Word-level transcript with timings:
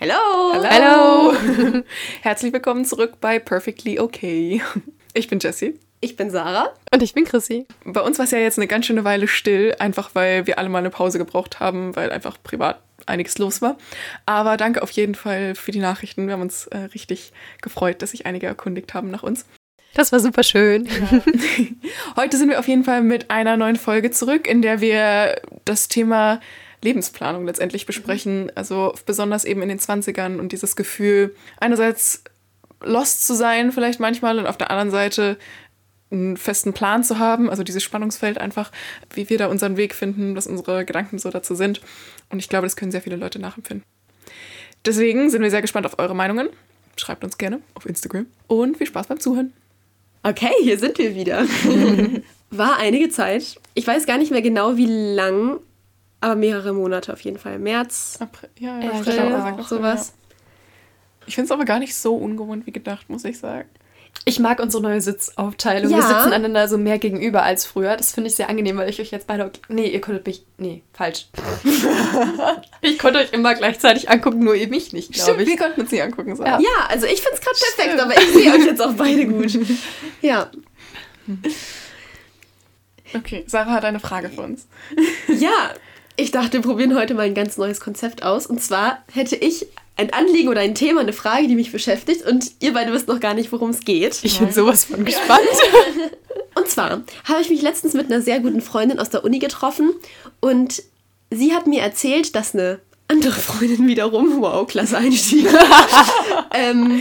Hello! 0.00 0.14
Hallo! 0.54 1.34
Herzlich 2.22 2.52
willkommen 2.52 2.84
zurück 2.84 3.14
bei 3.20 3.40
Perfectly 3.40 3.98
Okay. 3.98 4.62
Ich 5.12 5.26
bin 5.26 5.40
Jessie. 5.40 5.76
Ich 5.98 6.14
bin 6.14 6.30
Sarah. 6.30 6.72
Und 6.92 7.02
ich 7.02 7.14
bin 7.14 7.24
Chrissy. 7.24 7.66
Bei 7.84 8.00
uns 8.02 8.16
war 8.18 8.24
es 8.24 8.30
ja 8.30 8.38
jetzt 8.38 8.60
eine 8.60 8.68
ganz 8.68 8.86
schöne 8.86 9.02
Weile 9.02 9.26
still, 9.26 9.74
einfach 9.80 10.10
weil 10.14 10.46
wir 10.46 10.60
alle 10.60 10.68
mal 10.68 10.78
eine 10.78 10.90
Pause 10.90 11.18
gebraucht 11.18 11.58
haben, 11.58 11.96
weil 11.96 12.12
einfach 12.12 12.40
privat 12.40 12.80
einiges 13.06 13.38
los 13.38 13.60
war. 13.60 13.76
Aber 14.24 14.56
danke 14.56 14.84
auf 14.84 14.92
jeden 14.92 15.16
Fall 15.16 15.56
für 15.56 15.72
die 15.72 15.80
Nachrichten. 15.80 16.28
Wir 16.28 16.34
haben 16.34 16.42
uns 16.42 16.68
äh, 16.68 16.78
richtig 16.94 17.32
gefreut, 17.60 18.00
dass 18.00 18.12
sich 18.12 18.24
einige 18.24 18.46
erkundigt 18.46 18.94
haben 18.94 19.10
nach 19.10 19.24
uns. 19.24 19.46
Das 19.94 20.12
war 20.12 20.20
super 20.20 20.44
schön. 20.44 20.86
Ja. 20.86 21.22
Heute 22.16 22.36
sind 22.36 22.50
wir 22.50 22.60
auf 22.60 22.68
jeden 22.68 22.84
Fall 22.84 23.02
mit 23.02 23.32
einer 23.32 23.56
neuen 23.56 23.74
Folge 23.74 24.12
zurück, 24.12 24.46
in 24.46 24.62
der 24.62 24.80
wir 24.80 25.40
das 25.64 25.88
Thema 25.88 26.38
Lebensplanung 26.82 27.46
letztendlich 27.46 27.86
besprechen. 27.86 28.52
Also 28.54 28.94
besonders 29.06 29.44
eben 29.44 29.62
in 29.62 29.68
den 29.68 29.78
20ern 29.78 30.38
und 30.38 30.52
dieses 30.52 30.76
Gefühl, 30.76 31.34
einerseits 31.58 32.24
lost 32.82 33.26
zu 33.26 33.34
sein, 33.34 33.72
vielleicht 33.72 34.00
manchmal, 34.00 34.38
und 34.38 34.46
auf 34.46 34.56
der 34.56 34.70
anderen 34.70 34.90
Seite 34.90 35.36
einen 36.10 36.36
festen 36.36 36.72
Plan 36.72 37.04
zu 37.04 37.18
haben, 37.18 37.50
also 37.50 37.62
dieses 37.62 37.82
Spannungsfeld 37.82 38.38
einfach, 38.38 38.72
wie 39.12 39.28
wir 39.28 39.38
da 39.38 39.46
unseren 39.46 39.76
Weg 39.76 39.94
finden, 39.94 40.36
was 40.36 40.46
unsere 40.46 40.84
Gedanken 40.84 41.18
so 41.18 41.30
dazu 41.30 41.54
sind. 41.54 41.80
Und 42.30 42.38
ich 42.38 42.48
glaube, 42.48 42.66
das 42.66 42.76
können 42.76 42.92
sehr 42.92 43.02
viele 43.02 43.16
Leute 43.16 43.38
nachempfinden. 43.38 43.84
Deswegen 44.86 45.28
sind 45.28 45.42
wir 45.42 45.50
sehr 45.50 45.60
gespannt 45.62 45.86
auf 45.86 45.98
eure 45.98 46.14
Meinungen. 46.14 46.48
Schreibt 46.96 47.24
uns 47.24 47.36
gerne 47.36 47.60
auf 47.74 47.86
Instagram 47.86 48.26
und 48.46 48.76
viel 48.76 48.86
Spaß 48.86 49.06
beim 49.08 49.20
Zuhören. 49.20 49.52
Okay, 50.22 50.52
hier 50.62 50.78
sind 50.78 50.98
wir 50.98 51.14
wieder. 51.14 51.46
War 52.50 52.78
einige 52.78 53.08
Zeit. 53.10 53.60
Ich 53.74 53.86
weiß 53.86 54.06
gar 54.06 54.18
nicht 54.18 54.30
mehr 54.30 54.42
genau, 54.42 54.76
wie 54.76 54.86
lang, 54.86 55.60
aber 56.20 56.34
mehrere 56.34 56.72
Monate 56.72 57.12
auf 57.12 57.20
jeden 57.20 57.38
Fall. 57.38 57.58
März, 57.58 58.18
April, 58.20 58.48
ja, 58.58 58.80
ja, 58.80 58.90
April, 58.90 59.18
April 59.20 59.64
sowas. 59.64 60.08
Ja. 60.08 60.14
Ich 61.26 61.34
finde 61.34 61.46
es 61.46 61.52
aber 61.52 61.64
gar 61.64 61.78
nicht 61.78 61.94
so 61.94 62.16
ungewohnt 62.16 62.66
wie 62.66 62.72
gedacht, 62.72 63.08
muss 63.10 63.24
ich 63.24 63.38
sagen. 63.38 63.68
Ich 64.24 64.40
mag 64.40 64.60
unsere 64.60 64.82
neue 64.82 65.00
Sitzaufteilung. 65.00 65.90
Ja. 65.90 65.98
Wir 65.98 66.02
sitzen 66.02 66.32
einander 66.32 66.68
so 66.68 66.76
mehr 66.76 66.98
gegenüber 66.98 67.42
als 67.42 67.66
früher. 67.66 67.96
Das 67.96 68.12
finde 68.12 68.28
ich 68.28 68.36
sehr 68.36 68.48
angenehm, 68.48 68.76
weil 68.76 68.88
ich 68.88 69.00
euch 69.00 69.10
jetzt 69.10 69.26
beide. 69.26 69.50
Nee, 69.68 69.88
ihr 69.88 70.00
konntet 70.00 70.26
mich. 70.26 70.44
Nee, 70.56 70.82
falsch. 70.92 71.28
ich 72.80 72.98
konnte 72.98 73.20
euch 73.20 73.32
immer 73.32 73.54
gleichzeitig 73.54 74.10
angucken, 74.10 74.40
nur 74.40 74.54
ihr 74.54 74.68
mich 74.68 74.92
nicht, 74.92 75.12
glaube 75.12 75.42
ich. 75.42 75.48
wir 75.48 75.56
konnten 75.56 75.80
uns 75.82 75.90
nicht 75.90 76.02
angucken. 76.02 76.36
So. 76.36 76.44
Ja. 76.44 76.58
ja, 76.58 76.86
also 76.88 77.06
ich 77.06 77.22
finde 77.22 77.38
es 77.38 77.40
gerade 77.40 77.56
perfekt, 77.58 78.00
aber 78.00 78.20
ich 78.20 78.32
sehe 78.32 78.52
euch 78.52 78.66
jetzt 78.66 78.82
auch 78.82 78.94
beide 78.94 79.26
gut. 79.26 79.58
Ja. 80.20 80.50
Okay, 83.14 83.44
Sarah 83.46 83.72
hat 83.72 83.84
eine 83.84 84.00
Frage 84.00 84.30
für 84.30 84.42
uns. 84.42 84.66
ja, 85.38 85.74
ich 86.18 86.32
dachte, 86.32 86.54
wir 86.54 86.62
probieren 86.62 86.96
heute 86.96 87.14
mal 87.14 87.26
ein 87.26 87.34
ganz 87.34 87.56
neues 87.56 87.78
Konzept 87.78 88.24
aus. 88.24 88.46
Und 88.46 88.60
zwar 88.60 89.04
hätte 89.12 89.36
ich 89.36 89.66
ein 89.96 90.12
Anliegen 90.12 90.48
oder 90.48 90.60
ein 90.60 90.74
Thema, 90.74 91.00
eine 91.00 91.12
Frage, 91.12 91.46
die 91.46 91.54
mich 91.54 91.70
beschäftigt 91.72 92.26
und 92.26 92.52
ihr 92.60 92.72
beide 92.72 92.92
wisst 92.92 93.08
noch 93.08 93.20
gar 93.20 93.34
nicht, 93.34 93.52
worum 93.52 93.70
es 93.70 93.80
geht. 93.80 94.18
Ich 94.22 94.38
bin 94.40 94.52
sowas 94.52 94.84
von 94.84 95.04
gespannt. 95.04 95.40
und 96.54 96.68
zwar 96.68 97.02
habe 97.24 97.40
ich 97.40 97.50
mich 97.50 97.62
letztens 97.62 97.94
mit 97.94 98.06
einer 98.06 98.20
sehr 98.20 98.40
guten 98.40 98.60
Freundin 98.60 98.98
aus 98.98 99.10
der 99.10 99.24
Uni 99.24 99.38
getroffen 99.38 99.92
und 100.40 100.82
sie 101.30 101.54
hat 101.54 101.66
mir 101.68 101.82
erzählt, 101.82 102.34
dass 102.34 102.54
eine 102.54 102.80
andere 103.06 103.38
Freundin 103.40 103.86
wiederum, 103.86 104.40
wow, 104.40 104.66
klasse 104.66 104.98
Einstieg, 104.98 105.46
ähm, 106.54 107.00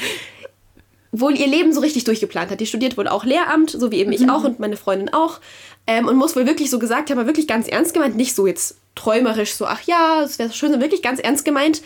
wohl 1.11 1.38
ihr 1.38 1.47
Leben 1.47 1.73
so 1.73 1.80
richtig 1.80 2.03
durchgeplant 2.03 2.52
hat. 2.52 2.59
Die 2.59 2.66
studiert 2.66 2.97
wohl 2.97 3.08
auch 3.08 3.23
Lehramt, 3.23 3.72
so 3.72 3.91
wie 3.91 4.00
eben 4.00 4.11
ich 4.11 4.22
mhm. 4.22 4.30
auch 4.30 4.44
und 4.44 4.59
meine 4.59 4.77
Freundin 4.77 5.13
auch. 5.13 5.39
Ähm, 5.88 6.08
und 6.08 6.17
muss 6.17 6.36
wohl 6.36 6.45
wirklich 6.45 6.69
so 6.69 6.80
gesagt 6.80 7.09
haben, 7.09 7.25
wirklich 7.25 7.47
ganz 7.47 7.67
ernst 7.67 7.94
gemeint, 7.94 8.16
nicht 8.16 8.36
so 8.36 8.45
jetzt 8.45 8.77
träumerisch, 8.95 9.53
so, 9.53 9.66
ach 9.66 9.81
ja, 9.83 10.23
es 10.23 10.38
wäre 10.38 10.52
schön, 10.52 10.69
sondern 10.69 10.85
wirklich 10.85 11.02
ganz 11.02 11.19
ernst 11.19 11.45
gemeint 11.45 11.81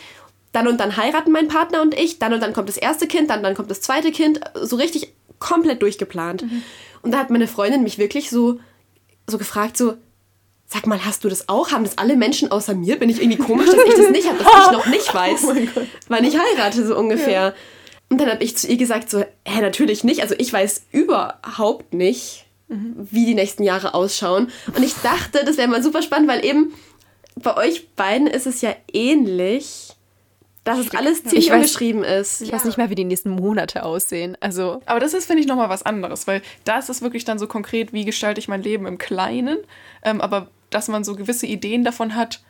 dann 0.52 0.67
und 0.67 0.80
dann 0.80 0.97
heiraten 0.97 1.31
mein 1.31 1.47
Partner 1.47 1.81
und 1.81 1.94
ich, 1.94 2.19
dann 2.19 2.33
und 2.33 2.42
dann 2.42 2.53
kommt 2.53 2.69
das 2.69 2.77
erste 2.77 3.08
Kind, 3.08 3.30
dann 3.30 3.44
dann 3.44 3.55
kommt 3.55 3.72
das 3.72 3.81
zweite 3.81 4.11
Kind, 4.11 4.42
so 4.61 4.75
richtig 4.75 5.14
komplett 5.39 5.81
durchgeplant. 5.81 6.44
Mhm. 6.44 6.64
Und 7.02 7.11
da 7.11 7.19
hat 7.19 7.30
meine 7.30 7.48
Freundin 7.48 7.83
mich 7.83 7.98
wirklich 7.98 8.30
so, 8.30 8.59
so 9.27 9.38
gefragt, 9.38 9.77
so, 9.77 9.95
sag 10.67 10.88
mal, 10.88 11.03
hast 11.05 11.23
du 11.23 11.30
das 11.30 11.49
auch? 11.49 11.71
Haben 11.71 11.83
das 11.83 11.98
alle 11.98 12.15
Menschen 12.15 12.52
außer 12.52 12.73
mir? 12.73 12.98
Bin 12.99 13.09
ich 13.09 13.21
irgendwie 13.21 13.42
komisch, 13.42 13.67
dass 13.70 13.80
ich 13.88 13.95
das 13.95 14.09
nicht 14.09 14.27
habe, 14.27 14.43
dass 14.43 14.65
ich 14.65 14.71
noch 14.71 14.86
nicht 14.88 15.14
weiß, 15.14 15.45
oh 15.45 15.55
wann 16.09 16.23
ich 16.23 16.38
heirate, 16.38 16.86
so 16.86 16.98
ungefähr. 16.98 17.42
Ja. 17.42 17.53
Und 18.11 18.20
dann 18.20 18.30
habe 18.30 18.44
ich 18.44 18.58
zu 18.58 18.67
ihr 18.67 18.76
gesagt, 18.76 19.10
so, 19.10 19.22
hä, 19.45 19.61
natürlich 19.61 20.04
nicht. 20.04 20.22
Also 20.22 20.36
ich 20.38 20.52
weiß 20.52 20.88
überhaupt 20.92 21.94
nicht, 21.94 22.45
mhm. 22.67 23.08
wie 23.10 23.26
die 23.26 23.33
nächsten 23.33 23.64
Jahre 23.64 23.94
ausschauen. 23.94 24.52
Und 24.76 24.83
ich 24.83 24.94
dachte, 24.95 25.45
das 25.45 25.55
wäre 25.55 25.70
mal 25.70 25.82
super 25.82 26.02
spannend, 26.02 26.27
weil 26.27 26.44
eben 26.44 26.73
bei 27.36 27.55
euch 27.55 27.88
beiden 27.95 28.27
ist 28.27 28.48
es 28.48 28.60
ja 28.60 28.76
ähnlich 28.92 29.95
dass 30.64 30.77
es 30.77 30.94
alles 30.94 31.23
ziemlich 31.23 31.48
ich 31.48 31.54
ungeschrieben 31.54 32.04
ist. 32.04 32.42
Ich 32.42 32.50
ja. 32.50 32.54
weiß 32.54 32.66
nicht 32.66 32.77
mal, 32.77 32.92
wie 32.92 32.95
die 32.95 33.05
nächsten 33.05 33.32
Monate 33.32 33.83
aussehen. 33.83 34.38
Also. 34.42 34.82
Aber 34.86 35.00
das 35.00 35.14
ist, 35.16 35.26
finde 35.26 35.42
ich, 35.42 35.48
nochmal 35.48 35.70
was 35.70 35.82
anderes, 35.82 36.27
weil 36.27 36.44
da 36.66 36.77
ist 36.77 36.89
es 36.89 37.02
wirklich 37.02 37.26
dann 37.26 37.39
so 37.39 37.48
konkret, 37.48 37.94
wie 37.94 38.05
gestalte 38.05 38.39
ich 38.39 38.48
mein 38.48 38.61
Leben 38.61 38.86
im 38.86 39.00
Kleinen. 39.00 39.58
Ähm, 40.04 40.21
aber 40.21 40.50
dass 40.70 40.88
man 40.88 41.04
so 41.04 41.16
gewisse 41.16 41.48
Ideen 41.48 41.83
davon 41.83 42.16
hat, 42.16 42.44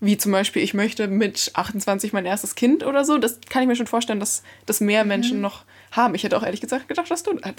wie 0.00 0.18
zum 0.18 0.32
Beispiel, 0.32 0.62
ich 0.62 0.74
möchte 0.74 1.08
mit 1.08 1.50
28 1.54 2.12
mein 2.12 2.26
erstes 2.26 2.54
Kind 2.54 2.84
oder 2.84 3.04
so, 3.04 3.18
das 3.18 3.38
kann 3.48 3.62
ich 3.62 3.68
mir 3.68 3.76
schon 3.76 3.86
vorstellen, 3.86 4.20
dass 4.20 4.42
das 4.66 4.80
mehr 4.80 5.04
mhm. 5.04 5.08
Menschen 5.08 5.40
noch 5.40 5.64
haben. 5.90 6.14
Ich 6.14 6.24
hätte 6.24 6.36
auch 6.36 6.42
ehrlich 6.42 6.60
gesagt 6.60 6.88
gedacht, 6.88 7.10
dass 7.10 7.22
du, 7.22 7.32
äh, 7.32 7.52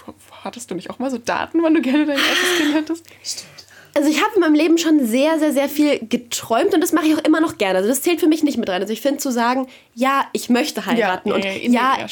hattest 0.44 0.70
du 0.70 0.76
nicht 0.76 0.90
auch 0.90 1.00
mal 1.00 1.10
so 1.10 1.18
Daten, 1.18 1.64
wann 1.64 1.74
du 1.74 1.82
gerne 1.82 2.06
dein 2.06 2.18
erstes 2.18 2.58
Kind 2.58 2.74
hättest? 2.76 3.06
Stimmt 3.24 3.68
also 3.98 4.10
ich 4.10 4.22
habe 4.22 4.36
in 4.36 4.42
meinem 4.42 4.54
Leben 4.54 4.78
schon 4.78 5.06
sehr, 5.08 5.40
sehr, 5.40 5.52
sehr 5.52 5.68
viel 5.68 6.00
geträumt 6.00 6.74
und 6.74 6.82
das 6.82 6.94
mache 6.94 7.08
ich 7.08 7.16
auch 7.16 7.24
immer 7.24 7.42
noch 7.42 7.58
gerne. 7.58 7.78
Also 7.78 7.90
das 7.90 8.04
zählt 8.04 8.20
für 8.20 8.28
mich 8.28 8.44
nicht 8.44 8.58
mit 8.58 8.70
rein. 8.70 8.82
Also 8.82 8.94
ich 8.94 9.02
finde 9.02 9.18
zu 9.18 9.32
sagen, 9.32 9.68
ja, 9.96 10.26
ich 10.34 10.50
möchte 10.50 10.86
heiraten 10.86 11.30
ja, 11.30 11.36
und 11.36 11.44
ja, 11.44 11.52
ja, 11.52 11.98
ja 12.00 12.08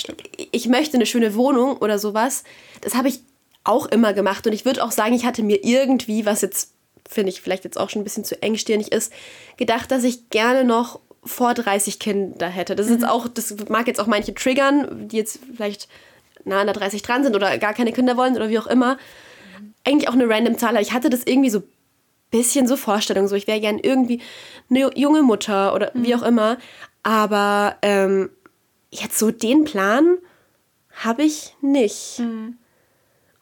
ich 0.51 0.67
möchte 0.67 0.97
eine 0.97 1.05
schöne 1.05 1.35
Wohnung 1.35 1.77
oder 1.77 1.99
sowas, 1.99 2.43
das 2.81 2.95
habe 2.95 3.07
ich 3.07 3.19
auch 3.63 3.85
immer 3.85 4.13
gemacht 4.13 4.47
und 4.47 4.53
ich 4.53 4.65
würde 4.65 4.83
auch 4.83 4.91
sagen, 4.91 5.13
ich 5.13 5.25
hatte 5.25 5.43
mir 5.43 5.63
irgendwie, 5.63 6.25
was 6.25 6.41
jetzt 6.41 6.73
finde 7.07 7.31
ich 7.31 7.41
vielleicht 7.41 7.63
jetzt 7.63 7.77
auch 7.79 7.89
schon 7.89 8.01
ein 8.01 8.05
bisschen 8.05 8.25
zu 8.25 8.41
engstirnig 8.41 8.91
ist, 8.91 9.11
gedacht, 9.57 9.91
dass 9.91 10.03
ich 10.03 10.29
gerne 10.29 10.63
noch 10.63 10.99
vor 11.23 11.53
30 11.53 11.99
Kinder 11.99 12.47
hätte. 12.47 12.75
Das 12.75 12.85
ist 12.85 12.93
mhm. 12.93 12.99
jetzt 12.99 13.09
auch, 13.09 13.27
das 13.27 13.55
mag 13.69 13.87
jetzt 13.87 13.99
auch 13.99 14.07
manche 14.07 14.33
triggern, 14.33 15.07
die 15.07 15.17
jetzt 15.17 15.39
vielleicht 15.55 15.87
nah 16.43 16.61
an 16.61 16.67
der 16.67 16.75
30 16.75 17.01
dran 17.01 17.23
sind 17.23 17.35
oder 17.35 17.57
gar 17.57 17.73
keine 17.73 17.91
Kinder 17.91 18.17
wollen 18.17 18.35
oder 18.35 18.49
wie 18.49 18.59
auch 18.59 18.67
immer. 18.67 18.97
Eigentlich 19.83 20.07
auch 20.07 20.13
eine 20.13 20.29
random 20.29 20.57
Zahl, 20.57 20.71
aber 20.71 20.81
ich 20.81 20.93
hatte 20.93 21.09
das 21.09 21.23
irgendwie 21.25 21.49
so 21.49 21.63
bisschen 22.31 22.67
so 22.67 22.75
Vorstellungen, 22.75 23.27
so 23.27 23.35
ich 23.35 23.47
wäre 23.47 23.61
gern 23.61 23.79
irgendwie 23.79 24.21
eine 24.69 24.89
junge 24.95 25.21
Mutter 25.21 25.73
oder 25.73 25.91
mhm. 25.93 26.05
wie 26.05 26.15
auch 26.15 26.23
immer. 26.23 26.57
Aber 27.03 27.77
ähm, 27.81 28.29
jetzt 28.89 29.17
so 29.17 29.31
den 29.31 29.63
Plan 29.63 30.17
habe 30.91 31.23
ich 31.23 31.55
nicht. 31.61 32.19
Mhm. 32.19 32.57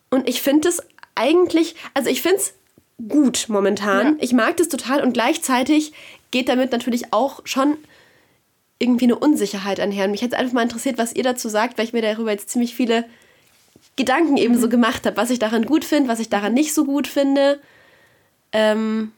Und 0.09 0.29
ich 0.29 0.41
finde 0.41 0.69
es 0.69 0.81
eigentlich, 1.15 1.75
also 1.93 2.09
ich 2.09 2.21
finde 2.21 2.37
es 2.37 2.53
gut 3.07 3.45
momentan. 3.47 4.17
Ja. 4.17 4.23
Ich 4.23 4.33
mag 4.33 4.57
das 4.57 4.69
total 4.69 5.01
und 5.01 5.13
gleichzeitig 5.13 5.93
geht 6.31 6.49
damit 6.49 6.71
natürlich 6.71 7.13
auch 7.13 7.41
schon 7.45 7.77
irgendwie 8.79 9.05
eine 9.05 9.17
Unsicherheit 9.17 9.79
einher. 9.79 10.05
Und 10.05 10.11
mich 10.11 10.21
hätte 10.21 10.37
einfach 10.37 10.53
mal 10.53 10.63
interessiert, 10.63 10.97
was 10.97 11.15
ihr 11.15 11.23
dazu 11.23 11.49
sagt, 11.49 11.77
weil 11.77 11.85
ich 11.85 11.93
mir 11.93 12.01
darüber 12.01 12.31
jetzt 12.31 12.49
ziemlich 12.49 12.75
viele 12.75 13.05
Gedanken 13.95 14.37
eben 14.37 14.55
mhm. 14.55 14.59
so 14.59 14.69
gemacht 14.69 15.05
habe, 15.05 15.17
was 15.17 15.29
ich 15.29 15.39
daran 15.39 15.65
gut 15.65 15.85
finde, 15.85 16.09
was 16.09 16.19
ich 16.19 16.29
daran 16.29 16.53
nicht 16.53 16.73
so 16.73 16.85
gut 16.85 17.07
finde. 17.07 17.59
Ähm, 18.51 19.11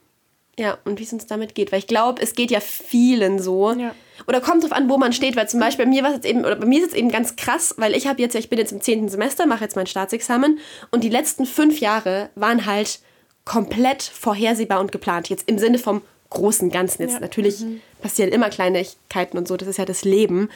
ja, 0.57 0.78
und 0.86 1.00
wie 1.00 1.03
es 1.03 1.12
uns 1.12 1.25
damit 1.25 1.56
geht. 1.56 1.72
Weil 1.72 1.80
ich 1.80 1.88
glaube, 1.88 2.22
es 2.22 2.34
geht 2.34 2.52
ja 2.52 2.59
vielen 2.59 3.42
so. 3.42 3.72
Ja. 3.72 3.94
Oder 4.28 4.40
kommt 4.40 4.63
drauf 4.63 4.72
an, 4.72 4.90
wo 4.90 4.97
man 4.97 5.13
steht. 5.13 5.36
Weil 5.36 5.50
zum 5.50 5.59
Beispiel 5.59 5.86
bei 5.86 5.92
mir 5.92 6.03
war 6.03 6.13
es 6.13 6.24
eben, 6.24 6.46
oder 6.46 6.56
bei 6.56 6.66
mir 6.66 6.81
ist 6.81 6.90
es 6.90 6.94
eben 6.94 7.09
ganz 7.09 7.36
krass, 7.36 7.75
weil 7.78 7.96
ich 7.96 8.07
habe 8.07 8.22
jetzt, 8.22 8.36
ich 8.36 8.50
bin 8.50 8.59
jetzt 8.59 8.72
im 8.72 8.81
zehnten 8.81 9.09
Semester, 9.09 9.46
mache 9.46 9.63
jetzt 9.63 9.75
mein 9.75 9.88
Staatsexamen 9.88 10.59
und 10.92 11.03
die 11.03 11.09
letzten 11.09 11.46
fünf 11.46 11.80
Jahre 11.80 12.30
waren 12.36 12.66
halt 12.66 13.00
komplett 13.45 14.03
vorhersehbar 14.03 14.79
und 14.79 14.91
geplant. 14.91 15.29
Jetzt 15.29 15.47
im 15.47 15.57
Sinne 15.59 15.78
vom 15.78 16.01
großen 16.31 16.69
Ganzen. 16.69 17.03
Jetzt 17.03 17.13
ja. 17.13 17.19
natürlich 17.19 17.61
mhm. 17.61 17.81
passieren 18.01 18.31
immer 18.31 18.50
Kleinigkeiten 18.50 19.38
und 19.38 19.47
so, 19.47 19.56
das 19.57 19.67
ist 19.67 19.77
ja 19.77 19.86
das 19.86 20.03
Leben. 20.03 20.50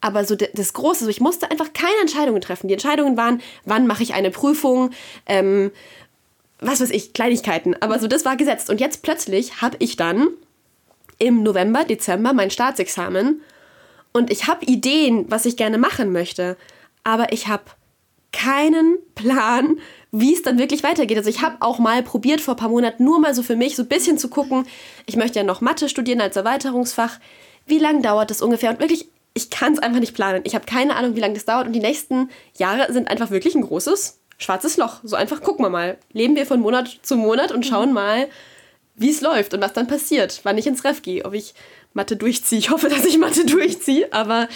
Aber 0.00 0.24
so 0.24 0.36
das 0.36 0.72
Große, 0.74 1.04
so 1.04 1.10
ich 1.10 1.20
musste 1.20 1.50
einfach 1.50 1.72
keine 1.72 1.98
Entscheidungen 2.02 2.42
treffen. 2.42 2.68
Die 2.68 2.74
Entscheidungen 2.74 3.16
waren, 3.16 3.40
wann 3.64 3.86
mache 3.86 4.02
ich 4.02 4.12
eine 4.12 4.30
Prüfung, 4.30 4.90
ähm, 5.24 5.70
was 6.60 6.80
weiß 6.80 6.90
ich, 6.90 7.14
Kleinigkeiten. 7.14 7.74
Aber 7.80 7.98
so, 7.98 8.06
das 8.06 8.24
war 8.24 8.36
gesetzt. 8.36 8.68
Und 8.68 8.80
jetzt 8.80 9.02
plötzlich 9.02 9.62
habe 9.62 9.76
ich 9.78 9.96
dann 9.96 10.28
im 11.18 11.42
November, 11.42 11.84
Dezember 11.84 12.32
mein 12.32 12.50
Staatsexamen 12.50 13.40
und 14.12 14.30
ich 14.30 14.46
habe 14.46 14.66
Ideen, 14.66 15.24
was 15.30 15.46
ich 15.46 15.56
gerne 15.56 15.78
machen 15.78 16.12
möchte. 16.12 16.56
Aber 17.02 17.32
ich 17.32 17.48
habe 17.48 17.64
keinen 18.32 18.98
Plan, 19.14 19.78
wie 20.16 20.32
es 20.32 20.42
dann 20.42 20.60
wirklich 20.60 20.84
weitergeht. 20.84 21.18
Also 21.18 21.28
ich 21.28 21.42
habe 21.42 21.56
auch 21.58 21.80
mal 21.80 22.00
probiert 22.04 22.40
vor 22.40 22.54
ein 22.54 22.56
paar 22.56 22.68
Monaten 22.68 23.02
nur 23.02 23.18
mal 23.18 23.34
so 23.34 23.42
für 23.42 23.56
mich 23.56 23.74
so 23.74 23.82
ein 23.82 23.88
bisschen 23.88 24.16
zu 24.16 24.28
gucken. 24.28 24.64
Ich 25.06 25.16
möchte 25.16 25.40
ja 25.40 25.44
noch 25.44 25.60
Mathe 25.60 25.88
studieren 25.88 26.20
als 26.20 26.36
Erweiterungsfach. 26.36 27.18
Wie 27.66 27.80
lange 27.80 28.00
dauert 28.00 28.30
das 28.30 28.40
ungefähr? 28.40 28.70
Und 28.70 28.78
wirklich, 28.78 29.08
ich 29.34 29.50
kann 29.50 29.72
es 29.72 29.80
einfach 29.80 29.98
nicht 29.98 30.14
planen. 30.14 30.42
Ich 30.44 30.54
habe 30.54 30.66
keine 30.66 30.94
Ahnung, 30.94 31.16
wie 31.16 31.20
lange 31.20 31.34
das 31.34 31.46
dauert. 31.46 31.66
Und 31.66 31.72
die 31.72 31.80
nächsten 31.80 32.30
Jahre 32.56 32.92
sind 32.92 33.08
einfach 33.08 33.32
wirklich 33.32 33.56
ein 33.56 33.62
großes 33.62 34.20
schwarzes 34.38 34.76
Loch. 34.76 35.00
So 35.02 35.16
einfach 35.16 35.42
gucken 35.42 35.64
wir 35.64 35.70
mal. 35.70 35.98
Leben 36.12 36.36
wir 36.36 36.46
von 36.46 36.60
Monat 36.60 37.00
zu 37.02 37.16
Monat 37.16 37.50
und 37.50 37.66
schauen 37.66 37.88
mhm. 37.88 37.94
mal, 37.94 38.28
wie 38.94 39.10
es 39.10 39.20
läuft 39.20 39.52
und 39.52 39.62
was 39.62 39.72
dann 39.72 39.88
passiert, 39.88 40.42
wann 40.44 40.58
ich 40.58 40.68
ins 40.68 40.84
Ref 40.84 41.02
gehe, 41.02 41.24
ob 41.24 41.34
ich 41.34 41.54
Mathe 41.92 42.14
durchziehe. 42.14 42.60
Ich 42.60 42.70
hoffe, 42.70 42.88
dass 42.88 43.04
ich 43.04 43.18
Mathe 43.18 43.44
durchziehe, 43.46 44.12
aber 44.12 44.46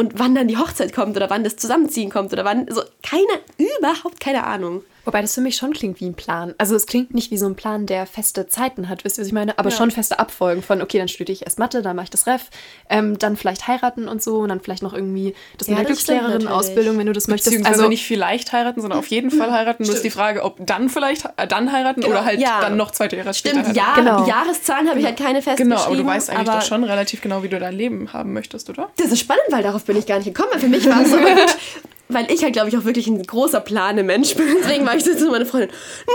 und 0.00 0.18
wann 0.18 0.34
dann 0.34 0.48
die 0.48 0.56
Hochzeit 0.56 0.94
kommt 0.94 1.14
oder 1.16 1.28
wann 1.28 1.44
das 1.44 1.56
Zusammenziehen 1.56 2.08
kommt 2.08 2.32
oder 2.32 2.42
wann, 2.46 2.66
so 2.70 2.80
keine, 3.02 3.28
überhaupt 3.58 4.18
keine 4.18 4.46
Ahnung. 4.46 4.82
Wobei 5.04 5.22
das 5.22 5.34
für 5.34 5.40
mich 5.40 5.56
schon 5.56 5.72
klingt 5.72 6.00
wie 6.00 6.06
ein 6.06 6.14
Plan. 6.14 6.54
Also 6.58 6.74
es 6.76 6.86
klingt 6.86 7.14
nicht 7.14 7.30
wie 7.30 7.38
so 7.38 7.46
ein 7.46 7.56
Plan, 7.56 7.86
der 7.86 8.06
feste 8.06 8.46
Zeiten 8.46 8.88
hat, 8.88 9.04
wisst 9.04 9.18
ihr, 9.18 9.22
was 9.22 9.28
ich 9.28 9.32
meine? 9.32 9.58
Aber 9.58 9.70
ja. 9.70 9.76
schon 9.76 9.90
feste 9.90 10.18
Abfolgen 10.18 10.62
von, 10.62 10.82
okay, 10.82 10.98
dann 10.98 11.08
studiere 11.08 11.32
ich 11.32 11.42
erst 11.44 11.58
Mathe, 11.58 11.82
dann 11.82 11.96
mache 11.96 12.04
ich 12.04 12.10
das 12.10 12.26
Ref, 12.26 12.42
ähm, 12.88 13.18
dann 13.18 13.36
vielleicht 13.36 13.66
heiraten 13.66 14.08
und 14.08 14.22
so 14.22 14.38
und 14.38 14.48
dann 14.48 14.60
vielleicht 14.60 14.82
noch 14.82 14.94
irgendwie 14.94 15.34
das 15.58 15.68
ja, 15.68 15.72
mit 15.72 15.80
der 15.80 15.86
Glückslehrerin-Ausbildung, 15.86 16.98
wenn 16.98 17.06
du 17.06 17.12
das 17.12 17.28
möchtest. 17.28 17.64
Also 17.66 17.88
nicht 17.88 18.04
vielleicht 18.04 18.52
heiraten, 18.52 18.80
sondern 18.80 18.98
auf 18.98 19.06
jeden 19.06 19.30
Fall 19.30 19.52
heiraten. 19.52 19.84
Nur 19.84 19.94
ist 19.94 20.04
die 20.04 20.10
Frage, 20.10 20.42
ob 20.42 20.64
dann 20.66 20.88
vielleicht 20.88 21.24
äh, 21.36 21.46
dann 21.46 21.72
heiraten 21.72 22.00
genau. 22.00 22.12
oder 22.12 22.24
halt 22.24 22.40
ja. 22.40 22.60
dann 22.60 22.76
noch 22.76 22.90
zweite 22.90 23.16
Jahre 23.16 23.34
Stimmt, 23.34 23.66
später 23.66 23.76
ja, 23.76 23.94
genau. 23.94 24.26
Jahreszahlen 24.26 24.88
habe 24.88 24.98
ich 24.98 25.06
halt 25.06 25.18
keine 25.18 25.42
fest 25.42 25.58
Genau, 25.58 25.76
aber 25.76 25.96
du 25.96 26.04
weißt 26.04 26.30
eigentlich 26.30 26.48
doch 26.48 26.62
schon 26.62 26.84
relativ 26.84 27.20
genau, 27.20 27.42
wie 27.42 27.48
du 27.48 27.58
dein 27.58 27.74
Leben 27.74 28.12
haben 28.12 28.32
möchtest, 28.32 28.70
oder? 28.70 28.90
Das 28.96 29.10
ist 29.10 29.20
spannend, 29.20 29.44
weil 29.50 29.62
darauf 29.62 29.84
bin 29.84 29.96
ich 29.96 30.06
gar 30.06 30.18
nicht 30.18 30.34
gekommen. 30.34 30.58
Für 30.58 30.68
mich 30.68 30.88
war 30.88 31.02
es 31.02 31.10
so 31.10 31.18
weil 32.12 32.30
ich 32.30 32.42
halt, 32.42 32.52
glaube 32.52 32.68
ich, 32.68 32.76
auch 32.76 32.84
wirklich 32.84 33.06
ein 33.06 33.22
großer 33.22 33.60
Plane-Mensch 33.60 34.34
bin. 34.34 34.46
Deswegen 34.62 34.86
war 34.86 34.96
ich 34.96 35.04
so 35.04 35.14
zu 35.14 35.30
meiner 35.30 35.46
Freundin, 35.46 35.70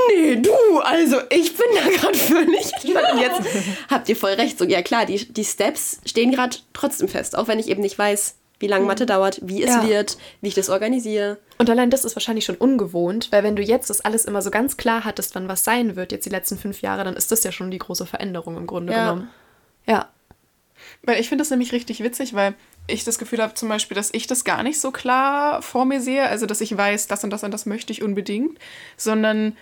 nee, 0.10 0.36
du, 0.36 0.80
also 0.80 1.18
ich 1.30 1.56
bin 1.56 1.68
da 1.74 1.90
gerade 1.90 2.18
völlig 2.18 2.74
Und 2.84 3.22
jetzt 3.22 3.42
habt 3.90 4.10
ihr 4.10 4.16
voll 4.16 4.34
recht. 4.34 4.58
So, 4.58 4.66
ja 4.66 4.82
klar, 4.82 5.06
die, 5.06 5.32
die 5.32 5.46
Steps 5.46 6.00
stehen 6.06 6.32
gerade 6.32 6.58
trotzdem 6.74 7.08
fest, 7.08 7.38
auch 7.38 7.48
wenn 7.48 7.60
ich 7.60 7.70
eben 7.70 7.82
nicht 7.82 7.98
weiß, 7.98 8.36
wie 8.60 8.68
lange 8.68 8.86
Mathe 8.86 9.06
dauert, 9.06 9.40
wie 9.44 9.64
es 9.64 9.70
ja. 9.70 9.88
wird, 9.88 10.18
wie 10.42 10.48
ich 10.48 10.54
das 10.54 10.70
organisiere. 10.70 11.38
Und 11.58 11.70
allein 11.70 11.90
das 11.90 12.06
ist 12.06 12.16
wahrscheinlich 12.16 12.46
schon 12.46 12.56
ungewohnt, 12.56 13.32
weil 13.32 13.44
wenn 13.44 13.56
du 13.56 13.62
jetzt 13.62 13.90
das 13.90 14.02
alles 14.02 14.26
immer 14.26 14.42
so 14.42 14.52
ganz 14.52 14.78
klar 14.78 15.04
hattest, 15.04 15.36
wann 15.36 15.48
was 15.48 15.64
sein 15.64 15.96
wird, 15.96 16.12
jetzt 16.12 16.26
die 16.26 16.30
letzten 16.30 16.58
fünf 16.58 16.82
Jahre, 16.82 17.04
dann 17.04 17.16
ist 17.16 17.32
das 17.32 17.44
ja 17.44 17.52
schon 17.52 17.72
die 17.72 17.80
große 17.80 18.06
Veränderung 18.06 18.58
im 18.58 18.68
Grunde 18.68 18.94
ja. 18.94 19.12
genommen. 19.12 19.30
Ja. 19.88 20.10
Weil 21.04 21.20
ich 21.20 21.30
finde 21.30 21.42
das 21.42 21.52
nämlich 21.52 21.72
richtig 21.72 22.02
witzig, 22.02 22.34
weil 22.34 22.56
ich 22.88 23.04
das 23.04 23.18
Gefühl 23.18 23.42
habe, 23.42 23.54
zum 23.54 23.70
Beispiel, 23.70 23.96
dass 23.96 24.14
ich 24.14 24.28
das 24.28 24.44
gar 24.44 24.64
nicht 24.64 24.80
so 24.80 24.92
klar 24.92 25.62
vor 25.62 25.86
mir 25.86 26.02
sehe, 26.02 26.28
also 26.28 26.46
dass 26.46 26.62
ich 26.62 26.76
weiß, 26.76 27.08
das 27.08 27.24
und 27.24 27.30
das 27.30 27.44
und 27.44 27.52
das 27.52 27.66
möchte 27.66 27.92
ich 27.92 28.04
unbedingt, 28.04 28.60
sondern 28.98 29.56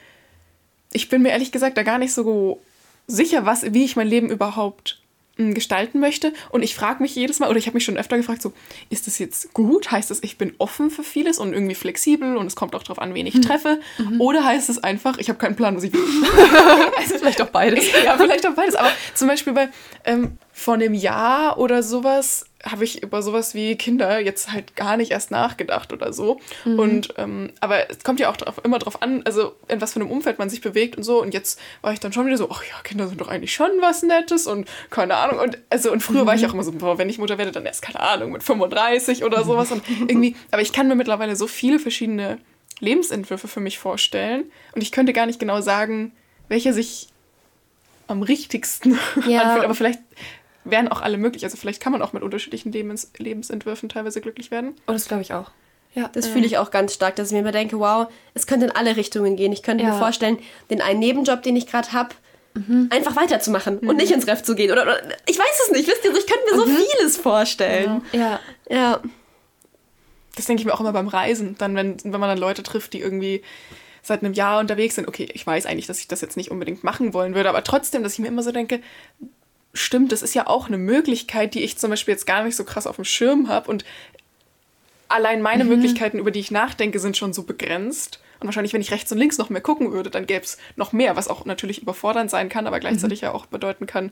ich 0.91 1.09
bin 1.09 1.21
mir 1.21 1.29
ehrlich 1.29 1.51
gesagt 1.51 1.77
da 1.77 1.83
gar 1.83 1.97
nicht 1.97 2.13
so 2.13 2.61
sicher, 3.07 3.45
was, 3.45 3.73
wie 3.73 3.83
ich 3.83 3.95
mein 3.95 4.07
Leben 4.07 4.29
überhaupt 4.29 4.99
hm, 5.35 5.55
gestalten 5.55 5.99
möchte. 5.99 6.31
Und 6.51 6.61
ich 6.61 6.75
frage 6.75 7.01
mich 7.01 7.15
jedes 7.15 7.39
Mal, 7.39 7.49
oder 7.49 7.57
ich 7.57 7.65
habe 7.65 7.73
mich 7.73 7.83
schon 7.83 7.97
öfter 7.97 8.17
gefragt, 8.17 8.41
so, 8.41 8.53
ist 8.89 9.07
das 9.07 9.17
jetzt 9.17 9.53
gut? 9.53 9.91
Heißt 9.91 10.11
das, 10.11 10.21
ich 10.21 10.37
bin 10.37 10.53
offen 10.59 10.91
für 10.91 11.03
vieles 11.03 11.39
und 11.39 11.53
irgendwie 11.53 11.73
flexibel 11.73 12.37
und 12.37 12.45
es 12.45 12.55
kommt 12.55 12.75
auch 12.75 12.83
darauf 12.83 12.99
an, 12.99 13.15
wen 13.15 13.25
ich 13.25 13.33
hm. 13.33 13.41
treffe? 13.41 13.79
Mhm. 13.97 14.21
Oder 14.21 14.45
heißt 14.45 14.69
es 14.69 14.83
einfach, 14.83 15.17
ich 15.17 15.29
habe 15.29 15.39
keinen 15.39 15.55
Plan, 15.55 15.75
was 15.75 15.83
ich 15.83 15.93
will? 15.93 16.01
also 16.97 17.17
vielleicht 17.17 17.41
auch 17.41 17.49
beides. 17.49 17.85
Ja, 18.05 18.17
vielleicht 18.17 18.45
auch 18.45 18.53
beides. 18.53 18.75
Aber 18.75 18.91
zum 19.15 19.27
Beispiel 19.27 19.53
bei 19.53 19.69
ähm, 20.03 20.37
vor 20.51 20.75
einem 20.75 20.93
Jahr 20.93 21.57
oder 21.57 21.81
sowas 21.81 22.45
habe 22.63 22.85
ich 22.85 23.03
über 23.03 23.21
sowas 23.21 23.53
wie 23.53 23.75
Kinder 23.75 24.19
jetzt 24.19 24.51
halt 24.51 24.75
gar 24.75 24.95
nicht 24.95 25.11
erst 25.11 25.31
nachgedacht 25.31 25.91
oder 25.91 26.13
so. 26.13 26.39
Mhm. 26.63 26.79
Und 26.79 27.13
ähm, 27.17 27.51
aber 27.59 27.89
es 27.89 28.03
kommt 28.03 28.21
ja 28.21 28.31
auch 28.31 28.37
drauf, 28.37 28.61
immer 28.63 28.79
drauf 28.79 29.01
an, 29.01 29.21
also 29.25 29.53
in 29.67 29.81
was 29.81 29.93
für 29.93 29.99
einem 29.99 30.09
Umfeld 30.09 30.39
man 30.39 30.49
sich 30.49 30.61
bewegt 30.61 30.95
und 30.95 31.03
so. 31.03 31.21
Und 31.21 31.33
jetzt 31.33 31.59
war 31.81 31.91
ich 31.91 31.99
dann 31.99 32.13
schon 32.13 32.25
wieder 32.25 32.37
so, 32.37 32.49
ach 32.49 32.63
ja, 32.63 32.75
Kinder 32.83 33.07
sind 33.07 33.19
doch 33.19 33.27
eigentlich 33.27 33.53
schon 33.53 33.69
was 33.81 34.01
Nettes 34.03 34.47
und 34.47 34.69
keine 34.89 35.15
Ahnung. 35.15 35.39
Und 35.39 35.57
also 35.69 35.91
und 35.91 36.01
früher 36.01 36.23
mhm. 36.23 36.27
war 36.27 36.35
ich 36.35 36.41
mhm. 36.43 36.49
auch 36.49 36.53
immer 36.53 36.63
so, 36.63 36.71
boah, 36.71 36.97
wenn 36.97 37.09
ich 37.09 37.17
Mutter 37.17 37.37
werde, 37.37 37.51
dann 37.51 37.65
erst 37.65 37.81
keine 37.81 37.99
Ahnung 37.99 38.31
mit 38.31 38.43
35 38.43 39.25
oder 39.25 39.43
sowas. 39.43 39.71
Und 39.71 39.83
irgendwie, 40.07 40.35
aber 40.51 40.61
ich 40.61 40.71
kann 40.71 40.87
mir 40.87 40.95
mittlerweile 40.95 41.35
so 41.35 41.47
viele 41.47 41.79
verschiedene 41.79 42.37
Lebensentwürfe 42.79 43.47
für 43.47 43.59
mich 43.59 43.77
vorstellen 43.77 44.51
und 44.73 44.81
ich 44.81 44.91
könnte 44.91 45.13
gar 45.13 45.25
nicht 45.25 45.39
genau 45.39 45.61
sagen, 45.61 46.13
welcher 46.47 46.73
sich 46.73 47.07
am 48.07 48.21
richtigsten 48.21 48.97
ja. 49.27 49.41
anfühlt. 49.41 49.65
Aber 49.65 49.75
vielleicht 49.75 49.99
wären 50.63 50.87
auch 50.87 51.01
alle 51.01 51.17
möglich. 51.17 51.43
Also 51.43 51.57
vielleicht 51.57 51.81
kann 51.81 51.91
man 51.91 52.01
auch 52.01 52.13
mit 52.13 52.23
unterschiedlichen 52.23 52.71
Lebens 52.71 53.11
Lebensentwürfen 53.17 53.89
teilweise 53.89 54.21
glücklich 54.21 54.51
werden. 54.51 54.75
Oh, 54.87 54.93
das 54.93 55.07
glaube 55.07 55.21
ich 55.21 55.33
auch. 55.33 55.51
Ja, 55.95 56.07
das 56.07 56.25
fühle 56.25 56.45
ich 56.45 56.57
auch 56.57 56.71
ganz 56.71 56.95
stark, 56.95 57.15
dass 57.17 57.27
ich 57.27 57.33
mir 57.33 57.39
immer 57.39 57.51
denke, 57.51 57.79
wow, 57.79 58.07
es 58.33 58.47
könnte 58.47 58.65
in 58.65 58.71
alle 58.71 58.95
Richtungen 58.95 59.35
gehen. 59.35 59.51
Ich 59.51 59.61
könnte 59.61 59.83
ja. 59.83 59.91
mir 59.91 59.99
vorstellen, 59.99 60.39
den 60.71 60.81
einen 60.81 60.99
Nebenjob, 60.99 61.43
den 61.43 61.55
ich 61.55 61.67
gerade 61.67 61.93
habe, 61.93 62.15
mhm. 62.55 62.87
einfach 62.89 63.15
weiterzumachen 63.15 63.79
mhm. 63.79 63.89
und 63.89 63.97
nicht 63.97 64.11
ins 64.11 64.25
Ref 64.25 64.41
zu 64.41 64.55
gehen. 64.55 64.71
Oder, 64.71 64.83
oder, 64.83 64.97
ich 65.27 65.37
weiß 65.37 65.61
es 65.65 65.71
nicht, 65.71 65.87
wisst 65.87 66.03
ihr, 66.03 66.11
ich 66.11 66.25
könnte 66.25 66.45
mir 66.51 66.57
so 66.57 66.65
mhm. 66.65 66.77
vieles 66.77 67.17
vorstellen. 67.17 68.01
Ja. 68.11 68.39
Ja. 68.69 69.01
Das 70.35 70.45
denke 70.45 70.61
ich 70.61 70.65
mir 70.65 70.73
auch 70.73 70.79
immer 70.79 70.93
beim 70.93 71.09
Reisen. 71.09 71.55
Dann, 71.59 71.75
wenn, 71.75 72.03
wenn 72.03 72.19
man 72.19 72.29
dann 72.29 72.39
Leute 72.39 72.63
trifft, 72.63 72.93
die 72.93 72.99
irgendwie 72.99 73.43
seit 74.01 74.23
einem 74.23 74.33
Jahr 74.33 74.59
unterwegs 74.59 74.95
sind. 74.95 75.07
Okay, 75.07 75.29
ich 75.31 75.45
weiß 75.45 75.67
eigentlich, 75.67 75.87
dass 75.87 75.99
ich 75.99 76.07
das 76.07 76.21
jetzt 76.21 76.37
nicht 76.37 76.49
unbedingt 76.49 76.83
machen 76.83 77.13
wollen 77.13 77.35
würde, 77.35 77.49
aber 77.49 77.63
trotzdem, 77.63 78.01
dass 78.01 78.13
ich 78.13 78.19
mir 78.19 78.27
immer 78.27 78.43
so 78.43 78.51
denke, 78.51 78.81
stimmt, 79.73 80.11
das 80.11 80.21
ist 80.21 80.33
ja 80.33 80.47
auch 80.47 80.67
eine 80.67 80.77
Möglichkeit, 80.77 81.53
die 81.55 81.63
ich 81.63 81.77
zum 81.77 81.89
Beispiel 81.89 82.13
jetzt 82.13 82.25
gar 82.25 82.43
nicht 82.43 82.55
so 82.55 82.63
krass 82.63 82.87
auf 82.87 82.95
dem 82.95 83.05
Schirm 83.05 83.47
habe. 83.47 83.69
Und 83.69 83.85
allein 85.07 85.41
meine 85.41 85.63
mhm. 85.63 85.71
Möglichkeiten, 85.71 86.19
über 86.19 86.31
die 86.31 86.39
ich 86.39 86.51
nachdenke, 86.51 86.99
sind 86.99 87.17
schon 87.17 87.33
so 87.33 87.43
begrenzt. 87.43 88.19
Und 88.39 88.47
wahrscheinlich, 88.47 88.73
wenn 88.73 88.81
ich 88.81 88.91
rechts 88.91 89.11
und 89.11 89.17
links 89.17 89.37
noch 89.37 89.49
mehr 89.49 89.61
gucken 89.61 89.91
würde, 89.91 90.09
dann 90.09 90.27
gäbe 90.27 90.43
es 90.43 90.57
noch 90.75 90.91
mehr, 90.91 91.15
was 91.15 91.27
auch 91.27 91.45
natürlich 91.45 91.81
überfordernd 91.81 92.29
sein 92.29 92.49
kann, 92.49 92.67
aber 92.67 92.79
gleichzeitig 92.79 93.21
mhm. 93.21 93.25
ja 93.27 93.31
auch 93.33 93.45
bedeuten 93.45 93.87
kann, 93.87 94.11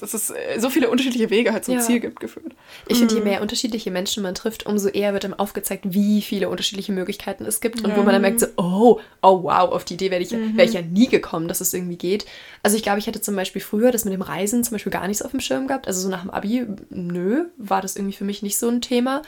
dass 0.00 0.14
es 0.14 0.30
äh, 0.30 0.58
so 0.58 0.70
viele 0.70 0.90
unterschiedliche 0.90 1.30
Wege 1.30 1.52
halt 1.52 1.64
zum 1.64 1.74
ja. 1.74 1.80
Ziel 1.80 2.00
gibt, 2.00 2.20
gefühlt. 2.20 2.54
Ich 2.86 2.98
finde, 2.98 3.14
je 3.14 3.20
mhm. 3.20 3.26
mehr 3.28 3.42
unterschiedliche 3.42 3.90
Menschen 3.90 4.22
man 4.22 4.34
trifft, 4.34 4.66
umso 4.66 4.88
eher 4.88 5.12
wird 5.12 5.24
einem 5.24 5.34
aufgezeigt, 5.34 5.84
wie 5.88 6.22
viele 6.22 6.48
unterschiedliche 6.48 6.92
Möglichkeiten 6.92 7.44
es 7.44 7.60
gibt. 7.60 7.82
Und 7.82 7.90
ja. 7.90 7.96
wo 7.96 8.02
man 8.02 8.12
dann 8.12 8.22
merkt, 8.22 8.40
so, 8.40 8.46
oh, 8.56 9.00
oh 9.22 9.42
wow, 9.44 9.70
auf 9.70 9.84
die 9.84 9.94
Idee 9.94 10.10
wäre 10.10 10.22
ich, 10.22 10.30
mhm. 10.30 10.56
wär 10.56 10.64
ich 10.64 10.72
ja 10.72 10.82
nie 10.82 11.08
gekommen, 11.08 11.48
dass 11.48 11.60
es 11.60 11.74
irgendwie 11.74 11.96
geht. 11.96 12.26
Also 12.62 12.76
ich 12.76 12.82
glaube, 12.82 12.98
ich 12.98 13.06
hätte 13.06 13.20
zum 13.20 13.36
Beispiel 13.36 13.62
früher 13.62 13.90
das 13.90 14.04
mit 14.04 14.14
dem 14.14 14.22
Reisen 14.22 14.64
zum 14.64 14.74
Beispiel 14.74 14.92
gar 14.92 15.06
nicht 15.08 15.18
so 15.18 15.24
auf 15.24 15.32
dem 15.32 15.40
Schirm 15.40 15.66
gehabt. 15.66 15.86
Also 15.86 16.00
so 16.00 16.08
nach 16.08 16.22
dem 16.22 16.30
Abi, 16.30 16.66
nö, 16.90 17.46
war 17.56 17.82
das 17.82 17.96
irgendwie 17.96 18.16
für 18.16 18.24
mich 18.24 18.42
nicht 18.42 18.58
so 18.58 18.68
ein 18.68 18.80
Thema. 18.80 19.22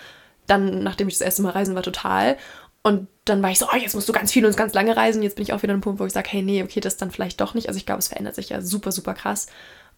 Dann, 0.47 0.83
nachdem 0.83 1.09
ich 1.09 1.15
das 1.15 1.25
erste 1.25 1.43
Mal 1.43 1.51
reisen 1.51 1.75
war, 1.75 1.83
total. 1.83 2.37
Und 2.83 3.09
dann 3.27 3.43
war 3.43 3.51
ich 3.51 3.59
so, 3.59 3.67
oh, 3.71 3.77
jetzt 3.77 3.95
musst 3.95 4.09
du 4.09 4.13
ganz 4.13 4.33
viel 4.33 4.47
und 4.47 4.57
ganz 4.57 4.73
lange 4.73 4.97
reisen. 4.97 5.23
Jetzt 5.23 5.37
bin 5.37 5.43
ich 5.43 5.53
auch 5.53 5.63
wieder 5.63 5.73
an 5.73 5.77
einem 5.77 5.83
Punkt, 5.83 6.01
wo 6.01 6.07
ich 6.07 6.13
sage, 6.13 6.31
hey, 6.31 6.43
nee, 6.43 6.63
okay, 6.63 6.81
das 6.81 6.97
dann 6.97 7.11
vielleicht 7.11 7.41
doch 7.41 7.55
nicht. 7.55 7.69
Also 7.69 7.77
ich 7.77 7.87
glaube, 7.87 7.99
es 7.99 8.09
verändert 8.09 8.35
sich 8.35 8.49
ja 8.49 8.63
super, 8.63 8.91
super 8.91 9.15
krass. 9.15 9.49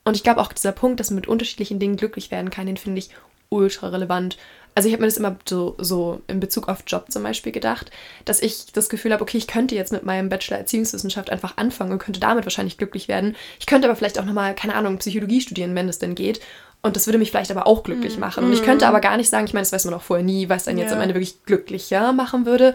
Und 0.05 0.17
ich 0.17 0.23
glaube 0.23 0.41
auch 0.41 0.53
dieser 0.53 0.73
Punkt, 0.73 1.01
dass 1.01 1.11
man 1.11 1.17
mit 1.17 1.29
unterschiedlichen 1.29 1.79
Dingen 1.79 1.97
glücklich 1.97 2.31
werden 2.31 2.51
kann, 2.51 2.67
den 2.67 2.77
finde 2.77 2.99
ich 2.99 3.11
ultra 3.49 3.89
relevant. 3.89 4.37
Also 4.75 4.89
ich 4.89 4.95
habe 4.95 5.03
mir 5.03 5.09
das 5.09 5.19
immer 5.19 5.37
so, 5.47 5.77
so 5.79 6.23
in 6.29 6.41
Bezug 6.41 6.69
auf 6.69 6.85
Job 6.87 7.07
zum 7.11 7.23
Beispiel 7.23 7.53
gedacht, 7.53 7.91
dass 8.25 8.41
ich 8.41 8.73
das 8.73 8.89
Gefühl 8.89 9.13
habe, 9.13 9.23
okay, 9.23 9.37
ich 9.37 9.47
könnte 9.47 9.75
jetzt 9.75 9.93
mit 9.93 10.05
meinem 10.05 10.31
Bachelor 10.31 10.59
Erziehungswissenschaft 10.59 11.31
einfach 11.31 11.59
anfangen 11.59 11.93
und 11.93 11.99
könnte 11.99 12.21
damit 12.21 12.47
wahrscheinlich 12.47 12.79
glücklich 12.79 13.07
werden. 13.07 13.37
Ich 13.61 13.67
könnte 13.67 13.87
aber 13.87 13.97
vielleicht 13.97 14.19
auch 14.19 14.25
nochmal, 14.25 14.55
keine 14.55 14.75
Ahnung, 14.75 14.99
Psychologie 14.99 15.43
studieren, 15.43 15.75
wenn 15.75 15.91
es 15.91 15.99
denn 15.99 16.15
geht. 16.15 16.41
Und 16.85 16.97
das 16.97 17.07
würde 17.07 17.19
mich 17.19 17.31
vielleicht 17.31 17.53
aber 17.53 17.67
auch 17.67 17.85
glücklich 17.85 18.15
mhm. 18.15 18.21
machen. 18.21 18.45
Und 18.45 18.53
ich 18.53 18.65
könnte 18.65 18.89
aber 18.89 19.01
gar 19.01 19.17
nicht 19.17 19.31
sagen, 19.31 19.45
ich 19.45 19.53
meine, 19.53 19.63
das 19.63 19.73
weiß 19.73 19.85
man 19.85 19.95
auch 19.95 20.03
vorher 20.03 20.25
nie, 20.25 20.49
was 20.49 20.65
dann 20.65 20.79
jetzt 20.79 20.91
ja. 20.91 20.97
am 20.97 21.03
Ende 21.03 21.15
wirklich 21.15 21.45
glücklicher 21.45 22.13
machen 22.13 22.45
würde. 22.45 22.75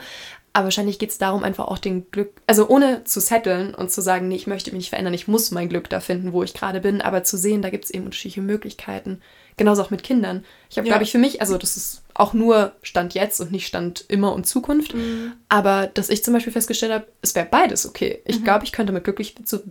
Aber 0.53 0.65
wahrscheinlich 0.65 0.97
geht 0.97 1.11
es 1.11 1.19
darum, 1.19 1.43
einfach 1.43 1.67
auch 1.67 1.77
den 1.77 2.09
Glück, 2.09 2.31
also 2.47 2.67
ohne 2.67 3.03
zu 3.03 3.19
setteln 3.19 3.75
und 3.75 3.91
zu 3.91 4.01
sagen, 4.01 4.27
nee, 4.27 4.35
ich 4.35 4.47
möchte 4.47 4.71
mich 4.71 4.77
nicht 4.77 4.89
verändern, 4.89 5.13
ich 5.13 5.27
muss 5.27 5.51
mein 5.51 5.69
Glück 5.69 5.87
da 5.89 5.99
finden, 5.99 6.33
wo 6.33 6.41
ich 6.41 6.55
gerade 6.55 6.79
bin, 6.79 7.01
aber 7.01 7.23
zu 7.23 7.37
sehen, 7.37 7.61
da 7.61 7.69
gibt 7.69 7.85
es 7.85 7.91
eben 7.91 8.05
unterschiedliche 8.05 8.41
Möglichkeiten. 8.41 9.21
Genauso 9.57 9.81
auch 9.81 9.89
mit 9.89 10.03
Kindern. 10.03 10.45
Ich 10.69 10.77
habe, 10.77 10.87
ja. 10.87 10.93
glaube 10.93 11.03
ich, 11.03 11.11
für 11.11 11.17
mich, 11.17 11.41
also 11.41 11.57
das 11.57 11.77
ist 11.77 12.03
auch 12.13 12.33
nur 12.33 12.73
Stand 12.83 13.15
jetzt 13.15 13.39
und 13.39 13.51
nicht 13.51 13.67
Stand 13.67 14.05
immer 14.07 14.33
und 14.33 14.45
Zukunft, 14.45 14.93
mhm. 14.93 15.33
aber 15.49 15.87
dass 15.87 16.09
ich 16.09 16.23
zum 16.23 16.33
Beispiel 16.33 16.53
festgestellt 16.53 16.91
habe, 16.91 17.07
es 17.21 17.35
wäre 17.35 17.47
beides 17.49 17.87
okay. 17.87 18.21
Ich 18.25 18.39
mhm. 18.39 18.43
glaube, 18.43 18.65
ich 18.65 18.71
könnte 18.71 18.93
mit 18.93 19.03
glücklich 19.03 19.35
zu 19.45 19.63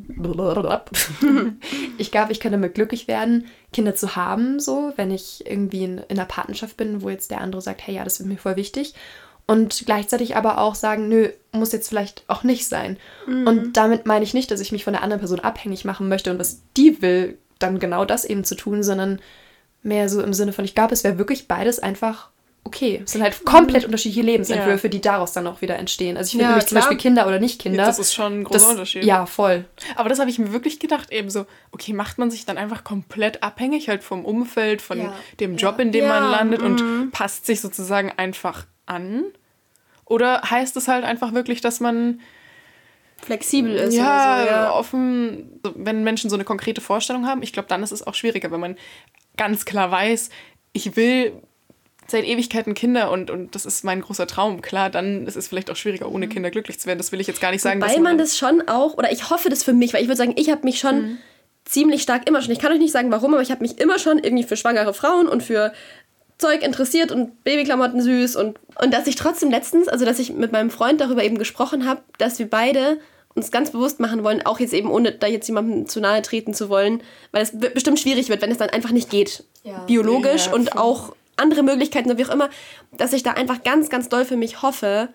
ich 1.99 2.11
glaube, 2.11 2.33
ich 2.33 2.41
könnte 2.41 2.59
mit 2.59 2.75
glücklich 2.75 3.07
werden, 3.07 3.47
Kinder 3.73 3.95
zu 3.95 4.17
haben, 4.17 4.59
so, 4.59 4.93
wenn 4.97 5.11
ich 5.11 5.47
irgendwie 5.47 5.85
in, 5.85 5.99
in 5.99 6.19
einer 6.19 6.27
Partnerschaft 6.27 6.77
bin, 6.77 7.03
wo 7.03 7.11
jetzt 7.11 7.31
der 7.31 7.41
andere 7.41 7.63
sagt, 7.63 7.87
hey, 7.87 7.97
ja, 7.97 8.05
das 8.05 8.21
ist 8.21 8.27
mir 8.27 8.39
voll 8.39 8.57
wichtig 8.57 8.95
und 9.47 9.85
gleichzeitig 9.87 10.37
aber 10.37 10.59
auch 10.59 10.75
sagen, 10.75 11.09
nö, 11.09 11.29
muss 11.53 11.73
jetzt 11.73 11.89
vielleicht 11.89 12.25
auch 12.27 12.43
nicht 12.43 12.67
sein. 12.69 12.99
Mhm. 13.27 13.47
Und 13.47 13.77
damit 13.77 14.07
meine 14.07 14.25
ich 14.25 14.35
nicht, 14.35 14.51
dass 14.51 14.61
ich 14.61 14.73
mich 14.73 14.85
von 14.85 14.93
der 14.93 15.03
anderen 15.03 15.21
Person 15.21 15.41
abhängig 15.41 15.85
machen 15.85 16.09
möchte 16.09 16.31
und 16.31 16.39
was 16.39 16.63
die 16.77 17.01
will, 17.01 17.39
dann 17.59 17.79
genau 17.79 18.05
das 18.05 18.25
eben 18.25 18.45
zu 18.45 18.55
tun, 18.55 18.83
sondern 18.83 19.21
mehr 19.83 20.09
so 20.09 20.21
im 20.21 20.35
Sinne 20.35 20.53
von, 20.53 20.65
ich 20.65 20.75
glaube, 20.75 20.93
es 20.93 21.05
wäre 21.05 21.19
wirklich 21.19 21.49
beides 21.49 21.79
einfach 21.79 22.29
okay. 22.65 23.03
Es 23.05 23.13
sind 23.13 23.23
halt 23.23 23.45
komplett 23.45 23.83
mhm. 23.83 23.87
unterschiedliche 23.87 24.23
Lebensentwürfe, 24.23 24.89
ja. 24.89 24.91
die 24.91 25.01
daraus 25.01 25.33
dann 25.33 25.47
auch 25.47 25.63
wieder 25.63 25.77
entstehen. 25.77 26.17
Also 26.17 26.27
ich 26.27 26.33
finde 26.33 26.45
ja, 26.45 26.51
nämlich 26.51 26.67
zum 26.67 26.77
Beispiel 26.77 26.97
Kinder 26.97 27.27
oder 27.27 27.39
nicht 27.39 27.61
Kinder. 27.61 27.85
Das 27.85 28.01
ist 28.01 28.13
schon 28.13 28.41
ein 28.41 28.45
großer 28.45 28.59
das, 28.59 28.69
Unterschied. 28.69 29.05
Ja, 29.05 29.25
voll. 29.27 29.65
Aber 29.95 30.09
das 30.09 30.19
habe 30.19 30.29
ich 30.29 30.39
mir 30.39 30.53
wirklich 30.53 30.81
gedacht, 30.81 31.13
eben 31.13 31.31
so, 31.31 31.47
okay, 31.71 31.93
macht 31.93 32.19
man 32.19 32.31
sich 32.31 32.45
dann 32.45 32.59
einfach 32.59 32.83
komplett 32.83 33.43
abhängig 33.43 33.89
halt 33.89 34.03
vom 34.03 34.25
Umfeld, 34.25 34.83
von 34.83 34.99
ja. 34.99 35.13
dem 35.39 35.57
Job, 35.57 35.79
in 35.79 35.93
dem 35.93 36.09
man 36.09 36.31
landet 36.31 36.61
mhm. 36.61 36.67
und 36.67 37.11
passt 37.13 37.47
sich 37.47 37.61
sozusagen 37.61 38.13
einfach 38.17 38.67
an? 38.87 39.25
Oder 40.05 40.43
heißt 40.43 40.77
es 40.77 40.89
halt 40.89 41.05
einfach 41.05 41.35
wirklich, 41.35 41.61
dass 41.61 41.81
man 41.81 42.21
flexibel 43.21 43.75
ist. 43.75 43.95
Ja, 43.95 44.41
so, 44.41 44.47
ja, 44.47 44.73
offen, 44.73 45.61
wenn 45.75 46.05
Menschen 46.05 46.31
so 46.31 46.37
eine 46.37 46.45
konkrete 46.45 46.81
Vorstellung 46.81 47.27
haben. 47.27 47.43
Ich 47.43 47.53
glaube, 47.53 47.69
dann 47.69 47.83
ist 47.83 47.93
es 47.93 48.07
auch 48.07 48.15
schwieriger, 48.15 48.51
wenn 48.51 48.61
man 48.61 48.77
ganz 49.37 49.65
klar 49.65 49.91
weiß, 49.91 50.31
ich 50.73 50.97
will 50.97 51.33
seit 52.09 52.25
Ewigkeiten 52.25 52.75
Kinder 52.75 53.11
und, 53.11 53.31
und 53.31 53.55
das 53.55 53.67
ist 53.67 53.85
mein 53.85 54.01
großer 54.01 54.29
Traum. 54.29 54.63
Klar, 54.63 54.91
dann 54.91 55.27
ist 55.27 55.37
es 55.37 55.49
vielleicht 55.49 55.71
auch 55.71 55.77
schwieriger, 55.77 56.11
ohne 56.11 56.27
mhm. 56.27 56.31
Kinder 56.31 56.51
glücklich 56.51 56.79
zu 56.79 56.87
werden. 56.87 56.99
Das 56.99 57.11
will 57.11 57.21
ich 57.21 57.27
jetzt 57.27 57.41
gar 57.41 57.51
nicht 57.51 57.63
sagen. 57.63 57.81
Weil 57.81 57.95
man, 57.95 58.03
man 58.03 58.19
das 58.19 58.39
schon 58.39 58.69
auch, 58.69 58.95
oder 58.95 59.11
ich 59.11 59.31
hoffe 59.31 59.49
das 59.49 59.65
für 59.65 59.73
mich, 59.73 59.93
weil 59.93 60.03
ich 60.03 60.09
würde 60.09 60.19
sagen, 60.19 60.35
ich 60.37 60.51
habe 60.51 60.63
mich 60.63 60.79
schon 60.79 61.03
mhm 61.03 61.19
ziemlich 61.67 62.03
stark 62.03 62.27
immer 62.29 62.41
schon, 62.41 62.53
ich 62.53 62.61
kann 62.61 62.73
euch 62.73 62.79
nicht 62.79 62.93
sagen 62.93 63.11
warum, 63.11 63.35
aber 63.35 63.43
ich 63.43 63.51
habe 63.51 63.61
mich 63.61 63.79
immer 63.79 63.99
schon 63.99 64.19
irgendwie 64.19 64.45
für 64.45 64.57
schwangere 64.57 64.95
Frauen 64.95 65.29
und 65.29 65.43
für 65.43 65.73
Zeug 66.39 66.63
interessiert 66.63 67.13
und 67.13 67.45
Babyklamotten 67.45 68.01
süß 68.03 68.37
und, 68.37 68.59
und 68.81 68.93
dass 68.93 69.07
ich 69.07 69.17
trotzdem 69.17 69.51
letztens, 69.51 69.89
also 69.89 70.05
dass 70.05 70.19
ich 70.19 70.33
mit 70.33 70.53
meinem 70.53 70.71
Freund 70.71 71.01
darüber 71.01 71.25
eben 71.25 71.39
gesprochen 71.39 71.87
habe, 71.87 72.03
dass 72.19 72.39
wir 72.39 72.49
beide 72.49 72.99
uns 73.35 73.51
ganz 73.51 73.71
bewusst 73.71 74.01
machen 74.01 74.25
wollen, 74.25 74.45
auch 74.45 74.61
jetzt 74.61 74.73
eben 74.73 74.91
ohne 74.91 75.13
da 75.13 75.27
jetzt 75.27 75.47
jemandem 75.47 75.87
zu 75.87 76.01
nahe 76.01 76.23
treten 76.23 76.55
zu 76.55 76.69
wollen, 76.69 77.03
weil 77.33 77.43
es 77.43 77.59
bestimmt 77.59 78.01
schwierig 78.01 78.29
wird, 78.29 78.43
wenn 78.43 78.51
es 78.51 78.59
dann 78.59 78.71
einfach 78.71 78.93
nicht 78.93 79.11
geht. 79.11 79.45
Ja. 79.63 79.81
Biologisch 79.87 80.47
ja, 80.47 80.55
und 80.55 80.77
auch 80.77 81.15
andere 81.37 81.63
Möglichkeiten 81.63 82.09
oder 82.09 82.19
wie 82.19 82.25
auch 82.25 82.35
immer, 82.35 82.49
dass 82.93 83.13
ich 83.13 83.23
da 83.23 83.33
einfach 83.33 83.63
ganz, 83.63 83.91
ganz 83.91 84.09
doll 84.09 84.25
für 84.25 84.37
mich 84.37 84.63
hoffe, 84.63 85.09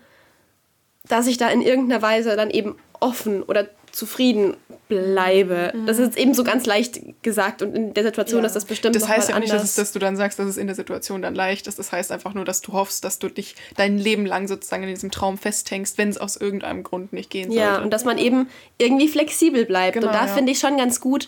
dass 1.07 1.25
ich 1.25 1.37
da 1.37 1.49
in 1.49 1.61
irgendeiner 1.61 2.01
Weise 2.01 2.35
dann 2.35 2.51
eben 2.51 2.77
offen 2.99 3.41
oder 3.41 3.67
zufrieden 3.91 4.55
bleibe. 4.87 5.71
Mhm. 5.73 5.85
Das 5.85 5.99
ist 5.99 6.17
eben 6.17 6.33
so 6.33 6.43
ganz 6.43 6.65
leicht 6.65 6.99
gesagt 7.23 7.61
und 7.61 7.75
in 7.75 7.93
der 7.93 8.03
Situation 8.03 8.41
ja. 8.41 8.47
ist 8.47 8.55
das 8.55 8.65
bestimmt. 8.65 8.95
Das 8.95 9.07
heißt 9.07 9.29
ja 9.29 9.39
nicht, 9.39 9.53
dass, 9.53 9.63
es, 9.63 9.75
dass, 9.75 9.91
du 9.91 9.99
dann 9.99 10.17
sagst, 10.17 10.37
dass 10.37 10.47
es 10.47 10.57
in 10.57 10.67
der 10.67 10.75
Situation 10.75 11.21
dann 11.21 11.33
leicht 11.33 11.67
ist. 11.67 11.79
Das 11.79 11.91
heißt 11.91 12.11
einfach 12.11 12.33
nur, 12.33 12.43
dass 12.43 12.61
du 12.61 12.73
hoffst, 12.73 13.03
dass 13.03 13.19
du 13.19 13.29
dich 13.29 13.55
dein 13.77 13.97
Leben 13.97 14.25
lang 14.25 14.47
sozusagen 14.47 14.83
in 14.83 14.89
diesem 14.89 15.11
Traum 15.11 15.37
festhängst, 15.37 15.97
wenn 15.97 16.09
es 16.09 16.17
aus 16.17 16.35
irgendeinem 16.35 16.83
Grund 16.83 17.13
nicht 17.13 17.29
gehen 17.29 17.51
sollte. 17.51 17.61
Ja, 17.61 17.81
und 17.81 17.91
dass 17.91 18.03
man 18.03 18.17
eben 18.17 18.49
irgendwie 18.77 19.07
flexibel 19.07 19.65
bleibt. 19.65 19.93
Genau, 19.93 20.07
und 20.07 20.13
da 20.13 20.25
ja. 20.25 20.33
finde 20.33 20.51
ich 20.51 20.59
schon 20.59 20.77
ganz 20.77 20.99
gut, 20.99 21.27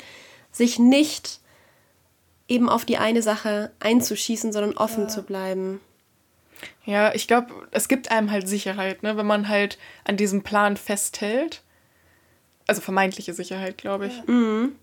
sich 0.52 0.80
nicht 0.80 1.40
eben 2.48 2.70
auf 2.70 2.86
die 2.86 2.98
eine 2.98 3.22
Sache 3.22 3.72
einzuschießen, 3.80 4.52
sondern 4.52 4.78
offen 4.78 5.04
ja. 5.04 5.10
zu 5.10 5.24
bleiben. 5.24 5.80
Ja, 6.86 7.14
ich 7.14 7.28
glaube, 7.28 7.48
es 7.72 7.88
gibt 7.88 8.12
einem 8.12 8.32
halt 8.32 8.48
Sicherheit, 8.48 9.04
ne? 9.04 9.16
wenn 9.18 9.26
man 9.26 9.48
halt 9.48 9.78
an 10.04 10.18
diesem 10.18 10.44
Plan 10.44 10.78
festhält 10.78 11.62
also 12.68 12.82
vermeintliche 12.82 13.34
Sicherheit, 13.34 13.78
glaube 13.78 14.08
ich. 14.08 14.28
Mhm. 14.28 14.74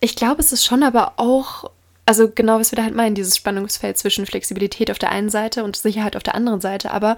Ich 0.00 0.16
glaube, 0.16 0.40
es 0.40 0.52
ist 0.52 0.64
schon 0.64 0.82
aber 0.82 1.14
auch, 1.16 1.70
also 2.06 2.30
genau, 2.30 2.58
was 2.58 2.72
wir 2.72 2.76
da 2.76 2.84
halt 2.84 2.94
meinen, 2.94 3.14
dieses 3.14 3.36
Spannungsfeld 3.36 3.98
zwischen 3.98 4.26
Flexibilität 4.26 4.90
auf 4.90 4.98
der 4.98 5.10
einen 5.10 5.28
Seite 5.28 5.62
und 5.62 5.76
Sicherheit 5.76 6.16
auf 6.16 6.22
der 6.22 6.34
anderen 6.34 6.60
Seite. 6.60 6.90
Aber 6.90 7.16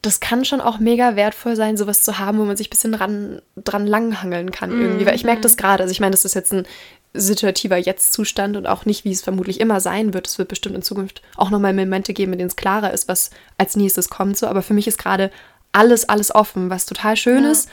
das 0.00 0.20
kann 0.20 0.44
schon 0.44 0.60
auch 0.60 0.78
mega 0.78 1.16
wertvoll 1.16 1.56
sein, 1.56 1.76
sowas 1.76 2.02
zu 2.02 2.18
haben, 2.18 2.38
wo 2.38 2.44
man 2.44 2.56
sich 2.56 2.68
ein 2.68 2.70
bisschen 2.70 2.92
dran, 2.92 3.42
dran 3.56 3.86
langhangeln 3.86 4.50
kann 4.50 4.70
irgendwie. 4.70 5.04
Mhm. 5.04 5.06
Weil 5.06 5.14
ich 5.14 5.24
merke 5.24 5.42
das 5.42 5.56
gerade. 5.56 5.82
Also 5.82 5.92
ich 5.92 6.00
meine, 6.00 6.12
das 6.12 6.24
ist 6.24 6.34
jetzt 6.34 6.52
ein 6.52 6.66
situativer 7.12 7.76
Jetzt-Zustand 7.76 8.56
und 8.56 8.66
auch 8.66 8.84
nicht, 8.86 9.04
wie 9.04 9.12
es 9.12 9.22
vermutlich 9.22 9.60
immer 9.60 9.80
sein 9.80 10.14
wird. 10.14 10.26
Es 10.26 10.38
wird 10.38 10.48
bestimmt 10.48 10.74
in 10.74 10.82
Zukunft 10.82 11.22
auch 11.36 11.50
nochmal 11.50 11.74
Momente 11.74 12.14
geben, 12.14 12.32
in 12.32 12.38
denen 12.38 12.50
es 12.50 12.56
klarer 12.56 12.92
ist, 12.92 13.08
was 13.08 13.30
als 13.58 13.76
nächstes 13.76 14.08
kommt. 14.08 14.38
So. 14.38 14.46
Aber 14.46 14.62
für 14.62 14.74
mich 14.74 14.86
ist 14.86 14.98
gerade 14.98 15.30
alles, 15.72 16.08
alles 16.08 16.34
offen, 16.34 16.70
was 16.70 16.86
total 16.86 17.16
schön 17.16 17.44
ja. 17.44 17.50
ist 17.50 17.68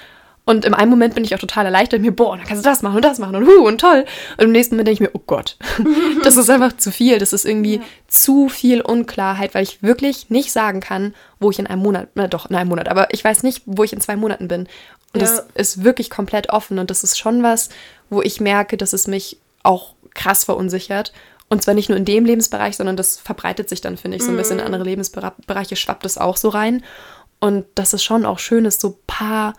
und 0.46 0.66
im 0.66 0.74
einen 0.74 0.90
Moment 0.90 1.16
bin 1.16 1.24
ich 1.24 1.34
auch 1.34 1.40
total 1.40 1.66
erleichtert, 1.66 2.02
mir, 2.02 2.12
boah, 2.12 2.36
dann 2.36 2.46
kannst 2.46 2.66
du 2.66 2.70
das 2.70 2.82
machen 2.82 2.98
und 2.98 3.06
das 3.06 3.18
machen 3.18 3.36
und 3.36 3.48
hu 3.48 3.66
und 3.66 3.80
toll. 3.80 4.06
Und 4.38 4.46
im 4.46 4.52
nächsten 4.52 4.76
Moment 4.76 4.88
denke 4.90 5.04
ich 5.04 5.10
mir, 5.10 5.18
oh 5.18 5.24
Gott, 5.26 5.58
das 6.24 6.36
ist 6.36 6.50
einfach 6.50 6.76
zu 6.76 6.92
viel. 6.92 7.18
Das 7.18 7.32
ist 7.32 7.46
irgendwie 7.46 7.78
ja. 7.78 7.82
zu 8.08 8.50
viel 8.50 8.82
Unklarheit, 8.82 9.56
weil 9.56 9.64
ich 9.64 9.82
wirklich 9.82 10.30
nicht 10.30 10.52
sagen 10.52 10.82
kann, 10.82 11.14
wo 11.40 11.50
ich 11.50 11.60
in 11.60 11.68
einem 11.68 11.82
Monat, 11.82 12.10
na 12.16 12.28
doch, 12.28 12.50
in 12.50 12.58
einem 12.58 12.70
Monat, 12.70 12.90
aber 12.90 13.14
ich 13.14 13.24
weiß 13.24 13.44
nicht, 13.44 13.62
wo 13.66 13.86
ich 13.86 13.94
in 13.94 14.02
zwei 14.02 14.18
Monaten 14.18 14.50
bin. 14.50 14.68
Und 15.14 15.22
ja. 15.22 15.28
das 15.28 15.46
ist 15.54 15.84
wirklich 15.86 16.10
komplett 16.10 16.50
offen 16.50 16.78
und 16.78 16.90
das 16.90 17.04
ist 17.04 17.18
schon 17.18 17.42
was, 17.42 17.70
wo 18.10 18.22
ich 18.22 18.42
merke, 18.42 18.76
dass 18.76 18.92
es 18.92 19.08
mich 19.08 19.38
auch 19.64 19.96
krass 20.14 20.44
verunsichert. 20.44 21.14
Und 21.48 21.62
zwar 21.64 21.74
nicht 21.74 21.88
nur 21.88 21.98
in 21.98 22.06
dem 22.06 22.26
Lebensbereich, 22.26 22.76
sondern 22.76 22.98
das 22.98 23.18
verbreitet 23.18 23.70
sich 23.70 23.80
dann, 23.80 23.96
finde 23.96 24.18
ich, 24.18 24.24
so 24.24 24.32
ein 24.32 24.38
bisschen 24.38 24.60
in 24.60 24.66
mhm. 24.66 24.74
andere 24.74 24.84
Lebensbereiche, 24.84 25.76
schwappt 25.76 26.06
es 26.06 26.18
auch 26.18 26.36
so 26.36 26.50
rein. 26.50 26.84
Und 27.40 27.66
das 27.76 27.94
ist 27.94 28.04
schon 28.04 28.26
auch 28.26 28.40
schön 28.40 28.66
ist, 28.66 28.82
so 28.82 28.90
ein 28.90 28.96
paar 29.06 29.54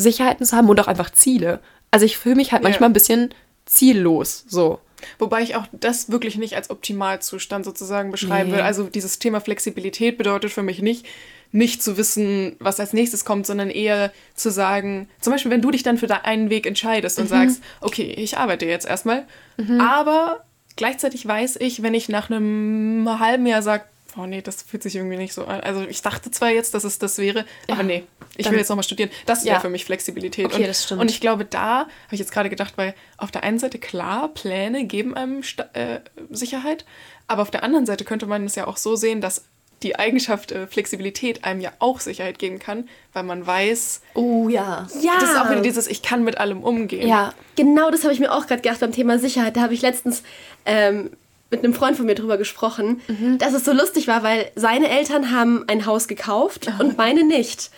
Sicherheiten 0.00 0.44
zu 0.44 0.56
haben 0.56 0.68
und 0.68 0.80
auch 0.80 0.88
einfach 0.88 1.10
Ziele. 1.10 1.60
Also 1.90 2.06
ich 2.06 2.16
fühle 2.16 2.36
mich 2.36 2.52
halt 2.52 2.62
manchmal 2.62 2.88
ja. 2.88 2.90
ein 2.90 2.94
bisschen 2.94 3.34
ziellos, 3.66 4.44
so. 4.48 4.80
Wobei 5.18 5.42
ich 5.42 5.56
auch 5.56 5.66
das 5.72 6.10
wirklich 6.10 6.36
nicht 6.36 6.56
als 6.56 6.70
Optimalzustand 6.70 7.64
sozusagen 7.64 8.10
beschreiben 8.10 8.50
nee. 8.50 8.56
will. 8.56 8.62
Also 8.62 8.84
dieses 8.84 9.18
Thema 9.18 9.40
Flexibilität 9.40 10.18
bedeutet 10.18 10.52
für 10.52 10.62
mich 10.62 10.82
nicht, 10.82 11.06
nicht 11.52 11.82
zu 11.82 11.96
wissen, 11.96 12.56
was 12.58 12.80
als 12.80 12.92
nächstes 12.92 13.24
kommt, 13.24 13.46
sondern 13.46 13.70
eher 13.70 14.12
zu 14.34 14.50
sagen, 14.50 15.08
zum 15.20 15.32
Beispiel, 15.32 15.50
wenn 15.50 15.62
du 15.62 15.70
dich 15.70 15.82
dann 15.82 15.98
für 15.98 16.24
einen 16.24 16.50
Weg 16.50 16.66
entscheidest 16.66 17.18
und 17.18 17.24
mhm. 17.24 17.28
sagst, 17.28 17.62
okay, 17.80 18.14
ich 18.16 18.38
arbeite 18.38 18.66
jetzt 18.66 18.86
erstmal, 18.86 19.24
mhm. 19.56 19.80
aber 19.80 20.44
gleichzeitig 20.76 21.26
weiß 21.26 21.56
ich, 21.60 21.82
wenn 21.82 21.94
ich 21.94 22.08
nach 22.08 22.30
einem 22.30 23.18
halben 23.18 23.46
Jahr 23.46 23.62
sage, 23.62 23.84
oh 24.16 24.26
nee, 24.26 24.42
das 24.42 24.62
fühlt 24.62 24.82
sich 24.82 24.96
irgendwie 24.96 25.16
nicht 25.16 25.32
so 25.32 25.44
an. 25.44 25.60
Also 25.60 25.82
ich 25.82 26.02
dachte 26.02 26.30
zwar 26.30 26.50
jetzt, 26.50 26.74
dass 26.74 26.84
es 26.84 26.98
das 26.98 27.18
wäre, 27.18 27.44
ja, 27.68 27.74
aber 27.74 27.82
nee, 27.82 28.04
ich 28.36 28.50
will 28.50 28.58
jetzt 28.58 28.68
nochmal 28.68 28.82
studieren. 28.82 29.10
Das 29.26 29.44
wäre 29.44 29.56
ja. 29.56 29.60
für 29.60 29.68
mich 29.68 29.84
Flexibilität. 29.84 30.46
Okay, 30.46 30.56
und, 30.56 30.66
das 30.66 30.84
stimmt. 30.84 31.00
Und 31.00 31.10
ich 31.10 31.20
glaube, 31.20 31.44
da 31.44 31.80
habe 31.80 31.88
ich 32.12 32.20
jetzt 32.20 32.32
gerade 32.32 32.50
gedacht, 32.50 32.74
weil 32.76 32.94
auf 33.16 33.30
der 33.30 33.42
einen 33.42 33.58
Seite 33.58 33.78
klar, 33.78 34.28
Pläne 34.28 34.84
geben 34.84 35.14
einem 35.14 35.42
Sta 35.42 35.68
äh, 35.72 36.00
Sicherheit, 36.30 36.84
aber 37.26 37.42
auf 37.42 37.50
der 37.50 37.62
anderen 37.62 37.86
Seite 37.86 38.04
könnte 38.04 38.26
man 38.26 38.44
es 38.44 38.54
ja 38.54 38.66
auch 38.66 38.76
so 38.76 38.96
sehen, 38.96 39.20
dass 39.20 39.44
die 39.82 39.98
Eigenschaft 39.98 40.52
äh, 40.52 40.66
Flexibilität 40.66 41.44
einem 41.44 41.60
ja 41.60 41.72
auch 41.78 42.00
Sicherheit 42.00 42.38
geben 42.38 42.58
kann, 42.58 42.88
weil 43.12 43.22
man 43.22 43.46
weiß. 43.46 44.02
Oh 44.14 44.48
ja. 44.48 44.86
Ja. 45.00 45.12
Das 45.20 45.30
ist 45.30 45.36
auch 45.38 45.50
wieder 45.50 45.62
dieses, 45.62 45.86
ich 45.86 46.02
kann 46.02 46.22
mit 46.22 46.38
allem 46.38 46.62
umgehen. 46.62 47.08
Ja, 47.08 47.32
genau 47.56 47.90
das 47.90 48.04
habe 48.04 48.12
ich 48.12 48.20
mir 48.20 48.32
auch 48.32 48.46
gerade 48.46 48.60
gedacht 48.60 48.80
beim 48.80 48.92
Thema 48.92 49.18
Sicherheit. 49.18 49.56
Da 49.56 49.62
habe 49.62 49.74
ich 49.74 49.82
letztens 49.82 50.22
ähm, 50.66 51.10
mit 51.50 51.64
einem 51.64 51.74
Freund 51.74 51.96
von 51.96 52.06
mir 52.06 52.14
drüber 52.14 52.38
gesprochen, 52.38 53.00
mhm. 53.08 53.38
dass 53.38 53.52
es 53.52 53.64
so 53.64 53.72
lustig 53.72 54.06
war, 54.06 54.22
weil 54.22 54.50
seine 54.54 54.88
Eltern 54.88 55.32
haben 55.32 55.64
ein 55.66 55.86
Haus 55.86 56.08
gekauft 56.08 56.68
oh. 56.68 56.82
und 56.82 56.96
meine 56.96 57.24
nicht. 57.24 57.70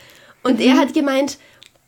Und 0.43 0.59
mhm. 0.59 0.67
er 0.67 0.77
hat 0.77 0.95
gemeint, 0.95 1.39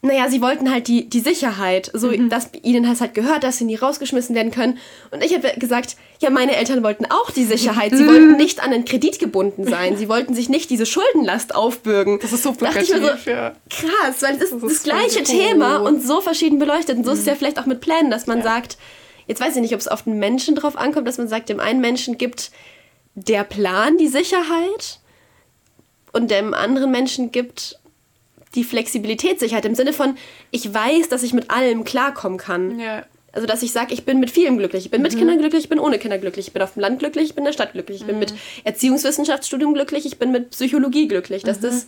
naja, 0.04 0.28
sie 0.28 0.42
wollten 0.42 0.70
halt 0.70 0.86
die, 0.86 1.08
die 1.08 1.20
Sicherheit, 1.20 1.90
so 1.94 2.08
mhm. 2.08 2.28
dass 2.28 2.50
ihnen 2.62 2.84
das 2.84 3.00
halt 3.00 3.14
gehört, 3.14 3.42
dass 3.42 3.56
sie 3.58 3.64
nie 3.64 3.76
rausgeschmissen 3.76 4.34
werden 4.34 4.52
können. 4.52 4.78
Und 5.10 5.24
ich 5.24 5.34
habe 5.34 5.48
gesagt, 5.58 5.96
ja, 6.20 6.28
meine 6.30 6.56
Eltern 6.56 6.82
wollten 6.82 7.06
auch 7.06 7.30
die 7.30 7.44
Sicherheit. 7.44 7.92
Sie 7.96 8.06
wollten 8.06 8.36
nicht 8.36 8.62
an 8.62 8.72
einen 8.72 8.84
Kredit 8.84 9.18
gebunden 9.18 9.64
sein. 9.66 9.96
Sie 9.96 10.08
wollten 10.08 10.34
sich 10.34 10.48
nicht 10.50 10.68
diese 10.68 10.84
Schuldenlast 10.84 11.54
aufbürgen. 11.54 12.18
Das 12.20 12.32
ist 12.32 12.42
so 12.42 12.52
plakativ, 12.52 12.88
so, 12.88 13.30
ja. 13.30 13.54
Krass, 13.70 14.20
weil 14.20 14.34
das 14.34 14.50
ist 14.50 14.62
das, 14.62 14.72
ist 14.72 14.84
das 14.86 14.92
gleiche 14.92 15.22
Thema 15.22 15.78
und 15.78 16.02
so 16.02 16.20
verschieden 16.20 16.58
beleuchtet. 16.58 16.98
Und 16.98 17.04
so 17.04 17.10
mhm. 17.10 17.14
ist 17.14 17.20
es 17.20 17.26
ja 17.26 17.34
vielleicht 17.34 17.58
auch 17.58 17.66
mit 17.66 17.80
Plänen, 17.80 18.10
dass 18.10 18.26
man 18.26 18.38
ja. 18.38 18.44
sagt, 18.44 18.76
jetzt 19.26 19.40
weiß 19.40 19.56
ich 19.56 19.62
nicht, 19.62 19.74
ob 19.74 19.80
es 19.80 19.88
auf 19.88 20.02
den 20.02 20.18
Menschen 20.18 20.54
drauf 20.54 20.76
ankommt, 20.76 21.08
dass 21.08 21.18
man 21.18 21.28
sagt, 21.28 21.48
dem 21.48 21.60
einen 21.60 21.80
Menschen 21.80 22.18
gibt 22.18 22.50
der 23.14 23.44
Plan 23.44 23.96
die 23.96 24.08
Sicherheit 24.08 24.98
und 26.12 26.30
dem 26.30 26.54
anderen 26.54 26.90
Menschen 26.90 27.32
gibt 27.32 27.78
die 28.54 28.64
Flexibilitätssicherheit 28.64 29.64
im 29.64 29.74
Sinne 29.74 29.92
von, 29.92 30.16
ich 30.50 30.72
weiß, 30.72 31.08
dass 31.08 31.22
ich 31.22 31.32
mit 31.32 31.50
allem 31.50 31.84
klarkommen 31.84 32.38
kann. 32.38 32.78
Ja. 32.78 33.04
Also, 33.32 33.48
dass 33.48 33.64
ich 33.64 33.72
sage, 33.72 33.92
ich 33.92 34.04
bin 34.04 34.20
mit 34.20 34.30
vielem 34.30 34.58
glücklich. 34.58 34.84
Ich 34.84 34.90
bin 34.92 35.02
mit 35.02 35.12
mhm. 35.14 35.18
Kindern 35.18 35.38
glücklich, 35.38 35.64
ich 35.64 35.68
bin 35.68 35.80
ohne 35.80 35.98
Kinder 35.98 36.18
glücklich. 36.18 36.46
Ich 36.46 36.52
bin 36.52 36.62
auf 36.62 36.74
dem 36.74 36.80
Land 36.80 37.00
glücklich, 37.00 37.30
ich 37.30 37.34
bin 37.34 37.42
in 37.42 37.46
der 37.46 37.52
Stadt 37.52 37.72
glücklich. 37.72 38.00
Ich 38.00 38.06
bin 38.06 38.20
mit 38.20 38.32
mhm. 38.32 38.38
Erziehungswissenschaftsstudium 38.62 39.74
glücklich, 39.74 40.06
ich 40.06 40.18
bin 40.18 40.30
mit 40.30 40.50
Psychologie 40.50 41.08
glücklich. 41.08 41.42
Dass 41.42 41.58
mhm. 41.58 41.62
das, 41.62 41.86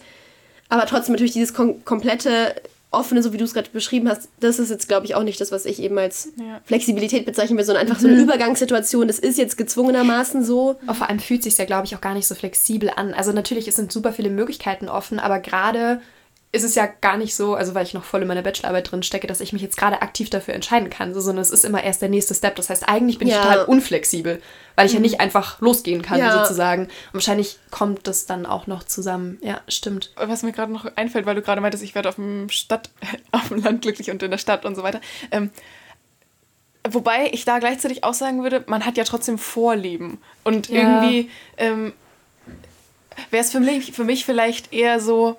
aber 0.68 0.86
trotzdem 0.86 1.12
natürlich 1.12 1.34
dieses 1.34 1.54
kom 1.54 1.84
komplette 1.84 2.56
offene, 2.90 3.22
so 3.22 3.32
wie 3.32 3.36
du 3.36 3.44
es 3.44 3.52
gerade 3.52 3.68
beschrieben 3.70 4.08
hast, 4.08 4.28
das 4.40 4.58
ist 4.58 4.70
jetzt, 4.70 4.88
glaube 4.88 5.06
ich, 5.06 5.14
auch 5.14 5.22
nicht 5.22 5.40
das, 5.40 5.52
was 5.52 5.64
ich 5.64 5.82
eben 5.82 5.98
als 5.98 6.32
ja. 6.36 6.60
Flexibilität 6.64 7.26
bezeichnen 7.26 7.58
will, 7.58 7.64
sondern 7.64 7.86
einfach 7.86 8.00
so 8.00 8.06
eine 8.06 8.16
mhm. 8.16 8.22
Übergangssituation. 8.22 9.06
Das 9.06 9.18
ist 9.18 9.38
jetzt 9.38 9.58
gezwungenermaßen 9.58 10.44
so. 10.44 10.76
Aber 10.86 10.94
vor 10.94 11.08
allem 11.08 11.18
fühlt 11.18 11.42
sich 11.42 11.58
ja, 11.58 11.64
glaube 11.64 11.86
ich, 11.86 11.96
auch 11.96 12.00
gar 12.00 12.14
nicht 12.14 12.26
so 12.26 12.34
flexibel 12.34 12.90
an. 12.94 13.12
Also 13.12 13.32
natürlich, 13.32 13.68
es 13.68 13.76
sind 13.76 13.92
super 13.92 14.12
viele 14.12 14.30
Möglichkeiten 14.30 14.88
offen, 14.88 15.18
aber 15.18 15.40
gerade 15.40 16.00
ist 16.56 16.64
es 16.64 16.74
ja 16.74 16.86
gar 16.86 17.18
nicht 17.18 17.36
so, 17.36 17.54
also 17.54 17.74
weil 17.74 17.84
ich 17.84 17.92
noch 17.92 18.02
voll 18.02 18.22
in 18.22 18.28
meiner 18.28 18.40
Bachelorarbeit 18.40 18.90
drin 18.90 19.02
stecke, 19.02 19.26
dass 19.26 19.42
ich 19.42 19.52
mich 19.52 19.60
jetzt 19.60 19.76
gerade 19.76 20.00
aktiv 20.00 20.30
dafür 20.30 20.54
entscheiden 20.54 20.88
kann, 20.88 21.12
so, 21.12 21.20
sondern 21.20 21.42
es 21.42 21.50
ist 21.50 21.66
immer 21.66 21.84
erst 21.84 22.00
der 22.00 22.08
nächste 22.08 22.34
Step. 22.34 22.56
Das 22.56 22.70
heißt, 22.70 22.88
eigentlich 22.88 23.18
bin 23.18 23.28
ja. 23.28 23.36
ich 23.36 23.42
total 23.42 23.64
unflexibel, 23.66 24.40
weil 24.74 24.86
ich 24.86 24.92
mhm. 24.92 24.96
ja 24.96 25.02
nicht 25.02 25.20
einfach 25.20 25.60
losgehen 25.60 26.00
kann, 26.00 26.18
ja. 26.18 26.42
sozusagen. 26.42 26.84
Und 26.84 27.14
wahrscheinlich 27.14 27.58
kommt 27.70 28.06
das 28.06 28.24
dann 28.24 28.46
auch 28.46 28.66
noch 28.66 28.84
zusammen. 28.84 29.38
Ja, 29.42 29.60
stimmt. 29.68 30.12
Was 30.16 30.42
mir 30.42 30.52
gerade 30.52 30.72
noch 30.72 30.86
einfällt, 30.96 31.26
weil 31.26 31.34
du 31.34 31.42
gerade 31.42 31.60
meintest, 31.60 31.84
ich 31.84 31.94
werde 31.94 32.08
auf 32.08 32.16
dem 32.16 32.48
Stadt, 32.48 32.90
auf 33.32 33.48
dem 33.48 33.62
Land 33.62 33.82
glücklich 33.82 34.10
und 34.10 34.22
in 34.22 34.30
der 34.30 34.38
Stadt 34.38 34.64
und 34.64 34.76
so 34.76 34.82
weiter. 34.82 35.02
Ähm, 35.30 35.50
wobei 36.88 37.28
ich 37.32 37.44
da 37.44 37.58
gleichzeitig 37.58 38.02
auch 38.02 38.14
sagen 38.14 38.42
würde, 38.42 38.64
man 38.66 38.86
hat 38.86 38.96
ja 38.96 39.04
trotzdem 39.04 39.36
Vorlieben. 39.36 40.18
Und 40.42 40.70
ja. 40.70 40.80
irgendwie 40.80 41.30
ähm, 41.58 41.92
wäre 43.30 43.44
es 43.44 43.52
für 43.52 43.60
mich, 43.60 43.92
für 43.92 44.04
mich 44.04 44.24
vielleicht 44.24 44.72
eher 44.72 45.00
so, 45.00 45.36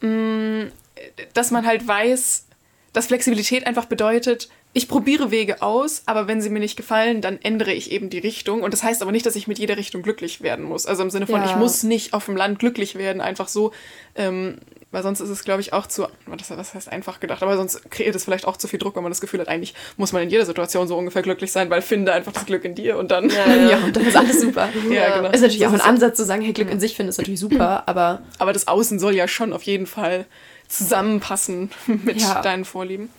dass 0.00 1.50
man 1.50 1.66
halt 1.66 1.86
weiß, 1.86 2.46
dass 2.92 3.06
Flexibilität 3.06 3.66
einfach 3.66 3.86
bedeutet, 3.86 4.48
ich 4.74 4.86
probiere 4.86 5.30
Wege 5.30 5.62
aus, 5.62 6.02
aber 6.06 6.28
wenn 6.28 6.42
sie 6.42 6.50
mir 6.50 6.60
nicht 6.60 6.76
gefallen, 6.76 7.20
dann 7.20 7.40
ändere 7.40 7.72
ich 7.72 7.90
eben 7.90 8.10
die 8.10 8.18
Richtung. 8.18 8.62
Und 8.62 8.72
das 8.72 8.82
heißt 8.82 9.02
aber 9.02 9.12
nicht, 9.12 9.24
dass 9.24 9.34
ich 9.34 9.48
mit 9.48 9.58
jeder 9.58 9.76
Richtung 9.76 10.02
glücklich 10.02 10.42
werden 10.42 10.64
muss. 10.64 10.86
Also 10.86 11.02
im 11.02 11.10
Sinne 11.10 11.26
von, 11.26 11.40
ja. 11.40 11.46
ich 11.46 11.56
muss 11.56 11.82
nicht 11.82 12.12
auf 12.12 12.26
dem 12.26 12.36
Land 12.36 12.58
glücklich 12.58 12.94
werden, 12.94 13.20
einfach 13.20 13.48
so. 13.48 13.72
Ähm, 14.14 14.58
weil 14.90 15.02
sonst 15.02 15.20
ist 15.20 15.28
es, 15.28 15.44
glaube 15.44 15.60
ich, 15.60 15.72
auch 15.72 15.86
zu, 15.86 16.06
was 16.26 16.74
heißt 16.74 16.90
einfach 16.90 17.20
gedacht, 17.20 17.42
aber 17.42 17.56
sonst 17.56 17.90
kreiert 17.90 18.14
es 18.14 18.24
vielleicht 18.24 18.46
auch 18.46 18.56
zu 18.56 18.68
viel 18.68 18.78
Druck, 18.78 18.96
wenn 18.96 19.02
man 19.02 19.12
das 19.12 19.20
Gefühl 19.20 19.40
hat, 19.40 19.48
eigentlich 19.48 19.74
muss 19.98 20.12
man 20.12 20.22
in 20.22 20.30
jeder 20.30 20.46
Situation 20.46 20.88
so 20.88 20.96
ungefähr 20.96 21.22
glücklich 21.22 21.52
sein, 21.52 21.68
weil 21.68 21.82
finde 21.82 22.12
einfach 22.12 22.32
das 22.32 22.46
Glück 22.46 22.64
in 22.64 22.74
dir 22.74 22.96
und 22.96 23.10
dann. 23.10 23.28
Ja, 23.28 23.46
ja. 23.46 23.68
ja 23.70 23.78
und 23.78 23.94
dann 23.94 24.06
ist 24.06 24.16
alles 24.16 24.40
super. 24.40 24.68
ja, 24.90 25.16
genau. 25.16 25.30
Ist 25.30 25.42
natürlich 25.42 25.58
das 25.58 25.68
auch 25.68 25.74
ein 25.74 25.80
Ansatz 25.80 26.16
zu 26.16 26.24
sagen, 26.24 26.42
hey, 26.42 26.52
Glück 26.52 26.70
in 26.70 26.80
sich 26.80 26.96
finden 26.96 27.10
ist 27.10 27.18
natürlich 27.18 27.40
super, 27.40 27.84
aber. 27.86 28.22
Aber 28.38 28.52
das 28.52 28.66
Außen 28.66 28.98
soll 28.98 29.14
ja 29.14 29.28
schon 29.28 29.52
auf 29.52 29.62
jeden 29.62 29.86
Fall 29.86 30.26
zusammenpassen 30.68 31.70
mit 31.86 32.20
ja. 32.20 32.40
deinen 32.40 32.64
Vorlieben. 32.64 33.10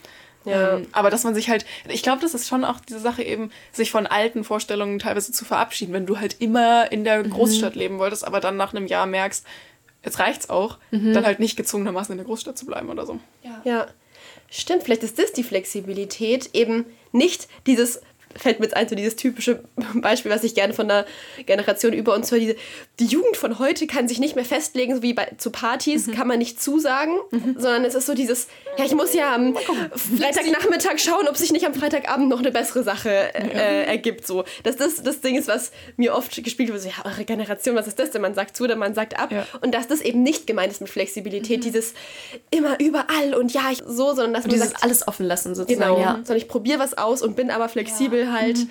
Ja. 0.45 0.77
Ähm, 0.77 0.87
aber 0.91 1.09
dass 1.09 1.23
man 1.23 1.35
sich 1.35 1.49
halt, 1.49 1.65
ich 1.87 2.01
glaube, 2.01 2.21
das 2.21 2.33
ist 2.33 2.47
schon 2.47 2.63
auch 2.63 2.79
diese 2.79 2.99
Sache 2.99 3.23
eben, 3.23 3.51
sich 3.71 3.91
von 3.91 4.07
alten 4.07 4.43
Vorstellungen 4.43 4.97
teilweise 4.97 5.31
zu 5.31 5.45
verabschieden, 5.45 5.93
wenn 5.93 6.05
du 6.05 6.19
halt 6.19 6.37
immer 6.39 6.91
in 6.91 7.03
der 7.03 7.23
mhm. 7.23 7.29
Großstadt 7.29 7.75
mhm. 7.75 7.79
leben 7.79 7.99
wolltest, 7.99 8.25
aber 8.25 8.39
dann 8.39 8.57
nach 8.57 8.73
einem 8.73 8.87
Jahr 8.87 9.05
merkst, 9.05 9.45
jetzt 10.03 10.19
reicht's 10.19 10.49
auch, 10.49 10.77
mhm. 10.91 11.13
dann 11.13 11.25
halt 11.25 11.39
nicht 11.39 11.57
gezwungenermaßen 11.57 12.13
in 12.13 12.17
der 12.17 12.25
Großstadt 12.25 12.57
zu 12.57 12.65
bleiben 12.65 12.89
oder 12.89 13.05
so. 13.05 13.19
Ja. 13.43 13.61
ja. 13.63 13.87
Stimmt, 14.49 14.83
vielleicht 14.83 15.03
ist 15.03 15.19
das 15.19 15.31
die 15.31 15.43
Flexibilität, 15.43 16.49
eben 16.53 16.85
nicht 17.11 17.47
dieses 17.67 18.01
fällt 18.35 18.59
mir 18.59 18.65
jetzt 18.65 18.75
ein, 18.75 18.87
so 18.87 18.95
dieses 18.95 19.15
typische 19.15 19.63
Beispiel, 19.95 20.31
was 20.31 20.43
ich 20.43 20.55
gerne 20.55 20.73
von 20.73 20.87
der 20.87 21.05
Generation 21.45 21.93
über 21.93 22.13
uns 22.13 22.31
höre, 22.31 22.39
diese, 22.39 22.55
die 22.99 23.05
Jugend 23.05 23.37
von 23.37 23.59
heute 23.59 23.87
kann 23.87 24.07
sich 24.07 24.19
nicht 24.19 24.35
mehr 24.35 24.45
festlegen, 24.45 24.95
so 24.95 25.01
wie 25.01 25.13
bei, 25.13 25.31
zu 25.37 25.51
Partys 25.51 26.07
mhm. 26.07 26.13
kann 26.13 26.27
man 26.27 26.39
nicht 26.39 26.61
zusagen, 26.61 27.17
mhm. 27.31 27.55
sondern 27.57 27.85
es 27.85 27.95
ist 27.95 28.05
so 28.05 28.13
dieses, 28.13 28.47
ja, 28.77 28.85
ich 28.85 28.95
muss 28.95 29.13
ja 29.13 29.33
am 29.33 29.55
Freitagnachmittag 29.55 30.99
schauen, 30.99 31.27
ob 31.27 31.37
sich 31.37 31.51
nicht 31.51 31.65
am 31.65 31.73
Freitagabend 31.73 32.29
noch 32.29 32.39
eine 32.39 32.51
bessere 32.51 32.83
Sache 32.83 33.33
äh, 33.33 33.85
ergibt, 33.85 34.27
so. 34.27 34.43
Dass 34.63 34.75
das 34.75 35.01
das 35.01 35.21
Ding 35.21 35.35
ist, 35.35 35.47
was 35.47 35.71
mir 35.97 36.13
oft 36.13 36.43
gespielt 36.43 36.71
wird, 36.71 36.81
so, 36.81 36.89
ja, 36.89 37.05
eure 37.05 37.25
Generation, 37.25 37.75
was 37.75 37.87
ist 37.87 37.99
das 37.99 38.11
denn? 38.11 38.21
Man 38.21 38.33
sagt 38.33 38.55
zu 38.55 38.65
oder 38.65 38.75
man 38.75 38.93
sagt 38.93 39.19
ab. 39.19 39.31
Ja. 39.31 39.45
Und 39.61 39.73
dass 39.73 39.87
das 39.87 40.01
eben 40.01 40.23
nicht 40.23 40.47
gemeint 40.47 40.71
ist 40.71 40.81
mit 40.81 40.89
Flexibilität, 40.89 41.59
mhm. 41.59 41.63
dieses 41.63 41.93
immer 42.51 42.79
überall 42.79 43.33
und 43.33 43.53
ja, 43.53 43.71
ich 43.71 43.79
so, 43.85 44.13
sondern 44.13 44.33
dass 44.33 44.45
und 44.45 44.51
man 44.51 44.59
sagt, 44.59 44.83
alles 44.83 45.07
offen 45.07 45.25
lassen 45.25 45.55
sozusagen. 45.55 45.95
Genau, 45.95 45.99
ja. 45.99 46.15
sondern 46.15 46.37
ich 46.37 46.47
probiere 46.47 46.79
was 46.79 46.97
aus 46.97 47.21
und 47.21 47.35
bin 47.35 47.49
aber 47.49 47.69
flexibel 47.69 48.18
halt. 48.27 48.57
Mhm. 48.57 48.69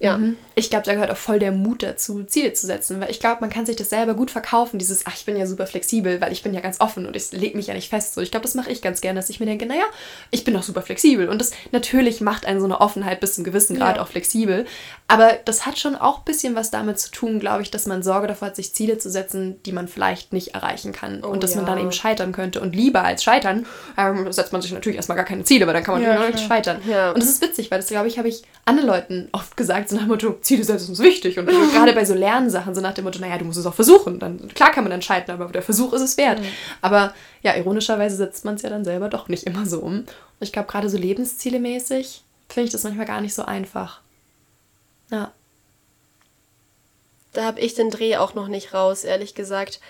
Ja. 0.00 0.16
Mhm. 0.16 0.38
Ich 0.54 0.70
glaube, 0.70 0.86
da 0.86 0.94
gehört 0.94 1.10
auch 1.10 1.16
voll 1.16 1.38
der 1.38 1.52
Mut 1.52 1.82
dazu, 1.82 2.24
Ziele 2.24 2.54
zu 2.54 2.66
setzen, 2.66 3.00
weil 3.00 3.10
ich 3.10 3.20
glaube, 3.20 3.42
man 3.42 3.50
kann 3.50 3.66
sich 3.66 3.76
das 3.76 3.90
selber 3.90 4.14
gut 4.14 4.30
verkaufen, 4.30 4.78
dieses, 4.78 5.06
ach, 5.06 5.14
ich 5.14 5.26
bin 5.26 5.36
ja 5.36 5.46
super 5.46 5.66
flexibel, 5.66 6.22
weil 6.22 6.32
ich 6.32 6.42
bin 6.42 6.54
ja 6.54 6.60
ganz 6.60 6.80
offen 6.80 7.06
und 7.06 7.14
ich 7.14 7.32
lege 7.32 7.56
mich 7.56 7.66
ja 7.66 7.74
nicht 7.74 7.90
fest. 7.90 8.14
So, 8.14 8.22
ich 8.22 8.30
glaube, 8.30 8.44
das 8.44 8.54
mache 8.54 8.70
ich 8.70 8.80
ganz 8.80 9.02
gerne, 9.02 9.20
dass 9.20 9.28
ich 9.28 9.40
mir 9.40 9.46
denke, 9.46 9.66
naja, 9.66 9.84
ich 10.30 10.42
bin 10.42 10.54
doch 10.54 10.62
super 10.62 10.80
flexibel. 10.80 11.28
Und 11.28 11.38
das 11.38 11.50
natürlich 11.70 12.22
macht 12.22 12.46
einen 12.46 12.60
so 12.60 12.64
eine 12.64 12.80
Offenheit 12.80 13.20
bis 13.20 13.34
zu 13.34 13.40
einem 13.40 13.44
gewissen 13.44 13.76
Grad 13.76 13.96
ja. 13.96 14.02
auch 14.02 14.08
flexibel. 14.08 14.64
Aber 15.06 15.34
das 15.44 15.66
hat 15.66 15.78
schon 15.78 15.96
auch 15.96 16.18
ein 16.18 16.24
bisschen 16.24 16.54
was 16.54 16.70
damit 16.70 16.98
zu 16.98 17.10
tun, 17.10 17.38
glaube 17.38 17.62
ich, 17.62 17.70
dass 17.70 17.84
man 17.84 18.02
Sorge 18.02 18.26
davor 18.26 18.48
hat, 18.48 18.56
sich 18.56 18.72
Ziele 18.72 18.96
zu 18.96 19.10
setzen, 19.10 19.62
die 19.64 19.72
man 19.72 19.86
vielleicht 19.86 20.32
nicht 20.32 20.54
erreichen 20.54 20.92
kann. 20.92 21.22
Oh, 21.22 21.28
und 21.28 21.42
dass 21.42 21.50
ja. 21.54 21.58
man 21.58 21.66
dann 21.66 21.78
eben 21.78 21.92
scheitern 21.92 22.32
könnte. 22.32 22.62
Und 22.62 22.74
lieber 22.74 23.04
als 23.04 23.22
scheitern, 23.22 23.66
ähm, 23.98 24.32
setzt 24.32 24.52
man 24.52 24.62
sich 24.62 24.72
natürlich 24.72 24.96
erstmal 24.96 25.16
gar 25.16 25.26
keine 25.26 25.44
Ziele, 25.44 25.66
weil 25.66 25.74
dann 25.74 25.84
kann 25.84 25.94
man 25.94 26.02
ja, 26.02 26.14
natürlich 26.14 26.36
nicht 26.36 26.48
scheitern. 26.48 26.78
Und 26.78 27.22
das 27.22 27.28
ist 27.28 27.42
witzig, 27.42 27.70
weil 27.70 27.80
das, 27.80 27.88
glaube 27.88 28.08
ich, 28.08 28.16
habe 28.16 28.28
ich 28.28 28.44
anderen 28.64 28.88
Leuten 28.88 29.28
oft 29.32 29.58
gesagt, 29.58 29.89
so 29.90 29.96
nach 29.96 30.04
dem 30.04 30.08
Motto, 30.08 30.38
Ziele 30.40 30.64
setzen 30.64 30.92
ist 30.92 31.02
wichtig. 31.02 31.38
Und 31.38 31.48
also 31.48 31.60
gerade 31.72 31.92
bei 31.92 32.04
so 32.04 32.14
Lernsachen, 32.14 32.74
so 32.74 32.80
nach 32.80 32.94
dem 32.94 33.04
Motto, 33.04 33.18
naja, 33.20 33.38
du 33.38 33.44
musst 33.44 33.58
es 33.58 33.66
auch 33.66 33.74
versuchen. 33.74 34.18
Dann, 34.18 34.48
klar 34.54 34.70
kann 34.70 34.84
man 34.84 34.90
dann 34.90 35.02
scheitern, 35.02 35.40
aber 35.40 35.52
der 35.52 35.62
Versuch 35.62 35.92
ist 35.92 36.02
es 36.02 36.16
wert. 36.16 36.40
Mhm. 36.40 36.46
Aber 36.80 37.14
ja, 37.42 37.54
ironischerweise 37.56 38.16
setzt 38.16 38.44
man 38.44 38.54
es 38.54 38.62
ja 38.62 38.70
dann 38.70 38.84
selber 38.84 39.08
doch 39.08 39.28
nicht 39.28 39.44
immer 39.44 39.66
so 39.66 39.80
um. 39.80 40.00
Und 40.00 40.06
ich 40.40 40.52
glaube, 40.52 40.68
gerade 40.68 40.88
so 40.88 40.96
Lebensziele 40.96 41.60
mäßig 41.60 42.22
finde 42.48 42.66
ich 42.66 42.72
das 42.72 42.84
manchmal 42.84 43.06
gar 43.06 43.20
nicht 43.20 43.34
so 43.34 43.42
einfach. 43.42 44.00
Ja. 45.10 45.32
Da 47.32 47.44
habe 47.44 47.60
ich 47.60 47.74
den 47.74 47.90
Dreh 47.90 48.16
auch 48.16 48.34
noch 48.34 48.48
nicht 48.48 48.74
raus, 48.74 49.04
ehrlich 49.04 49.34
gesagt. 49.34 49.80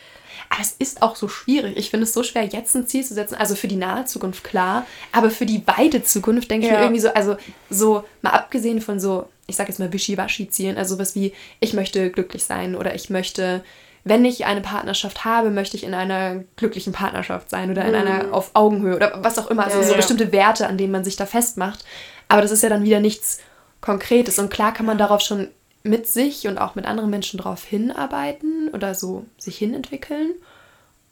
Aber 0.49 0.62
es 0.62 0.73
ist 0.78 1.02
auch 1.02 1.16
so 1.16 1.28
schwierig. 1.28 1.76
Ich 1.76 1.90
finde 1.90 2.04
es 2.04 2.12
so 2.12 2.23
schwer, 2.23 2.45
jetzt 2.45 2.75
ein 2.75 2.87
Ziel 2.87 3.04
zu 3.04 3.14
setzen. 3.14 3.35
Also 3.35 3.54
für 3.54 3.69
die 3.69 3.76
nahe 3.76 4.04
Zukunft 4.04 4.45
klar, 4.45 4.87
aber 5.12 5.30
für 5.30 5.47
die 5.47 5.66
weite 5.66 6.02
Zukunft 6.02 6.50
denke 6.50 6.66
ja. 6.66 6.73
ich 6.73 6.78
mir 6.78 6.85
irgendwie 6.85 7.00
so, 7.00 7.12
also 7.14 7.37
so 7.69 8.04
mal 8.23 8.30
abgesehen 8.30 8.80
von 8.80 9.00
so, 9.00 9.28
ich 9.50 9.57
sage 9.57 9.69
jetzt 9.69 9.78
mal 9.78 9.92
Wischiwaschi-Zielen, 9.92 10.78
also 10.78 10.95
sowas 10.95 11.14
wie, 11.14 11.33
ich 11.61 11.75
möchte 11.75 12.11
glücklich 12.11 12.45
sein 12.45 12.75
oder 12.75 12.95
ich 12.95 13.11
möchte, 13.11 13.62
wenn 14.04 14.25
ich 14.25 14.47
eine 14.47 14.62
Partnerschaft 14.62 15.25
habe, 15.25 15.50
möchte 15.50 15.76
ich 15.76 15.85
in 15.85 15.92
einer 15.92 16.45
glücklichen 16.57 16.92
Partnerschaft 16.92 17.50
sein 17.50 17.71
oder 17.71 17.85
in 17.85 17.90
mhm. 17.90 17.97
einer 17.97 18.33
auf 18.33 18.50
Augenhöhe 18.54 18.97
oder 18.97 19.23
was 19.23 19.38
auch 19.38 19.50
immer. 19.50 19.64
Also 19.64 19.78
ja, 19.78 19.85
so 19.85 19.90
ja. 19.90 19.97
bestimmte 19.97 20.33
Werte, 20.33 20.66
an 20.66 20.78
denen 20.78 20.92
man 20.92 21.04
sich 21.04 21.16
da 21.16 21.26
festmacht. 21.26 21.85
Aber 22.28 22.40
das 22.40 22.50
ist 22.50 22.62
ja 22.62 22.69
dann 22.69 22.85
wieder 22.85 23.00
nichts 23.00 23.40
Konkretes. 23.80 24.38
Und 24.38 24.50
klar 24.50 24.73
kann 24.73 24.87
man 24.87 24.99
darauf 24.99 25.21
schon 25.21 25.49
mit 25.83 26.07
sich 26.07 26.47
und 26.47 26.59
auch 26.59 26.75
mit 26.75 26.87
anderen 26.87 27.11
Menschen 27.11 27.38
darauf 27.38 27.64
hinarbeiten 27.64 28.71
oder 28.73 28.95
so 28.95 29.25
sich 29.38 29.57
hinentwickeln. 29.57 30.34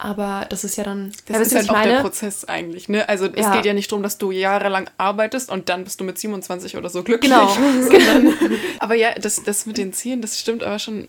Aber 0.01 0.47
das 0.49 0.63
ist 0.63 0.77
ja 0.77 0.85
dann. 0.85 1.13
Das 1.27 1.37
ja, 1.37 1.43
ist 1.43 1.55
halt 1.57 1.71
auch 1.71 1.75
meine? 1.75 1.93
der 1.95 2.01
Prozess 2.03 2.45
eigentlich, 2.45 2.89
ne? 2.89 3.09
Also 3.09 3.27
es 3.27 3.45
ja. 3.45 3.57
geht 3.57 3.65
ja 3.65 3.75
nicht 3.75 3.91
darum, 3.91 4.05
dass 4.05 4.17
du 4.17 4.31
jahrelang 4.31 4.89
arbeitest 4.97 5.51
und 5.51 5.69
dann 5.69 5.83
bist 5.83 5.99
du 5.99 6.05
mit 6.05 6.17
27 6.17 6.77
oder 6.77 6.89
so 6.89 7.03
glücklich. 7.03 7.33
Genau. 7.33 7.49
genau. 7.91 8.33
aber 8.79 8.95
ja, 8.95 9.13
das, 9.15 9.43
das 9.43 9.67
mit 9.67 9.77
den 9.77 9.93
Zielen, 9.93 10.23
das 10.23 10.39
stimmt 10.39 10.63
aber 10.63 10.79
schon. 10.79 11.09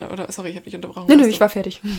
Oder 0.00 0.32
sorry, 0.32 0.48
ich 0.48 0.56
habe 0.56 0.64
dich 0.64 0.74
unterbrochen. 0.74 1.08
Nö, 1.08 1.16
nö, 1.16 1.26
ich 1.26 1.40
war 1.40 1.50
fertig. 1.50 1.80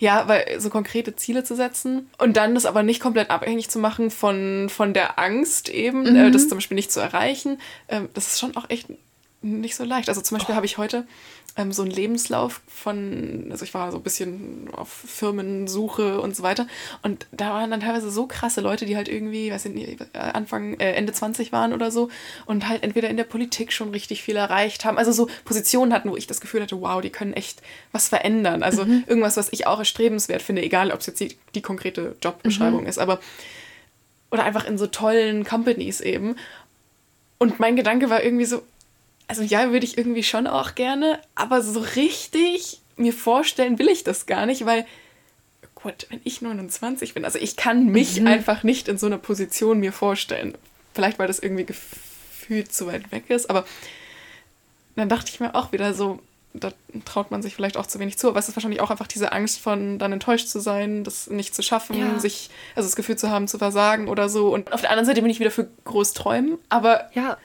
Ja, 0.00 0.26
weil 0.26 0.60
so 0.60 0.70
konkrete 0.70 1.14
Ziele 1.14 1.44
zu 1.44 1.54
setzen 1.54 2.10
und 2.18 2.36
dann 2.36 2.56
das 2.56 2.66
aber 2.66 2.82
nicht 2.82 3.00
komplett 3.00 3.30
abhängig 3.30 3.68
zu 3.70 3.78
machen 3.78 4.10
von, 4.10 4.68
von 4.68 4.92
der 4.92 5.20
Angst 5.20 5.68
eben, 5.68 6.04
äh, 6.04 6.10
mhm. 6.10 6.16
äh, 6.16 6.30
das 6.32 6.48
zum 6.48 6.58
Beispiel 6.58 6.74
nicht 6.74 6.90
zu 6.90 6.98
erreichen, 6.98 7.60
äh, 7.86 8.00
das 8.12 8.26
ist 8.26 8.40
schon 8.40 8.56
auch 8.56 8.68
echt 8.70 8.88
nicht 9.40 9.76
so 9.76 9.84
leicht. 9.84 10.08
Also 10.08 10.20
zum 10.20 10.36
Beispiel 10.36 10.54
oh. 10.54 10.56
habe 10.56 10.66
ich 10.66 10.78
heute 10.78 11.06
ähm, 11.58 11.72
so 11.72 11.82
einen 11.82 11.90
Lebenslauf 11.90 12.60
von, 12.68 13.48
also 13.50 13.64
ich 13.64 13.74
war 13.74 13.90
so 13.90 13.98
ein 13.98 14.02
bisschen 14.02 14.68
auf 14.72 14.88
Firmensuche 14.88 16.20
und 16.20 16.36
so 16.36 16.44
weiter. 16.44 16.68
Und 17.02 17.26
da 17.32 17.50
waren 17.50 17.70
dann 17.72 17.80
teilweise 17.80 18.10
so 18.10 18.26
krasse 18.26 18.60
Leute, 18.60 18.86
die 18.86 18.96
halt 18.96 19.08
irgendwie, 19.08 19.50
weiß 19.50 19.66
ich 19.66 19.74
nicht, 19.74 20.16
Anfang, 20.16 20.78
äh, 20.78 20.92
Ende 20.92 21.12
20 21.12 21.50
waren 21.50 21.72
oder 21.72 21.90
so 21.90 22.10
und 22.46 22.68
halt 22.68 22.84
entweder 22.84 23.10
in 23.10 23.16
der 23.16 23.24
Politik 23.24 23.72
schon 23.72 23.90
richtig 23.90 24.22
viel 24.22 24.36
erreicht 24.36 24.84
haben. 24.84 24.98
Also 24.98 25.10
so 25.10 25.28
Positionen 25.44 25.92
hatten, 25.92 26.10
wo 26.10 26.16
ich 26.16 26.28
das 26.28 26.40
Gefühl 26.40 26.62
hatte, 26.62 26.80
wow, 26.80 27.02
die 27.02 27.10
können 27.10 27.32
echt 27.32 27.60
was 27.90 28.08
verändern. 28.08 28.62
Also 28.62 28.84
mhm. 28.84 29.02
irgendwas, 29.08 29.36
was 29.36 29.52
ich 29.52 29.66
auch 29.66 29.80
erstrebenswert 29.80 30.42
finde, 30.42 30.62
egal 30.62 30.92
ob 30.92 31.00
es 31.00 31.06
jetzt 31.06 31.18
die, 31.18 31.36
die 31.56 31.62
konkrete 31.62 32.14
Jobbeschreibung 32.22 32.82
mhm. 32.82 32.86
ist, 32.86 32.98
aber 32.98 33.18
oder 34.30 34.44
einfach 34.44 34.66
in 34.66 34.78
so 34.78 34.86
tollen 34.86 35.42
Companies 35.42 36.00
eben. 36.00 36.36
Und 37.38 37.58
mein 37.58 37.74
Gedanke 37.74 38.10
war 38.10 38.22
irgendwie 38.22 38.44
so, 38.44 38.62
also 39.28 39.42
ja, 39.42 39.70
würde 39.70 39.84
ich 39.84 39.96
irgendwie 39.96 40.22
schon 40.22 40.46
auch 40.46 40.74
gerne, 40.74 41.20
aber 41.34 41.62
so 41.62 41.80
richtig 41.80 42.80
mir 42.96 43.12
vorstellen 43.12 43.78
will 43.78 43.88
ich 43.88 44.02
das 44.02 44.26
gar 44.26 44.46
nicht, 44.46 44.66
weil, 44.66 44.86
Gott, 45.74 46.06
wenn 46.10 46.20
ich 46.24 46.42
29 46.42 47.14
bin, 47.14 47.24
also 47.24 47.38
ich 47.38 47.56
kann 47.56 47.86
mich 47.86 48.20
mhm. 48.20 48.26
einfach 48.26 48.64
nicht 48.64 48.88
in 48.88 48.98
so 48.98 49.06
einer 49.06 49.18
Position 49.18 49.78
mir 49.78 49.92
vorstellen. 49.92 50.56
Vielleicht, 50.94 51.18
weil 51.18 51.28
das 51.28 51.38
irgendwie 51.38 51.66
gefühlt 51.66 52.72
zu 52.72 52.86
weit 52.86 53.12
weg 53.12 53.30
ist, 53.30 53.48
aber 53.48 53.64
dann 54.96 55.08
dachte 55.08 55.30
ich 55.30 55.38
mir 55.38 55.54
auch 55.54 55.70
wieder 55.70 55.94
so, 55.94 56.20
da 56.54 56.72
traut 57.04 57.30
man 57.30 57.42
sich 57.42 57.54
vielleicht 57.54 57.76
auch 57.76 57.86
zu 57.86 57.98
wenig 58.00 58.18
zu, 58.18 58.28
aber 58.28 58.38
es 58.38 58.48
ist 58.48 58.56
wahrscheinlich 58.56 58.80
auch 58.80 58.90
einfach 58.90 59.06
diese 59.06 59.32
Angst 59.32 59.60
von 59.60 59.98
dann 59.98 60.12
enttäuscht 60.12 60.48
zu 60.48 60.60
sein, 60.60 61.04
das 61.04 61.28
nicht 61.28 61.54
zu 61.54 61.62
schaffen, 61.62 61.98
ja. 61.98 62.18
sich, 62.18 62.50
also 62.74 62.86
das 62.88 62.96
Gefühl 62.96 63.16
zu 63.16 63.30
haben, 63.30 63.46
zu 63.46 63.58
versagen 63.58 64.08
oder 64.08 64.28
so. 64.28 64.52
Und 64.52 64.72
auf 64.72 64.80
der 64.80 64.90
anderen 64.90 65.06
Seite 65.06 65.22
bin 65.22 65.30
ich 65.30 65.38
wieder 65.38 65.50
für 65.50 65.68
groß 65.84 66.14
träumen, 66.14 66.58
aber 66.68 67.10
ja. 67.14 67.36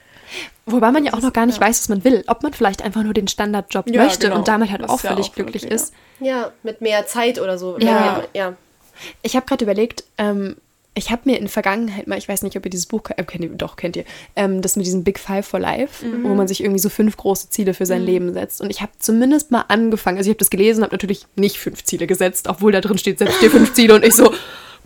Wobei 0.66 0.90
man 0.90 1.04
ja 1.04 1.12
auch 1.12 1.20
noch 1.20 1.32
gar 1.32 1.46
nicht 1.46 1.60
ja. 1.60 1.66
weiß, 1.66 1.80
was 1.80 1.88
man 1.88 2.04
will. 2.04 2.24
Ob 2.26 2.42
man 2.42 2.52
vielleicht 2.52 2.82
einfach 2.82 3.02
nur 3.02 3.14
den 3.14 3.28
Standardjob 3.28 3.88
ja, 3.90 4.02
möchte 4.02 4.28
genau. 4.28 4.38
und 4.38 4.48
damit 4.48 4.70
halt 4.70 4.88
auch 4.88 5.00
völlig 5.00 5.28
auch 5.28 5.34
glücklich 5.34 5.64
ist. 5.64 5.92
Ja, 6.20 6.52
mit 6.62 6.80
mehr 6.80 7.06
Zeit 7.06 7.38
oder 7.38 7.58
so. 7.58 7.78
Ja. 7.78 8.22
ja. 8.32 8.54
Ich 9.22 9.36
habe 9.36 9.46
gerade 9.46 9.64
überlegt, 9.64 10.04
ähm, 10.18 10.56
ich 10.94 11.10
habe 11.10 11.22
mir 11.24 11.38
in 11.38 11.48
Vergangenheit 11.48 12.06
mal, 12.06 12.16
ich 12.16 12.28
weiß 12.28 12.42
nicht, 12.42 12.56
ob 12.56 12.64
ihr 12.64 12.70
dieses 12.70 12.86
Buch 12.86 13.02
äh, 13.16 13.24
kennt, 13.24 13.44
ihr, 13.44 13.50
doch 13.50 13.76
kennt 13.76 13.96
ihr, 13.96 14.04
ähm, 14.36 14.62
das 14.62 14.76
mit 14.76 14.86
diesem 14.86 15.02
Big 15.02 15.18
Five 15.18 15.46
for 15.46 15.58
Life, 15.58 16.06
mhm. 16.06 16.24
wo 16.24 16.34
man 16.34 16.46
sich 16.46 16.62
irgendwie 16.62 16.78
so 16.78 16.88
fünf 16.88 17.16
große 17.16 17.50
Ziele 17.50 17.74
für 17.74 17.84
sein 17.84 18.02
mhm. 18.02 18.06
Leben 18.06 18.32
setzt. 18.32 18.60
Und 18.60 18.70
ich 18.70 18.80
habe 18.80 18.92
zumindest 18.98 19.50
mal 19.50 19.64
angefangen, 19.68 20.18
also 20.18 20.28
ich 20.28 20.34
habe 20.34 20.38
das 20.38 20.50
gelesen, 20.50 20.84
habe 20.84 20.94
natürlich 20.94 21.26
nicht 21.34 21.58
fünf 21.58 21.84
Ziele 21.84 22.06
gesetzt, 22.06 22.46
obwohl 22.48 22.72
da 22.72 22.80
drin 22.80 22.98
steht, 22.98 23.18
setzt 23.18 23.42
dir 23.42 23.50
fünf 23.50 23.74
Ziele 23.74 23.94
und 23.94 24.04
ich 24.04 24.14
so, 24.14 24.30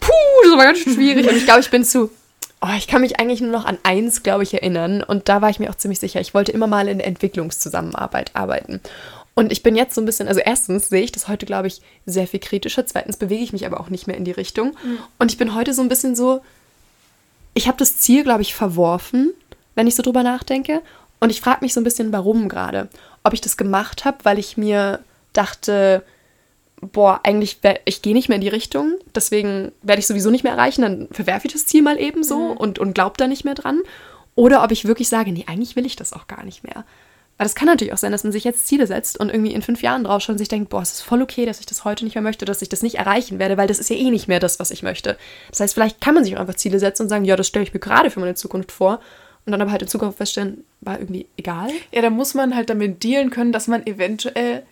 puh, 0.01 0.13
das 0.45 0.57
war 0.57 0.65
ganz 0.65 0.79
schön 0.79 0.95
schwierig. 0.95 1.29
Und 1.29 1.37
ich 1.37 1.45
glaube, 1.45 1.61
ich 1.61 1.71
bin 1.71 1.85
zu 1.85 2.11
Oh, 2.61 2.75
ich 2.77 2.89
kann 2.89 3.03
mich 3.03 3.21
eigentlich 3.21 3.41
nur 3.41 3.53
noch 3.53 3.65
an 3.65 3.79
eins, 3.85 4.23
glaube 4.23 4.43
ich, 4.43 4.53
erinnern. 4.53 5.03
Und 5.03 5.29
da 5.29 5.41
war 5.41 5.51
ich 5.51 5.61
mir 5.61 5.71
auch 5.71 5.77
ziemlich 5.77 6.01
sicher. 6.01 6.21
Ich 6.21 6.35
wollte 6.35 6.53
immer 6.53 6.67
mal 6.67 6.89
in 6.89 6.99
der 6.99 7.07
Entwicklungszusammenarbeit 7.07 8.35
arbeiten. 8.35 8.81
Und 9.35 9.53
ich 9.53 9.63
bin 9.63 9.77
jetzt 9.77 9.95
so 9.95 10.01
ein 10.01 10.05
bisschen, 10.05 10.27
also 10.27 10.41
erstens 10.41 10.89
sehe 10.89 11.03
ich 11.03 11.13
das 11.13 11.29
heute, 11.29 11.47
glaube 11.47 11.69
ich, 11.69 11.81
sehr 12.07 12.27
viel 12.27 12.41
kritischer. 12.41 12.85
Zweitens 12.85 13.17
bewege 13.17 13.45
ich 13.45 13.53
mich 13.53 13.65
aber 13.67 13.79
auch 13.79 13.89
nicht 13.89 14.09
mehr 14.09 14.17
in 14.17 14.25
die 14.25 14.33
Richtung. 14.33 14.77
Mhm. 14.83 14.99
Und 15.21 15.31
ich 15.31 15.39
bin 15.39 15.55
heute 15.55 15.75
so 15.75 15.83
ein 15.83 15.89
bisschen 15.89 16.17
so, 16.17 16.41
ich 17.55 17.69
habe 17.69 17.79
das 17.79 17.99
Ziel, 17.99 18.25
glaube 18.25 18.43
ich, 18.43 18.57
verworfen, 18.57 19.33
wenn 19.77 19.87
ich 19.87 19.95
so 19.95 20.03
drüber 20.03 20.25
nachdenke. 20.25 20.83
Und 21.21 21.31
ich 21.31 21.41
frage 21.41 21.59
mich 21.61 21.75
so 21.75 21.81
ein 21.81 21.85
bisschen, 21.85 22.13
warum 22.13 22.49
gerade. 22.49 22.89
Ob 23.23 23.33
ich 23.33 23.41
das 23.41 23.57
gemacht 23.57 24.05
habe, 24.05 24.19
weil 24.25 24.41
ich 24.41 24.57
mir 24.57 24.99
dachte, 25.33 26.03
boah, 26.81 27.21
eigentlich, 27.25 27.59
ich 27.85 28.03
gehe 28.03 28.15
nicht 28.15 28.29
mehr 28.29 28.37
in 28.37 28.43
die 28.43 28.49
Richtung, 28.49 28.95
deswegen 29.15 29.73
werde 29.83 30.01
ich 30.01 30.07
sowieso 30.07 30.31
nicht 30.31 30.45
mehr 30.45 30.53
erreichen, 30.53 30.83
dann 30.83 31.09
verwerfe 31.11 31.47
ich 31.47 31.53
das 31.53 31.67
Ziel 31.67 31.83
mal 31.83 32.01
eben 32.01 32.23
so 32.23 32.39
mhm. 32.39 32.57
und, 32.57 32.79
und 32.79 32.95
glaube 32.95 33.17
da 33.17 33.27
nicht 33.27 33.45
mehr 33.45 33.55
dran. 33.55 33.81
Oder 34.35 34.63
ob 34.63 34.71
ich 34.71 34.85
wirklich 34.85 35.09
sage, 35.09 35.33
nee, 35.33 35.45
eigentlich 35.49 35.75
will 35.75 35.87
ich 35.87 35.97
das 35.97 36.13
auch 36.13 36.29
gar 36.29 36.45
nicht 36.45 36.63
mehr. 36.63 36.85
Weil 37.37 37.45
das 37.45 37.55
kann 37.55 37.67
natürlich 37.67 37.93
auch 37.93 37.99
sein, 37.99 38.13
dass 38.13 38.25
man 38.25 38.33
sich 38.33 38.45
jetzt 38.45 38.67
Ziele 38.67 38.87
setzt 38.87 39.19
und 39.19 39.31
irgendwie 39.31 39.53
in 39.53 39.63
fünf 39.63 39.83
Jahren 39.83 40.05
drauf 40.05 40.29
und 40.29 40.39
sich 40.39 40.49
denkt, 40.49 40.71
boah, 40.71 40.83
es 40.83 40.93
ist 40.93 41.03
voll 41.03 41.23
okay, 41.23 41.47
dass 41.47 41.61
ich 41.61 41.67
das 41.67 41.85
heute 41.85 42.05
nicht 42.05 42.15
mehr 42.15 42.23
möchte, 42.23 42.45
dass 42.45 42.63
ich 42.63 42.69
das 42.69 42.83
nicht 42.83 42.97
erreichen 42.97 43.39
werde, 43.39 43.57
weil 43.57 43.69
das 43.69 43.79
ist 43.79 43.91
ja 43.91 43.97
eh 43.97 44.11
nicht 44.11 44.27
mehr 44.27 44.41
das, 44.41 44.59
was 44.59 44.73
ich 44.73 44.83
möchte. 44.83 45.17
Das 45.51 45.61
heißt, 45.61 45.75
vielleicht 45.75 46.01
kann 46.01 46.15
man 46.15 46.25
sich 46.25 46.37
auch 46.37 46.41
einfach 46.41 46.57
Ziele 46.57 46.81
setzen 46.81 47.05
und 47.05 47.09
sagen, 47.09 47.25
ja, 47.25 47.37
das 47.37 47.47
stelle 47.47 47.65
ich 47.65 47.73
mir 47.73 47.81
gerade 47.81 48.11
für 48.11 48.19
meine 48.19 48.35
Zukunft 48.35 48.73
vor 48.73 49.01
und 49.47 49.53
dann 49.53 49.63
aber 49.63 49.71
halt 49.71 49.83
in 49.83 49.89
Zukunft 49.89 50.19
feststellen, 50.19 50.65
war 50.81 50.99
irgendwie 50.99 51.27
egal. 51.37 51.71
Ja, 51.93 52.03
da 52.03 52.11
muss 52.11 52.35
man 52.35 52.57
halt 52.57 52.71
damit 52.71 53.05
dealen 53.05 53.31
können, 53.31 53.53
dass 53.53 53.69
man 53.69 53.87
eventuell 53.87 54.65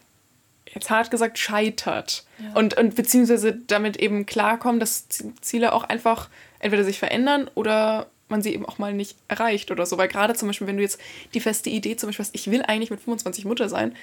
jetzt 0.76 0.90
hart 0.90 1.10
gesagt, 1.10 1.38
scheitert. 1.38 2.24
Ja. 2.38 2.52
Und, 2.54 2.76
und 2.76 2.94
beziehungsweise 2.94 3.54
damit 3.66 3.96
eben 3.96 4.26
klarkommen, 4.26 4.78
dass 4.78 5.08
Ziele 5.40 5.72
auch 5.72 5.84
einfach 5.84 6.28
entweder 6.58 6.84
sich 6.84 6.98
verändern 6.98 7.50
oder 7.54 8.06
man 8.28 8.42
sie 8.42 8.54
eben 8.54 8.66
auch 8.66 8.78
mal 8.78 8.92
nicht 8.92 9.16
erreicht 9.28 9.70
oder 9.70 9.86
so. 9.86 9.98
Weil 9.98 10.08
gerade 10.08 10.34
zum 10.34 10.48
Beispiel, 10.48 10.66
wenn 10.66 10.76
du 10.76 10.82
jetzt 10.82 11.00
die 11.34 11.40
feste 11.40 11.70
Idee 11.70 11.96
zum 11.96 12.08
Beispiel 12.08 12.24
hast, 12.24 12.34
ich 12.34 12.50
will 12.50 12.62
eigentlich 12.62 12.90
mit 12.90 13.00
25 13.00 13.44
Mutter 13.44 13.68
sein 13.68 13.94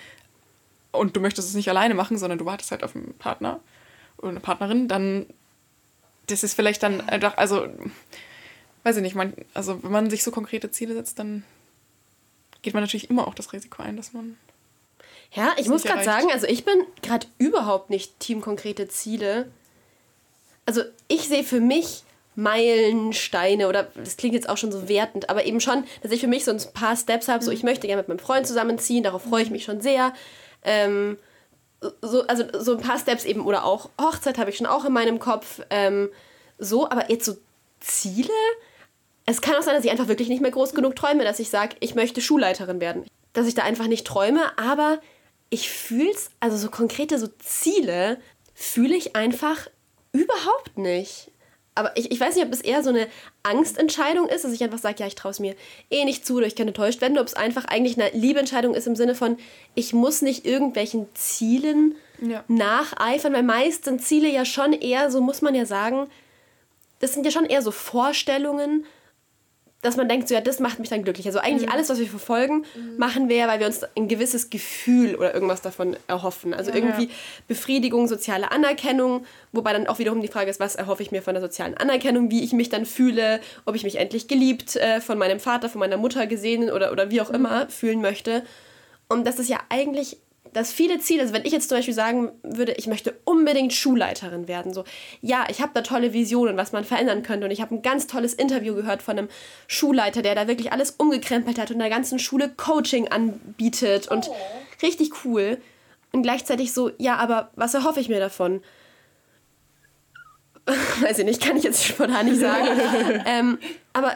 und 0.92 1.16
du 1.16 1.22
möchtest 1.22 1.50
es 1.50 1.56
nicht 1.56 1.70
alleine 1.70 1.94
machen, 1.94 2.18
sondern 2.18 2.40
du 2.40 2.46
wartest 2.46 2.72
halt 2.72 2.84
auf 2.84 2.96
einen 2.96 3.14
Partner 3.20 3.60
oder 4.18 4.30
eine 4.30 4.40
Partnerin, 4.40 4.88
dann 4.88 5.26
das 6.28 6.44
ist 6.44 6.54
vielleicht 6.54 6.84
dann 6.84 7.02
einfach, 7.02 7.38
also 7.38 7.68
weiß 8.84 8.98
ich 8.98 9.02
nicht, 9.02 9.16
man, 9.16 9.34
also 9.54 9.84
wenn 9.84 9.92
man 9.92 10.10
sich 10.10 10.24
so 10.24 10.32
konkrete 10.32 10.72
Ziele 10.72 10.94
setzt, 10.94 11.20
dann 11.20 11.44
geht 12.62 12.74
man 12.74 12.82
natürlich 12.82 13.10
immer 13.10 13.28
auch 13.28 13.36
das 13.36 13.54
Risiko 13.54 13.84
ein, 13.84 13.98
dass 13.98 14.14
man. 14.14 14.38
Ja, 15.36 15.54
ich 15.58 15.68
muss 15.68 15.84
gerade 15.84 16.04
sagen, 16.04 16.32
also 16.32 16.48
ich 16.48 16.64
bin 16.64 16.86
gerade 17.02 17.28
überhaupt 17.38 17.90
nicht 17.90 18.20
Team 18.20 18.42
konkrete 18.42 18.88
Ziele. 18.88 19.52
Also 20.66 20.82
ich 21.08 21.28
sehe 21.28 21.44
für 21.44 21.60
mich 21.60 22.04
Meilensteine 22.36 23.68
oder 23.68 23.88
das 23.96 24.18
klingt 24.18 24.36
jetzt 24.36 24.50
auch 24.50 24.58
schon 24.58 24.72
so 24.72 24.88
wertend, 24.88 25.30
aber 25.30 25.46
eben 25.46 25.60
schon, 25.60 25.84
dass 26.02 26.12
ich 26.12 26.22
für 26.22 26.28
mich 26.28 26.46
so 26.46 26.52
ein 26.52 26.60
paar 26.74 26.96
Steps 26.96 27.28
habe, 27.28 27.44
so 27.44 27.52
mhm. 27.52 27.58
ich 27.58 27.64
möchte 27.64 27.88
gerne 27.88 28.02
mit 28.02 28.08
meinem 28.08 28.20
Freund 28.20 28.48
zusammenziehen, 28.48 29.04
darauf 29.04 29.24
freue 29.24 29.44
ich 29.44 29.52
mich 29.52 29.64
schon 29.64 29.82
sehr. 29.82 30.14
Ähm, 30.64 31.18
so, 32.02 32.26
also 32.28 32.46
so 32.60 32.78
ein 32.78 32.82
paar 32.82 32.98
Steps 32.98 33.26
eben 33.26 33.46
oder 33.46 33.66
auch 33.66 33.90
Hochzeit 34.00 34.38
habe 34.38 34.50
ich 34.50 34.58
schon 34.58 34.68
auch 34.68 34.86
in 34.86 34.94
meinem 34.94 35.20
Kopf. 35.20 35.62
Ähm, 35.70 36.10
so, 36.58 36.90
aber 36.90 37.10
jetzt 37.10 37.26
so 37.26 37.36
Ziele? 37.80 38.30
Es 39.26 39.42
kann 39.42 39.56
auch 39.56 39.62
sein, 39.62 39.76
dass 39.76 39.86
ich 39.86 39.92
einfach 39.92 40.08
wirklich 40.08 40.30
nicht 40.30 40.42
mehr 40.42 40.52
groß 40.52 40.74
genug 40.74 40.96
träume, 40.96 41.24
dass 41.24 41.40
ich 41.40 41.50
sage, 41.50 41.76
ich 41.82 41.96
möchte 41.96 42.22
Schulleiterin 42.22 42.80
werden. 42.80 43.06
Dass 43.34 43.48
ich 43.48 43.56
da 43.56 43.64
einfach 43.64 43.88
nicht 43.88 44.06
träume, 44.08 44.58
aber 44.58 45.00
ich 45.54 45.70
fühle 45.70 46.12
es, 46.12 46.32
also 46.40 46.58
so 46.58 46.70
konkrete 46.70 47.20
so 47.20 47.28
Ziele 47.40 48.20
fühle 48.54 48.96
ich 48.96 49.16
einfach 49.16 49.68
überhaupt 50.12 50.78
nicht 50.78 51.32
aber 51.76 51.96
ich, 51.98 52.12
ich 52.12 52.20
weiß 52.20 52.36
nicht, 52.36 52.46
ob 52.46 52.54
es 52.54 52.62
eher 52.62 52.84
so 52.84 52.90
eine 52.90 53.08
Angstentscheidung 53.42 54.28
ist, 54.28 54.44
dass 54.44 54.52
ich 54.52 54.64
einfach 54.64 54.78
sage, 54.78 54.98
ja, 55.00 55.08
ich 55.08 55.16
traue 55.16 55.32
es 55.32 55.40
mir 55.40 55.56
eh 55.90 56.06
nicht 56.06 56.26
zu 56.26 56.38
oder 56.38 56.46
ich 56.46 56.56
kann 56.56 56.68
enttäuscht 56.68 57.02
werden, 57.02 57.14
oder 57.14 57.22
ob 57.22 57.28
es 57.28 57.34
einfach 57.34 57.66
eigentlich 57.66 58.00
eine 58.00 58.16
Liebeentscheidung 58.16 58.76
ist 58.76 58.88
im 58.88 58.96
Sinne 58.96 59.16
von, 59.16 59.38
ich 59.74 59.94
muss 59.94 60.22
nicht 60.22 60.46
irgendwelchen 60.46 61.08
Zielen 61.16 61.96
ja. 62.22 62.44
nacheifern, 62.48 63.34
weil 63.34 63.44
meist 63.44 63.86
sind 63.86 64.04
Ziele 64.04 64.30
ja 64.30 64.46
schon 64.46 64.74
eher, 64.74 65.10
so 65.10 65.20
muss 65.22 65.42
man 65.42 65.56
ja 65.56 65.66
sagen, 65.66 66.08
das 67.00 67.14
sind 67.14 67.26
ja 67.26 67.32
schon 67.32 67.46
eher 67.46 67.62
so 67.62 67.72
Vorstellungen 67.72 68.86
dass 69.84 69.98
man 69.98 70.10
denkt, 70.10 70.28
so 70.28 70.34
ja, 70.34 70.42
das 70.42 70.60
macht 70.60 70.80
mich 70.80 70.90
dann 70.90 71.04
glücklich. 71.04 71.28
Also 71.28 71.40
eigentlich 71.40 71.68
mhm. 71.68 71.74
alles, 71.74 71.90
was 71.90 72.00
wir 72.00 72.08
verfolgen, 72.08 72.66
mhm. 72.76 72.98
machen 72.98 73.30
wir 73.30 73.36
ja, 73.36 73.48
weil 73.48 73.60
wir 73.60 73.68
uns 73.68 73.84
ein 73.96 74.08
gewisses 74.08 74.50
Gefühl 74.50 75.16
oder 75.16 75.34
irgendwas 75.34 75.62
davon 75.62 75.96
erhoffen. 76.08 76.54
Also 76.54 76.72
ja, 76.72 76.78
irgendwie 76.78 77.04
ja. 77.04 77.12
Befriedigung, 77.48 78.08
soziale 78.08 78.52
Anerkennung, 78.52 79.26
wobei 79.52 79.74
dann 79.74 79.88
auch 79.88 80.00
wiederum 80.00 80.22
die 80.22 80.30
Frage 80.30 80.50
ist, 80.50 80.60
was 80.60 80.76
erhoffe 80.76 81.04
ich 81.04 81.12
mir 81.12 81.22
von 81.22 81.34
der 81.36 81.42
sozialen 81.42 81.76
Anerkennung, 81.76 82.32
wie 82.32 82.44
ich 82.44 82.54
mich 82.54 82.70
dann 82.70 82.86
fühle, 82.86 83.42
ob 83.66 83.76
ich 83.76 83.84
mich 83.84 83.98
endlich 83.98 84.28
geliebt 84.28 84.78
äh, 84.78 85.02
von 85.02 85.18
meinem 85.18 85.40
Vater, 85.40 85.70
von 85.70 85.80
meiner 85.80 85.98
Mutter 85.98 86.26
gesehen 86.28 86.72
oder, 86.72 86.92
oder 86.92 87.12
wie 87.12 87.22
auch 87.22 87.30
mhm. 87.30 87.36
immer 87.36 87.70
fühlen 87.70 88.02
möchte. 88.02 88.44
Und 89.10 89.28
das 89.28 89.38
ist 89.38 89.50
ja 89.50 89.60
eigentlich 89.70 90.18
dass 90.54 90.72
viele 90.72 91.00
Ziele, 91.00 91.22
also 91.22 91.34
wenn 91.34 91.46
ich 91.46 91.52
jetzt 91.52 91.70
zum 91.70 91.78
Beispiel 91.78 91.94
sagen 91.94 92.32
würde, 92.44 92.74
ich 92.74 92.88
möchte 92.88 93.16
unbedingt 93.26 93.74
Schulleiterin 93.74 94.48
werden, 94.48 94.74
so, 94.74 94.84
ja, 95.22 95.46
ich 95.50 95.62
habe 95.62 95.72
da 95.74 95.82
tolle 95.82 96.14
Visionen, 96.14 96.58
was 96.58 96.72
man 96.72 96.84
verändern 96.84 97.24
könnte 97.24 97.46
und 97.46 97.52
ich 97.52 97.62
habe 97.62 97.76
ein 97.76 97.82
ganz 97.82 98.08
tolles 98.08 98.34
Interview 98.34 98.76
gehört 98.76 99.02
von 99.02 99.18
einem 99.18 99.30
Schulleiter, 99.68 100.22
der 100.22 100.36
da 100.36 100.48
wirklich 100.48 100.72
alles 100.72 100.92
umgekrempelt 100.92 101.60
hat 101.60 101.72
und 101.72 101.80
der 101.80 101.90
ganzen 101.90 102.20
Schule 102.20 102.50
Coaching 102.50 103.08
anbietet 103.08 104.08
und 104.08 104.30
oh. 104.30 104.36
richtig 104.82 105.26
cool. 105.26 105.58
Und 106.12 106.22
gleichzeitig 106.22 106.74
so, 106.74 106.92
ja, 107.00 107.16
aber 107.16 107.50
was 107.56 107.74
erhoffe 107.74 108.00
ich 108.00 108.08
mir 108.08 108.20
davon? 108.20 108.62
Weiß 111.02 111.20
ich 111.20 111.26
nicht, 111.26 111.42
kann 111.42 111.58
ich 111.58 111.64
jetzt 111.64 111.84
spontan 111.84 112.28
nicht 112.28 112.40
sagen. 112.40 112.68
ähm, 113.26 113.58
aber 113.94 114.16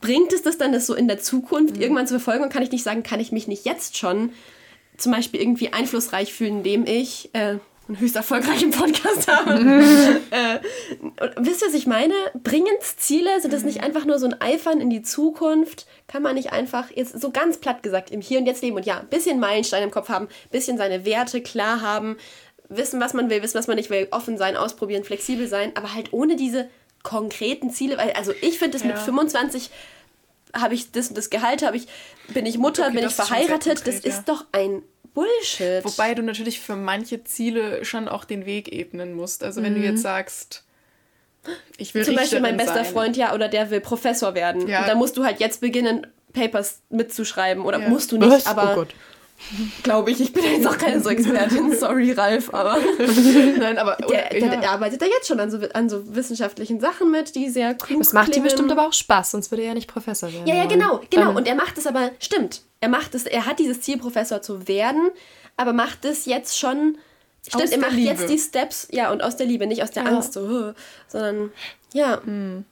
bringt 0.00 0.32
es 0.32 0.42
das 0.42 0.58
dann, 0.58 0.72
das 0.72 0.86
so 0.86 0.94
in 0.94 1.08
der 1.08 1.18
Zukunft 1.18 1.76
mhm. 1.76 1.82
irgendwann 1.82 2.06
zu 2.06 2.14
verfolgen? 2.14 2.44
Und 2.44 2.52
kann 2.52 2.62
ich 2.62 2.70
nicht 2.70 2.84
sagen, 2.84 3.02
kann 3.02 3.20
ich 3.20 3.32
mich 3.32 3.48
nicht 3.48 3.64
jetzt 3.64 3.96
schon 3.96 4.30
zum 4.98 5.12
Beispiel 5.12 5.40
irgendwie 5.40 5.72
einflussreich 5.72 6.34
fühlen, 6.34 6.58
indem 6.58 6.86
ich 6.86 7.30
äh, 7.32 7.56
einen 7.88 8.00
höchst 8.00 8.16
erfolgreichen 8.16 8.70
Podcast 8.70 9.28
habe. 9.32 9.52
äh, 10.30 10.58
wisst 11.36 11.62
ihr, 11.62 11.68
was 11.68 11.74
ich 11.74 11.86
meine? 11.86 12.14
Bringen's 12.34 12.96
Ziele? 12.96 13.40
Sind 13.40 13.52
das 13.52 13.64
nicht 13.64 13.82
einfach 13.82 14.04
nur 14.04 14.18
so 14.18 14.26
ein 14.26 14.40
Eifern 14.40 14.80
in 14.80 14.90
die 14.90 15.02
Zukunft? 15.02 15.86
Kann 16.06 16.22
man 16.22 16.34
nicht 16.34 16.52
einfach, 16.52 16.90
jetzt 16.94 17.18
so 17.18 17.30
ganz 17.30 17.58
platt 17.58 17.82
gesagt, 17.82 18.10
im 18.10 18.20
Hier 18.20 18.40
und 18.40 18.46
Jetzt 18.46 18.62
leben 18.62 18.76
und 18.76 18.86
ja, 18.86 19.00
ein 19.00 19.08
bisschen 19.08 19.40
Meilenstein 19.40 19.82
im 19.82 19.90
Kopf 19.90 20.08
haben, 20.08 20.26
ein 20.26 20.50
bisschen 20.50 20.76
seine 20.76 21.04
Werte 21.04 21.40
klar 21.40 21.80
haben, 21.80 22.16
wissen, 22.68 23.00
was 23.00 23.14
man 23.14 23.30
will, 23.30 23.42
wissen, 23.42 23.58
was 23.58 23.66
man 23.66 23.76
nicht 23.76 23.90
will, 23.90 24.08
offen 24.10 24.36
sein, 24.36 24.56
ausprobieren, 24.56 25.04
flexibel 25.04 25.48
sein, 25.48 25.72
aber 25.74 25.94
halt 25.94 26.12
ohne 26.12 26.36
diese 26.36 26.68
konkreten 27.02 27.70
Ziele, 27.70 27.96
weil, 27.96 28.12
also 28.12 28.32
ich 28.42 28.58
finde 28.58 28.76
das 28.76 28.82
ja. 28.82 28.88
mit 28.88 28.98
25 28.98 29.70
habe 30.54 30.74
ich 30.74 30.90
das 30.92 31.08
und 31.08 31.18
das 31.18 31.30
Gehalt, 31.30 31.62
habe 31.62 31.76
ich, 31.76 31.88
bin 32.28 32.46
ich 32.46 32.58
Mutter, 32.58 32.86
okay, 32.86 32.96
bin 32.96 33.06
ich 33.06 33.14
verheiratet, 33.14 33.76
konkret, 33.76 33.86
das 33.86 34.04
ja. 34.04 34.10
ist 34.10 34.28
doch 34.28 34.44
ein 34.52 34.82
Bullshit. 35.14 35.84
Wobei 35.84 36.14
du 36.14 36.22
natürlich 36.22 36.60
für 36.60 36.76
manche 36.76 37.24
Ziele 37.24 37.84
schon 37.84 38.08
auch 38.08 38.24
den 38.24 38.46
Weg 38.46 38.72
ebnen 38.72 39.14
musst. 39.14 39.42
Also 39.42 39.62
wenn 39.62 39.74
mhm. 39.74 39.82
du 39.82 39.88
jetzt 39.88 40.02
sagst, 40.02 40.64
ich 41.76 41.94
will 41.94 42.04
Zum 42.04 42.16
Beispiel 42.16 42.40
mein 42.40 42.56
bester 42.56 42.84
sein. 42.84 42.92
Freund, 42.92 43.16
ja, 43.16 43.34
oder 43.34 43.48
der 43.48 43.70
will 43.70 43.80
Professor 43.80 44.34
werden. 44.34 44.68
Ja. 44.68 44.80
Und 44.80 44.88
da 44.88 44.94
musst 44.94 45.16
du 45.16 45.24
halt 45.24 45.40
jetzt 45.40 45.60
beginnen, 45.60 46.06
Papers 46.32 46.82
mitzuschreiben. 46.90 47.64
Oder 47.64 47.80
ja. 47.80 47.88
musst 47.88 48.12
du 48.12 48.18
nicht, 48.18 48.30
Was? 48.30 48.46
aber. 48.46 48.72
Oh 48.72 48.74
Gott. 48.76 48.94
Glaube 49.82 50.10
ich, 50.10 50.20
ich 50.20 50.32
bin 50.32 50.42
jetzt 50.44 50.66
auch 50.66 50.76
keine 50.76 51.00
so 51.00 51.10
Expertin, 51.10 51.72
sorry 51.78 52.12
Ralf, 52.12 52.52
aber. 52.52 52.78
Nein, 53.58 53.78
aber. 53.78 53.96
Der, 54.08 54.30
der, 54.30 54.56
der, 54.56 54.70
arbeitet 54.70 55.02
da 55.02 55.06
jetzt 55.06 55.26
schon 55.26 55.38
an 55.38 55.50
so, 55.50 55.58
an 55.74 55.88
so 55.88 56.14
wissenschaftlichen 56.14 56.80
Sachen 56.80 57.10
mit, 57.10 57.34
die 57.34 57.48
sehr 57.50 57.74
klug 57.74 57.98
Das 58.00 58.12
macht 58.12 58.34
ihm 58.34 58.42
bestimmt 58.42 58.72
aber 58.72 58.86
auch 58.86 58.92
Spaß, 58.92 59.32
sonst 59.32 59.50
würde 59.50 59.62
er 59.62 59.68
ja 59.68 59.74
nicht 59.74 59.88
Professor 59.88 60.32
werden. 60.32 60.46
Ja, 60.46 60.54
ja, 60.54 60.66
genau, 60.66 61.00
genau. 61.10 61.36
Und 61.36 61.46
er 61.46 61.54
macht 61.54 61.78
es 61.78 61.86
aber, 61.86 62.10
stimmt. 62.18 62.62
Er 62.80 62.88
macht 62.88 63.14
es, 63.14 63.26
er 63.26 63.46
hat 63.46 63.58
dieses 63.58 63.80
Ziel, 63.80 63.98
Professor 63.98 64.40
zu 64.40 64.66
werden, 64.66 65.10
aber 65.56 65.72
macht 65.72 66.04
es 66.04 66.24
jetzt 66.24 66.58
schon. 66.58 66.98
Stimmt, 67.46 67.64
aus 67.64 67.70
er 67.70 67.78
macht 67.78 67.92
Liebe. 67.92 68.10
jetzt 68.10 68.28
die 68.28 68.38
Steps, 68.38 68.88
ja, 68.90 69.10
und 69.10 69.22
aus 69.22 69.36
der 69.36 69.46
Liebe, 69.46 69.66
nicht 69.66 69.82
aus 69.82 69.90
der 69.90 70.04
ja. 70.04 70.10
Angst, 70.10 70.32
so, 70.32 70.72
sondern, 71.06 71.52
ja. 71.92 72.20
Hm. 72.22 72.64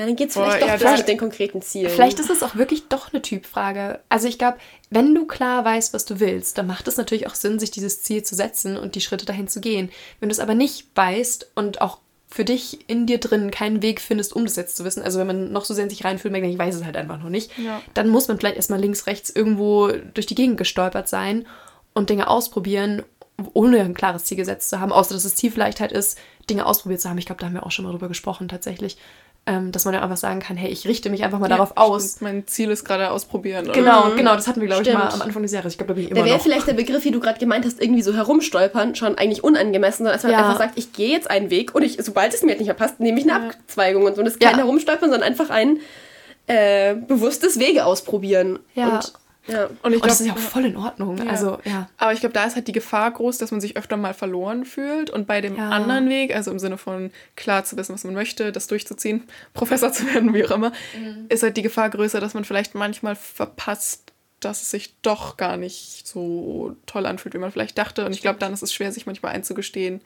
Ja, 0.00 0.06
dann 0.06 0.16
geht 0.16 0.28
es 0.28 0.34
vielleicht 0.34 0.60
Boah, 0.60 0.78
doch 0.78 0.80
ja, 0.82 0.96
mit 0.96 1.08
den 1.08 1.18
konkreten 1.18 1.60
Zielen. 1.60 1.90
Vielleicht 1.90 2.20
ist 2.20 2.30
es 2.30 2.42
auch 2.42 2.56
wirklich 2.56 2.88
doch 2.88 3.12
eine 3.12 3.20
Typfrage. 3.20 4.00
Also 4.08 4.28
ich 4.28 4.38
glaube, 4.38 4.56
wenn 4.88 5.14
du 5.14 5.26
klar 5.26 5.62
weißt, 5.62 5.92
was 5.92 6.06
du 6.06 6.20
willst, 6.20 6.56
dann 6.56 6.66
macht 6.66 6.88
es 6.88 6.96
natürlich 6.96 7.26
auch 7.26 7.34
Sinn, 7.34 7.58
sich 7.58 7.70
dieses 7.70 8.00
Ziel 8.00 8.22
zu 8.22 8.34
setzen 8.34 8.78
und 8.78 8.94
die 8.94 9.02
Schritte 9.02 9.26
dahin 9.26 9.46
zu 9.46 9.60
gehen. 9.60 9.90
Wenn 10.18 10.30
du 10.30 10.32
es 10.32 10.40
aber 10.40 10.54
nicht 10.54 10.86
weißt 10.94 11.50
und 11.54 11.82
auch 11.82 11.98
für 12.28 12.46
dich 12.46 12.88
in 12.88 13.04
dir 13.04 13.18
drin 13.18 13.50
keinen 13.50 13.82
Weg 13.82 14.00
findest, 14.00 14.34
um 14.34 14.46
das 14.46 14.56
jetzt 14.56 14.74
zu 14.74 14.86
wissen, 14.86 15.02
also 15.02 15.18
wenn 15.18 15.26
man 15.26 15.52
noch 15.52 15.66
so 15.66 15.74
sehr 15.74 15.84
in 15.84 15.90
sich 15.90 16.02
reinfühlt, 16.02 16.32
merkt, 16.32 16.46
ich 16.46 16.58
weiß 16.58 16.76
es 16.76 16.84
halt 16.84 16.96
einfach 16.96 17.18
noch 17.18 17.28
nicht, 17.28 17.50
ja. 17.58 17.82
dann 17.92 18.08
muss 18.08 18.26
man 18.26 18.38
vielleicht 18.38 18.56
erstmal 18.56 18.80
links, 18.80 19.06
rechts 19.06 19.28
irgendwo 19.28 19.88
durch 20.14 20.24
die 20.24 20.34
Gegend 20.34 20.56
gestolpert 20.56 21.10
sein 21.10 21.46
und 21.92 22.08
Dinge 22.08 22.26
ausprobieren, 22.28 23.02
ohne 23.52 23.80
ein 23.80 23.92
klares 23.92 24.24
Ziel 24.24 24.38
gesetzt 24.38 24.70
zu 24.70 24.80
haben, 24.80 24.92
außer 24.92 25.12
dass 25.12 25.24
das 25.24 25.34
Ziel 25.34 25.50
vielleicht 25.50 25.80
halt 25.80 25.92
ist, 25.92 26.16
Dinge 26.48 26.64
ausprobiert 26.64 27.02
zu 27.02 27.10
haben. 27.10 27.18
Ich 27.18 27.26
glaube, 27.26 27.40
da 27.40 27.46
haben 27.46 27.54
wir 27.54 27.66
auch 27.66 27.70
schon 27.70 27.84
mal 27.84 27.92
drüber 27.92 28.08
gesprochen 28.08 28.48
tatsächlich 28.48 28.96
ähm, 29.50 29.72
dass 29.72 29.84
man 29.84 29.94
ja 29.94 30.02
einfach 30.02 30.16
sagen 30.16 30.38
kann, 30.38 30.56
hey, 30.56 30.70
ich 30.70 30.86
richte 30.86 31.10
mich 31.10 31.24
einfach 31.24 31.40
mal 31.40 31.50
ja, 31.50 31.56
darauf 31.56 31.76
aus. 31.76 32.12
Stimmt. 32.12 32.22
Mein 32.22 32.46
Ziel 32.46 32.70
ist 32.70 32.84
gerade 32.84 33.10
ausprobieren. 33.10 33.64
Oder? 33.64 33.72
Genau, 33.72 34.04
mhm. 34.06 34.16
genau, 34.16 34.36
das 34.36 34.46
hatten 34.46 34.60
wir, 34.60 34.68
glaube 34.68 34.84
ich, 34.84 34.92
mal 34.92 35.08
am 35.08 35.22
Anfang 35.22 35.42
des 35.42 35.50
Jahres. 35.50 35.72
Ich 35.72 35.78
glaube, 35.78 35.88
da 35.88 35.94
bin 35.94 36.04
ich 36.04 36.10
immer 36.12 36.20
Da 36.20 36.26
wäre 36.26 36.38
vielleicht 36.38 36.68
der 36.68 36.74
Begriff, 36.74 37.04
wie 37.04 37.10
du 37.10 37.18
gerade 37.18 37.40
gemeint 37.40 37.64
hast, 37.64 37.82
irgendwie 37.82 38.02
so 38.02 38.14
herumstolpern, 38.14 38.94
schon 38.94 39.18
eigentlich 39.18 39.42
unangemessen, 39.42 40.04
sondern 40.04 40.14
als 40.14 40.22
man 40.22 40.32
ja. 40.32 40.38
einfach 40.38 40.58
sagt, 40.58 40.78
ich 40.78 40.92
gehe 40.92 41.10
jetzt 41.10 41.28
einen 41.28 41.50
Weg 41.50 41.74
und 41.74 41.82
ich, 41.82 41.98
sobald 42.00 42.32
es 42.32 42.42
mir 42.42 42.56
nicht 42.56 42.66
mehr 42.66 42.74
passt, 42.74 43.00
nehme 43.00 43.18
ich 43.18 43.28
eine 43.28 43.44
ja. 43.44 43.50
Abzweigung 43.50 44.04
und 44.04 44.14
so. 44.14 44.20
Und 44.20 44.26
das 44.26 44.34
ist 44.34 44.40
kein 44.40 44.54
Herumstolpern, 44.54 45.10
sondern 45.10 45.28
einfach 45.28 45.50
ein 45.50 45.80
äh, 46.46 46.94
bewusstes 46.94 47.58
Wege 47.58 47.86
ausprobieren. 47.86 48.60
Ja. 48.74 48.88
Und 48.88 49.12
ja. 49.46 49.68
Und, 49.82 49.92
ich 49.92 50.00
glaub, 50.00 50.08
das 50.08 50.20
ist 50.20 50.26
ja 50.26 50.32
auch 50.34 50.38
voll 50.38 50.66
in 50.66 50.76
Ordnung. 50.76 51.18
Ja. 51.18 51.30
Also, 51.30 51.58
ja. 51.64 51.88
Aber 51.96 52.12
ich 52.12 52.20
glaube, 52.20 52.32
da 52.32 52.44
ist 52.44 52.56
halt 52.56 52.68
die 52.68 52.72
Gefahr 52.72 53.10
groß, 53.10 53.38
dass 53.38 53.50
man 53.50 53.60
sich 53.60 53.76
öfter 53.76 53.96
mal 53.96 54.14
verloren 54.14 54.64
fühlt. 54.64 55.10
Und 55.10 55.26
bei 55.26 55.40
dem 55.40 55.56
ja. 55.56 55.70
anderen 55.70 56.08
Weg, 56.08 56.34
also 56.34 56.50
im 56.50 56.58
Sinne 56.58 56.78
von 56.78 57.10
klar 57.36 57.64
zu 57.64 57.76
wissen, 57.76 57.94
was 57.94 58.04
man 58.04 58.14
möchte, 58.14 58.52
das 58.52 58.66
durchzuziehen, 58.66 59.24
Professor 59.54 59.92
zu 59.92 60.06
werden, 60.12 60.34
wie 60.34 60.44
auch 60.44 60.50
immer, 60.50 60.72
mhm. 60.96 61.26
ist 61.28 61.42
halt 61.42 61.56
die 61.56 61.62
Gefahr 61.62 61.90
größer, 61.90 62.20
dass 62.20 62.34
man 62.34 62.44
vielleicht 62.44 62.74
manchmal 62.74 63.16
verpasst, 63.16 64.12
dass 64.40 64.62
es 64.62 64.70
sich 64.70 64.94
doch 65.02 65.36
gar 65.36 65.56
nicht 65.56 66.06
so 66.06 66.76
toll 66.86 67.06
anfühlt, 67.06 67.34
wie 67.34 67.38
man 67.38 67.52
vielleicht 67.52 67.78
dachte. 67.78 68.06
Und 68.06 68.12
ich 68.12 68.22
glaube, 68.22 68.38
dann 68.38 68.52
ist 68.52 68.62
es 68.62 68.72
schwer, 68.72 68.92
sich 68.92 69.06
manchmal 69.06 69.32
einzugestehen, 69.32 70.00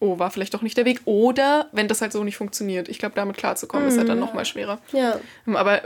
oh, 0.00 0.18
war 0.18 0.30
vielleicht 0.30 0.54
doch 0.54 0.62
nicht 0.62 0.76
der 0.76 0.84
Weg. 0.84 1.00
Oder 1.04 1.68
wenn 1.70 1.86
das 1.86 2.00
halt 2.00 2.12
so 2.12 2.24
nicht 2.24 2.36
funktioniert. 2.36 2.88
Ich 2.88 2.98
glaube, 2.98 3.14
damit 3.14 3.36
klarzukommen, 3.36 3.86
mhm. 3.86 3.92
ist 3.92 3.98
halt 3.98 4.08
dann 4.08 4.18
mhm. 4.18 4.24
nochmal 4.24 4.44
schwerer. 4.44 4.80
Ja. 4.92 5.20
Aber 5.46 5.82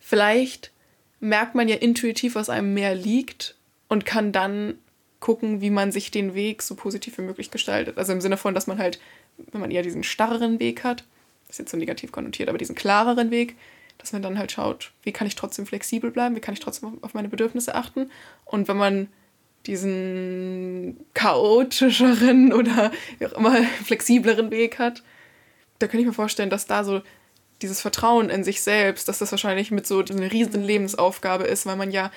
vielleicht 0.00 0.72
merkt 1.20 1.54
man 1.54 1.68
ja 1.68 1.76
intuitiv, 1.76 2.34
was 2.34 2.50
einem 2.50 2.74
mehr 2.74 2.94
liegt 2.94 3.56
und 3.88 4.04
kann 4.04 4.32
dann 4.32 4.78
gucken, 5.20 5.60
wie 5.60 5.70
man 5.70 5.92
sich 5.92 6.10
den 6.10 6.34
Weg 6.34 6.62
so 6.62 6.74
positiv 6.74 7.18
wie 7.18 7.22
möglich 7.22 7.50
gestaltet. 7.50 7.98
Also 7.98 8.12
im 8.12 8.20
Sinne 8.20 8.36
von, 8.36 8.54
dass 8.54 8.66
man 8.66 8.78
halt, 8.78 9.00
wenn 9.50 9.60
man 9.60 9.70
eher 9.70 9.82
diesen 9.82 10.02
starreren 10.02 10.60
Weg 10.60 10.84
hat, 10.84 11.04
das 11.46 11.56
ist 11.56 11.58
jetzt 11.60 11.70
so 11.70 11.76
negativ 11.76 12.12
konnotiert, 12.12 12.48
aber 12.48 12.58
diesen 12.58 12.74
klareren 12.74 13.30
Weg, 13.30 13.56
dass 13.98 14.12
man 14.12 14.22
dann 14.22 14.38
halt 14.38 14.52
schaut, 14.52 14.92
wie 15.02 15.12
kann 15.12 15.26
ich 15.26 15.36
trotzdem 15.36 15.66
flexibel 15.66 16.10
bleiben, 16.10 16.36
wie 16.36 16.40
kann 16.40 16.54
ich 16.54 16.60
trotzdem 16.60 16.98
auf 17.02 17.14
meine 17.14 17.28
Bedürfnisse 17.28 17.74
achten. 17.74 18.10
Und 18.44 18.68
wenn 18.68 18.76
man 18.76 19.08
diesen 19.66 20.98
chaotischeren 21.14 22.52
oder 22.52 22.92
wie 23.18 23.26
auch 23.26 23.32
immer 23.32 23.62
flexibleren 23.84 24.50
Weg 24.50 24.78
hat, 24.78 25.02
da 25.78 25.86
könnte 25.86 26.02
ich 26.02 26.06
mir 26.06 26.12
vorstellen, 26.12 26.50
dass 26.50 26.66
da 26.66 26.84
so 26.84 27.02
dieses 27.62 27.80
Vertrauen 27.80 28.30
in 28.30 28.44
sich 28.44 28.62
selbst, 28.62 29.08
dass 29.08 29.18
das 29.18 29.30
wahrscheinlich 29.30 29.70
mit 29.70 29.86
so 29.86 30.00
eine 30.00 30.30
riesen 30.30 30.62
Lebensaufgabe 30.62 31.44
ist, 31.44 31.66
weil 31.66 31.76
man 31.76 31.90
ja 31.90 32.10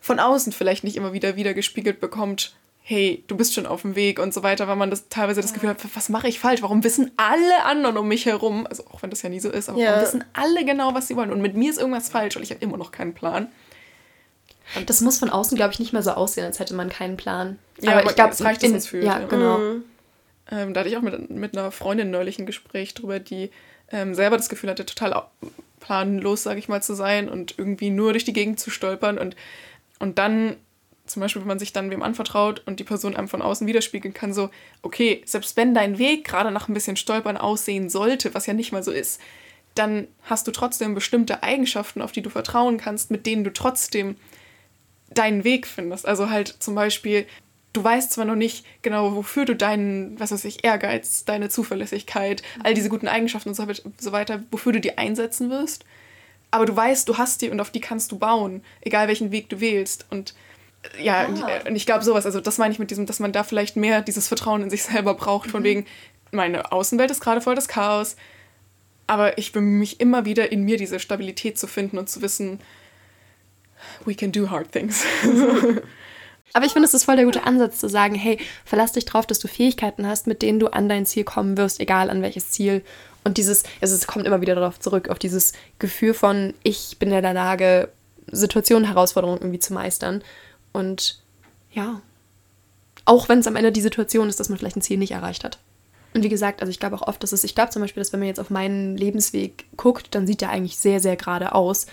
von 0.00 0.18
außen 0.18 0.52
vielleicht 0.52 0.84
nicht 0.84 0.96
immer 0.96 1.12
wieder 1.12 1.36
wieder 1.36 1.54
gespiegelt 1.54 2.00
bekommt, 2.00 2.54
hey, 2.82 3.22
du 3.28 3.36
bist 3.36 3.54
schon 3.54 3.66
auf 3.66 3.82
dem 3.82 3.94
Weg 3.94 4.18
und 4.18 4.34
so 4.34 4.42
weiter, 4.42 4.66
weil 4.66 4.76
man 4.76 4.90
das 4.90 5.08
teilweise 5.08 5.40
das 5.40 5.52
Gefühl 5.52 5.68
hat, 5.68 5.78
was 5.94 6.08
mache 6.08 6.28
ich 6.28 6.40
falsch? 6.40 6.62
Warum 6.62 6.82
wissen 6.82 7.12
alle 7.16 7.64
anderen 7.64 7.96
um 7.96 8.08
mich 8.08 8.26
herum, 8.26 8.66
also 8.66 8.84
auch 8.86 9.02
wenn 9.02 9.10
das 9.10 9.22
ja 9.22 9.28
nie 9.28 9.38
so 9.38 9.50
ist, 9.50 9.68
aber 9.68 9.78
ja. 9.78 9.90
warum 9.90 10.02
wissen 10.02 10.24
alle 10.32 10.64
genau, 10.64 10.94
was 10.94 11.06
sie 11.06 11.16
wollen 11.16 11.30
und 11.30 11.42
mit 11.42 11.54
mir 11.54 11.70
ist 11.70 11.78
irgendwas 11.78 12.08
falsch 12.08 12.36
und 12.36 12.42
ich 12.42 12.50
habe 12.50 12.60
immer 12.60 12.78
noch 12.78 12.90
keinen 12.90 13.14
Plan. 13.14 13.48
Und 14.76 14.88
das 14.88 15.00
muss 15.00 15.18
von 15.18 15.30
außen, 15.30 15.56
glaube 15.56 15.72
ich, 15.72 15.78
nicht 15.78 15.92
mehr 15.92 16.02
so 16.02 16.12
aussehen, 16.12 16.44
als 16.44 16.58
hätte 16.58 16.74
man 16.74 16.88
keinen 16.88 17.16
Plan. 17.16 17.58
Ja, 17.80 17.92
aber, 17.92 18.00
aber 18.00 18.10
ich 18.10 18.16
glaube, 18.16 18.32
es 18.32 18.42
reicht, 18.44 18.62
dass 18.62 18.70
es 18.70 18.86
fühlt. 18.86 19.04
Ja, 19.04 19.18
genau. 19.18 19.58
Mhm. 19.58 19.84
Ähm, 20.50 20.74
da 20.74 20.80
hatte 20.80 20.88
ich 20.90 20.96
auch 20.96 21.02
mit, 21.02 21.30
mit 21.30 21.56
einer 21.56 21.70
Freundin 21.70 22.10
neulich 22.10 22.38
ein 22.38 22.46
Gespräch 22.46 22.94
drüber, 22.94 23.18
die 23.18 23.50
ähm, 23.90 24.14
selber 24.14 24.36
das 24.36 24.48
Gefühl 24.48 24.70
hatte, 24.70 24.86
total 24.86 25.24
planlos, 25.80 26.42
sage 26.42 26.58
ich 26.58 26.68
mal, 26.68 26.82
zu 26.82 26.94
sein 26.94 27.28
und 27.28 27.58
irgendwie 27.58 27.90
nur 27.90 28.12
durch 28.12 28.24
die 28.24 28.32
Gegend 28.32 28.60
zu 28.60 28.70
stolpern 28.70 29.18
und, 29.18 29.36
und 29.98 30.18
dann 30.18 30.56
zum 31.06 31.20
Beispiel, 31.20 31.42
wenn 31.42 31.48
man 31.48 31.58
sich 31.58 31.72
dann 31.72 31.90
wem 31.90 32.02
anvertraut 32.02 32.62
und 32.66 32.78
die 32.78 32.84
Person 32.84 33.16
einem 33.16 33.28
von 33.28 33.42
außen 33.42 33.66
widerspiegeln 33.66 34.14
kann, 34.14 34.32
so, 34.32 34.48
okay, 34.82 35.22
selbst 35.26 35.56
wenn 35.56 35.74
dein 35.74 35.98
Weg 35.98 36.24
gerade 36.24 36.52
nach 36.52 36.68
ein 36.68 36.74
bisschen 36.74 36.96
Stolpern 36.96 37.36
aussehen 37.36 37.90
sollte, 37.90 38.32
was 38.32 38.46
ja 38.46 38.54
nicht 38.54 38.70
mal 38.70 38.84
so 38.84 38.92
ist, 38.92 39.20
dann 39.74 40.06
hast 40.22 40.46
du 40.46 40.52
trotzdem 40.52 40.94
bestimmte 40.94 41.42
Eigenschaften, 41.42 42.00
auf 42.00 42.12
die 42.12 42.22
du 42.22 42.30
vertrauen 42.30 42.78
kannst, 42.78 43.10
mit 43.10 43.26
denen 43.26 43.44
du 43.44 43.52
trotzdem 43.52 44.16
deinen 45.10 45.44
Weg 45.44 45.66
findest. 45.66 46.06
Also 46.06 46.30
halt 46.30 46.48
zum 46.60 46.74
Beispiel, 46.74 47.26
du 47.72 47.84
weißt 47.84 48.12
zwar 48.12 48.24
noch 48.24 48.36
nicht 48.36 48.66
genau, 48.82 49.14
wofür 49.14 49.44
du 49.44 49.54
deinen, 49.54 50.18
was 50.18 50.32
weiß 50.32 50.44
ich, 50.44 50.64
Ehrgeiz, 50.64 51.24
deine 51.24 51.48
Zuverlässigkeit, 51.48 52.42
all 52.62 52.74
diese 52.74 52.88
guten 52.88 53.08
Eigenschaften 53.08 53.50
und 53.50 53.54
so 53.54 54.12
weiter, 54.12 54.42
wofür 54.50 54.72
du 54.72 54.80
die 54.80 54.98
einsetzen 54.98 55.50
wirst, 55.50 55.84
aber 56.50 56.66
du 56.66 56.74
weißt, 56.74 57.08
du 57.08 57.18
hast 57.18 57.42
die 57.42 57.50
und 57.50 57.60
auf 57.60 57.70
die 57.70 57.80
kannst 57.80 58.12
du 58.12 58.18
bauen, 58.18 58.62
egal 58.80 59.08
welchen 59.08 59.30
Weg 59.30 59.48
du 59.48 59.60
wählst. 59.60 60.06
Und 60.10 60.34
äh, 60.98 61.04
ja, 61.04 61.28
ah. 61.28 61.68
und 61.68 61.76
ich 61.76 61.86
glaube 61.86 62.04
sowas, 62.04 62.26
also 62.26 62.40
das 62.40 62.58
meine 62.58 62.72
ich 62.72 62.78
mit 62.78 62.90
diesem, 62.90 63.06
dass 63.06 63.20
man 63.20 63.32
da 63.32 63.44
vielleicht 63.44 63.76
mehr 63.76 64.02
dieses 64.02 64.28
Vertrauen 64.28 64.62
in 64.62 64.70
sich 64.70 64.82
selber 64.82 65.14
braucht, 65.14 65.50
von 65.50 65.60
mhm. 65.60 65.66
wegen, 65.66 65.86
meine 66.32 66.72
Außenwelt 66.72 67.10
ist 67.10 67.20
gerade 67.20 67.40
voll 67.40 67.54
das 67.54 67.68
Chaos, 67.68 68.16
aber 69.06 69.38
ich 69.38 69.52
bemühe 69.52 69.78
mich 69.78 70.00
immer 70.00 70.24
wieder 70.24 70.52
in 70.52 70.62
mir 70.62 70.76
diese 70.76 71.00
Stabilität 71.00 71.58
zu 71.58 71.66
finden 71.66 71.98
und 71.98 72.08
zu 72.08 72.22
wissen, 72.22 72.60
we 74.04 74.14
can 74.14 74.30
do 74.30 74.50
hard 74.50 74.70
things. 74.70 75.04
Aber 76.52 76.66
ich 76.66 76.72
finde, 76.72 76.86
es 76.86 76.94
ist 76.94 77.04
voll 77.04 77.16
der 77.16 77.24
gute 77.24 77.44
Ansatz 77.44 77.78
zu 77.78 77.88
sagen, 77.88 78.14
hey, 78.14 78.38
verlass 78.64 78.92
dich 78.92 79.04
drauf, 79.04 79.26
dass 79.26 79.38
du 79.38 79.48
Fähigkeiten 79.48 80.06
hast, 80.06 80.26
mit 80.26 80.42
denen 80.42 80.58
du 80.58 80.68
an 80.68 80.88
dein 80.88 81.06
Ziel 81.06 81.24
kommen 81.24 81.56
wirst, 81.56 81.80
egal 81.80 82.10
an 82.10 82.22
welches 82.22 82.50
Ziel. 82.50 82.82
Und 83.22 83.38
dieses, 83.38 83.64
also 83.80 83.94
es 83.94 84.06
kommt 84.06 84.26
immer 84.26 84.40
wieder 84.40 84.54
darauf 84.54 84.80
zurück, 84.80 85.08
auf 85.08 85.18
dieses 85.18 85.52
Gefühl 85.78 86.14
von, 86.14 86.54
ich 86.62 86.98
bin 86.98 87.12
in 87.12 87.22
der 87.22 87.34
Lage, 87.34 87.90
Situationen, 88.32 88.86
Herausforderungen 88.86 89.40
irgendwie 89.40 89.58
zu 89.58 89.72
meistern. 89.72 90.22
Und 90.72 91.20
ja, 91.72 92.00
auch 93.04 93.28
wenn 93.28 93.40
es 93.40 93.46
am 93.46 93.56
Ende 93.56 93.72
die 93.72 93.80
Situation 93.80 94.28
ist, 94.28 94.40
dass 94.40 94.48
man 94.48 94.58
vielleicht 94.58 94.76
ein 94.76 94.82
Ziel 94.82 94.98
nicht 94.98 95.12
erreicht 95.12 95.44
hat. 95.44 95.58
Und 96.14 96.24
wie 96.24 96.28
gesagt, 96.28 96.60
also 96.60 96.70
ich 96.70 96.80
glaube 96.80 96.96
auch 96.96 97.06
oft, 97.06 97.22
dass 97.22 97.32
es, 97.32 97.44
ich 97.44 97.54
glaube 97.54 97.70
zum 97.70 97.82
Beispiel, 97.82 98.00
dass 98.00 98.12
wenn 98.12 98.20
man 98.20 98.28
jetzt 98.28 98.40
auf 98.40 98.50
meinen 98.50 98.96
Lebensweg 98.96 99.64
guckt, 99.76 100.14
dann 100.14 100.26
sieht 100.26 100.40
der 100.40 100.50
eigentlich 100.50 100.78
sehr, 100.78 101.00
sehr 101.00 101.16
gerade 101.16 101.54
aus. 101.54 101.86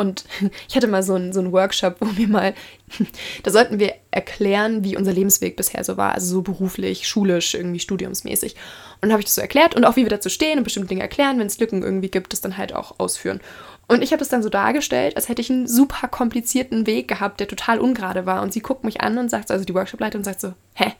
Und 0.00 0.24
ich 0.68 0.74
hatte 0.74 0.88
mal 0.88 1.02
so 1.02 1.14
einen, 1.14 1.32
so 1.32 1.40
einen 1.40 1.52
Workshop, 1.52 1.96
wo 2.00 2.16
wir 2.16 2.26
mal, 2.26 2.54
da 3.42 3.50
sollten 3.50 3.78
wir 3.78 3.94
erklären, 4.10 4.82
wie 4.82 4.96
unser 4.96 5.12
Lebensweg 5.12 5.56
bisher 5.56 5.84
so 5.84 5.96
war, 5.98 6.14
also 6.14 6.26
so 6.26 6.42
beruflich, 6.42 7.06
schulisch, 7.06 7.54
irgendwie 7.54 7.80
studiumsmäßig. 7.80 8.54
Und 8.54 9.02
dann 9.02 9.12
habe 9.12 9.20
ich 9.20 9.26
das 9.26 9.34
so 9.34 9.42
erklärt 9.42 9.74
und 9.74 9.84
auch 9.84 9.96
wie 9.96 10.02
wir 10.02 10.10
dazu 10.10 10.30
stehen 10.30 10.58
und 10.58 10.64
bestimmte 10.64 10.88
Dinge 10.88 11.02
erklären, 11.02 11.38
wenn 11.38 11.46
es 11.46 11.60
Lücken 11.60 11.82
irgendwie 11.82 12.10
gibt, 12.10 12.32
das 12.32 12.40
dann 12.40 12.56
halt 12.56 12.74
auch 12.74 12.98
ausführen. 12.98 13.40
Und 13.88 14.02
ich 14.02 14.12
habe 14.12 14.20
das 14.20 14.28
dann 14.28 14.42
so 14.42 14.48
dargestellt, 14.48 15.16
als 15.16 15.28
hätte 15.28 15.42
ich 15.42 15.50
einen 15.50 15.66
super 15.66 16.08
komplizierten 16.08 16.86
Weg 16.86 17.08
gehabt, 17.08 17.40
der 17.40 17.48
total 17.48 17.80
ungerade 17.80 18.24
war. 18.24 18.40
Und 18.40 18.52
sie 18.52 18.60
guckt 18.60 18.84
mich 18.84 19.00
an 19.00 19.18
und 19.18 19.30
sagt, 19.30 19.50
also 19.50 19.64
die 19.64 19.74
Workshopleiterin 19.74 20.24
sagt 20.24 20.40
so, 20.40 20.54
hä? 20.74 20.92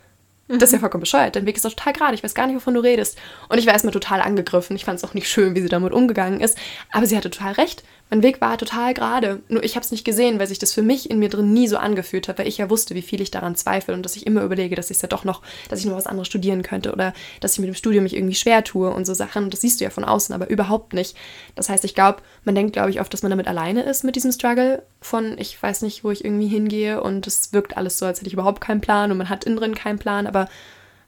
Das 0.49 0.71
ist 0.71 0.73
ja 0.73 0.79
vollkommen 0.81 1.03
bescheuert. 1.03 1.37
Dein 1.37 1.47
Weg 1.47 1.55
ist 1.55 1.65
doch 1.65 1.71
total 1.71 1.93
gerade. 1.93 2.15
Ich 2.15 2.25
weiß 2.25 2.35
gar 2.35 2.49
nicht, 2.49 2.57
wovon 2.57 2.75
du 2.75 2.81
redest. 2.81 3.17
Und 3.49 3.59
ich 3.59 3.67
war 3.67 3.73
erstmal 3.73 3.93
total 3.93 4.21
angegriffen. 4.21 4.75
Ich 4.75 4.85
fand 4.85 4.99
es 4.99 5.05
auch 5.05 5.15
nicht 5.15 5.29
schön, 5.29 5.55
wie 5.55 5.61
sie 5.61 5.69
damit 5.69 5.93
umgegangen 5.93 6.41
ist. 6.41 6.59
Aber 6.91 7.07
sie 7.07 7.17
hatte 7.17 7.31
total 7.31 7.53
recht. 7.53 7.85
Mein 8.11 8.25
Weg 8.25 8.41
war 8.41 8.59
total 8.59 8.93
gerade. 8.93 9.41
Nur 9.49 9.63
ich 9.63 9.77
habe 9.77 9.85
es 9.85 9.93
nicht 9.93 10.05
gesehen, 10.05 10.41
weil 10.41 10.49
sich 10.49 10.59
das 10.59 10.73
für 10.73 10.83
mich 10.83 11.09
in 11.09 11.21
mir 11.21 11.29
drin 11.29 11.53
nie 11.53 11.69
so 11.69 11.77
angefühlt 11.77 12.27
hat, 12.27 12.39
weil 12.39 12.49
ich 12.49 12.59
ja 12.59 12.69
wusste, 12.69 12.97
wie 12.97 13.03
viel 13.03 13.21
ich 13.21 13.31
daran 13.31 13.55
zweifle 13.55 13.95
und 13.95 14.03
dass 14.03 14.17
ich 14.17 14.27
immer 14.27 14.43
überlege, 14.43 14.75
dass 14.75 14.91
ich 14.91 15.01
ja 15.01 15.09
doch 15.09 15.25
noch, 15.25 15.43
dass 15.69 15.79
ich 15.79 15.87
noch 15.87 15.97
was 15.97 16.07
anderes 16.07 16.27
studieren 16.27 16.63
könnte 16.63 16.93
oder 16.93 17.15
dass 17.41 17.53
ich 17.53 17.61
mit 17.61 17.69
dem 17.69 17.75
Studium 17.75 18.03
mich 18.03 18.17
irgendwie 18.17 18.35
schwer 18.35 18.65
tue 18.65 18.91
und 18.91 19.07
so 19.07 19.15
Sachen. 19.15 19.49
Das 19.51 19.61
siehst 19.61 19.81
du 19.81 19.85
ja 19.85 19.91
von 19.91 20.05
außen, 20.05 20.35
aber 20.35 20.51
überhaupt 20.51 20.93
nicht. 20.93 21.17
Das 21.55 21.69
heißt, 21.69 21.85
ich 21.85 21.95
glaube, 21.95 22.21
man 22.45 22.57
denkt, 22.57 22.73
glaube 22.73 22.91
ich, 22.91 23.01
oft, 23.01 23.13
dass 23.13 23.23
man 23.23 23.31
damit 23.31 23.47
alleine 23.47 23.83
ist 23.83 24.03
mit 24.03 24.17
diesem 24.17 24.33
Struggle 24.33 24.83
von, 25.01 25.39
ich 25.39 25.63
weiß 25.63 25.83
nicht, 25.83 26.03
wo 26.03 26.11
ich 26.11 26.25
irgendwie 26.25 26.49
hingehe 26.49 27.01
und 27.03 27.27
es 27.29 27.53
wirkt 27.53 27.77
alles 27.77 27.99
so, 27.99 28.07
als 28.07 28.19
hätte 28.19 28.29
ich 28.29 28.35
überhaupt 28.35 28.61
keinen 28.61 28.81
Plan 28.81 29.13
und 29.13 29.19
man 29.19 29.29
hat 29.29 29.45
innen 29.45 29.57
drin 29.57 29.75
keinen 29.77 30.01
Plan, 30.01 30.27
aber 30.27 30.49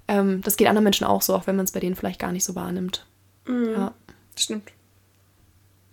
ähm, 0.07 0.41
das 0.43 0.57
geht 0.57 0.69
anderen 0.69 0.85
Menschen 0.85 1.07
auch 1.07 1.23
so, 1.23 1.35
auch 1.35 1.47
wenn 1.47 1.57
man 1.57 1.65
es 1.65 1.73
bei 1.73 1.81
denen 1.81 1.97
vielleicht 1.97 2.21
gar 2.21 2.33
nicht 2.33 2.45
so 2.45 2.55
wahrnimmt. 2.55 3.07
Mhm. 3.47 3.73
Ja. 3.73 3.95
Stimmt. 4.37 4.71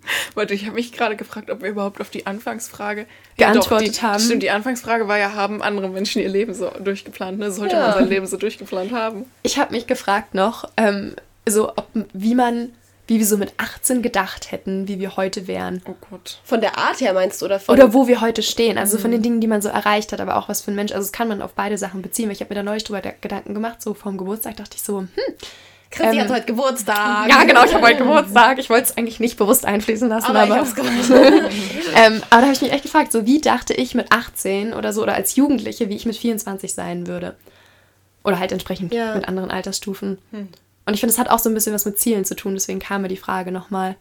Warte, 0.35 0.53
ich 0.53 0.65
habe 0.65 0.75
mich 0.75 0.91
gerade 0.91 1.15
gefragt, 1.15 1.49
ob 1.49 1.61
wir 1.61 1.69
überhaupt 1.69 2.01
auf 2.01 2.09
die 2.09 2.25
Anfangsfrage 2.25 3.05
geantwortet 3.37 3.87
ja, 3.87 3.93
doch, 3.93 3.99
die, 3.99 4.01
haben. 4.01 4.19
Stimmt, 4.19 4.43
die 4.43 4.49
Anfangsfrage 4.49 5.07
war 5.07 5.17
ja, 5.17 5.33
haben 5.33 5.61
andere 5.61 5.89
Menschen 5.89 6.21
ihr 6.21 6.29
Leben 6.29 6.53
so 6.53 6.69
durchgeplant? 6.83 7.39
Ne? 7.39 7.51
Sollte 7.51 7.75
ja. 7.75 7.87
man 7.87 7.93
sein 7.93 8.09
Leben 8.09 8.27
so 8.27 8.37
durchgeplant 8.37 8.91
haben? 8.91 9.25
Ich 9.43 9.57
habe 9.57 9.71
mich 9.73 9.87
gefragt 9.87 10.33
noch, 10.33 10.69
ähm, 10.77 11.15
so 11.47 11.69
ob, 11.69 11.87
wie 12.13 12.35
man, 12.35 12.69
wie 13.07 13.19
wir 13.19 13.25
so 13.25 13.37
mit 13.37 13.53
18 13.57 14.01
gedacht 14.01 14.51
hätten, 14.51 14.87
wie 14.87 14.99
wir 14.99 15.17
heute 15.17 15.47
wären. 15.47 15.81
Oh 15.85 15.95
Gott. 16.09 16.39
Von 16.43 16.61
der 16.61 16.77
Art 16.77 17.01
her 17.01 17.13
meinst 17.13 17.41
du? 17.41 17.45
Oder, 17.45 17.59
von 17.59 17.73
oder 17.73 17.93
wo 17.93 18.07
wir 18.07 18.21
heute 18.21 18.43
stehen. 18.43 18.77
Also 18.77 18.97
mhm. 18.97 19.01
von 19.01 19.11
den 19.11 19.21
Dingen, 19.21 19.41
die 19.41 19.47
man 19.47 19.61
so 19.61 19.69
erreicht 19.69 20.11
hat, 20.11 20.21
aber 20.21 20.37
auch 20.37 20.49
was 20.49 20.61
für 20.61 20.71
ein 20.71 20.75
Mensch. 20.75 20.91
Also 20.91 21.05
das 21.05 21.11
kann 21.11 21.27
man 21.27 21.41
auf 21.41 21.53
beide 21.53 21.77
Sachen 21.77 22.01
beziehen. 22.01 22.27
Weil 22.27 22.33
ich 22.33 22.41
habe 22.41 22.53
mir 22.53 22.59
da 22.59 22.63
neulich 22.63 22.83
drüber 22.83 23.01
Gedanken 23.01 23.53
gemacht, 23.53 23.81
so 23.81 23.93
vorm 23.93 24.17
Geburtstag 24.17 24.57
dachte 24.57 24.77
ich 24.77 24.83
so, 24.83 24.99
hm, 24.99 25.07
Chrissy 25.91 26.17
ähm, 26.17 26.21
hat 26.21 26.29
heute 26.29 26.45
Geburtstag. 26.45 27.29
Ja, 27.29 27.43
genau, 27.43 27.63
ich 27.65 27.73
habe 27.73 27.85
heute 27.85 27.97
Geburtstag. 27.97 28.59
Ich 28.59 28.69
wollte 28.69 28.89
es 28.89 28.97
eigentlich 28.97 29.19
nicht 29.19 29.37
bewusst 29.37 29.65
einfließen 29.65 30.07
lassen, 30.07 30.35
aber. 30.35 30.41
aber 30.41 30.59
ähm, 31.95 32.21
aber 32.29 32.41
da 32.41 32.41
habe 32.41 32.53
ich 32.53 32.61
mich 32.61 32.71
echt 32.71 32.83
gefragt, 32.83 33.11
so 33.11 33.25
wie 33.25 33.41
dachte 33.41 33.73
ich 33.73 33.95
mit 33.95 34.11
18 34.11 34.73
oder 34.73 34.93
so 34.93 35.01
oder 35.01 35.15
als 35.15 35.35
Jugendliche, 35.35 35.89
wie 35.89 35.95
ich 35.95 36.05
mit 36.05 36.15
24 36.15 36.73
sein 36.73 37.07
würde. 37.07 37.35
Oder 38.23 38.39
halt 38.39 38.51
entsprechend 38.51 38.93
ja. 38.93 39.15
mit 39.15 39.27
anderen 39.27 39.49
Altersstufen. 39.49 40.19
Hm. 40.31 40.49
Und 40.85 40.93
ich 40.93 40.99
finde, 40.99 41.13
es 41.13 41.19
hat 41.19 41.29
auch 41.29 41.39
so 41.39 41.49
ein 41.49 41.55
bisschen 41.55 41.73
was 41.73 41.85
mit 41.85 41.97
Zielen 41.97 42.25
zu 42.25 42.35
tun, 42.35 42.53
deswegen 42.53 42.79
kam 42.79 43.01
mir 43.01 43.07
die 43.07 43.17
Frage 43.17 43.51
nochmal. 43.51 43.95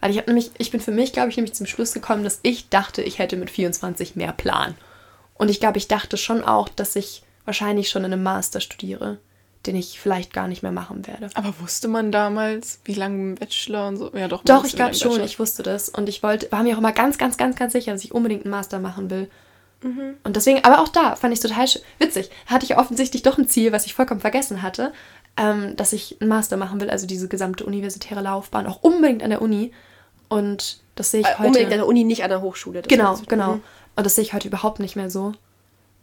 Weil 0.00 0.10
ich 0.10 0.18
habe 0.18 0.28
nämlich, 0.28 0.50
ich 0.58 0.70
bin 0.70 0.80
für 0.80 0.92
mich, 0.92 1.12
glaube 1.12 1.30
ich, 1.30 1.36
nämlich 1.36 1.54
zum 1.54 1.66
Schluss 1.66 1.92
gekommen, 1.92 2.24
dass 2.24 2.40
ich 2.42 2.68
dachte, 2.68 3.02
ich 3.02 3.18
hätte 3.18 3.36
mit 3.36 3.50
24 3.50 4.16
mehr 4.16 4.32
Plan. 4.32 4.74
Und 5.34 5.50
ich 5.50 5.60
glaube, 5.60 5.78
ich 5.78 5.88
dachte 5.88 6.16
schon 6.16 6.42
auch, 6.42 6.68
dass 6.68 6.96
ich 6.96 7.22
wahrscheinlich 7.44 7.88
schon 7.88 8.04
in 8.04 8.12
einem 8.12 8.22
Master 8.22 8.60
studiere 8.60 9.18
den 9.66 9.76
ich 9.76 10.00
vielleicht 10.00 10.32
gar 10.32 10.48
nicht 10.48 10.62
mehr 10.62 10.72
machen 10.72 11.06
werde. 11.06 11.28
Aber 11.34 11.54
wusste 11.60 11.88
man 11.88 12.10
damals, 12.12 12.80
wie 12.84 12.94
lange 12.94 13.16
im 13.16 13.34
Bachelor 13.34 13.88
und 13.88 13.96
so? 13.98 14.10
Ja, 14.14 14.26
doch. 14.26 14.42
Doch, 14.44 14.64
ich 14.64 14.74
glaube 14.74 14.94
schon, 14.94 15.22
ich 15.22 15.38
wusste 15.38 15.62
das. 15.62 15.88
Und 15.90 16.08
ich 16.08 16.22
wollte, 16.22 16.50
war 16.50 16.62
mir 16.62 16.74
auch 16.74 16.78
immer 16.78 16.92
ganz, 16.92 17.18
ganz, 17.18 17.36
ganz, 17.36 17.56
ganz 17.56 17.72
sicher, 17.72 17.92
dass 17.92 18.04
ich 18.04 18.14
unbedingt 18.14 18.44
einen 18.44 18.50
Master 18.50 18.78
machen 18.78 19.10
will. 19.10 19.28
Mhm. 19.82 20.16
Und 20.24 20.36
deswegen, 20.36 20.64
aber 20.64 20.80
auch 20.80 20.88
da 20.88 21.16
fand 21.16 21.32
ich 21.32 21.40
es 21.40 21.48
total 21.48 21.66
witzig. 21.98 22.30
Hatte 22.46 22.64
ich 22.64 22.78
offensichtlich 22.78 23.22
doch 23.22 23.38
ein 23.38 23.48
Ziel, 23.48 23.72
was 23.72 23.86
ich 23.86 23.94
vollkommen 23.94 24.20
vergessen 24.20 24.62
hatte, 24.62 24.92
ähm, 25.36 25.76
dass 25.76 25.92
ich 25.92 26.20
einen 26.20 26.28
Master 26.28 26.56
machen 26.56 26.80
will, 26.80 26.90
also 26.90 27.06
diese 27.06 27.28
gesamte 27.28 27.64
universitäre 27.64 28.22
Laufbahn, 28.22 28.66
auch 28.66 28.82
unbedingt 28.82 29.22
an 29.22 29.30
der 29.30 29.42
Uni. 29.42 29.72
Und 30.28 30.80
das 30.94 31.10
sehe 31.10 31.20
ich 31.20 31.26
äh, 31.26 31.34
heute. 31.34 31.46
Unbedingt 31.48 31.72
an 31.72 31.78
der 31.78 31.86
Uni, 31.86 32.04
nicht 32.04 32.24
an 32.24 32.30
der 32.30 32.40
Hochschule. 32.40 32.82
genau, 32.82 33.18
genau. 33.28 33.54
Mhm. 33.56 33.62
Und 33.96 34.06
das 34.06 34.14
sehe 34.14 34.24
ich 34.24 34.32
heute 34.32 34.48
überhaupt 34.48 34.80
nicht 34.80 34.96
mehr 34.96 35.10
so. 35.10 35.32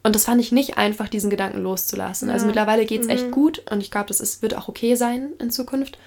Und 0.08 0.16
das 0.16 0.24
fand 0.24 0.40
ich 0.40 0.54
nicht 0.54 0.78
einfach, 0.78 1.10
diesen 1.10 1.30
Gedanken 1.30 1.62
loszulassen. 1.62 2.30
Also 2.30 2.32
ja. 2.32 2.34
Also 2.36 2.46
mittlerweile 2.46 2.86
geht 2.86 3.02
es 3.02 3.08
mhm. 3.08 3.14
echt 3.14 3.32
gut 3.32 3.62
und 3.70 3.82
ich 3.82 3.92
glaube, 3.92 4.08
das 4.08 4.22
ist, 4.22 4.42
wird 4.42 4.56
auch 4.56 4.70
okay 4.70 4.96
sein 4.96 5.34
in 5.38 5.52
Zukunft. 5.52 5.98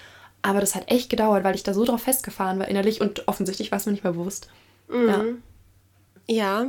Aber 0.41 0.61
das 0.61 0.75
hat 0.75 0.91
echt 0.91 1.11
gedauert, 1.11 1.45
weil 1.45 1.55
ich 1.55 1.65
da 1.65 1.75
so 1.75 1.85
drauf 1.85 2.01
festgefahren 2.01 2.59
war 2.59 2.67
innerlich 2.67 3.03
und 3.03 3.29
offensichtlich 3.29 3.71
war 3.71 3.77
es 3.77 3.85
mir 3.85 3.93
nicht 3.93 4.03
mehr 4.03 4.15
bewusst. 4.15 4.49
Mhm. 4.89 5.43
Ja. 6.27 6.35
ja, 6.35 6.67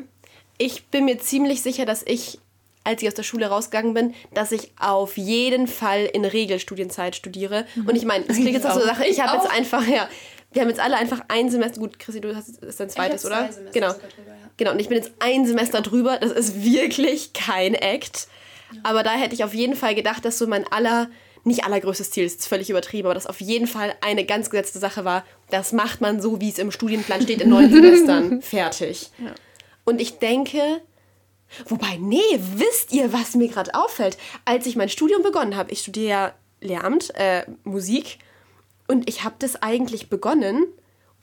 ich 0.58 0.88
bin 0.88 1.06
mir 1.06 1.20
ziemlich 1.20 1.62
sicher, 1.62 1.86
dass 1.86 2.04
ich, 2.06 2.38
als 2.84 3.02
ich 3.02 3.08
aus 3.08 3.13
der 3.13 3.24
Schule 3.24 3.48
rausgegangen 3.48 3.94
bin, 3.94 4.13
dass 4.34 4.52
ich 4.52 4.74
auf 4.78 5.15
jeden 5.15 5.67
Fall 5.67 6.10
in 6.12 6.26
Regelstudienzeit 6.26 7.15
studiere. 7.15 7.65
Mhm. 7.76 7.88
Und 7.88 7.96
ich 7.96 8.04
meine, 8.04 8.26
es 8.28 8.36
klingt 8.36 8.56
jetzt 8.56 8.67
auch 8.67 8.74
so 8.74 8.82
eine 8.82 8.89
Sache, 8.89 9.06
ich 9.06 9.22
habe 9.22 9.41
jetzt 9.41 9.50
einfach, 9.50 9.88
ja, 9.88 10.10
wir 10.52 10.62
haben 10.62 10.70
jetzt 10.70 10.82
alle 10.82 10.98
einfach 10.98 11.22
ein 11.28 11.50
Semester, 11.50 11.80
gut, 11.80 11.98
Chrissy, 12.00 12.20
du 12.22 12.36
hast 12.36 12.62
ist 12.64 12.80
dein 12.80 12.90
zweites, 12.90 13.26
oder? 13.26 13.50
Genau. 13.74 13.94
Drüber, 13.94 14.02
ja. 14.28 14.50
Genau, 14.58 14.72
und 14.72 14.80
ich 14.80 14.90
bin 14.90 14.98
jetzt 14.98 15.12
ein 15.20 15.46
Semester 15.46 15.82
drüber. 15.82 16.18
Das 16.18 16.32
ist 16.32 16.64
wirklich 16.64 17.34
kein 17.34 17.74
Act. 17.74 18.28
Aber 18.84 19.04
da 19.04 19.14
hätte 19.14 19.34
ich 19.34 19.44
auf 19.44 19.54
jeden 19.54 19.76
Fall 19.76 19.96
gedacht, 19.96 20.26
dass 20.26 20.38
so 20.38 20.48
mein 20.48 20.66
aller, 20.72 21.10
nicht 21.44 21.64
allergrößtes 21.64 22.12
Ziel 22.12 22.26
ist, 22.26 22.42
ist 22.42 22.48
völlig 22.48 22.70
übertrieben, 22.70 23.08
aber 23.08 23.14
das 23.14 23.28
auf 23.28 23.42
jeden 23.42 23.68
Fall 23.68 23.94
eine 24.02 24.26
ganz 24.26 24.50
gesetzte 24.50 24.80
Sache 24.80 25.06
war. 25.06 25.26
Das 25.50 25.72
macht 25.72 26.02
man 26.02 26.22
so, 26.22 26.40
wie 26.42 26.50
es 26.50 26.60
im 26.60 26.72
Studienplan 26.72 27.22
steht, 27.22 27.42
in 27.42 27.50
neun 27.50 27.70
Semestern. 27.74 28.42
Fertig. 28.42 29.10
Ja. 29.18 29.34
Und 29.84 30.00
ich 30.00 30.20
denke, 30.20 30.82
wobei, 31.66 31.98
nee, 32.00 32.20
wisst 32.56 32.94
ihr, 32.94 33.12
was 33.14 33.36
mir 33.36 33.48
gerade 33.48 33.74
auffällt? 33.74 34.18
Als 34.46 34.66
ich 34.66 34.76
mein 34.76 34.90
Studium 34.90 35.24
begonnen 35.24 35.56
habe, 35.56 35.72
ich 35.72 35.80
studiere 35.80 36.10
ja 36.10 36.34
Lehramt, 36.62 37.14
äh, 37.16 37.44
Musik, 37.64 38.20
und 38.91 39.10
ich 39.10 39.23
habe 39.23 39.36
das 39.39 39.62
eigentlich 39.62 40.10
begonnen 40.10 40.67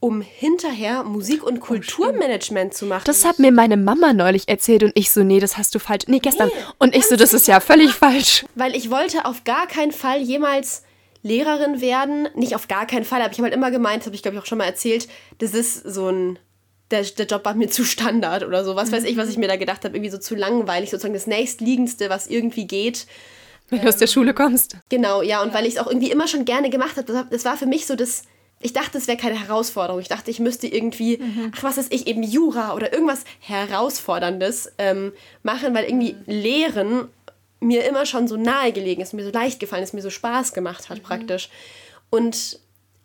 um 0.01 0.21
hinterher 0.21 1.03
Musik- 1.03 1.43
und 1.43 1.59
oh, 1.59 1.61
Kulturmanagement 1.61 2.73
zu 2.73 2.87
machen. 2.87 3.03
Das 3.07 3.25
hat 3.25 3.39
mir 3.39 3.51
meine 3.51 3.77
Mama 3.77 4.13
neulich 4.13 4.49
erzählt 4.49 4.85
und 4.85 4.93
ich 4.95 5.11
so, 5.11 5.25
nee, 5.25 5.41
das 5.41 5.57
hast 5.57 5.75
du 5.75 5.81
falsch. 5.81 6.05
Nee, 6.07 6.21
gestern. 6.21 6.49
Nee, 6.49 6.65
und 6.79 6.95
ich 6.95 7.07
so, 7.07 7.17
das 7.17 7.35
ist 7.35 7.49
ja 7.49 7.59
völlig 7.59 7.91
falsch. 7.91 8.45
Weil 8.55 8.77
ich 8.77 8.91
wollte 8.91 9.25
auf 9.25 9.43
gar 9.45 9.67
keinen 9.67 9.93
Fall 9.93 10.21
jemals 10.23 10.85
Lehrerin 11.23 11.81
werden. 11.81 12.29
Nicht 12.37 12.55
auf 12.55 12.69
gar 12.69 12.87
keinen 12.87 13.05
Fall, 13.05 13.23
aber 13.23 13.33
ich 13.33 13.39
habe 13.39 13.47
halt 13.47 13.55
immer 13.55 13.73
gemeint, 13.73 14.03
das 14.03 14.07
habe 14.07 14.15
ich 14.15 14.23
glaube 14.23 14.37
ich 14.37 14.43
auch 14.43 14.47
schon 14.47 14.59
mal 14.59 14.67
erzählt, 14.67 15.09
das 15.39 15.53
ist 15.53 15.83
so 15.83 16.09
ein 16.09 16.39
der, 16.91 17.03
der 17.03 17.27
Job 17.27 17.45
war 17.45 17.55
mir 17.55 17.69
zu 17.69 17.85
Standard 17.85 18.45
oder 18.45 18.65
so. 18.65 18.77
Was 18.77 18.93
weiß 18.93 19.05
ich, 19.05 19.17
was 19.17 19.29
ich 19.29 19.37
mir 19.37 19.49
da 19.49 19.57
gedacht 19.57 19.85
habe, 19.85 19.97
irgendwie 19.97 20.11
so 20.11 20.19
zu 20.19 20.35
langweilig, 20.35 20.91
sozusagen 20.91 21.13
das 21.13 21.27
nächstliegendste, 21.27 22.09
was 22.09 22.29
irgendwie 22.29 22.67
geht. 22.67 23.07
Wenn 23.69 23.83
du 23.83 23.89
aus 23.89 23.97
der 23.97 24.07
Schule 24.07 24.35
kommst. 24.35 24.77
Genau, 24.89 25.23
ja, 25.23 25.43
und 25.43 25.53
weil 25.53 25.67
ich 25.67 25.75
es 25.75 25.79
auch 25.79 25.87
irgendwie 25.87 26.11
immer 26.11 26.27
schon 26.27 26.45
gerne 26.45 26.71
gemacht 26.71 26.97
habe, 26.97 27.27
das 27.31 27.45
war 27.45 27.57
für 27.57 27.67
mich 27.67 27.87
so 27.87 27.97
das, 27.97 28.23
ich 28.61 28.73
dachte, 28.73 28.99
es 28.99 29.07
wäre 29.07 29.19
keine 29.19 29.39
Herausforderung. 29.39 30.01
Ich 30.01 30.09
dachte, 30.09 30.31
ich 30.31 30.41
müsste 30.41 30.67
irgendwie, 30.67 31.19
mhm. 31.19 31.53
ach, 31.57 31.63
was 31.63 31.79
ist 31.79 31.93
ich, 31.93 32.07
eben 32.07 32.23
Jura 32.23 32.75
oder 32.75 32.93
irgendwas 32.93 33.25
Herausforderndes 33.41 34.73
ähm, 34.79 35.13
machen, 35.43 35.75
weil 35.75 35.85
irgendwie 35.85 36.15
mhm. 36.15 36.23
Lehren 36.27 37.09
mir 37.61 37.87
immer 37.87 38.07
schon 38.07 38.29
so 38.29 38.37
nahe 38.37 38.73
gelegen 38.73 39.03
ist, 39.03 39.15
mir 39.15 39.25
so 39.25 39.33
leicht 39.33 39.61
gefallen 39.61 39.83
ist, 39.83 39.95
mir 39.95 40.03
so 40.03 40.11
Spaß 40.11 40.53
gemacht 40.53 40.89
hat 40.89 40.99
mhm. 40.99 41.03
praktisch. 41.03 41.51
Und 42.11 42.61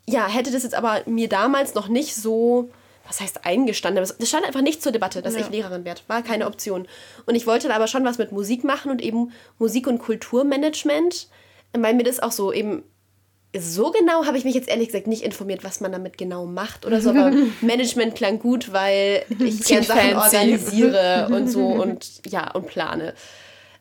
ja, 0.08 0.28
hätte 0.28 0.52
das 0.52 0.64
jetzt 0.64 0.76
aber 0.76 1.02
mir 1.06 1.30
damals 1.30 1.74
noch 1.76 1.88
nicht 1.88 2.16
so 2.16 2.70
was 3.06 3.20
heißt 3.20 3.46
eingestanden, 3.46 4.04
es 4.04 4.30
stand 4.30 4.46
einfach 4.46 4.62
nicht 4.62 4.82
zur 4.82 4.92
Debatte, 4.92 5.22
dass 5.22 5.34
ja. 5.34 5.42
ich 5.42 5.50
Lehrerin 5.50 5.84
werde. 5.84 6.02
War 6.08 6.22
keine 6.22 6.48
Option. 6.48 6.88
Und 7.26 7.36
ich 7.36 7.46
wollte 7.46 7.74
aber 7.74 7.88
schon 7.88 8.06
was 8.06 8.18
mit 8.18 8.32
Musik 8.32 8.64
machen 8.64 8.92
und 8.92 9.02
eben 9.02 9.32
Musik- 9.60 9.88
und 9.88 10.00
Kulturmanagement, 10.00 11.28
weil 11.74 11.94
mir 11.96 12.04
das 12.04 12.22
auch 12.22 12.32
so 12.32 12.54
eben 12.54 12.84
so 13.56 13.92
genau 13.92 14.26
habe 14.26 14.38
ich 14.38 14.46
mich 14.46 14.56
jetzt 14.56 14.68
ehrlich 14.68 14.88
gesagt 14.88 15.06
nicht 15.06 15.22
informiert, 15.22 15.64
was 15.64 15.80
man 15.80 15.92
damit 15.92 16.18
genau 16.18 16.46
macht 16.46 16.86
oder 16.86 17.02
so, 17.02 17.12
aber 17.12 17.32
Management 17.62 18.16
klang 18.16 18.40
gut, 18.40 18.74
weil 18.74 19.24
ich 19.38 19.64
gerne 19.64 19.84
Sachen 19.84 20.16
organisiere 20.16 21.28
und 21.32 21.48
so 21.48 21.68
und 21.68 22.22
ja, 22.26 22.50
und 22.52 22.68
plane. 22.68 23.14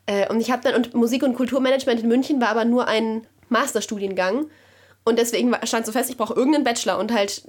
Äh, 0.05 0.29
und 0.29 0.41
ich 0.41 0.51
habe 0.51 0.63
dann, 0.63 0.75
und 0.75 0.95
Musik- 0.95 1.23
und 1.23 1.35
Kulturmanagement 1.35 2.01
in 2.01 2.09
München 2.09 2.41
war 2.41 2.49
aber 2.49 2.65
nur 2.65 2.87
ein 2.87 3.27
Masterstudiengang 3.49 4.47
und 5.05 5.19
deswegen 5.19 5.55
stand 5.65 5.87
so 5.87 5.93
fest, 5.93 6.11
ich 6.11 6.17
brauche 6.17 6.35
irgendeinen 6.35 6.65
Bachelor 6.65 6.99
und 6.99 7.13
halt 7.13 7.43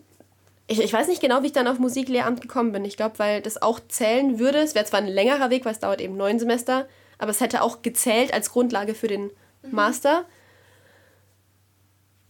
ich, 0.67 0.79
ich 0.79 0.93
weiß 0.93 1.07
nicht 1.07 1.21
genau, 1.21 1.41
wie 1.41 1.47
ich 1.47 1.51
dann 1.51 1.67
auf 1.67 1.79
Musiklehramt 1.79 2.41
gekommen 2.41 2.71
bin. 2.71 2.85
Ich 2.85 2.97
glaube, 2.97 3.19
weil 3.19 3.41
das 3.41 3.61
auch 3.61 3.79
zählen 3.87 4.39
würde. 4.39 4.59
Es 4.59 4.75
wäre 4.75 4.85
zwar 4.85 4.99
ein 4.99 5.07
längerer 5.07 5.49
Weg, 5.49 5.65
weil 5.65 5.73
es 5.73 5.79
dauert 5.79 6.01
eben 6.01 6.15
neun 6.15 6.39
Semester, 6.39 6.87
aber 7.17 7.31
es 7.31 7.41
hätte 7.41 7.61
auch 7.61 7.81
gezählt 7.81 8.33
als 8.33 8.49
Grundlage 8.51 8.95
für 8.95 9.07
den 9.07 9.23
mhm. 9.23 9.71
Master. 9.71 10.25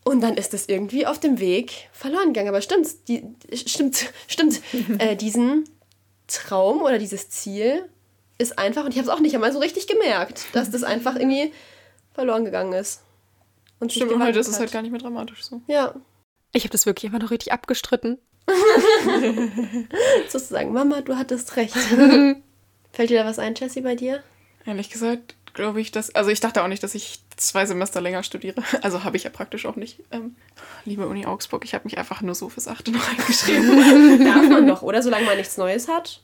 Und 0.04 0.22
dann 0.22 0.36
ist 0.36 0.54
es 0.54 0.68
irgendwie 0.68 1.06
auf 1.06 1.20
dem 1.20 1.40
Weg 1.40 1.90
verloren 1.94 2.34
gegangen. 2.34 2.50
Aber 2.50 2.62
stimmt, 2.62 2.88
die, 3.08 3.24
stimmt, 3.54 4.12
stimmt. 4.28 4.62
äh, 5.00 5.16
diesen 5.16 5.70
Traum 6.28 6.82
oder 6.82 6.98
dieses 6.98 7.30
Ziel 7.30 7.88
ist 8.38 8.58
einfach, 8.58 8.84
und 8.86 8.92
ich 8.92 8.98
habe 8.98 9.08
es 9.08 9.14
auch 9.14 9.22
nicht 9.22 9.36
einmal 9.36 9.54
so 9.54 9.60
richtig 9.60 9.88
gemerkt, 9.88 10.46
dass 10.54 10.72
das 10.72 10.84
einfach 10.84 11.16
irgendwie 11.16 11.54
verloren 12.14 12.46
gegangen 12.46 12.74
ist. 12.74 13.02
Und 13.80 13.94
stimmt, 13.94 14.12
und 14.12 14.24
heute 14.24 14.40
ist 14.40 14.48
es 14.48 14.60
halt 14.60 14.72
gar 14.72 14.82
nicht 14.82 14.92
mehr 14.92 15.02
dramatisch 15.02 15.44
so. 15.44 15.62
Ja. 15.68 15.94
Ich 16.54 16.64
habe 16.64 16.72
das 16.72 16.86
wirklich 16.86 17.12
immer 17.12 17.20
noch 17.20 17.32
richtig 17.32 17.52
abgestritten. 17.52 18.20
Sozusagen, 20.30 20.72
Mama, 20.72 21.02
du 21.02 21.16
hattest 21.18 21.56
recht. 21.56 21.76
Fällt 22.94 23.10
dir 23.10 23.24
da 23.24 23.26
was 23.26 23.40
ein, 23.40 23.56
Jessie, 23.56 23.82
bei 23.82 23.96
dir? 23.96 24.22
Ehrlich 24.66 24.90
gesagt, 24.92 25.36
glaube 25.54 25.82
ich, 25.82 25.92
dass. 25.92 26.14
Also, 26.14 26.30
ich 26.30 26.40
dachte 26.40 26.64
auch 26.64 26.68
nicht, 26.68 26.84
dass 26.84 26.94
ich 26.94 27.22
zwei 27.36 27.66
Semester 27.66 28.02
länger 28.02 28.24
studiere. 28.24 28.62
Also, 28.84 29.04
habe 29.04 29.18
ich 29.18 29.24
ja 29.24 29.32
praktisch 29.32 29.66
auch 29.66 29.76
nicht. 29.76 30.00
Ähm, 30.12 30.36
liebe 30.86 31.08
Uni 31.08 31.26
Augsburg, 31.26 31.66
ich 31.66 31.74
habe 31.74 31.86
mich 31.86 31.98
einfach 31.98 32.22
nur 32.22 32.36
so 32.36 32.50
fürs 32.50 32.68
Achte 32.68 32.92
noch 32.92 33.10
eingeschrieben. 33.10 34.24
Darf 34.24 34.48
man 34.48 34.68
doch, 34.68 34.84
oder? 34.84 35.02
Solange 35.02 35.26
man 35.26 35.38
nichts 35.38 35.58
Neues 35.58 35.88
hat. 35.88 36.22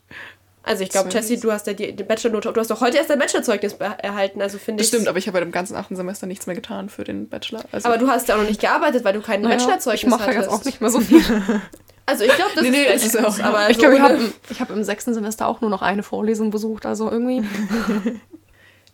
Also 0.69 0.83
ich 0.83 0.89
glaube, 0.89 1.09
Jessie, 1.09 1.39
du 1.39 1.51
hast 1.51 1.65
ja 1.65 1.73
die, 1.73 1.95
die 1.95 2.03
Bachelornote, 2.03 2.53
du 2.53 2.59
hast 2.59 2.69
doch 2.69 2.79
heute 2.79 2.97
erst 2.97 3.09
dein 3.09 3.17
Bachelorzeugnis 3.17 3.73
erhalten, 3.73 4.39
also 4.39 4.59
finde 4.59 4.83
ich. 4.83 4.89
Stimmt, 4.89 5.07
aber 5.07 5.17
ich 5.17 5.25
habe 5.25 5.39
bei 5.39 5.43
dem 5.43 5.51
ganzen 5.51 5.75
achten 5.75 5.95
Semester 5.95 6.27
nichts 6.27 6.45
mehr 6.45 6.55
getan 6.55 6.89
für 6.89 7.03
den 7.03 7.27
Bachelor. 7.27 7.63
Also 7.71 7.87
aber 7.87 7.97
du 7.97 8.07
hast 8.07 8.27
ja 8.27 8.35
auch 8.35 8.39
noch 8.39 8.47
nicht 8.47 8.61
gearbeitet, 8.61 9.03
weil 9.03 9.13
du 9.13 9.21
kein 9.21 9.41
naja, 9.41 9.55
Bachelorzeugnis 9.55 10.03
ich 10.03 10.07
mache 10.07 10.31
jetzt 10.31 10.47
auch 10.47 10.63
nicht 10.63 10.79
mehr 10.79 10.91
so 10.91 10.99
viel. 10.99 11.21
Also 12.05 12.23
ich 12.23 12.33
glaube, 12.33 12.49
das 12.55 12.63
nee, 12.63 12.71
nee, 12.71 12.91
ist, 12.91 13.05
ist 13.05 13.23
auch, 13.23 13.39
aber 13.39 13.69
ich 13.69 13.77
glaube, 13.77 13.97
ich 13.97 14.01
habe 14.01 14.19
hab 14.59 14.71
im 14.71 14.83
sechsten 14.83 15.13
Semester 15.13 15.47
auch 15.47 15.61
nur 15.61 15.69
noch 15.69 15.83
eine 15.83 16.01
Vorlesung 16.01 16.49
besucht, 16.49 16.87
also 16.87 17.11
irgendwie. 17.11 17.43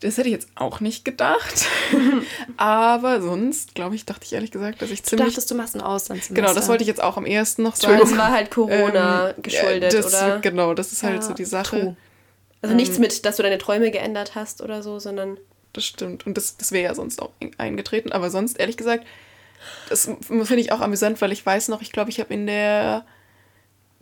Das 0.05 0.17
hätte 0.17 0.27
ich 0.27 0.33
jetzt 0.33 0.49
auch 0.53 0.81
nicht 0.81 1.03
gedacht. 1.03 1.65
Aber 2.57 3.21
sonst, 3.21 3.73
glaube 3.73 3.95
ich, 3.95 4.05
dachte 4.05 4.23
ich 4.23 4.33
ehrlich 4.33 4.51
gesagt, 4.51 4.81
dass 4.81 4.91
ich 4.91 5.03
ziemlich. 5.03 5.25
Du 5.25 5.31
dachtest, 5.31 5.49
du 5.49 5.55
machst 5.55 5.75
ein 5.75 5.81
Auslandssemester. 5.81 6.35
Genau, 6.35 6.53
das 6.53 6.67
wollte 6.67 6.83
ich 6.83 6.87
jetzt 6.87 7.01
auch 7.01 7.17
am 7.17 7.25
ersten 7.25 7.63
noch 7.63 7.75
sagen. 7.75 7.97
Das 7.99 8.15
war 8.15 8.31
halt 8.31 8.51
Corona 8.51 9.29
ähm, 9.35 9.41
geschuldet, 9.41 9.93
das, 9.93 10.07
oder? 10.07 10.39
Genau, 10.39 10.75
das 10.75 10.91
ist 10.91 11.01
halt 11.01 11.15
ja, 11.15 11.21
so 11.23 11.33
die 11.33 11.45
Sache. 11.45 11.79
True. 11.79 11.95
Also 12.61 12.73
ähm, 12.73 12.77
nichts 12.77 12.99
mit, 12.99 13.25
dass 13.25 13.37
du 13.37 13.43
deine 13.43 13.57
Träume 13.57 13.89
geändert 13.89 14.35
hast 14.35 14.61
oder 14.61 14.83
so, 14.83 14.99
sondern. 14.99 15.37
Das 15.73 15.85
stimmt. 15.85 16.27
Und 16.27 16.37
das, 16.37 16.55
das 16.55 16.71
wäre 16.71 16.83
ja 16.83 16.93
sonst 16.93 17.19
auch 17.19 17.31
eingetreten. 17.57 18.11
Aber 18.11 18.29
sonst, 18.29 18.59
ehrlich 18.59 18.77
gesagt, 18.77 19.05
das 19.89 20.05
finde 20.29 20.59
ich 20.59 20.71
auch 20.71 20.81
amüsant, 20.81 21.19
weil 21.19 21.31
ich 21.31 21.43
weiß 21.43 21.69
noch, 21.69 21.81
ich 21.81 21.91
glaube, 21.91 22.11
ich 22.11 22.19
habe 22.19 22.31
in 22.33 22.45
der 22.45 23.05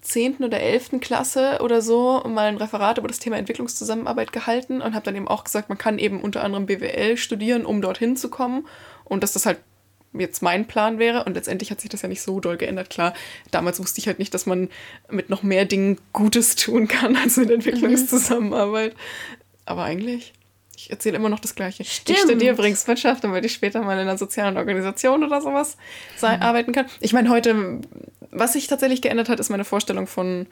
10. 0.04 0.44
oder 0.44 0.60
11. 0.60 1.00
Klasse 1.00 1.60
oder 1.62 1.82
so 1.82 2.24
mal 2.28 2.48
ein 2.48 2.58
Referat 2.58 2.98
über 2.98 3.08
das 3.08 3.20
Thema 3.20 3.38
Entwicklungszusammenarbeit 3.38 4.32
gehalten 4.32 4.82
und 4.82 4.94
habe 4.94 5.06
dann 5.06 5.16
eben 5.16 5.28
auch 5.28 5.44
gesagt, 5.44 5.70
man 5.70 5.78
kann 5.78 5.98
eben 5.98 6.22
unter 6.22 6.44
anderem 6.44 6.66
BWL 6.66 7.18
studieren, 7.18 7.66
um 7.66 7.82
dorthin 7.82 8.16
zu 8.18 8.30
kommen 8.30 8.68
und 9.06 9.24
dass 9.24 9.34
das 9.34 9.46
halt 9.46 9.60
jetzt 10.14 10.42
mein 10.42 10.68
Plan 10.68 11.00
wäre. 11.00 11.24
Und 11.24 11.36
letztendlich 11.36 11.72
hat 11.72 11.82
sich 11.82 11.90
das 11.90 12.02
ja 12.02 12.10
nicht 12.10 12.22
so 12.22 12.40
doll 12.40 12.58
geändert. 12.58 12.90
Klar, 12.90 13.14
damals 13.52 13.80
wusste 13.80 14.00
ich 14.00 14.08
halt 14.08 14.20
nicht, 14.20 14.34
dass 14.34 14.46
man 14.46 14.70
mit 15.10 15.30
noch 15.30 15.44
mehr 15.44 15.66
Dingen 15.66 16.00
Gutes 16.12 16.56
tun 16.56 16.88
kann 16.88 17.16
als 17.24 17.38
mit 17.38 17.50
Entwicklungszusammenarbeit. 17.50 18.96
Aber 19.66 19.84
eigentlich 19.84 20.34
ich 20.76 20.90
erzähle 20.90 21.18
immer 21.18 21.30
noch 21.30 21.40
das 21.40 21.56
Gleiche. 21.56 21.84
Stimmt. 21.84 22.18
Ich 22.18 22.24
studiere 22.24 22.54
übrigens 22.54 22.88
Wirtschaft, 22.88 23.24
damit 23.24 23.46
ich 23.46 23.54
später 23.54 23.82
mal 23.82 23.94
in 23.94 24.00
einer 24.00 24.18
sozialen 24.18 24.58
Organisation 24.58 25.24
oder 25.24 25.42
sowas 25.42 25.78
sein, 26.18 26.40
mhm. 26.40 26.46
arbeiten 26.46 26.72
kann. 26.72 26.88
Ich 27.00 27.14
meine, 27.14 27.30
heute, 27.30 27.80
was 28.32 28.54
sich 28.54 28.68
tatsächlich 28.68 29.02
geändert 29.02 29.30
hat, 29.30 29.40
ist 29.40 29.50
meine 29.50 29.66
Vorstellung 29.66 30.08
von 30.08 30.48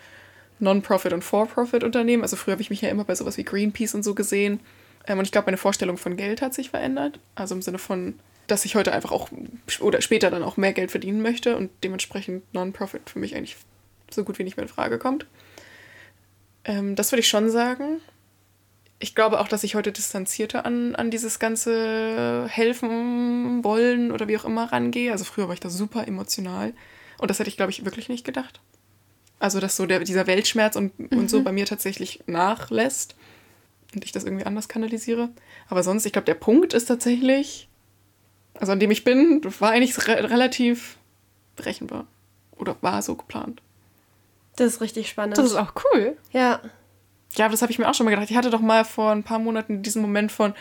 Non-Profit- 0.60 1.14
und 1.14 1.24
For-Profit-Unternehmen. 1.24 2.22
Also 2.22 2.36
früher 2.36 2.54
habe 2.54 2.62
ich 2.62 2.70
mich 2.70 2.82
ja 2.82 2.90
immer 2.90 3.04
bei 3.04 3.16
sowas 3.16 3.38
wie 3.38 3.44
Greenpeace 3.44 3.96
und 3.96 4.04
so 4.04 4.14
gesehen. 4.14 4.60
Ähm, 5.08 5.18
und 5.18 5.26
ich 5.26 5.32
glaube, 5.32 5.46
meine 5.46 5.58
Vorstellung 5.58 5.98
von 5.98 6.16
Geld 6.16 6.42
hat 6.42 6.54
sich 6.54 6.70
verändert. 6.70 7.20
Also 7.34 7.56
im 7.56 7.64
Sinne 7.64 7.80
von, 7.80 8.14
dass 8.46 8.66
ich 8.66 8.76
heute 8.76 8.92
einfach 8.92 9.12
auch 9.12 9.30
oder 9.80 10.02
später 10.02 10.30
dann 10.30 10.44
auch 10.44 10.56
mehr 10.56 10.74
Geld 10.74 10.92
verdienen 10.92 11.22
möchte 11.24 11.58
und 11.58 11.72
dementsprechend 11.84 12.44
Non-Profit 12.54 13.10
für 13.10 13.20
mich 13.20 13.36
eigentlich 13.36 13.58
so 14.12 14.24
gut 14.24 14.38
wie 14.38 14.44
nicht 14.44 14.58
mehr 14.58 14.66
in 14.66 14.70
Frage 14.70 15.00
kommt. 15.00 15.26
Ähm, 16.64 16.96
das 16.96 17.12
würde 17.12 17.22
ich 17.22 17.28
schon 17.28 17.50
sagen 17.50 18.02
ich 19.02 19.16
glaube 19.16 19.40
auch, 19.40 19.48
dass 19.48 19.64
ich 19.64 19.76
heute 19.76 19.92
distanzierter 19.92 20.66
an, 20.66 20.96
an 20.96 21.12
dieses 21.12 21.40
ganze 21.40 22.48
helfen 22.48 23.64
wollen 23.64 24.12
oder 24.12 24.28
wie 24.28 24.38
auch 24.38 24.46
immer 24.46 24.72
rangehe. 24.72 25.12
Also 25.12 25.24
früher 25.26 25.48
war 25.48 25.54
ich 25.54 25.60
da 25.60 25.70
super 25.70 26.08
emotional. 26.08 26.74
Und 27.18 27.30
das 27.30 27.40
hätte 27.40 27.50
ich, 27.50 27.58
glaube 27.58 27.72
ich, 27.72 27.84
wirklich 27.84 28.10
nicht 28.10 28.24
gedacht. 28.24 28.62
Also, 29.40 29.60
dass 29.60 29.76
so 29.76 29.88
der, 29.88 30.00
dieser 30.02 30.28
Weltschmerz 30.28 30.76
und, 30.76 30.98
mhm. 31.00 31.18
und 31.18 31.30
so 31.30 31.40
mhm. 31.40 31.44
bei 31.44 31.52
mir 31.52 31.66
tatsächlich 31.66 32.24
nachlässt 32.28 33.16
und 33.94 34.06
ich 34.06 34.12
das 34.12 34.24
irgendwie 34.24 34.46
anders 34.46 34.70
kanalisiere. 34.70 35.30
Aber 35.68 35.84
sonst, 35.84 36.06
ich 36.06 36.14
glaube, 36.14 36.26
der 36.26 36.36
Punkt 36.36 36.74
ist 36.74 36.86
tatsächlich, 36.86 37.68
also 38.54 38.72
an 38.72 38.80
dem 38.80 38.92
ich 38.92 39.04
bin, 39.04 39.42
war 39.60 39.72
eigentlich 39.72 39.98
re 40.08 40.30
relativ 40.30 40.98
berechenbar. 41.56 42.06
Oder 42.56 42.76
war 42.82 43.02
so 43.02 43.16
geplant. 43.16 43.62
Das 44.58 44.74
ist 44.74 44.82
richtig 44.82 45.10
spannend. 45.10 45.38
Das 45.38 45.46
ist 45.46 45.56
auch 45.56 45.74
cool. 45.94 46.18
Ja. 46.32 46.62
Ja, 47.36 47.50
das 47.50 47.62
habe 47.62 47.72
ich 47.72 47.80
mir 47.80 47.90
auch 47.90 47.94
schon 47.94 48.06
mal 48.06 48.12
gedacht. 48.12 48.30
Ich 48.30 48.38
hatte 48.38 48.50
doch 48.50 48.62
mal 48.62 48.86
vor 48.86 49.12
ein 49.12 49.24
paar 49.24 49.40
Monaten 49.40 49.82
diesen 49.82 50.02
Moment 50.02 50.32
von, 50.32 50.54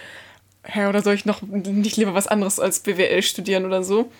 hä, 0.65 0.87
oder 0.87 1.03
soll 1.03 1.15
ich 1.15 1.25
noch 1.25 1.43
nicht 1.43 1.97
lieber 1.97 2.15
was 2.15 2.27
anderes 2.27 2.61
als 2.61 2.81
BWL 2.81 3.23
studieren 3.23 3.65
oder 3.65 3.83
so? 3.83 4.11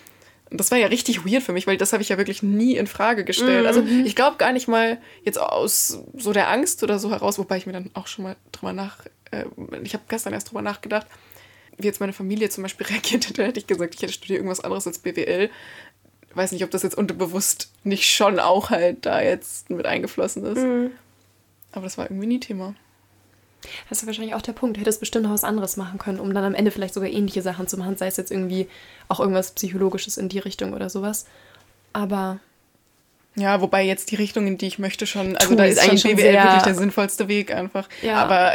Und 0.51 0.59
das 0.59 0.69
war 0.69 0.77
ja 0.77 0.87
richtig 0.87 1.25
weird 1.25 1.43
für 1.43 1.53
mich, 1.53 1.65
weil 1.65 1.77
das 1.77 1.93
habe 1.93 2.03
ich 2.03 2.09
ja 2.09 2.17
wirklich 2.17 2.43
nie 2.43 2.75
in 2.75 2.85
Frage 2.85 3.23
gestellt. 3.23 3.65
Also, 3.65 3.81
mhm. 3.81 3.87
Also 3.87 4.05
ich 4.05 4.15
glaube 4.17 4.35
gar 4.35 4.51
nicht 4.51 4.67
mal 4.67 4.97
jetzt 5.23 5.39
aus 5.39 5.99
so 6.13 6.33
der 6.33 6.49
Angst 6.49 6.83
oder 6.83 6.99
so 6.99 7.09
heraus, 7.09 7.39
wobei 7.39 7.55
ich 7.55 7.65
mir 7.65 7.71
dann 7.71 7.89
auch 7.93 8.07
schon 8.07 8.25
mal 8.25 8.35
drüber 8.51 8.73
nach, 8.73 9.05
äh, 9.31 9.45
ich 9.81 9.93
habe 9.93 10.03
gestern 10.09 10.33
erst 10.33 10.49
drüber 10.49 10.61
nachgedacht, 10.61 11.07
wie 11.77 11.87
jetzt 11.87 12.01
meine 12.01 12.11
Familie 12.11 12.49
zum 12.49 12.63
Beispiel 12.63 12.85
reagiert 12.89 13.29
hätte, 13.29 13.45
hätte 13.45 13.61
ich 13.61 13.67
gesagt, 13.67 13.95
ich 13.95 14.01
hätte 14.01 14.11
studiert 14.11 14.39
irgendwas 14.39 14.59
anderes 14.59 14.85
als 14.85 14.99
BWL. 14.99 15.49
Weiß 16.33 16.51
nicht, 16.51 16.65
ob 16.65 16.71
das 16.71 16.83
jetzt 16.83 16.97
unterbewusst 16.97 17.71
nicht 17.85 18.13
schon 18.13 18.39
auch 18.39 18.69
halt 18.69 19.05
da 19.05 19.21
jetzt 19.21 19.69
mit 19.69 19.85
eingeflossen 19.85 20.45
ist. 20.45 20.57
Mhm. 20.57 20.91
Aber 21.71 21.83
das 21.83 21.97
war 21.97 22.05
irgendwie 22.05 22.27
nie 22.27 22.39
Thema. 22.39 22.75
Das 23.89 24.01
ist 24.01 24.07
wahrscheinlich 24.07 24.33
auch 24.33 24.41
der 24.41 24.53
Punkt. 24.53 24.77
Du 24.77 24.81
hättest 24.81 24.99
bestimmt 24.99 25.25
noch 25.25 25.31
was 25.31 25.43
anderes 25.43 25.77
machen 25.77 25.99
können, 25.99 26.19
um 26.19 26.33
dann 26.33 26.43
am 26.43 26.55
Ende 26.55 26.71
vielleicht 26.71 26.93
sogar 26.93 27.09
ähnliche 27.09 27.41
Sachen 27.41 27.67
zu 27.67 27.77
machen, 27.77 27.95
sei 27.95 28.07
es 28.07 28.17
jetzt 28.17 28.31
irgendwie 28.31 28.67
auch 29.07 29.19
irgendwas 29.19 29.51
Psychologisches 29.51 30.17
in 30.17 30.29
die 30.29 30.39
Richtung 30.39 30.73
oder 30.73 30.89
sowas. 30.89 31.25
Aber. 31.93 32.39
Ja, 33.35 33.61
wobei 33.61 33.85
jetzt 33.85 34.11
die 34.11 34.15
Richtung, 34.15 34.45
in 34.45 34.57
die 34.57 34.67
ich 34.67 34.77
möchte, 34.77 35.07
schon, 35.07 35.37
also 35.37 35.55
da 35.55 35.63
ist 35.63 35.79
eigentlich 35.79 36.03
BWL 36.03 36.33
wirklich 36.33 36.63
der 36.63 36.75
sinnvollste 36.75 37.29
Weg 37.29 37.53
einfach. 37.53 37.87
Ja. 38.01 38.15
Aber 38.15 38.53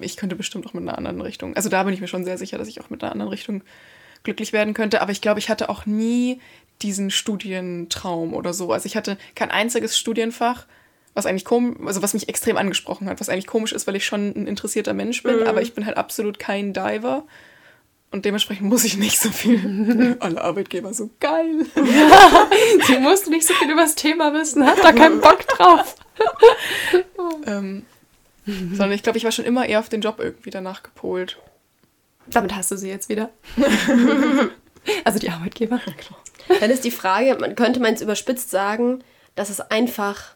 ich 0.00 0.16
könnte 0.16 0.34
bestimmt 0.34 0.66
auch 0.66 0.72
mit 0.72 0.82
einer 0.82 0.98
anderen 0.98 1.20
Richtung. 1.20 1.54
Also 1.54 1.68
da 1.68 1.84
bin 1.84 1.94
ich 1.94 2.00
mir 2.00 2.08
schon 2.08 2.24
sehr 2.24 2.36
sicher, 2.36 2.58
dass 2.58 2.66
ich 2.66 2.80
auch 2.80 2.90
mit 2.90 3.04
einer 3.04 3.12
anderen 3.12 3.30
Richtung 3.30 3.62
glücklich 4.24 4.52
werden 4.52 4.74
könnte. 4.74 5.00
Aber 5.00 5.12
ich 5.12 5.20
glaube, 5.20 5.38
ich 5.38 5.48
hatte 5.48 5.68
auch 5.68 5.86
nie 5.86 6.40
diesen 6.82 7.12
Studientraum 7.12 8.34
oder 8.34 8.52
so. 8.52 8.72
Also 8.72 8.86
ich 8.86 8.96
hatte 8.96 9.16
kein 9.36 9.52
einziges 9.52 9.96
Studienfach, 9.96 10.66
was 11.16 11.24
eigentlich 11.24 11.46
komisch, 11.46 11.78
also 11.84 12.02
was 12.02 12.12
mich 12.12 12.28
extrem 12.28 12.58
angesprochen 12.58 13.08
hat, 13.08 13.20
was 13.20 13.30
eigentlich 13.30 13.46
komisch 13.46 13.72
ist, 13.72 13.86
weil 13.86 13.96
ich 13.96 14.04
schon 14.04 14.28
ein 14.36 14.46
interessierter 14.46 14.92
Mensch 14.92 15.22
bin, 15.22 15.40
mhm. 15.40 15.46
aber 15.46 15.62
ich 15.62 15.74
bin 15.74 15.86
halt 15.86 15.96
absolut 15.96 16.38
kein 16.38 16.74
Diver. 16.74 17.24
Und 18.12 18.24
dementsprechend 18.24 18.68
muss 18.68 18.84
ich 18.84 18.98
nicht 18.98 19.18
so 19.18 19.30
viel. 19.30 20.16
Alle 20.20 20.42
Arbeitgeber 20.42 20.92
so 20.92 21.10
geil. 21.18 21.66
Ja, 21.74 22.48
sie 22.86 22.98
musst 22.98 23.28
nicht 23.28 23.46
so 23.46 23.54
viel 23.54 23.70
über 23.70 23.80
das 23.80 23.94
Thema 23.94 24.32
wissen, 24.34 24.64
hat 24.64 24.78
da 24.82 24.92
keinen 24.92 25.20
Bock 25.20 25.48
drauf. 25.48 25.96
ähm, 27.46 27.86
sondern 28.44 28.92
ich 28.92 29.02
glaube, 29.02 29.18
ich 29.18 29.24
war 29.24 29.32
schon 29.32 29.46
immer 29.46 29.66
eher 29.66 29.80
auf 29.80 29.88
den 29.88 30.02
Job 30.02 30.20
irgendwie 30.20 30.50
danach 30.50 30.82
gepolt. 30.82 31.38
Damit 32.26 32.54
hast 32.54 32.70
du 32.70 32.76
sie 32.76 32.90
jetzt 32.90 33.08
wieder. 33.08 33.30
also 35.04 35.18
die 35.18 35.30
Arbeitgeber. 35.30 35.80
Dann 36.60 36.70
ist 36.70 36.84
die 36.84 36.90
Frage, 36.90 37.36
man 37.40 37.56
könnte 37.56 37.80
man 37.80 37.94
es 37.94 38.02
überspitzt 38.02 38.50
sagen, 38.50 39.02
dass 39.34 39.50
es 39.50 39.60
einfach 39.60 40.35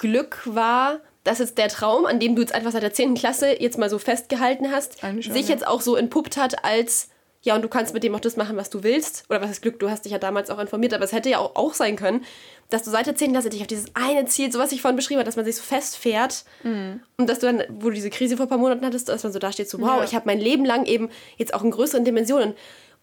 Glück 0.00 0.40
war, 0.46 1.00
dass 1.24 1.38
jetzt 1.38 1.58
der 1.58 1.68
Traum, 1.68 2.06
an 2.06 2.18
dem 2.18 2.34
du 2.34 2.40
jetzt 2.40 2.54
einfach 2.54 2.72
seit 2.72 2.82
der 2.82 2.92
10. 2.92 3.14
Klasse 3.14 3.60
jetzt 3.60 3.78
mal 3.78 3.90
so 3.90 3.98
festgehalten 3.98 4.72
hast, 4.72 5.00
schon, 5.00 5.20
sich 5.20 5.48
ja. 5.48 5.54
jetzt 5.54 5.66
auch 5.66 5.82
so 5.82 5.94
entpuppt 5.94 6.38
hat 6.38 6.64
als, 6.64 7.10
ja, 7.42 7.54
und 7.54 7.62
du 7.62 7.68
kannst 7.68 7.92
mit 7.92 8.02
dem 8.02 8.14
auch 8.14 8.20
das 8.20 8.36
machen, 8.36 8.56
was 8.56 8.70
du 8.70 8.82
willst. 8.82 9.24
Oder 9.28 9.42
was 9.42 9.50
ist 9.50 9.60
Glück, 9.60 9.78
du 9.78 9.90
hast 9.90 10.06
dich 10.06 10.12
ja 10.12 10.18
damals 10.18 10.48
auch 10.48 10.58
informiert, 10.58 10.94
aber 10.94 11.04
es 11.04 11.12
hätte 11.12 11.28
ja 11.28 11.38
auch, 11.38 11.54
auch 11.54 11.74
sein 11.74 11.96
können, 11.96 12.24
dass 12.70 12.82
du 12.82 12.90
seit 12.90 13.06
der 13.06 13.14
10. 13.14 13.32
Klasse 13.32 13.50
dich 13.50 13.60
auf 13.60 13.66
dieses 13.66 13.94
eine 13.94 14.24
Ziel, 14.24 14.50
so 14.50 14.58
was 14.58 14.72
ich 14.72 14.80
vorhin 14.80 14.96
beschrieben 14.96 15.18
habe, 15.18 15.26
dass 15.26 15.36
man 15.36 15.44
sich 15.44 15.56
so 15.56 15.62
festfährt 15.62 16.44
mhm. 16.62 17.02
und 17.18 17.28
dass 17.28 17.40
du 17.40 17.46
dann, 17.46 17.62
wo 17.68 17.88
du 17.88 17.94
diese 17.94 18.10
Krise 18.10 18.38
vor 18.38 18.46
ein 18.46 18.50
paar 18.50 18.58
Monaten 18.58 18.86
hattest, 18.86 19.10
dass 19.10 19.22
man 19.22 19.32
so 19.32 19.38
da 19.38 19.52
steht, 19.52 19.68
so, 19.68 19.78
wow, 19.80 19.98
ja. 19.98 20.04
ich 20.04 20.14
habe 20.14 20.24
mein 20.26 20.40
Leben 20.40 20.64
lang 20.64 20.86
eben 20.86 21.10
jetzt 21.36 21.52
auch 21.52 21.62
in 21.62 21.70
größeren 21.70 22.04
Dimensionen 22.04 22.54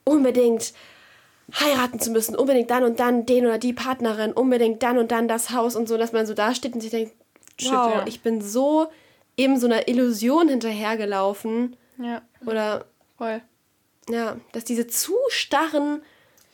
unbedingt 0.04 0.74
heiraten 1.54 2.00
zu 2.00 2.12
müssen, 2.12 2.36
unbedingt 2.36 2.70
dann 2.70 2.84
und 2.84 3.00
dann 3.00 3.26
den 3.26 3.46
oder 3.46 3.58
die 3.58 3.74
Partnerin, 3.74 4.34
unbedingt 4.34 4.84
dann 4.84 4.98
und 4.98 5.12
dann 5.12 5.28
das 5.28 5.52
Haus 5.52 5.76
und 5.76 5.88
so, 5.88 5.98
dass 5.98 6.12
man 6.12 6.26
so 6.26 6.34
da 6.34 6.54
steht 6.54 6.74
und 6.74 6.82
sich 6.82 6.92
denkt, 6.92 7.14
Shit, 7.60 7.72
wow, 7.72 7.96
ja. 7.96 8.08
ich 8.08 8.22
bin 8.22 8.42
so 8.42 8.88
eben 9.38 9.60
so 9.60 9.68
einer 9.68 9.88
Illusion 9.88 10.50
hinterhergelaufen. 10.50 11.76
Ja. 11.98 12.22
Oder. 12.46 12.86
Voll. 13.18 13.42
Ja, 14.10 14.38
dass 14.52 14.64
diese 14.64 14.88
zu 14.88 15.14
starren 15.30 16.02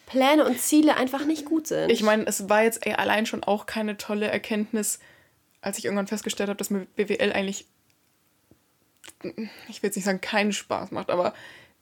Pläne 0.06 0.46
und 0.46 0.60
Ziele 0.60 0.96
einfach 0.96 1.26
nicht 1.26 1.46
gut 1.46 1.68
sind. 1.68 1.92
Ich 1.92 2.04
meine, 2.04 2.26
es 2.26 2.50
war 2.50 2.64
jetzt 2.64 2.86
ey, 2.86 2.94
allein 2.94 3.26
schon 3.26 3.44
auch 3.44 3.66
keine 3.66 3.98
tolle 3.98 4.28
Erkenntnis, 4.28 5.00
als 5.62 5.78
ich 5.78 5.86
irgendwann 5.86 6.08
festgestellt 6.08 6.50
habe, 6.50 6.58
dass 6.58 6.70
mir 6.70 6.86
BWL 6.96 7.32
eigentlich, 7.32 7.68
ich 9.22 9.82
will 9.82 9.88
jetzt 9.88 9.96
nicht 9.96 10.06
sagen, 10.06 10.22
keinen 10.22 10.52
Spaß 10.52 10.92
macht, 10.92 11.10
aber 11.10 11.34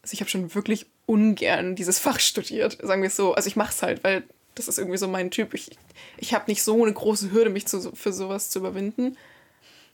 also 0.01 0.14
ich 0.14 0.20
habe 0.20 0.30
schon 0.30 0.53
wirklich 0.55 0.88
ungern 1.12 1.76
dieses 1.76 1.99
Fach 1.99 2.20
studiert, 2.20 2.78
sagen 2.82 3.01
wir 3.01 3.07
es 3.07 3.18
so. 3.18 3.34
Also 3.34 3.47
ich 3.47 3.57
mache 3.57 3.72
es 3.72 3.84
halt, 3.84 4.03
weil 4.03 4.24
das 4.55 4.70
ist 4.70 4.78
irgendwie 4.78 4.97
so 4.97 5.09
mein 5.09 5.30
Typ. 5.30 5.53
Ich, 5.53 5.72
ich 6.18 6.34
habe 6.34 6.45
nicht 6.47 6.64
so 6.64 6.82
eine 6.82 6.93
große 6.93 7.32
Hürde, 7.32 7.49
mich 7.49 7.68
zu, 7.68 7.93
für 7.93 8.14
sowas 8.14 8.49
zu 8.49 8.59
überwinden. 8.59 9.18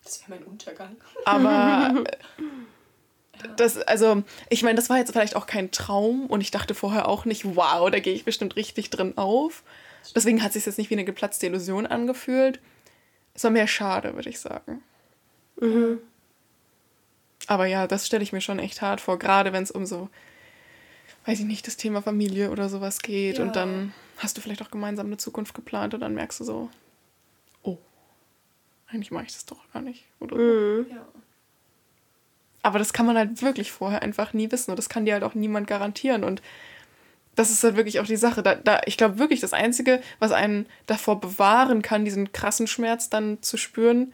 Das 0.04 0.22
wäre 0.22 0.40
mein 0.40 0.48
Untergang. 0.48 0.96
Aber 1.26 2.04
das, 3.58 3.78
also, 3.80 4.24
ich 4.50 4.62
meine, 4.62 4.76
das 4.76 4.90
war 4.90 4.98
jetzt 4.98 5.12
vielleicht 5.12 5.36
auch 5.36 5.48
kein 5.48 5.72
Traum 5.72 6.28
und 6.28 6.42
ich 6.42 6.52
dachte 6.52 6.76
vorher 6.76 7.08
auch 7.08 7.26
nicht, 7.26 7.56
wow, 7.56 7.90
da 7.90 8.00
gehe 8.00 8.14
ich 8.14 8.24
bestimmt 8.24 8.56
richtig 8.56 8.92
drin 8.92 9.18
auf. 9.18 9.64
Deswegen 10.16 10.42
hat 10.42 10.50
es 10.50 10.54
sich 10.54 10.66
jetzt 10.68 10.78
nicht 10.78 10.92
wie 10.92 10.96
eine 10.96 11.04
geplatzte 11.04 11.48
Illusion 11.48 11.88
angefühlt. 11.88 12.60
Es 13.34 13.44
war 13.44 13.52
mehr 13.52 13.68
schade, 13.68 14.16
würde 14.16 14.30
ich 14.30 14.40
sagen. 14.40 14.84
Mhm. 15.60 16.00
Aber 17.48 17.66
ja, 17.66 17.88
das 17.88 18.06
stelle 18.06 18.24
ich 18.24 18.34
mir 18.34 18.42
schon 18.42 18.60
echt 18.60 18.82
hart 18.82 19.02
vor, 19.02 19.18
gerade 19.20 19.52
wenn 19.52 19.64
es 19.64 19.72
um 19.72 19.86
so, 19.86 20.10
weiß 21.28 21.42
ich 21.42 21.46
nicht, 21.46 21.68
das 21.68 21.76
Thema 21.76 22.02
Familie 22.02 22.52
oder 22.52 22.70
sowas 22.70 23.00
geht 23.00 23.38
ja. 23.38 23.44
und 23.44 23.56
dann 23.56 23.94
hast 24.18 24.38
du 24.38 24.42
vielleicht 24.42 24.62
auch 24.62 24.72
gemeinsam 24.72 25.08
eine 25.08 25.18
Zukunft 25.18 25.54
geplant 25.54 25.94
und 25.94 26.00
dann 26.00 26.14
merkst 26.14 26.40
du 26.40 26.46
so, 26.46 26.70
oh, 27.64 27.78
eigentlich 28.88 29.12
mache 29.12 29.26
ich 29.26 29.34
das 29.34 29.46
doch 29.46 29.60
gar 29.74 29.82
nicht. 29.82 30.06
Oder 30.22 30.38
so. 30.38 30.42
Mhm. 30.42 30.86
Ja. 30.90 31.06
Aber 32.64 32.80
das 32.80 32.94
kann 32.94 33.06
man 33.06 33.18
halt 33.18 33.42
wirklich 33.42 33.74
vorher 33.74 34.02
einfach 34.02 34.34
nie 34.34 34.50
wissen 34.52 34.72
und 34.72 34.78
das 34.78 34.88
kann 34.88 35.06
dir 35.06 35.14
halt 35.14 35.24
auch 35.24 35.36
niemand 35.36 35.68
garantieren. 35.68 36.24
Und 36.24 36.42
das 37.36 37.52
ist 37.52 37.64
halt 37.64 37.76
wirklich 37.76 38.00
auch 38.00 38.06
die 38.06 38.16
Sache. 38.16 38.42
Da, 38.42 38.56
da, 38.56 38.82
ich 38.86 38.96
glaube 38.96 39.20
wirklich, 39.20 39.42
das 39.42 39.54
Einzige, 39.54 40.02
was 40.20 40.32
einen 40.32 40.66
davor 40.86 41.20
bewahren 41.20 41.82
kann, 41.82 42.06
diesen 42.06 42.32
krassen 42.32 42.68
Schmerz 42.68 43.10
dann 43.10 43.42
zu 43.42 43.58
spüren, 43.58 44.14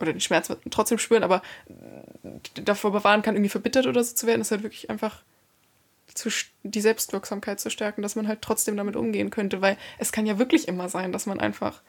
oder 0.00 0.12
den 0.12 0.20
Schmerz 0.20 0.50
trotzdem 0.70 0.98
spüren, 0.98 1.22
aber 1.22 1.42
davor 2.54 2.92
bewahren 2.92 3.22
kann, 3.22 3.36
irgendwie 3.36 3.50
verbittert 3.50 3.86
oder 3.86 4.02
so 4.02 4.14
zu 4.14 4.26
werden, 4.26 4.40
ist 4.40 4.50
halt 4.50 4.62
wirklich 4.62 4.90
einfach 4.90 5.22
zu, 6.12 6.28
die 6.62 6.80
Selbstwirksamkeit 6.80 7.60
zu 7.60 7.70
stärken, 7.70 8.02
dass 8.02 8.16
man 8.16 8.28
halt 8.28 8.42
trotzdem 8.42 8.76
damit 8.76 8.96
umgehen 8.96 9.30
könnte, 9.30 9.60
weil 9.60 9.76
es 9.98 10.12
kann 10.12 10.26
ja 10.26 10.38
wirklich 10.38 10.68
immer 10.68 10.88
sein, 10.88 11.12
dass 11.12 11.26
man 11.26 11.40
einfach 11.40 11.82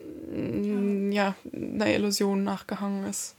mm, 0.00 1.10
ja, 1.12 1.34
einer 1.52 1.88
Illusion 1.88 2.44
nachgehangen 2.44 3.08
ist. 3.08 3.34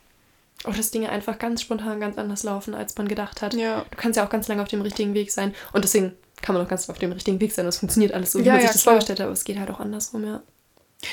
Oder 0.63 0.77
dass 0.77 0.91
Dinge 0.91 1.09
einfach 1.09 1.37
ganz 1.37 1.61
spontan 1.61 1.99
ganz 1.99 2.17
anders 2.17 2.43
laufen, 2.43 2.73
als 2.73 2.97
man 2.97 3.07
gedacht 3.07 3.41
hat. 3.41 3.53
Ja. 3.53 3.85
Du 3.91 3.97
kannst 3.97 4.17
ja 4.17 4.25
auch 4.25 4.29
ganz 4.29 4.47
lange 4.47 4.63
auf 4.63 4.67
dem 4.67 4.81
richtigen 4.81 5.13
Weg 5.13 5.31
sein. 5.31 5.53
Und 5.71 5.83
deswegen 5.83 6.13
kann 6.41 6.55
man 6.55 6.65
auch 6.65 6.69
ganz 6.69 6.89
auf 6.89 6.97
dem 6.97 7.11
richtigen 7.11 7.39
Weg 7.39 7.51
sein. 7.51 7.65
Es 7.67 7.77
funktioniert 7.77 8.13
alles 8.13 8.31
so, 8.31 8.39
wie 8.39 8.45
ja, 8.45 8.53
man 8.53 8.61
sich 8.61 8.71
das 8.71 8.81
klar. 8.81 8.93
vorgestellt 8.93 9.19
hat, 9.19 9.25
aber 9.25 9.33
es 9.33 9.43
geht 9.43 9.59
halt 9.59 9.69
auch 9.69 9.79
andersrum, 9.79 10.25
ja. 10.25 10.41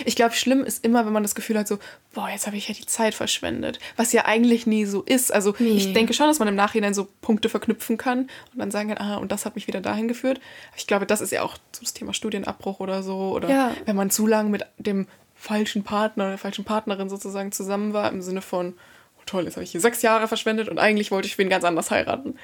Ich 0.06 0.16
glaube, 0.16 0.34
schlimm 0.34 0.64
ist 0.64 0.82
immer, 0.82 1.04
wenn 1.04 1.12
man 1.12 1.22
das 1.22 1.34
Gefühl 1.34 1.58
hat, 1.58 1.68
so, 1.68 1.78
boah, 2.14 2.30
jetzt 2.30 2.46
habe 2.46 2.56
ich 2.56 2.68
ja 2.68 2.74
die 2.74 2.86
Zeit 2.86 3.14
verschwendet. 3.14 3.78
Was 3.96 4.12
ja 4.12 4.24
eigentlich 4.24 4.66
nie 4.66 4.86
so 4.86 5.02
ist. 5.02 5.32
Also 5.32 5.54
nee. 5.58 5.76
ich 5.76 5.92
denke 5.92 6.14
schon, 6.14 6.26
dass 6.26 6.38
man 6.38 6.48
im 6.48 6.54
Nachhinein 6.54 6.94
so 6.94 7.06
Punkte 7.20 7.50
verknüpfen 7.50 7.98
kann 7.98 8.30
und 8.52 8.58
dann 8.58 8.70
sagen 8.70 8.88
kann, 8.88 8.98
ah, 8.98 9.16
und 9.18 9.30
das 9.30 9.44
hat 9.44 9.56
mich 9.56 9.66
wieder 9.66 9.82
dahin 9.82 10.08
geführt. 10.08 10.40
Ich 10.76 10.86
glaube, 10.86 11.04
das 11.04 11.20
ist 11.20 11.32
ja 11.32 11.42
auch 11.42 11.56
so 11.72 11.82
das 11.82 11.92
Thema 11.92 12.14
Studienabbruch 12.14 12.80
oder 12.80 13.02
so. 13.02 13.32
Oder 13.34 13.50
ja. 13.50 13.76
wenn 13.84 13.94
man 13.94 14.10
zu 14.10 14.26
lange 14.26 14.48
mit 14.48 14.64
dem 14.78 15.06
falschen 15.34 15.84
Partner 15.84 16.24
oder 16.24 16.30
der 16.32 16.38
falschen 16.38 16.64
Partnerin 16.64 17.10
sozusagen 17.10 17.52
zusammen 17.52 17.92
war, 17.92 18.10
im 18.10 18.22
Sinne 18.22 18.40
von, 18.40 18.72
oh 19.18 19.22
toll, 19.26 19.44
jetzt 19.44 19.56
habe 19.56 19.64
ich 19.64 19.72
hier 19.72 19.82
sechs 19.82 20.00
Jahre 20.00 20.28
verschwendet 20.28 20.70
und 20.70 20.78
eigentlich 20.78 21.10
wollte 21.10 21.28
ich 21.28 21.36
wen 21.36 21.50
ganz 21.50 21.64
anders 21.64 21.90
heiraten. 21.90 22.38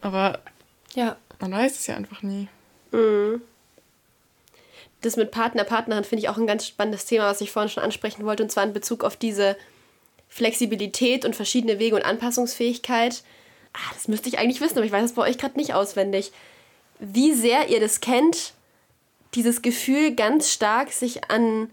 Aber 0.00 0.40
ja. 0.94 1.16
man 1.40 1.52
weiß 1.52 1.78
es 1.78 1.86
ja 1.86 1.94
einfach 1.94 2.22
nie. 2.22 2.48
Mhm 2.90 3.42
das 5.04 5.16
mit 5.16 5.30
Partner, 5.30 5.64
Partnerin 5.64 6.04
finde 6.04 6.22
ich 6.22 6.28
auch 6.28 6.36
ein 6.36 6.46
ganz 6.46 6.66
spannendes 6.66 7.04
Thema, 7.04 7.26
was 7.26 7.40
ich 7.40 7.50
vorhin 7.50 7.70
schon 7.70 7.82
ansprechen 7.82 8.24
wollte, 8.24 8.42
und 8.42 8.50
zwar 8.50 8.64
in 8.64 8.72
Bezug 8.72 9.04
auf 9.04 9.16
diese 9.16 9.56
Flexibilität 10.28 11.24
und 11.24 11.36
verschiedene 11.36 11.78
Wege 11.78 11.96
und 11.96 12.02
Anpassungsfähigkeit. 12.02 13.22
Ah, 13.72 13.92
das 13.94 14.08
müsste 14.08 14.28
ich 14.28 14.38
eigentlich 14.38 14.60
wissen, 14.60 14.78
aber 14.78 14.86
ich 14.86 14.92
weiß 14.92 15.04
es 15.04 15.14
bei 15.14 15.22
euch 15.22 15.38
gerade 15.38 15.56
nicht 15.56 15.74
auswendig. 15.74 16.32
Wie 16.98 17.32
sehr 17.32 17.68
ihr 17.68 17.80
das 17.80 18.00
kennt, 18.00 18.52
dieses 19.34 19.62
Gefühl 19.62 20.14
ganz 20.14 20.52
stark 20.52 20.92
sich 20.92 21.30
an 21.30 21.70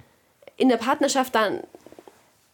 in 0.57 0.69
der 0.69 0.77
Partnerschaft 0.77 1.33
dann 1.35 1.61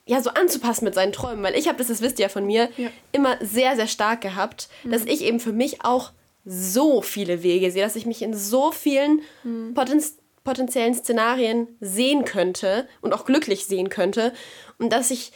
ja 0.05 0.21
so 0.21 0.29
anzupassen 0.29 0.85
mit 0.85 0.95
seinen 0.95 1.11
Träumen, 1.11 1.43
weil 1.43 1.55
ich 1.55 1.67
habe 1.67 1.77
das, 1.77 1.87
das 1.87 2.01
wisst 2.01 2.19
ihr 2.19 2.23
ja 2.23 2.29
von 2.29 2.45
mir, 2.45 2.69
ja. 2.77 2.89
immer 3.11 3.37
sehr 3.41 3.75
sehr 3.75 3.87
stark 3.87 4.21
gehabt, 4.21 4.69
mhm. 4.83 4.91
dass 4.91 5.03
ich 5.03 5.21
eben 5.23 5.39
für 5.39 5.51
mich 5.51 5.83
auch 5.83 6.11
so 6.45 7.01
viele 7.01 7.43
Wege 7.43 7.71
sehe, 7.71 7.83
dass 7.83 7.97
ich 7.97 8.05
mich 8.05 8.21
in 8.21 8.33
so 8.33 8.71
vielen 8.71 9.21
mhm. 9.43 9.73
Potenz 9.73 10.15
potenziellen 10.47 10.93
Szenarien 10.93 11.67
sehen 11.81 12.23
könnte 12.23 12.87
und 13.01 13.11
auch 13.11 13.25
glücklich 13.25 13.65
sehen 13.65 13.89
könnte 13.89 14.31
und 14.77 14.93
dass 14.93 15.11
ich 15.11 15.33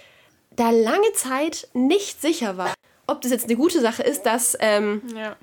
da 0.56 0.70
lange 0.70 1.12
Zeit 1.16 1.68
nicht 1.74 2.22
sicher 2.22 2.56
war, 2.56 2.74
ob 3.08 3.20
das 3.20 3.32
jetzt 3.32 3.48
eine 3.48 3.58
gute 3.58 3.82
Sache 3.82 4.04
ist, 4.04 4.24
dass 4.24 4.56
ähm, 4.62 5.02
ja. 5.14 5.36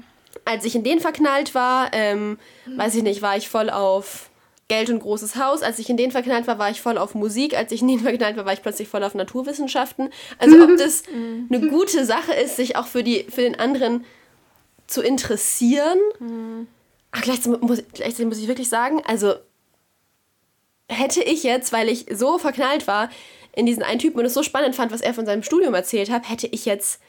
als 0.46 0.64
ich 0.64 0.74
in 0.74 0.84
den 0.84 1.00
verknallt 1.00 1.54
war, 1.54 1.90
ähm, 1.92 2.38
weiß 2.64 2.94
ich 2.94 3.02
nicht, 3.02 3.20
war 3.20 3.36
ich 3.36 3.50
voll 3.50 3.68
auf 3.68 4.30
Geld 4.68 4.88
und 4.88 5.00
großes 5.00 5.36
Haus. 5.36 5.62
Als 5.62 5.78
ich 5.78 5.90
in 5.90 5.98
den 5.98 6.12
verknallt 6.12 6.46
war, 6.46 6.58
war 6.58 6.70
ich 6.70 6.80
voll 6.80 6.96
auf 6.96 7.14
Musik. 7.14 7.54
Als 7.54 7.70
ich 7.70 7.82
in 7.82 7.88
den 7.88 8.00
verknallt 8.00 8.38
war, 8.38 8.46
war 8.46 8.54
ich 8.54 8.62
plötzlich 8.62 8.88
voll 8.88 9.04
auf 9.04 9.14
Naturwissenschaften. 9.14 10.08
Also 10.38 10.64
ob 10.64 10.78
das 10.78 11.02
eine 11.50 11.68
gute 11.68 12.06
Sache 12.06 12.32
ist, 12.32 12.56
sich 12.56 12.76
auch 12.76 12.86
für, 12.86 13.04
die, 13.04 13.24
für 13.28 13.42
den 13.42 13.58
anderen 13.58 14.06
zu 14.86 15.02
interessieren. 15.02 15.98
Mhm. 16.20 16.68
Ach, 17.10 17.20
gleichzeitig 17.20 17.60
muss, 17.60 17.82
gleichzeitig 17.92 18.26
muss 18.26 18.38
ich 18.38 18.48
wirklich 18.48 18.70
sagen, 18.70 19.02
also 19.06 19.34
hätte 20.89 21.22
ich 21.22 21.43
jetzt, 21.43 21.72
weil 21.72 21.89
ich 21.89 22.07
so 22.12 22.39
verknallt 22.39 22.86
war 22.86 23.11
in 23.55 23.66
diesen 23.66 23.82
einen 23.82 23.99
Typen 23.99 24.18
und 24.18 24.26
es 24.26 24.34
so 24.34 24.43
spannend 24.43 24.74
fand, 24.74 24.93
was 24.93 25.01
er 25.01 25.14
von 25.14 25.26
seinem 25.26 25.43
Studium 25.43 25.74
erzählt 25.74 26.11
hat, 26.11 26.28
hätte 26.28 26.47
ich 26.47 26.64
jetzt 26.64 27.01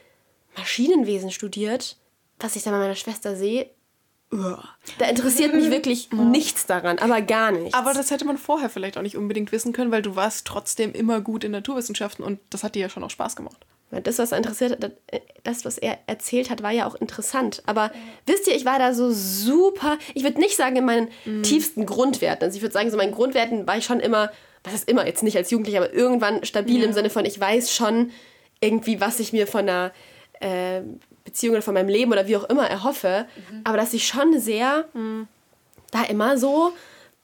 Maschinenwesen 0.58 1.32
studiert, 1.32 1.98
was 2.40 2.56
ich 2.56 2.64
da 2.64 2.72
bei 2.72 2.80
meiner 2.80 2.96
Schwester 2.96 3.36
sehe, 3.36 3.70
da 4.32 5.06
interessiert 5.10 5.56
mich 5.56 5.72
wirklich 5.72 6.12
nichts 6.12 6.68
daran, 6.68 7.00
aber 7.00 7.20
gar 7.22 7.52
nichts. 7.52 7.74
Aber 7.74 7.94
das 7.94 8.12
hätte 8.12 8.26
man 8.26 8.38
vorher 8.38 8.70
vielleicht 8.70 8.98
auch 8.98 9.02
nicht 9.02 9.18
unbedingt 9.18 9.52
wissen 9.52 9.74
können, 9.74 9.92
weil 9.92 10.04
du 10.04 10.16
warst 10.16 10.46
trotzdem 10.46 10.94
immer 10.94 11.20
gut 11.22 11.44
in 11.44 11.52
Naturwissenschaften 11.52 12.24
und 12.24 12.40
das 12.52 12.64
hat 12.64 12.76
dir 12.76 12.82
ja 12.82 12.90
schon 12.90 13.04
auch 13.04 13.10
Spaß 13.10 13.36
gemacht. 13.36 13.66
Das, 13.92 14.20
was 14.20 14.32
interessiert, 14.32 14.78
das, 15.44 15.66
was 15.66 15.80
er 15.80 15.98
erzählt 16.06 16.52
hat, 16.52 16.62
war 16.62 16.72
ja 16.72 16.86
auch 16.86 16.96
interessant. 16.96 17.64
Aber 17.66 17.86
ja. 17.86 17.92
wisst 18.28 18.48
ihr, 18.48 18.56
ich 18.56 18.66
war 18.66 18.78
da 18.78 18.94
so 18.94 19.12
super. 19.12 19.98
Ich 20.14 20.24
würde 20.24 20.40
nicht 20.40 20.56
sagen 20.56 20.76
in 20.76 20.86
meinen 20.86 21.08
mhm. 21.26 21.42
tiefsten 21.42 21.88
Grundwerten. 21.88 22.46
Also 22.46 22.58
ich 22.58 22.62
würde 22.62 22.74
sagen, 22.74 22.92
so 22.92 22.98
meinen 22.98 23.14
Grundwerten 23.14 23.66
war 23.66 23.78
ich 23.78 23.86
schon 23.86 24.00
immer, 24.00 24.32
was 24.64 24.76
ist 24.76 24.90
immer, 24.90 25.08
jetzt 25.08 25.24
nicht 25.24 25.38
als 25.38 25.50
Jugendlicher, 25.50 25.80
aber 25.80 25.94
irgendwann 25.94 26.46
stabil 26.46 26.82
ja. 26.82 26.86
im 26.86 26.94
Sinne 26.94 27.10
von, 27.10 27.26
ich 27.26 27.40
weiß 27.40 27.74
schon 27.74 28.12
irgendwie, 28.62 29.02
was 29.02 29.20
ich 29.20 29.34
mir 29.34 29.48
von 29.48 29.62
einer 29.62 29.92
äh, 30.40 30.82
Beziehung 31.24 31.54
oder 31.56 31.62
von 31.62 31.74
meinem 31.74 31.90
Leben 31.90 32.12
oder 32.12 32.28
wie 32.28 32.38
auch 32.38 32.44
immer 32.46 32.68
erhoffe, 32.68 33.26
mhm. 33.52 33.62
aber 33.64 33.78
dass 33.78 33.94
ich 33.94 34.08
schon 34.08 34.40
sehr 34.40 34.86
mhm. 34.94 35.28
da 35.92 36.04
immer 36.04 36.38
so 36.38 36.74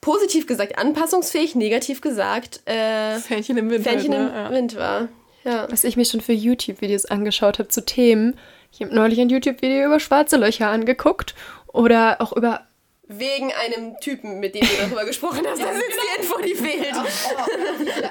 positiv 0.00 0.46
gesagt 0.46 0.78
anpassungsfähig, 0.78 1.54
negativ 1.54 2.00
gesagt 2.00 2.60
äh, 2.66 3.18
Fähnchen 3.18 3.56
im 3.56 3.70
Wind, 3.70 3.84
Fähnchen 3.84 4.14
halt, 4.14 4.32
ne? 4.32 4.46
im 4.46 4.52
Wind 4.52 4.76
war. 4.76 5.08
Ja. 5.46 5.70
Was 5.70 5.84
ich 5.84 5.96
mir 5.96 6.04
schon 6.04 6.20
für 6.20 6.32
YouTube-Videos 6.32 7.06
angeschaut 7.06 7.60
habe 7.60 7.68
zu 7.68 7.84
Themen. 7.84 8.34
Ich 8.72 8.82
habe 8.82 8.92
neulich 8.92 9.20
ein 9.20 9.28
YouTube-Video 9.28 9.86
über 9.86 10.00
schwarze 10.00 10.36
Löcher 10.36 10.68
angeguckt 10.68 11.36
oder 11.68 12.20
auch 12.20 12.32
über 12.32 12.66
Wegen 13.08 13.52
einem 13.52 13.94
Typen, 14.00 14.40
mit 14.40 14.56
dem 14.56 14.62
du 14.62 14.74
darüber 14.80 15.04
gesprochen 15.04 15.42
hast. 15.46 15.62
Das 15.66 15.76
ist 15.76 15.84
die 15.88 16.20
Info, 16.20 16.40
die 16.42 16.54
fehlt. 16.54 16.94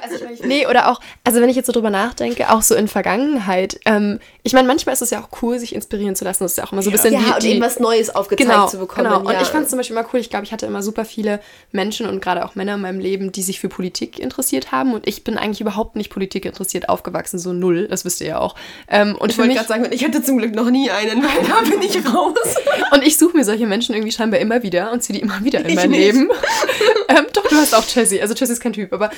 Also 0.02 0.26
nee, 0.46 0.68
oder 0.68 0.90
auch, 0.90 1.02
also 1.24 1.42
wenn 1.42 1.50
ich 1.50 1.56
jetzt 1.56 1.66
so 1.66 1.74
drüber 1.74 1.90
nachdenke, 1.90 2.50
auch 2.50 2.62
so 2.62 2.76
in 2.76 2.88
Vergangenheit. 2.88 3.78
Ähm, 3.86 4.20
ich 4.44 4.54
meine, 4.54 4.68
manchmal 4.68 4.94
ist 4.94 5.02
es 5.02 5.10
ja 5.10 5.22
auch 5.22 5.42
cool, 5.42 5.60
sich 5.60 5.76
inspirieren 5.76 6.16
zu 6.16 6.24
lassen. 6.24 6.44
Das 6.44 6.54
ist 6.54 6.58
ja 6.58 6.64
auch 6.64 6.72
immer 6.72 6.82
so 6.82 6.90
ein 6.90 6.94
bisschen 6.94 7.14
ja, 7.14 7.20
die, 7.20 7.32
und 7.34 7.44
eben 7.44 7.62
was 7.62 7.80
Neues 7.80 8.14
aufgezeigt 8.14 8.50
genau, 8.50 8.68
zu 8.68 8.78
bekommen. 8.78 9.10
Genau, 9.10 9.20
und 9.20 9.34
ja. 9.34 9.42
ich 9.42 9.48
fand 9.48 9.66
es 9.66 9.70
zum 9.70 9.78
Beispiel 9.78 9.98
immer 9.98 10.08
cool. 10.14 10.20
Ich 10.20 10.30
glaube, 10.30 10.46
ich 10.46 10.54
hatte 10.54 10.66
immer 10.66 10.82
super 10.82 11.04
viele 11.04 11.42
Menschen 11.72 12.08
und 12.08 12.22
gerade 12.22 12.46
auch 12.46 12.56
Männer 12.56 12.76
in 12.76 12.82
meinem 12.82 13.00
Leben, 13.00 13.34
die 13.34 13.42
sich 13.42 13.60
für 13.60 13.70
Politik 13.70 14.20
interessiert 14.20 14.72
haben. 14.72 14.94
Und 14.94 15.08
ich 15.08 15.26
bin 15.26 15.38
eigentlich 15.38 15.60
überhaupt 15.60 15.98
nicht 15.98 16.10
Politik 16.10 16.46
interessiert 16.46 16.88
aufgewachsen, 16.88 17.38
so 17.38 17.52
null. 17.52 17.88
Das 17.90 18.06
wisst 18.06 18.22
ihr 18.22 18.28
ja 18.28 18.40
auch. 18.40 18.56
Ähm, 18.88 19.16
und 19.18 19.32
ich 19.32 19.38
wollte 19.38 19.56
gerade 19.56 19.68
sagen, 19.68 19.88
ich 19.92 20.06
hatte 20.06 20.24
zum 20.24 20.38
Glück 20.38 20.56
noch 20.56 20.70
nie 20.70 20.90
einen, 20.90 21.22
weil 21.22 21.48
da 21.48 21.70
bin 21.70 21.82
ich 21.82 21.98
raus. 22.14 22.56
und 22.92 23.04
ich 23.04 23.18
suche 23.18 23.36
mir 23.36 23.44
solche 23.44 23.68
Menschen 23.68 23.94
irgendwie 23.94 24.14
scheinbar 24.14 24.40
immer 24.40 24.64
wieder 24.64 24.85
und 24.92 25.02
ziehe 25.02 25.18
die 25.18 25.24
immer 25.24 25.44
wieder 25.44 25.60
in 25.60 25.70
ich 25.70 25.76
mein 25.76 25.90
nicht. 25.92 26.00
Leben. 26.00 26.30
ähm, 27.10 27.26
doch, 27.34 27.48
du 27.48 27.56
hast 27.56 27.74
auch 27.74 27.86
Jessie. 27.88 28.22
Also 28.22 28.34
Jessie 28.34 28.54
ist 28.54 28.62
kein 28.62 28.74
Typ, 28.74 28.92
aber. 28.94 29.12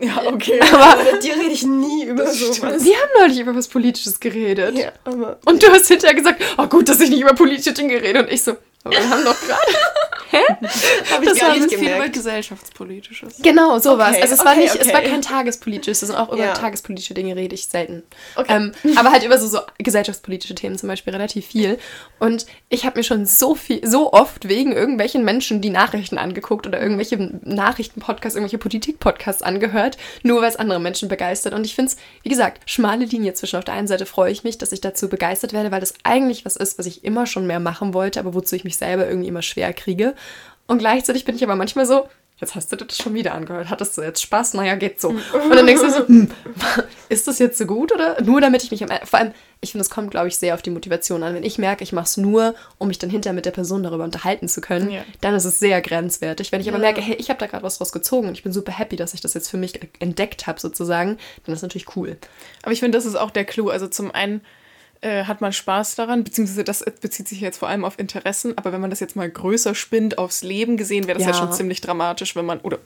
Ja, 0.00 0.22
okay. 0.26 0.60
Aber, 0.72 0.84
aber 0.84 1.12
mit 1.12 1.22
dir 1.22 1.34
rede 1.34 1.52
ich 1.52 1.64
nie 1.64 2.04
über 2.04 2.26
sowas. 2.26 2.84
Wir 2.84 2.96
haben 2.96 3.10
neulich 3.20 3.38
über 3.40 3.54
was 3.54 3.68
Politisches 3.68 4.20
geredet. 4.20 4.76
Ja, 4.76 4.92
aber. 5.04 5.38
Und 5.44 5.62
du 5.62 5.68
hast 5.68 5.88
hinterher 5.88 6.14
gesagt, 6.14 6.42
oh 6.58 6.66
gut, 6.66 6.88
dass 6.88 7.00
ich 7.00 7.10
nicht 7.10 7.20
über 7.20 7.34
politische 7.34 7.72
Dinge 7.72 8.00
rede. 8.00 8.20
Und 8.20 8.30
ich 8.30 8.42
so, 8.42 8.56
aber 8.84 8.94
wir 8.94 9.10
haben 9.10 9.24
doch 9.24 9.40
gerade. 9.40 9.60
Hä? 10.30 10.38
Hab 11.10 11.22
ich 11.22 11.28
das 11.28 11.38
gar 11.38 11.56
nicht 11.56 11.74
viel 11.74 11.94
über 11.94 12.08
gesellschaftspolitisches. 12.08 13.36
Genau, 13.42 13.78
sowas. 13.78 14.10
Okay, 14.10 14.22
also 14.22 14.34
es 14.34 14.40
okay, 14.40 14.48
war 14.48 14.56
nicht, 14.56 14.74
okay. 14.74 14.84
es 14.86 14.92
war 14.92 15.00
kein 15.02 15.22
tagespolitisches, 15.22 16.00
sondern 16.00 16.26
auch 16.26 16.32
über 16.32 16.44
ja. 16.44 16.52
tagespolitische 16.54 17.14
Dinge 17.14 17.36
rede 17.36 17.54
ich 17.54 17.66
selten. 17.66 18.02
Ähm, 18.48 18.72
aber 18.96 19.12
halt 19.12 19.24
über 19.24 19.38
so, 19.38 19.46
so 19.46 19.60
gesellschaftspolitische 19.78 20.54
Themen 20.54 20.78
zum 20.78 20.88
Beispiel 20.88 21.12
relativ 21.12 21.46
viel. 21.46 21.78
Und 22.18 22.46
ich 22.68 22.84
habe 22.84 22.98
mir 22.98 23.04
schon 23.04 23.26
so 23.26 23.54
viel, 23.54 23.86
so 23.86 24.12
oft 24.12 24.48
wegen 24.48 24.72
irgendwelchen 24.72 25.24
Menschen 25.24 25.60
die 25.60 25.70
Nachrichten 25.70 26.18
angeguckt 26.18 26.66
oder 26.66 26.80
irgendwelche 26.80 27.16
Nachrichtenpodcasts, 27.42 28.36
irgendwelche 28.36 28.58
Politikpodcasts 28.58 29.42
angehört, 29.42 29.96
nur 30.22 30.40
weil 30.40 30.48
es 30.48 30.56
andere 30.56 30.80
Menschen 30.80 31.08
begeistert. 31.08 31.54
Und 31.54 31.64
ich 31.64 31.74
finde 31.74 31.92
es, 31.92 31.96
wie 32.22 32.28
gesagt, 32.28 32.68
schmale 32.70 33.04
Linie 33.04 33.34
zwischen 33.34 33.56
auf 33.56 33.64
der 33.64 33.74
einen 33.74 33.88
Seite 33.88 34.06
freue 34.06 34.32
ich 34.32 34.44
mich, 34.44 34.58
dass 34.58 34.72
ich 34.72 34.80
dazu 34.80 35.08
begeistert 35.08 35.52
werde, 35.52 35.70
weil 35.70 35.80
das 35.80 35.94
eigentlich 36.02 36.44
was 36.44 36.56
ist, 36.56 36.78
was 36.78 36.86
ich 36.86 37.04
immer 37.04 37.26
schon 37.26 37.46
mehr 37.46 37.60
machen 37.60 37.94
wollte, 37.94 38.20
aber 38.20 38.34
wozu 38.34 38.56
ich 38.56 38.64
mich 38.64 38.76
selber 38.76 39.06
irgendwie 39.06 39.28
immer 39.28 39.42
schwer 39.42 39.72
kriege. 39.72 40.13
Und 40.66 40.78
gleichzeitig 40.78 41.24
bin 41.24 41.36
ich 41.36 41.44
aber 41.44 41.56
manchmal 41.56 41.86
so, 41.86 42.08
jetzt 42.40 42.54
hast 42.54 42.72
du 42.72 42.76
das 42.76 42.96
schon 42.96 43.14
wieder 43.14 43.32
angehört. 43.34 43.70
Hattest 43.70 43.96
du 43.96 44.02
jetzt 44.02 44.22
Spaß? 44.22 44.54
Naja, 44.54 44.74
geht 44.74 45.00
so. 45.00 45.10
Und 45.10 45.50
dann 45.50 45.66
denkst 45.66 45.82
du 45.82 45.90
so, 45.90 45.98
hm, 46.08 46.30
ist 47.08 47.28
das 47.28 47.38
jetzt 47.38 47.58
so 47.58 47.66
gut 47.66 47.92
oder 47.92 48.20
nur 48.22 48.40
damit 48.40 48.62
ich 48.62 48.70
mich 48.70 48.82
am 48.82 48.90
Ende, 48.90 49.06
vor 49.06 49.20
allem, 49.20 49.32
ich 49.60 49.72
finde, 49.72 49.82
es 49.82 49.90
kommt, 49.90 50.10
glaube 50.10 50.28
ich, 50.28 50.36
sehr 50.36 50.54
auf 50.54 50.62
die 50.62 50.70
Motivation 50.70 51.22
an. 51.22 51.34
Wenn 51.34 51.44
ich 51.44 51.58
merke, 51.58 51.84
ich 51.84 51.92
mache 51.92 52.04
es 52.04 52.16
nur, 52.16 52.54
um 52.78 52.88
mich 52.88 52.98
dann 52.98 53.08
hinterher 53.08 53.34
mit 53.34 53.46
der 53.46 53.50
Person 53.50 53.82
darüber 53.82 54.04
unterhalten 54.04 54.48
zu 54.48 54.60
können, 54.60 54.90
ja. 54.90 55.02
dann 55.20 55.34
ist 55.34 55.44
es 55.44 55.58
sehr 55.58 55.80
grenzwertig. 55.80 56.52
Wenn 56.52 56.60
ich 56.60 56.68
aber 56.68 56.78
ja. 56.78 56.82
merke, 56.82 57.00
hey, 57.00 57.14
ich 57.14 57.30
habe 57.30 57.38
da 57.38 57.46
gerade 57.46 57.62
was 57.62 57.78
draus 57.78 57.92
gezogen 57.92 58.28
und 58.28 58.34
ich 58.34 58.42
bin 58.42 58.52
super 58.52 58.72
happy, 58.72 58.96
dass 58.96 59.14
ich 59.14 59.20
das 59.20 59.34
jetzt 59.34 59.48
für 59.48 59.56
mich 59.56 59.80
entdeckt 60.00 60.46
habe, 60.46 60.60
sozusagen, 60.60 61.18
dann 61.44 61.54
ist 61.54 61.62
das 61.62 61.62
natürlich 61.62 61.96
cool. 61.96 62.18
Aber 62.62 62.72
ich 62.72 62.80
finde, 62.80 62.98
das 62.98 63.06
ist 63.06 63.16
auch 63.16 63.30
der 63.30 63.44
Clou. 63.44 63.70
Also 63.70 63.88
zum 63.88 64.10
einen, 64.10 64.42
äh, 65.04 65.24
hat 65.24 65.40
man 65.40 65.52
Spaß 65.52 65.96
daran, 65.96 66.24
beziehungsweise 66.24 66.64
das 66.64 66.84
bezieht 67.00 67.28
sich 67.28 67.40
jetzt 67.40 67.58
vor 67.58 67.68
allem 67.68 67.84
auf 67.84 67.98
Interessen, 67.98 68.56
aber 68.56 68.72
wenn 68.72 68.80
man 68.80 68.90
das 68.90 69.00
jetzt 69.00 69.16
mal 69.16 69.28
größer 69.28 69.74
spinnt 69.74 70.16
aufs 70.16 70.42
Leben 70.42 70.76
gesehen, 70.76 71.06
wäre 71.06 71.18
das 71.18 71.26
ja. 71.26 71.32
ja 71.32 71.38
schon 71.38 71.52
ziemlich 71.52 71.80
dramatisch, 71.80 72.34
wenn 72.34 72.46
man, 72.46 72.60
oder 72.60 72.78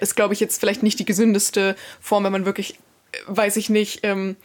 ist, 0.00 0.16
glaube 0.16 0.34
ich, 0.34 0.40
jetzt 0.40 0.58
vielleicht 0.58 0.82
nicht 0.82 0.98
die 0.98 1.04
gesündeste 1.04 1.76
Form, 2.00 2.24
wenn 2.24 2.32
man 2.32 2.46
wirklich, 2.46 2.78
äh, 3.12 3.18
weiß 3.26 3.56
ich 3.56 3.68
nicht, 3.68 4.00
ähm, 4.04 4.36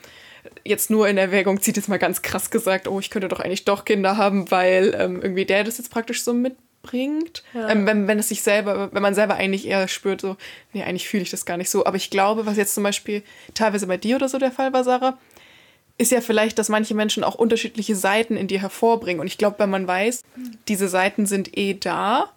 jetzt 0.65 0.89
nur 0.89 1.07
in 1.07 1.17
Erwägung 1.17 1.61
zieht, 1.61 1.77
jetzt 1.77 1.89
mal 1.89 1.99
ganz 1.99 2.21
krass 2.21 2.49
gesagt, 2.49 2.87
oh, 2.87 2.99
ich 2.99 3.09
könnte 3.09 3.27
doch 3.27 3.39
eigentlich 3.39 3.65
doch 3.65 3.85
Kinder 3.85 4.17
haben, 4.17 4.51
weil 4.51 4.95
ähm, 4.97 5.21
irgendwie 5.21 5.45
der 5.45 5.63
das 5.63 5.77
jetzt 5.77 5.91
praktisch 5.91 6.23
so 6.23 6.33
mitbringt. 6.33 7.43
Ja. 7.53 7.69
Ähm, 7.69 7.85
wenn, 7.85 8.07
wenn 8.07 8.19
es 8.19 8.29
sich 8.29 8.43
selber, 8.43 8.89
wenn 8.91 9.01
man 9.01 9.15
selber 9.15 9.35
eigentlich 9.35 9.67
eher 9.67 9.87
spürt, 9.87 10.21
so, 10.21 10.37
nee, 10.73 10.83
eigentlich 10.83 11.07
fühle 11.07 11.23
ich 11.23 11.31
das 11.31 11.45
gar 11.45 11.57
nicht 11.57 11.69
so. 11.69 11.85
Aber 11.85 11.97
ich 11.97 12.09
glaube, 12.09 12.45
was 12.45 12.57
jetzt 12.57 12.75
zum 12.75 12.83
Beispiel 12.83 13.23
teilweise 13.53 13.87
bei 13.87 13.97
dir 13.97 14.17
oder 14.17 14.29
so 14.29 14.37
der 14.37 14.51
Fall 14.51 14.73
war, 14.73 14.83
Sarah, 14.83 15.17
ist 15.97 16.11
ja 16.11 16.21
vielleicht, 16.21 16.59
dass 16.59 16.69
manche 16.69 16.93
Menschen 16.93 17.23
auch 17.23 17.35
unterschiedliche 17.35 17.95
Seiten 17.95 18.37
in 18.37 18.47
dir 18.47 18.61
hervorbringen. 18.61 19.19
Und 19.19 19.27
ich 19.27 19.37
glaube, 19.37 19.59
wenn 19.59 19.69
man 19.69 19.87
weiß, 19.87 20.21
diese 20.67 20.87
Seiten 20.87 21.25
sind 21.25 21.57
eh 21.57 21.73
da, 21.73 22.31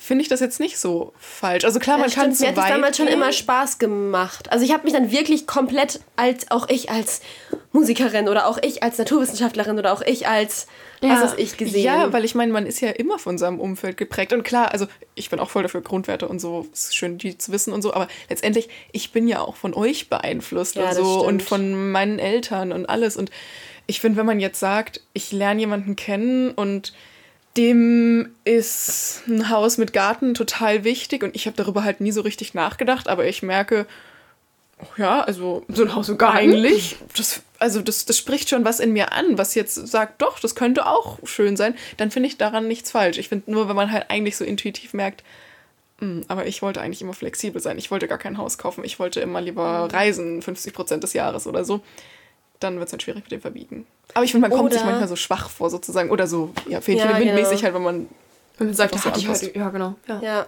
finde 0.00 0.22
ich 0.22 0.28
das 0.28 0.40
jetzt 0.40 0.60
nicht 0.60 0.78
so 0.78 1.12
falsch. 1.18 1.64
Also 1.64 1.78
klar, 1.78 1.98
man 1.98 2.08
ja, 2.08 2.14
kann 2.14 2.30
es 2.30 2.40
Mir 2.40 2.48
hat 2.48 2.58
es 2.58 2.68
damals 2.68 2.96
schon 2.96 3.08
immer 3.08 3.32
Spaß 3.32 3.78
gemacht. 3.78 4.50
Also 4.50 4.64
ich 4.64 4.72
habe 4.72 4.84
mich 4.84 4.92
dann 4.92 5.10
wirklich 5.10 5.46
komplett 5.46 6.00
als 6.16 6.50
auch 6.50 6.68
ich 6.68 6.90
als 6.90 7.20
Musikerin 7.72 8.28
oder 8.28 8.48
auch 8.48 8.58
ich 8.62 8.82
als 8.82 8.98
Naturwissenschaftlerin 8.98 9.78
oder 9.78 9.92
auch 9.92 10.02
ich 10.02 10.26
als 10.26 10.66
ja. 11.00 11.22
was 11.22 11.34
ich 11.38 11.56
gesehen. 11.56 11.84
Ja, 11.84 12.12
weil 12.12 12.24
ich 12.24 12.34
meine, 12.34 12.52
man 12.52 12.66
ist 12.66 12.80
ja 12.80 12.90
immer 12.90 13.18
von 13.18 13.38
seinem 13.38 13.60
Umfeld 13.60 13.96
geprägt 13.96 14.32
und 14.32 14.42
klar, 14.42 14.72
also 14.72 14.86
ich 15.14 15.30
bin 15.30 15.38
auch 15.38 15.50
voll 15.50 15.62
dafür 15.62 15.80
Grundwerte 15.80 16.26
und 16.26 16.40
so, 16.40 16.66
es 16.72 16.86
ist 16.86 16.96
schön 16.96 17.18
die 17.18 17.38
zu 17.38 17.52
wissen 17.52 17.72
und 17.72 17.82
so, 17.82 17.94
aber 17.94 18.08
letztendlich 18.28 18.68
ich 18.90 19.12
bin 19.12 19.28
ja 19.28 19.40
auch 19.40 19.56
von 19.56 19.72
euch 19.74 20.08
beeinflusst 20.10 20.76
ja, 20.76 20.88
und 20.88 20.94
so 20.94 21.24
und 21.24 21.42
von 21.42 21.92
meinen 21.92 22.18
Eltern 22.18 22.72
und 22.72 22.86
alles 22.86 23.16
und 23.16 23.30
ich 23.86 24.00
finde, 24.00 24.18
wenn 24.18 24.26
man 24.26 24.40
jetzt 24.40 24.60
sagt, 24.60 25.00
ich 25.12 25.32
lerne 25.32 25.60
jemanden 25.60 25.96
kennen 25.96 26.50
und 26.50 26.92
dem 27.56 28.30
ist 28.44 29.22
ein 29.26 29.48
Haus 29.48 29.78
mit 29.78 29.92
Garten 29.92 30.34
total 30.34 30.84
wichtig 30.84 31.22
und 31.22 31.34
ich 31.34 31.46
habe 31.46 31.56
darüber 31.56 31.82
halt 31.82 32.00
nie 32.00 32.12
so 32.12 32.20
richtig 32.20 32.54
nachgedacht, 32.54 33.08
aber 33.08 33.26
ich 33.26 33.42
merke, 33.42 33.86
ja, 34.96 35.20
also 35.22 35.64
so 35.68 35.82
ein 35.82 35.94
Haus 35.94 36.06
Garten. 36.16 36.36
Eigentlich, 36.36 36.96
das, 37.16 37.42
also 37.60 37.80
das, 37.80 38.04
das 38.04 38.18
spricht 38.18 38.48
schon 38.48 38.64
was 38.64 38.80
in 38.80 38.92
mir 38.92 39.12
an, 39.12 39.38
was 39.38 39.54
jetzt 39.54 39.74
sagt, 39.74 40.20
doch, 40.20 40.40
das 40.40 40.54
könnte 40.54 40.86
auch 40.86 41.18
schön 41.24 41.56
sein, 41.56 41.74
dann 41.96 42.10
finde 42.10 42.28
ich 42.28 42.36
daran 42.36 42.66
nichts 42.66 42.90
falsch. 42.90 43.18
Ich 43.18 43.28
finde 43.28 43.50
nur, 43.50 43.68
wenn 43.68 43.76
man 43.76 43.92
halt 43.92 44.06
eigentlich 44.08 44.36
so 44.36 44.44
intuitiv 44.44 44.94
merkt, 44.94 45.22
hm, 46.00 46.24
aber 46.26 46.46
ich 46.46 46.62
wollte 46.62 46.80
eigentlich 46.80 47.02
immer 47.02 47.12
flexibel 47.12 47.60
sein. 47.60 47.78
Ich 47.78 47.90
wollte 47.90 48.08
gar 48.08 48.18
kein 48.18 48.38
Haus 48.38 48.58
kaufen. 48.58 48.84
Ich 48.84 48.98
wollte 48.98 49.20
immer 49.20 49.40
lieber 49.40 49.88
reisen, 49.92 50.42
50 50.42 50.72
Prozent 50.72 51.04
des 51.04 51.12
Jahres 51.12 51.46
oder 51.46 51.64
so 51.64 51.82
dann 52.60 52.78
wird 52.78 52.88
es 52.88 52.92
halt 52.92 53.02
schwierig 53.02 53.24
mit 53.24 53.32
dem 53.32 53.40
Verbiegen. 53.40 53.86
Aber 54.14 54.24
ich 54.24 54.32
finde, 54.32 54.48
man 54.48 54.56
kommt 54.56 54.72
sich 54.72 54.84
manchmal 54.84 55.08
so 55.08 55.16
schwach 55.16 55.50
vor, 55.50 55.70
sozusagen. 55.70 56.10
Oder 56.10 56.26
so, 56.26 56.52
ja, 56.68 56.80
Fähnchen 56.80 57.08
ja, 57.08 57.18
genau. 57.18 57.34
halt, 57.34 57.74
wenn 57.74 57.82
man, 57.82 58.08
wenn 58.58 58.66
man 58.68 58.76
sagt, 58.76 58.94
das 58.94 59.04
hatte 59.04 59.18
ich 59.18 59.28
heute. 59.28 59.58
Ja, 59.58 59.70
genau. 59.70 59.94
Ja. 60.06 60.20
ja. 60.22 60.46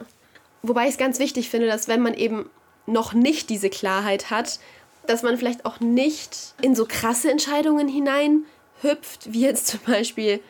Wobei 0.63 0.85
ich 0.85 0.91
es 0.91 0.99
ganz 0.99 1.19
wichtig 1.19 1.49
finde, 1.49 1.67
dass 1.67 1.89
wenn 1.89 2.01
man 2.01 2.15
eben 2.15 2.49
noch 2.87 3.15
nicht 3.15 3.51
diese 3.51 3.71
Klarheit 3.71 4.31
hat, 4.31 4.61
dass 5.07 5.23
man 5.23 5.37
vielleicht 5.37 5.65
auch 5.67 5.81
nicht 5.81 6.55
in 6.61 6.75
so 6.75 6.87
krasse 6.87 7.31
Entscheidungen 7.31 7.89
hineinhüpft, 7.89 9.33
wie 9.33 9.43
jetzt 9.43 9.67
zum 9.67 9.81
Beispiel 9.87 10.41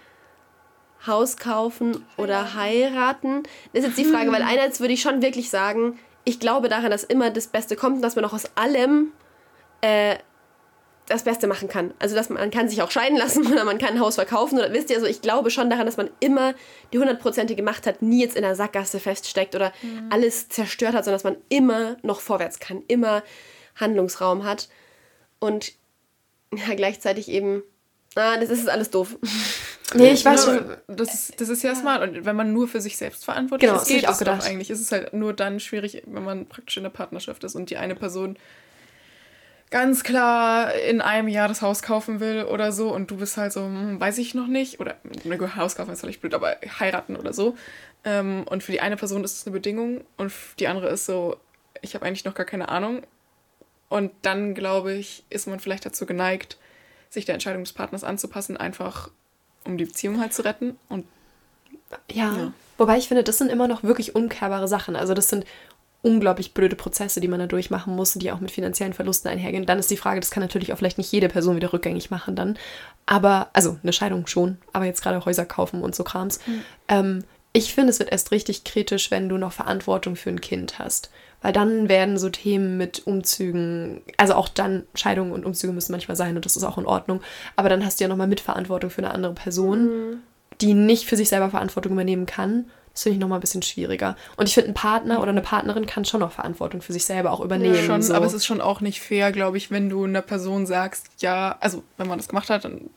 Haus 1.07 1.37
kaufen 1.37 2.05
oder 2.17 2.55
heiraten. 2.55 3.43
Das 3.73 3.83
ist 3.83 3.89
jetzt 3.89 3.99
die 3.99 4.05
Frage, 4.05 4.31
weil 4.31 4.43
einerseits 4.43 4.81
würde 4.81 4.95
ich 4.95 5.03
schon 5.03 5.23
wirklich 5.23 5.51
sagen, 5.51 5.99
ich 6.25 6.39
glaube 6.39 6.69
daran, 6.69 6.91
dass 6.91 7.03
immer 7.03 7.31
das 7.31 7.49
Beste 7.49 7.77
kommt 7.77 7.97
und 7.97 8.03
dass 8.03 8.15
man 8.15 8.25
auch 8.25 8.33
aus 8.33 8.45
allem 8.55 9.13
äh, 9.81 10.17
das 11.09 11.25
Beste 11.25 11.49
machen 11.49 11.69
kann. 11.69 11.93
Also 11.99 12.15
dass 12.15 12.29
man 12.31 12.51
kann 12.51 12.69
sich 12.69 12.83
auch 12.83 12.91
scheiden 12.91 13.19
lassen 13.19 13.47
oder 13.53 13.65
man 13.65 13.79
kann 13.79 13.95
ein 13.95 14.01
Haus 14.01 14.15
verkaufen 14.15 14.59
oder 14.59 14.73
wisst 14.73 14.91
ihr, 14.91 14.97
also 14.97 15.09
ich 15.09 15.23
glaube 15.23 15.51
schon 15.51 15.69
daran, 15.69 15.87
dass 15.87 15.97
man 15.97 16.11
immer 16.21 16.55
die 16.93 16.99
hundertprozentige 16.99 17.63
Macht 17.63 17.87
hat, 17.87 18.03
nie 18.03 18.21
jetzt 18.21 18.37
in 18.37 18.43
der 18.43 18.55
Sackgasse 18.55 19.01
feststeckt 19.01 19.55
oder 19.55 19.73
mhm. 19.83 20.09
alles 20.11 20.49
zerstört 20.49 20.95
hat, 20.95 21.05
sondern 21.05 21.17
dass 21.17 21.25
man 21.25 21.37
immer 21.49 21.97
noch 22.03 22.21
vorwärts 22.21 22.61
kann, 22.61 22.83
immer 22.87 23.23
Handlungsraum 23.77 24.45
hat 24.45 24.69
und 25.39 25.73
ja, 26.55 26.75
gleichzeitig 26.75 27.29
eben, 27.29 27.63
ah, 28.15 28.37
das 28.39 28.51
ist 28.51 28.69
alles 28.69 28.91
doof. 28.91 29.17
Nee, 29.95 30.13
ich 30.13 30.25
weiß 30.25 30.47
schon. 30.47 30.77
Das 30.87 31.13
ist, 31.13 31.39
das 31.39 31.51
ist 31.51 31.63
ja, 31.63 31.73
ja 31.73 31.77
smart. 31.77 32.03
Und 32.03 32.25
wenn 32.25 32.35
man 32.35 32.53
nur 32.55 32.67
für 32.67 32.81
sich 32.81 32.97
selbst 32.97 33.27
verantwortlich 33.27 33.69
genau, 33.69 33.83
ist, 33.83 33.89
geht 33.89 34.09
es 34.09 34.19
doch 34.19 34.47
eigentlich. 34.47 34.71
Ist 34.71 34.81
es 34.81 34.91
halt 34.91 35.13
nur 35.13 35.35
dann 35.35 35.61
schwierig, 35.61 36.03
wenn 36.07 36.25
man 36.25 36.47
praktisch 36.47 36.79
in 36.79 36.83
der 36.85 36.91
Partnerschaft 36.91 37.45
ist 37.45 37.55
und 37.57 37.69
die 37.69 37.77
eine 37.77 37.95
Person 37.95 38.39
ganz 39.73 40.05
klar 40.05 40.75
in 40.75 41.01
einem 41.01 41.29
Jahr 41.29 41.49
das 41.49 41.63
Haus 41.63 41.83
kaufen 41.83 42.21
will 42.21 42.45
oder 42.45 42.73
so 42.73 42.95
und 42.95 43.11
du 43.11 43.17
bist 43.17 43.37
halt 43.39 43.53
so, 43.53 43.63
hm, 43.63 43.99
weiß 43.99 44.19
ich 44.19 44.35
noch 44.35 44.47
nicht, 44.47 44.79
oder 44.81 44.97
ein 45.25 45.57
Haus 45.57 45.77
kaufen 45.77 45.93
ist 45.93 46.01
vielleicht 46.01 46.21
blöd, 46.21 46.35
aber 46.35 46.57
heiraten 46.79 47.17
oder 47.17 47.33
so. 47.33 47.57
Ähm, 48.05 48.45
und 48.49 48.63
für 48.63 48.73
die 48.73 48.81
eine 48.81 48.97
Person 48.97 49.25
ist 49.25 49.39
es 49.39 49.47
eine 49.47 49.55
Bedingung 49.55 50.03
und 50.19 50.33
die 50.59 50.69
andere 50.69 50.91
ist 50.91 51.07
so, 51.07 51.39
ich 51.81 51.95
habe 51.95 52.05
eigentlich 52.05 52.25
noch 52.25 52.35
gar 52.35 52.47
keine 52.47 52.69
Ahnung. 52.69 53.03
Und 53.93 54.11
dann, 54.23 54.55
glaube 54.55 54.95
ich, 54.95 55.23
ist 55.29 55.47
man 55.47 55.61
vielleicht 55.61 55.85
dazu 55.85 56.07
geneigt, 56.07 56.57
sich 57.11 57.27
der 57.27 57.35
Entscheidung 57.35 57.63
des 57.63 57.75
Partners 57.75 58.05
anzupassen, 58.05 58.57
einfach 58.57 59.11
um 59.67 59.77
die 59.77 59.85
Beziehung 59.85 60.19
halt 60.19 60.33
zu 60.33 60.47
retten. 60.47 60.79
Und 60.89 61.05
ja. 62.11 62.35
ja. 62.35 62.53
Wobei 62.79 62.97
ich 62.97 63.09
finde, 63.09 63.23
das 63.23 63.37
sind 63.37 63.51
immer 63.51 63.69
noch 63.69 63.83
wirklich 63.83 64.15
umkehrbare 64.15 64.67
Sachen. 64.67 64.97
Also 64.97 65.13
das 65.13 65.29
sind 65.29 65.45
unglaublich 66.01 66.55
blöde 66.55 66.75
Prozesse, 66.75 67.21
die 67.21 67.29
man 67.29 67.39
da 67.39 67.47
durchmachen 67.47 67.95
muss, 67.95 68.15
die 68.15 68.33
auch 68.33 68.41
mit 68.41 68.51
finanziellen 68.51 68.95
Verlusten 68.95 69.29
einhergehen. 69.29 69.67
Dann 69.67 69.79
ist 69.79 69.91
die 69.91 69.99
Frage, 69.99 70.21
das 70.21 70.31
kann 70.31 70.43
natürlich 70.43 70.73
auch 70.73 70.79
vielleicht 70.79 70.97
nicht 70.97 71.13
jede 71.13 71.29
Person 71.29 71.57
wieder 71.57 71.75
rückgängig 71.75 72.11
machen 72.11 72.35
dann. 72.35 72.59
Aber, 73.05 73.51
also 73.53 73.79
eine 73.83 73.93
Scheidung 73.93 74.27
schon, 74.27 74.57
aber 74.73 74.87
jetzt 74.87 75.03
gerade 75.03 75.23
Häuser 75.27 75.45
kaufen 75.45 75.83
und 75.83 75.95
so 75.95 76.03
Krams. 76.03 76.41
Mhm. 76.47 76.63
Ähm, 76.89 77.25
ich 77.53 77.75
finde, 77.75 77.91
es 77.91 77.99
wird 77.99 78.11
erst 78.11 78.31
richtig 78.31 78.65
kritisch, 78.65 79.11
wenn 79.11 79.29
du 79.29 79.37
noch 79.37 79.53
Verantwortung 79.53 80.17
für 80.17 80.31
ein 80.31 80.41
Kind 80.41 80.79
hast. 80.79 81.11
Weil 81.43 81.53
dann 81.53 81.89
werden 81.89 82.19
so 82.19 82.31
Themen 82.31 82.79
mit 82.79 83.07
Umzügen, 83.07 84.01
also 84.17 84.35
auch 84.35 84.49
dann 84.49 84.85
Scheidungen 84.95 85.33
und 85.33 85.45
Umzüge 85.45 85.73
müssen 85.73 85.93
manchmal 85.93 86.17
sein 86.17 86.37
und 86.37 86.45
das 86.45 86.57
ist 86.57 86.63
auch 86.63 86.79
in 86.79 86.87
Ordnung. 86.87 87.21
Aber 87.57 87.69
dann 87.69 87.85
hast 87.85 87.99
du 87.99 88.05
ja 88.05 88.09
nochmal 88.09 88.29
Mitverantwortung 88.29 88.91
für 88.91 89.03
eine 89.03 89.11
andere 89.11 89.35
Person, 89.35 89.87
mhm. 89.87 90.17
die 90.61 90.75
nicht 90.75 91.07
für 91.07 91.17
sich 91.17 91.29
selber 91.29 91.51
Verantwortung 91.51 91.93
übernehmen 91.93 92.27
kann. 92.27 92.67
Das 92.93 93.03
finde 93.03 93.15
ich 93.15 93.21
nochmal 93.21 93.39
ein 93.39 93.43
bisschen 93.43 93.63
schwieriger. 93.63 94.17
Und 94.37 94.49
ich 94.49 94.55
finde, 94.55 94.71
ein 94.71 94.75
Partner 94.75 95.21
oder 95.21 95.31
eine 95.31 95.41
Partnerin 95.41 95.87
kann 95.87 96.05
schon 96.05 96.21
noch 96.21 96.33
Verantwortung 96.33 96.81
für 96.81 96.93
sich 96.93 97.05
selber 97.05 97.33
auch 97.33 97.41
übernehmen. 97.41 97.75
Ja, 97.75 97.83
schon, 97.83 98.03
so. 98.03 98.15
aber 98.15 98.27
es 98.27 98.35
ist 98.35 98.47
schon 98.47 98.61
auch 98.61 98.81
nicht 98.81 99.01
fair, 99.01 99.33
glaube 99.33 99.57
ich, 99.57 99.71
wenn 99.71 99.89
du 99.89 100.05
einer 100.05 100.23
Person 100.23 100.67
sagst, 100.67 101.07
ja, 101.19 101.57
also 101.61 101.83
wenn 101.97 102.07
man 102.07 102.19
das 102.19 102.29
gemacht 102.29 102.51
hat, 102.51 102.65
dann 102.65 102.91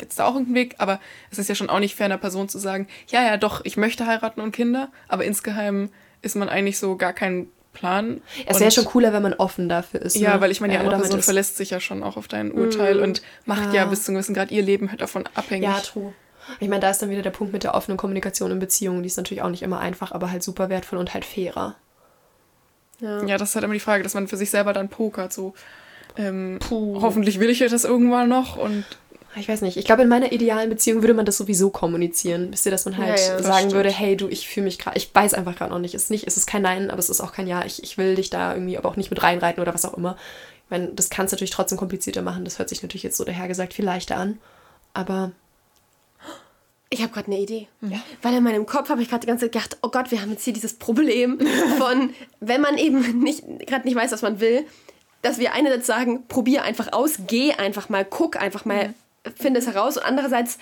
gibt 0.00 0.12
es 0.12 0.16
da 0.16 0.24
auch 0.24 0.34
irgendeinen 0.34 0.56
Weg, 0.56 0.74
aber 0.78 0.98
es 1.30 1.38
ist 1.38 1.48
ja 1.48 1.54
schon 1.54 1.70
auch 1.70 1.78
nicht 1.78 1.94
fair, 1.94 2.06
einer 2.06 2.18
Person 2.18 2.48
zu 2.48 2.58
sagen, 2.58 2.88
ja, 3.08 3.22
ja, 3.22 3.36
doch, 3.36 3.64
ich 3.64 3.76
möchte 3.76 4.06
heiraten 4.06 4.40
und 4.40 4.50
Kinder, 4.50 4.90
aber 5.06 5.24
insgeheim 5.24 5.90
ist 6.22 6.34
man 6.34 6.48
eigentlich 6.48 6.78
so 6.78 6.96
gar 6.96 7.12
kein 7.12 7.46
Plan. 7.72 8.20
Es 8.46 8.58
wäre 8.58 8.70
schon 8.70 8.84
cooler, 8.84 9.12
wenn 9.12 9.22
man 9.22 9.34
offen 9.34 9.68
dafür 9.68 10.02
ist. 10.02 10.16
Ja, 10.16 10.34
ne? 10.34 10.40
weil 10.40 10.50
ich 10.50 10.60
meine, 10.60 10.72
die 10.72 10.78
andere 10.78 10.98
Person 10.98 11.22
verlässt 11.22 11.56
sich 11.56 11.70
ja 11.70 11.78
schon 11.78 12.02
auch 12.02 12.16
auf 12.16 12.26
dein 12.26 12.50
Urteil 12.50 12.96
mm, 12.96 13.02
und 13.02 13.22
macht 13.44 13.68
ja. 13.68 13.82
ja 13.82 13.84
bis 13.84 14.02
zu 14.02 14.10
einem 14.10 14.16
gewissen 14.16 14.34
Grad 14.34 14.50
ihr 14.50 14.62
Leben 14.62 14.90
halt 14.90 15.00
davon 15.00 15.28
abhängig. 15.34 15.68
Ja, 15.68 15.78
true. 15.78 16.12
Ich 16.58 16.68
meine, 16.68 16.80
da 16.80 16.90
ist 16.90 17.00
dann 17.00 17.10
wieder 17.10 17.22
der 17.22 17.30
Punkt 17.30 17.52
mit 17.52 17.62
der 17.62 17.74
offenen 17.74 17.96
Kommunikation 17.96 18.50
in 18.50 18.58
Beziehungen. 18.58 19.04
Die 19.04 19.06
ist 19.06 19.16
natürlich 19.16 19.42
auch 19.42 19.50
nicht 19.50 19.62
immer 19.62 19.78
einfach, 19.78 20.10
aber 20.10 20.32
halt 20.32 20.42
super 20.42 20.68
wertvoll 20.68 20.98
und 20.98 21.14
halt 21.14 21.24
fairer. 21.24 21.76
Ja, 22.98 23.22
ja 23.24 23.38
das 23.38 23.50
ist 23.50 23.54
halt 23.54 23.64
immer 23.64 23.74
die 23.74 23.80
Frage, 23.80 24.02
dass 24.02 24.14
man 24.14 24.26
für 24.26 24.36
sich 24.36 24.50
selber 24.50 24.72
dann 24.72 24.88
pokert. 24.88 25.32
So, 25.32 25.54
ähm, 26.16 26.58
hoffentlich 26.70 27.38
will 27.38 27.50
ich 27.50 27.60
das 27.60 27.84
irgendwann 27.84 28.28
noch 28.28 28.56
und 28.56 28.84
ich 29.36 29.48
weiß 29.48 29.60
nicht, 29.62 29.76
ich 29.76 29.84
glaube, 29.84 30.02
in 30.02 30.08
meiner 30.08 30.32
idealen 30.32 30.68
Beziehung 30.68 31.02
würde 31.02 31.14
man 31.14 31.24
das 31.24 31.36
sowieso 31.36 31.70
kommunizieren. 31.70 32.48
Wisst 32.50 32.66
ihr, 32.66 32.72
dass 32.72 32.84
man 32.84 32.96
halt 32.96 33.20
ja, 33.20 33.36
ja, 33.36 33.42
sagen 33.42 33.58
stimmt. 33.58 33.74
würde, 33.74 33.90
hey, 33.90 34.16
du, 34.16 34.26
ich 34.28 34.48
fühle 34.48 34.64
mich 34.64 34.78
gerade, 34.78 34.96
ich 34.96 35.14
weiß 35.14 35.34
einfach 35.34 35.56
gerade 35.56 35.70
noch 35.70 35.78
nicht. 35.78 35.94
Es 35.94 36.04
ist 36.04 36.10
nicht, 36.10 36.26
es 36.26 36.36
ist 36.36 36.46
kein 36.46 36.62
Nein, 36.62 36.90
aber 36.90 36.98
es 36.98 37.10
ist 37.10 37.20
auch 37.20 37.32
kein 37.32 37.46
Ja. 37.46 37.64
Ich, 37.64 37.82
ich 37.82 37.96
will 37.96 38.16
dich 38.16 38.30
da 38.30 38.54
irgendwie 38.54 38.76
aber 38.76 38.88
auch 38.88 38.96
nicht 38.96 39.10
mit 39.10 39.22
reinreiten 39.22 39.62
oder 39.62 39.72
was 39.72 39.84
auch 39.84 39.94
immer. 39.94 40.16
Ich 40.64 40.70
meine, 40.70 40.88
das 40.88 41.10
kann 41.10 41.26
es 41.26 41.32
natürlich 41.32 41.52
trotzdem 41.52 41.78
komplizierter 41.78 42.22
machen. 42.22 42.44
Das 42.44 42.58
hört 42.58 42.68
sich 42.68 42.82
natürlich 42.82 43.04
jetzt 43.04 43.16
so 43.16 43.24
dahergesagt 43.24 43.72
viel 43.72 43.84
leichter 43.84 44.16
an. 44.16 44.38
Aber 44.94 45.30
ich 46.88 47.00
habe 47.00 47.12
gerade 47.12 47.28
eine 47.28 47.38
Idee. 47.38 47.68
Ja. 47.82 48.00
Weil 48.22 48.34
in 48.34 48.42
meinem 48.42 48.66
Kopf 48.66 48.88
habe 48.88 49.00
ich 49.00 49.08
gerade 49.08 49.20
die 49.20 49.28
ganze 49.28 49.46
Zeit 49.46 49.52
gedacht, 49.52 49.78
oh 49.82 49.90
Gott, 49.90 50.10
wir 50.10 50.20
haben 50.22 50.30
jetzt 50.30 50.42
hier 50.42 50.52
dieses 50.52 50.74
Problem 50.74 51.38
von, 51.78 52.10
wenn 52.40 52.60
man 52.60 52.78
eben 52.78 53.20
nicht 53.20 53.44
gerade 53.66 53.86
nicht 53.86 53.94
weiß, 53.94 54.10
was 54.10 54.22
man 54.22 54.40
will, 54.40 54.66
dass 55.22 55.38
wir 55.38 55.52
einerseits 55.52 55.86
sagen, 55.86 56.26
probier 56.26 56.64
einfach 56.64 56.92
aus, 56.92 57.20
geh 57.28 57.52
einfach 57.52 57.88
mal, 57.90 58.04
guck 58.04 58.36
einfach 58.36 58.64
mal, 58.64 58.88
mhm 58.88 58.94
finde 59.36 59.60
es 59.60 59.66
heraus. 59.66 59.96
Und 59.96 60.04
andererseits 60.04 60.58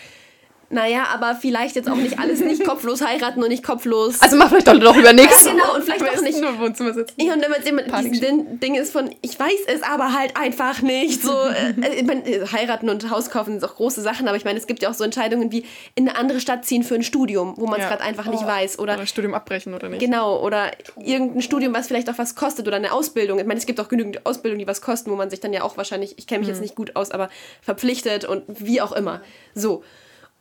naja, 0.71 1.07
aber 1.13 1.35
vielleicht 1.35 1.77
jetzt 1.77 1.89
auch 1.89 1.97
nicht 1.97 2.19
alles 2.19 2.41
nicht 2.41 2.63
kopflos 2.67 3.01
heiraten 3.03 3.43
und 3.43 3.49
nicht 3.49 3.65
kopflos. 3.65 4.21
Also 4.21 4.37
mach 4.37 4.51
vielleicht 4.51 4.69
doch 4.69 4.75
noch 4.75 4.97
über 4.97 5.15
nichts. 5.15 5.47
Ja, 5.47 5.53
genau, 5.53 5.75
und 5.75 5.85
vielleicht 5.85 6.05
auch 6.05 6.21
nicht. 6.21 6.41
Nur 6.41 6.59
Wohnzimmer 6.59 6.93
sitzen. 6.93 7.15
Ja, 7.17 7.33
und 7.33 7.43
wenn 7.43 7.51
man 7.51 7.63
immer 7.63 7.83
dieses 8.03 8.21
Ding 8.61 8.75
ist 8.75 8.93
von, 8.93 9.11
ich 9.23 9.39
weiß 9.39 9.61
es 9.69 9.83
aber 9.83 10.13
halt 10.13 10.37
einfach 10.37 10.83
nicht. 10.83 11.23
So, 11.23 11.33
äh, 11.33 11.71
äh, 11.81 11.95
ich 12.01 12.07
meine, 12.07 12.27
äh, 12.27 12.47
heiraten 12.47 12.91
und 12.91 13.11
Haus 13.11 13.31
kaufen 13.31 13.59
sind 13.59 13.65
auch 13.65 13.77
große 13.77 14.03
Sachen, 14.03 14.29
aber 14.29 14.37
ich 14.37 14.45
meine, 14.45 14.59
es 14.59 14.67
gibt 14.67 14.83
ja 14.83 14.91
auch 14.91 14.95
so 14.95 15.05
Entscheidungen 15.05 15.51
wie 15.53 15.65
in 15.95 16.07
eine 16.07 16.19
andere 16.19 16.41
Stadt 16.41 16.67
ziehen 16.67 16.83
für 16.83 16.97
ein 16.97 17.03
Studium, 17.03 17.55
wo 17.57 17.67
man 17.67 17.81
es 17.81 17.85
ja. 17.85 17.89
gerade 17.89 18.03
einfach 18.03 18.27
oh. 18.27 18.31
nicht 18.31 18.47
weiß. 18.47 18.79
Oder, 18.79 18.95
oder 18.95 19.07
Studium 19.07 19.33
abbrechen 19.33 19.73
oder 19.73 19.89
nicht. 19.89 20.01
Genau, 20.01 20.39
oder 20.43 20.71
irgendein 21.03 21.41
Studium, 21.41 21.73
was 21.73 21.87
vielleicht 21.87 22.11
auch 22.11 22.19
was 22.19 22.35
kostet 22.35 22.67
oder 22.67 22.77
eine 22.77 22.93
Ausbildung. 22.93 23.39
Ich 23.39 23.47
meine, 23.47 23.59
es 23.59 23.67
gibt 23.67 23.81
auch 23.81 23.89
genügend 23.89 24.27
Ausbildungen, 24.27 24.59
die 24.59 24.67
was 24.67 24.83
kosten, 24.83 25.11
wo 25.11 25.17
man 25.17 25.31
sich 25.31 25.41
dann 25.41 25.55
ja 25.55 25.63
auch 25.63 25.79
wahrscheinlich, 25.79 26.19
ich 26.19 26.27
kenne 26.27 26.41
mich 26.41 26.49
mhm. 26.49 26.55
jetzt 26.55 26.61
nicht 26.61 26.75
gut 26.75 26.95
aus, 26.95 27.11
aber 27.11 27.31
verpflichtet 27.63 28.27
und 28.27 28.43
wie 28.49 28.83
auch 28.83 28.93
immer. 28.93 29.23
So. 29.55 29.83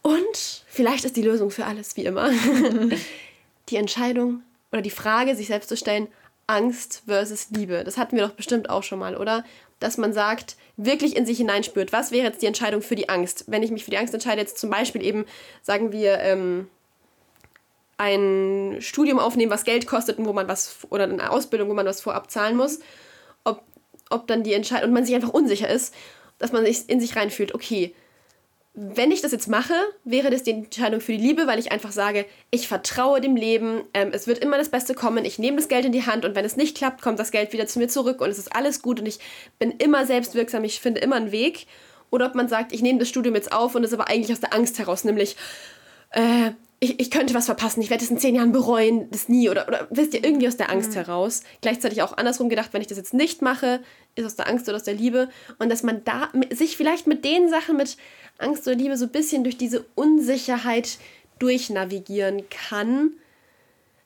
Und 0.08 0.64
vielleicht 0.68 1.04
ist 1.04 1.18
die 1.18 1.22
Lösung 1.22 1.52
für 1.52 1.66
alles 1.66 1.98
wie 1.98 2.06
immer 2.06 2.32
die 3.70 3.76
Entscheidung 3.76 4.42
oder 4.72 4.82
die 4.82 4.90
Frage, 4.90 5.36
sich 5.36 5.48
selbst 5.48 5.68
zu 5.68 5.76
stellen, 5.76 6.08
Angst 6.48 7.04
versus 7.08 7.50
Liebe. 7.50 7.84
Das 7.84 7.98
hatten 7.98 8.16
wir 8.16 8.26
doch 8.26 8.34
bestimmt 8.34 8.70
auch 8.70 8.84
schon 8.84 9.00
mal, 9.00 9.18
oder? 9.18 9.44
Dass 9.82 9.98
man 9.98 10.14
sagt, 10.14 10.56
wirklich 10.78 11.18
in 11.18 11.26
sich 11.26 11.40
hineinspürt, 11.40 11.92
was 11.92 12.12
wäre 12.12 12.26
jetzt 12.26 12.42
die 12.42 12.46
Entscheidung 12.46 12.82
für 12.82 12.96
die 12.96 13.10
Angst? 13.10 13.44
Wenn 13.48 13.64
ich 13.64 13.72
mich 13.72 13.84
für 13.84 13.92
die 13.92 13.98
Angst 13.98 14.14
entscheide, 14.14 14.40
jetzt 14.40 14.58
zum 14.58 14.70
Beispiel 14.70 15.04
eben, 15.04 15.26
sagen 15.62 15.92
wir, 15.92 16.20
ähm, 16.20 16.70
ein 17.98 18.78
Studium 18.80 19.20
aufnehmen, 19.20 19.52
was 19.52 19.66
Geld 19.66 19.88
kostet 19.88 20.20
und 20.20 20.26
wo 20.26 20.32
man 20.32 20.48
was, 20.48 20.78
oder 20.90 21.04
eine 21.04 21.32
Ausbildung, 21.32 21.68
wo 21.68 21.74
man 21.74 21.86
was 21.86 22.00
vorab 22.00 22.32
zahlen 22.32 22.56
muss, 22.56 22.80
ob, 23.44 23.62
ob 24.10 24.26
dann 24.28 24.44
die 24.44 24.54
Entscheidung, 24.54 24.88
und 24.88 24.94
man 24.94 25.06
sich 25.06 25.16
einfach 25.16 25.34
unsicher 25.34 25.68
ist, 25.68 25.94
dass 26.38 26.54
man 26.54 26.64
sich 26.64 26.88
in 26.88 27.02
sich 27.02 27.18
reinfühlt, 27.18 27.54
okay, 27.54 27.94
wenn 28.80 29.10
ich 29.10 29.22
das 29.22 29.32
jetzt 29.32 29.48
mache, 29.48 29.74
wäre 30.04 30.30
das 30.30 30.44
die 30.44 30.52
Entscheidung 30.52 31.02
für 31.02 31.14
die 31.14 31.18
Liebe, 31.18 31.48
weil 31.48 31.58
ich 31.58 31.72
einfach 31.72 31.92
sage, 31.92 32.28
ich 32.52 32.68
vertraue 32.68 33.20
dem 33.20 33.36
Leben, 33.36 33.82
ähm, 33.96 34.12
es 34.14 34.28
wird 34.28 34.38
immer 34.38 34.60
das 34.60 34.70
Beste 34.70 34.94
kommen, 34.94 35.26
ich 35.26 35.40
nehme 35.40 35.58
das 35.58 35.68
Geld 35.68 35.86
in 35.86 35.92
die 35.92 36.06
Hand 36.06 36.26
und 36.26 36.36
wenn 36.36 36.46
es 36.46 36.58
nicht 36.58 36.78
klappt, 36.78 37.02
kommt 37.02 37.18
das 37.18 37.32
Geld 37.32 37.54
wieder 37.54 37.66
zu 37.66 37.80
mir 37.80 37.88
zurück 37.88 38.22
und 38.22 38.30
es 38.30 38.38
ist 38.38 38.56
alles 38.56 38.84
gut 38.84 39.00
und 39.00 39.08
ich 39.08 39.18
bin 39.58 39.72
immer 39.72 40.06
selbstwirksam, 40.06 40.64
ich 40.64 40.80
finde 40.80 41.02
immer 41.02 41.16
einen 41.16 41.32
Weg. 41.32 41.66
Oder 42.12 42.28
ob 42.28 42.36
man 42.36 42.48
sagt, 42.48 42.72
ich 42.72 42.84
nehme 42.84 43.00
das 43.00 43.10
Studium 43.10 43.34
jetzt 43.34 43.52
auf 43.52 43.74
und 43.74 43.84
es 43.84 43.94
aber 43.94 44.10
eigentlich 44.10 44.32
aus 44.32 44.40
der 44.40 44.54
Angst 44.54 44.78
heraus, 44.78 45.04
nämlich, 45.04 45.36
äh, 46.12 46.52
ich, 46.80 47.00
ich 47.00 47.10
könnte 47.10 47.34
was 47.34 47.46
verpassen, 47.46 47.82
ich 47.82 47.90
werde 47.90 48.04
es 48.04 48.12
in 48.12 48.20
zehn 48.20 48.36
Jahren 48.36 48.52
bereuen, 48.52 49.10
das 49.10 49.30
nie. 49.30 49.50
Oder, 49.50 49.68
oder 49.68 49.88
wisst 49.90 50.14
ihr, 50.14 50.24
irgendwie 50.24 50.48
aus 50.48 50.58
der 50.58 50.70
Angst 50.70 50.92
mhm. 50.92 50.96
heraus. 50.96 51.42
Gleichzeitig 51.62 52.04
auch 52.04 52.18
andersrum 52.18 52.50
gedacht, 52.50 52.70
wenn 52.74 52.82
ich 52.82 52.88
das 52.88 52.98
jetzt 52.98 53.14
nicht 53.14 53.42
mache, 53.42 53.82
ist 54.16 54.26
aus 54.26 54.36
der 54.36 54.48
Angst 54.48 54.68
oder 54.68 54.76
aus 54.76 54.84
der 54.84 54.94
Liebe. 54.94 55.30
Und 55.58 55.70
dass 55.70 55.82
man 55.82 56.04
da 56.04 56.30
sich 56.52 56.78
vielleicht 56.78 57.08
mit 57.08 57.26
den 57.26 57.50
Sachen, 57.50 57.78
mit 57.78 57.98
Angst 58.38 58.68
oder 58.68 58.76
Liebe 58.76 58.96
so 58.96 59.06
ein 59.06 59.12
bisschen 59.12 59.44
durch 59.44 59.58
diese 59.58 59.86
Unsicherheit 59.96 61.00
durchnavigieren 61.40 62.44
kann. 62.50 63.14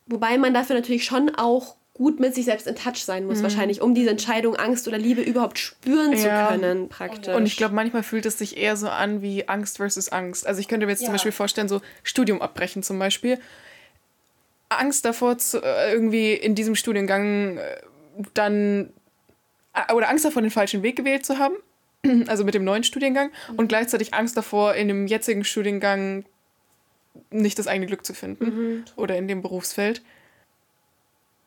Wobei 0.05 0.37
man 0.37 0.53
dafür 0.53 0.75
natürlich 0.75 1.03
schon 1.03 1.35
auch 1.35 1.75
gut 1.93 2.19
mit 2.19 2.33
sich 2.33 2.45
selbst 2.45 2.67
in 2.67 2.75
Touch 2.75 3.03
sein 3.03 3.25
muss, 3.25 3.39
mhm. 3.39 3.43
wahrscheinlich, 3.43 3.81
um 3.81 3.93
diese 3.93 4.09
Entscheidung 4.09 4.55
Angst 4.55 4.87
oder 4.87 4.97
Liebe 4.97 5.21
überhaupt 5.21 5.59
spüren 5.59 6.13
ja. 6.13 6.47
zu 6.47 6.53
können, 6.53 6.89
praktisch. 6.89 7.33
Und 7.33 7.45
ich 7.45 7.57
glaube, 7.57 7.75
manchmal 7.75 8.03
fühlt 8.03 8.25
es 8.25 8.37
sich 8.37 8.57
eher 8.57 8.77
so 8.77 8.87
an 8.87 9.21
wie 9.21 9.47
Angst 9.47 9.77
versus 9.77 10.09
Angst. 10.09 10.47
Also 10.47 10.61
ich 10.61 10.67
könnte 10.67 10.85
mir 10.85 10.93
jetzt 10.93 11.01
ja. 11.01 11.07
zum 11.07 11.13
Beispiel 11.13 11.31
vorstellen, 11.31 11.67
so 11.67 11.81
Studium 12.03 12.41
abbrechen 12.41 12.81
zum 12.81 12.97
Beispiel. 12.97 13.39
Angst 14.69 15.03
davor, 15.03 15.37
zu, 15.37 15.61
äh, 15.61 15.91
irgendwie 15.91 16.33
in 16.33 16.55
diesem 16.55 16.75
Studiengang 16.75 17.57
äh, 17.57 17.81
dann 18.33 18.93
äh, 19.73 19.93
oder 19.93 20.09
Angst 20.09 20.23
davor, 20.23 20.41
den 20.41 20.51
falschen 20.51 20.83
Weg 20.83 20.95
gewählt 20.95 21.25
zu 21.25 21.39
haben. 21.39 21.55
Also 22.27 22.43
mit 22.45 22.55
dem 22.55 22.63
neuen 22.63 22.83
Studiengang 22.83 23.29
mhm. 23.51 23.59
und 23.59 23.67
gleichzeitig 23.67 24.15
Angst 24.15 24.35
davor, 24.35 24.73
in 24.73 24.87
dem 24.87 25.05
jetzigen 25.05 25.43
Studiengang 25.43 26.25
nicht 27.29 27.59
das 27.59 27.67
eigene 27.67 27.85
Glück 27.85 28.05
zu 28.05 28.15
finden 28.15 28.45
mhm. 28.45 28.85
oder 28.95 29.17
in 29.17 29.27
dem 29.27 29.43
Berufsfeld. 29.43 30.01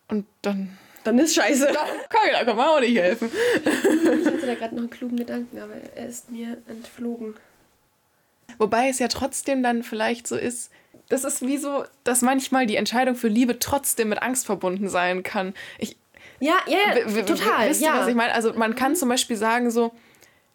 Und 0.08 0.26
dann. 0.42 0.76
Dann 1.04 1.18
ist 1.18 1.34
scheiße. 1.34 1.66
Da 1.66 1.84
kann, 2.08 2.20
da 2.32 2.44
kann 2.44 2.56
man 2.56 2.66
auch 2.66 2.80
nicht 2.80 2.96
helfen. 2.96 3.30
Ich 3.64 4.26
hatte 4.26 4.46
da 4.46 4.54
gerade 4.54 4.74
noch 4.74 4.82
einen 4.82 4.90
klugen 4.90 5.16
Gedanken, 5.18 5.58
aber 5.58 5.74
er 5.94 6.06
ist 6.06 6.30
mir 6.30 6.58
entflogen. 6.68 7.34
Wobei 8.58 8.88
es 8.88 8.98
ja 8.98 9.08
trotzdem 9.08 9.62
dann 9.62 9.82
vielleicht 9.82 10.26
so 10.26 10.36
ist, 10.36 10.70
das 11.08 11.24
ist 11.24 11.42
wie 11.42 11.58
so, 11.58 11.84
dass 12.04 12.22
manchmal 12.22 12.66
die 12.66 12.76
Entscheidung 12.76 13.14
für 13.14 13.28
Liebe 13.28 13.58
trotzdem 13.58 14.08
mit 14.08 14.22
Angst 14.22 14.46
verbunden 14.46 14.88
sein 14.88 15.22
kann. 15.22 15.54
Ich, 15.78 15.96
ja, 16.40 16.54
ja, 16.66 16.96
ja 16.96 17.22
total. 17.22 17.68
Wisst 17.68 17.82
ihr, 17.82 17.88
ja. 17.88 18.00
was 18.00 18.08
ich 18.08 18.14
meine? 18.14 18.32
Also 18.32 18.52
man 18.54 18.74
kann 18.74 18.96
zum 18.96 19.08
Beispiel 19.08 19.36
sagen 19.36 19.70
so, 19.70 19.92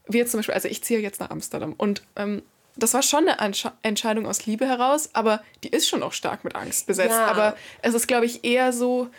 wie 0.08 0.18
jetzt 0.18 0.32
zum 0.32 0.40
Beispiel, 0.40 0.56
also 0.56 0.68
ich 0.68 0.84
ziehe 0.84 1.00
jetzt 1.00 1.20
nach 1.20 1.30
Amsterdam 1.30 1.74
und 1.78 2.04
ähm, 2.16 2.42
das 2.76 2.94
war 2.94 3.02
schon 3.02 3.28
eine 3.28 3.40
Ansche 3.40 3.74
Entscheidung 3.84 4.26
aus 4.26 4.46
Liebe 4.46 4.66
heraus, 4.66 5.10
aber 5.14 5.44
die 5.64 5.70
ist 5.70 5.88
schon 5.88 6.02
auch 6.02 6.14
stark 6.14 6.44
mit 6.44 6.56
Angst 6.56 6.88
besetzt. 6.88 7.12
Ja. 7.12 7.28
Aber 7.28 7.58
es 7.82 7.94
ist, 7.94 8.08
glaube 8.08 8.26
ich, 8.26 8.46
eher 8.46 8.72
so, 8.72 9.10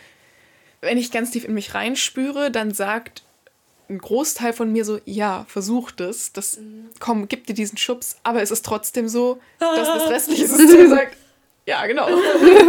wenn 0.81 0.97
ich 0.97 1.11
ganz 1.11 1.31
tief 1.31 1.45
in 1.45 1.53
mich 1.53 1.73
reinspüre, 1.73 2.51
dann 2.51 2.73
sagt 2.73 3.23
ein 3.89 3.99
Großteil 3.99 4.53
von 4.53 4.71
mir 4.71 4.85
so, 4.85 4.99
ja, 5.05 5.45
versuch 5.47 5.91
das, 5.91 6.33
das, 6.33 6.59
komm, 6.99 7.27
gib 7.27 7.45
dir 7.47 7.53
diesen 7.53 7.77
Schubs, 7.77 8.17
aber 8.23 8.41
es 8.41 8.51
ist 8.51 8.65
trotzdem 8.65 9.07
so, 9.07 9.39
dass 9.59 9.87
das 9.87 10.09
restliche 10.09 10.47
System 10.47 10.89
sagt, 10.89 11.17
ja, 11.65 11.85
genau. 11.85 12.07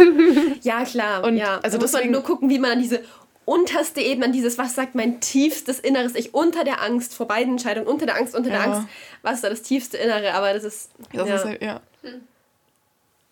ja, 0.61 0.85
klar. 0.85 1.23
Und 1.23 1.37
ja. 1.37 1.59
Also 1.63 1.77
da 1.77 1.83
muss 1.83 1.93
man 1.93 2.11
nur 2.11 2.21
gucken, 2.21 2.49
wie 2.49 2.59
man 2.59 2.71
an 2.71 2.81
diese 2.81 3.01
unterste 3.45 4.01
Ebene, 4.01 4.27
an 4.27 4.31
dieses, 4.31 4.57
was 4.57 4.75
sagt 4.75 4.95
mein 4.95 5.19
tiefstes 5.19 5.79
Inneres, 5.79 6.15
ich 6.15 6.33
unter 6.33 6.63
der 6.63 6.81
Angst, 6.81 7.15
vor 7.15 7.27
beiden 7.27 7.53
Entscheidungen, 7.53 7.87
unter 7.87 8.05
der 8.05 8.15
Angst, 8.15 8.35
unter 8.35 8.51
ja. 8.51 8.57
der 8.57 8.65
Angst, 8.65 8.87
was 9.21 9.35
ist 9.35 9.43
da 9.43 9.49
das 9.49 9.63
tiefste 9.63 9.97
Innere, 9.97 10.33
aber 10.33 10.53
das 10.53 10.63
ist. 10.63 10.91
Das 11.11 11.27
ja. 11.27 11.35
ist 11.35 11.45
halt, 11.45 11.61
ja. 11.61 11.81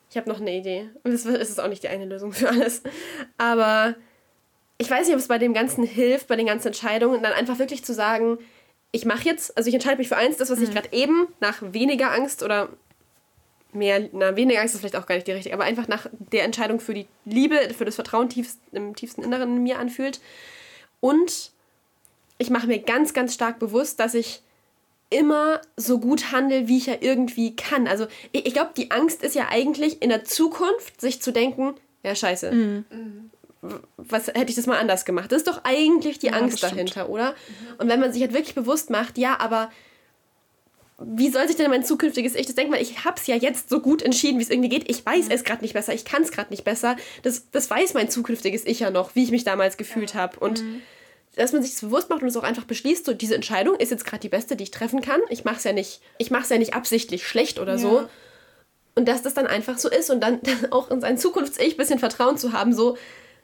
Ich 0.09 0.17
habe 0.17 0.29
noch 0.29 0.41
eine 0.41 0.53
Idee. 0.53 0.89
Und 1.03 1.13
es 1.13 1.25
ist 1.25 1.59
auch 1.59 1.69
nicht 1.69 1.84
die 1.84 1.88
eine 1.88 2.05
Lösung 2.05 2.34
für 2.34 2.49
alles. 2.49 2.82
Aber 3.38 3.95
ich 4.82 4.89
weiß 4.89 5.05
nicht, 5.05 5.13
ob 5.13 5.21
es 5.21 5.27
bei 5.27 5.38
dem 5.38 5.53
Ganzen 5.53 5.84
hilft, 5.84 6.27
bei 6.27 6.36
den 6.36 6.47
ganzen 6.47 6.67
Entscheidungen, 6.67 7.21
dann 7.21 7.34
einfach 7.34 7.59
wirklich 7.59 7.86
zu 7.86 7.93
sagen, 7.93 8.39
ich 8.91 9.05
mache 9.05 9.25
jetzt, 9.25 9.55
also 9.55 9.67
ich 9.67 9.75
entscheide 9.75 9.99
mich 9.99 10.07
für 10.07 10.17
eins, 10.17 10.38
das, 10.38 10.49
was 10.49 10.57
mhm. 10.57 10.65
ich 10.65 10.71
gerade 10.71 10.89
eben 10.91 11.27
nach 11.39 11.61
weniger 11.61 12.11
Angst 12.11 12.41
oder 12.41 12.69
mehr, 13.73 14.09
na, 14.11 14.36
weniger 14.36 14.59
Angst 14.59 14.73
ist 14.73 14.82
vielleicht 14.82 14.95
auch 14.95 15.05
gar 15.05 15.15
nicht 15.15 15.27
die 15.27 15.34
richtige, 15.34 15.53
aber 15.53 15.65
einfach 15.65 15.88
nach 15.88 16.07
der 16.32 16.45
Entscheidung 16.45 16.79
für 16.79 16.95
die 16.95 17.05
Liebe, 17.25 17.73
für 17.77 17.86
das 17.86 17.93
Vertrauen 17.93 18.29
tiefst, 18.29 18.59
im 18.71 18.95
tiefsten 18.95 19.21
Inneren 19.21 19.55
in 19.55 19.63
mir 19.63 19.77
anfühlt. 19.77 20.19
Und 20.99 21.51
ich 22.39 22.49
mache 22.49 22.65
mir 22.65 22.79
ganz, 22.79 23.13
ganz 23.13 23.36
stark 23.36 23.59
bewusst, 23.59 23.99
dass 23.99 24.15
ich 24.15 24.41
immer 25.11 25.61
so 25.77 25.99
gut 25.99 26.32
handle, 26.32 26.67
wie 26.67 26.77
ich 26.77 26.88
ja 26.88 26.95
irgendwie 26.99 27.55
kann. 27.55 27.88
Also 27.88 28.07
ich, 28.32 28.47
ich 28.47 28.53
glaube, 28.53 28.71
die 28.75 28.89
Angst 28.89 29.21
ist 29.21 29.36
ja 29.36 29.49
eigentlich 29.51 30.01
in 30.01 30.09
der 30.09 30.23
Zukunft, 30.25 30.99
sich 30.99 31.21
zu 31.21 31.32
denken, 31.32 31.75
ja 32.01 32.15
scheiße, 32.15 32.51
mhm. 32.51 32.86
Was 34.12 34.28
hätte 34.28 34.49
ich 34.49 34.55
das 34.55 34.68
mal 34.68 34.78
anders 34.78 35.05
gemacht? 35.05 35.32
Das 35.32 35.39
ist 35.39 35.47
doch 35.47 35.62
eigentlich 35.64 36.20
die 36.20 36.28
ja, 36.28 36.34
Angst 36.34 36.64
dahinter, 36.64 37.09
oder? 37.09 37.32
Mhm. 37.32 37.76
Und 37.80 37.89
wenn 37.89 37.99
man 37.99 38.14
sich 38.14 38.22
halt 38.22 38.34
wirklich 38.34 38.55
bewusst 38.55 38.89
macht, 38.89 39.18
ja, 39.18 39.39
aber 39.39 39.70
wie 41.03 41.30
soll 41.30 41.47
sich 41.47 41.57
denn 41.57 41.70
mein 41.70 41.84
zukünftiges 41.84 42.36
Ich 42.36 42.45
das 42.45 42.55
denken? 42.55 42.74
Weil 42.74 42.82
ich 42.82 43.05
habe 43.05 43.20
es 43.20 43.28
ja 43.28 43.36
jetzt 43.36 43.70
so 43.70 43.80
gut 43.80 44.01
entschieden, 44.01 44.39
wie 44.39 44.43
es 44.43 44.49
irgendwie 44.49 44.70
geht. 44.70 44.89
Ich 44.89 45.05
weiß 45.05 45.28
es 45.30 45.43
gerade 45.43 45.62
nicht 45.62 45.74
besser, 45.74 45.93
ich 45.93 46.05
kann 46.05 46.24
es 46.24 46.32
gerade 46.32 46.49
nicht 46.51 46.64
besser. 46.64 46.95
Das, 47.24 47.49
das 47.51 47.70
weiß 47.70 47.93
mein 47.93 48.09
zukünftiges 48.09 48.66
Ich 48.66 48.80
ja 48.80 48.91
noch, 48.91 49.16
wie 49.16 49.24
ich 49.24 49.32
mich 49.32 49.43
damals 49.43 49.78
gefühlt 49.78 50.14
habe. 50.14 50.39
Und 50.39 50.62
mhm. 50.62 50.82
dass 51.36 51.53
man 51.53 51.64
sich 51.64 51.72
das 51.72 51.82
bewusst 51.82 52.09
macht 52.09 52.22
und 52.22 52.28
es 52.28 52.38
auch 52.38 52.43
einfach 52.43 52.66
beschließt, 52.66 53.05
so 53.05 53.14
diese 53.14 53.36
Entscheidung 53.36 53.76
ist 53.76 53.89
jetzt 53.89 54.05
gerade 54.05 54.22
die 54.22 54.30
beste, 54.30 54.55
die 54.55 54.64
ich 54.66 54.72
treffen 54.72 55.01
kann. 55.01 55.22
Ich 55.30 55.43
mache 55.43 55.57
es 55.57 55.64
ja 55.64 55.74
nicht, 55.74 56.01
ich 56.18 56.30
mache 56.30 56.51
ja 56.53 56.59
nicht 56.59 56.74
absichtlich 56.76 57.26
schlecht 57.26 57.59
oder 57.59 57.74
ja. 57.74 57.80
so. 57.80 58.07
Und 58.93 59.07
dass 59.07 59.22
das 59.22 59.34
dann 59.34 59.47
einfach 59.47 59.78
so 59.78 59.89
ist 59.89 60.09
und 60.09 60.22
dann 60.22 60.39
auch 60.72 60.91
in 60.91 61.01
sein 61.01 61.18
Zukunfts-Ich 61.18 61.76
ein 61.76 61.78
bisschen 61.78 61.99
Vertrauen 61.99 62.38
zu 62.38 62.53
haben, 62.53 62.74
so, 62.74 62.97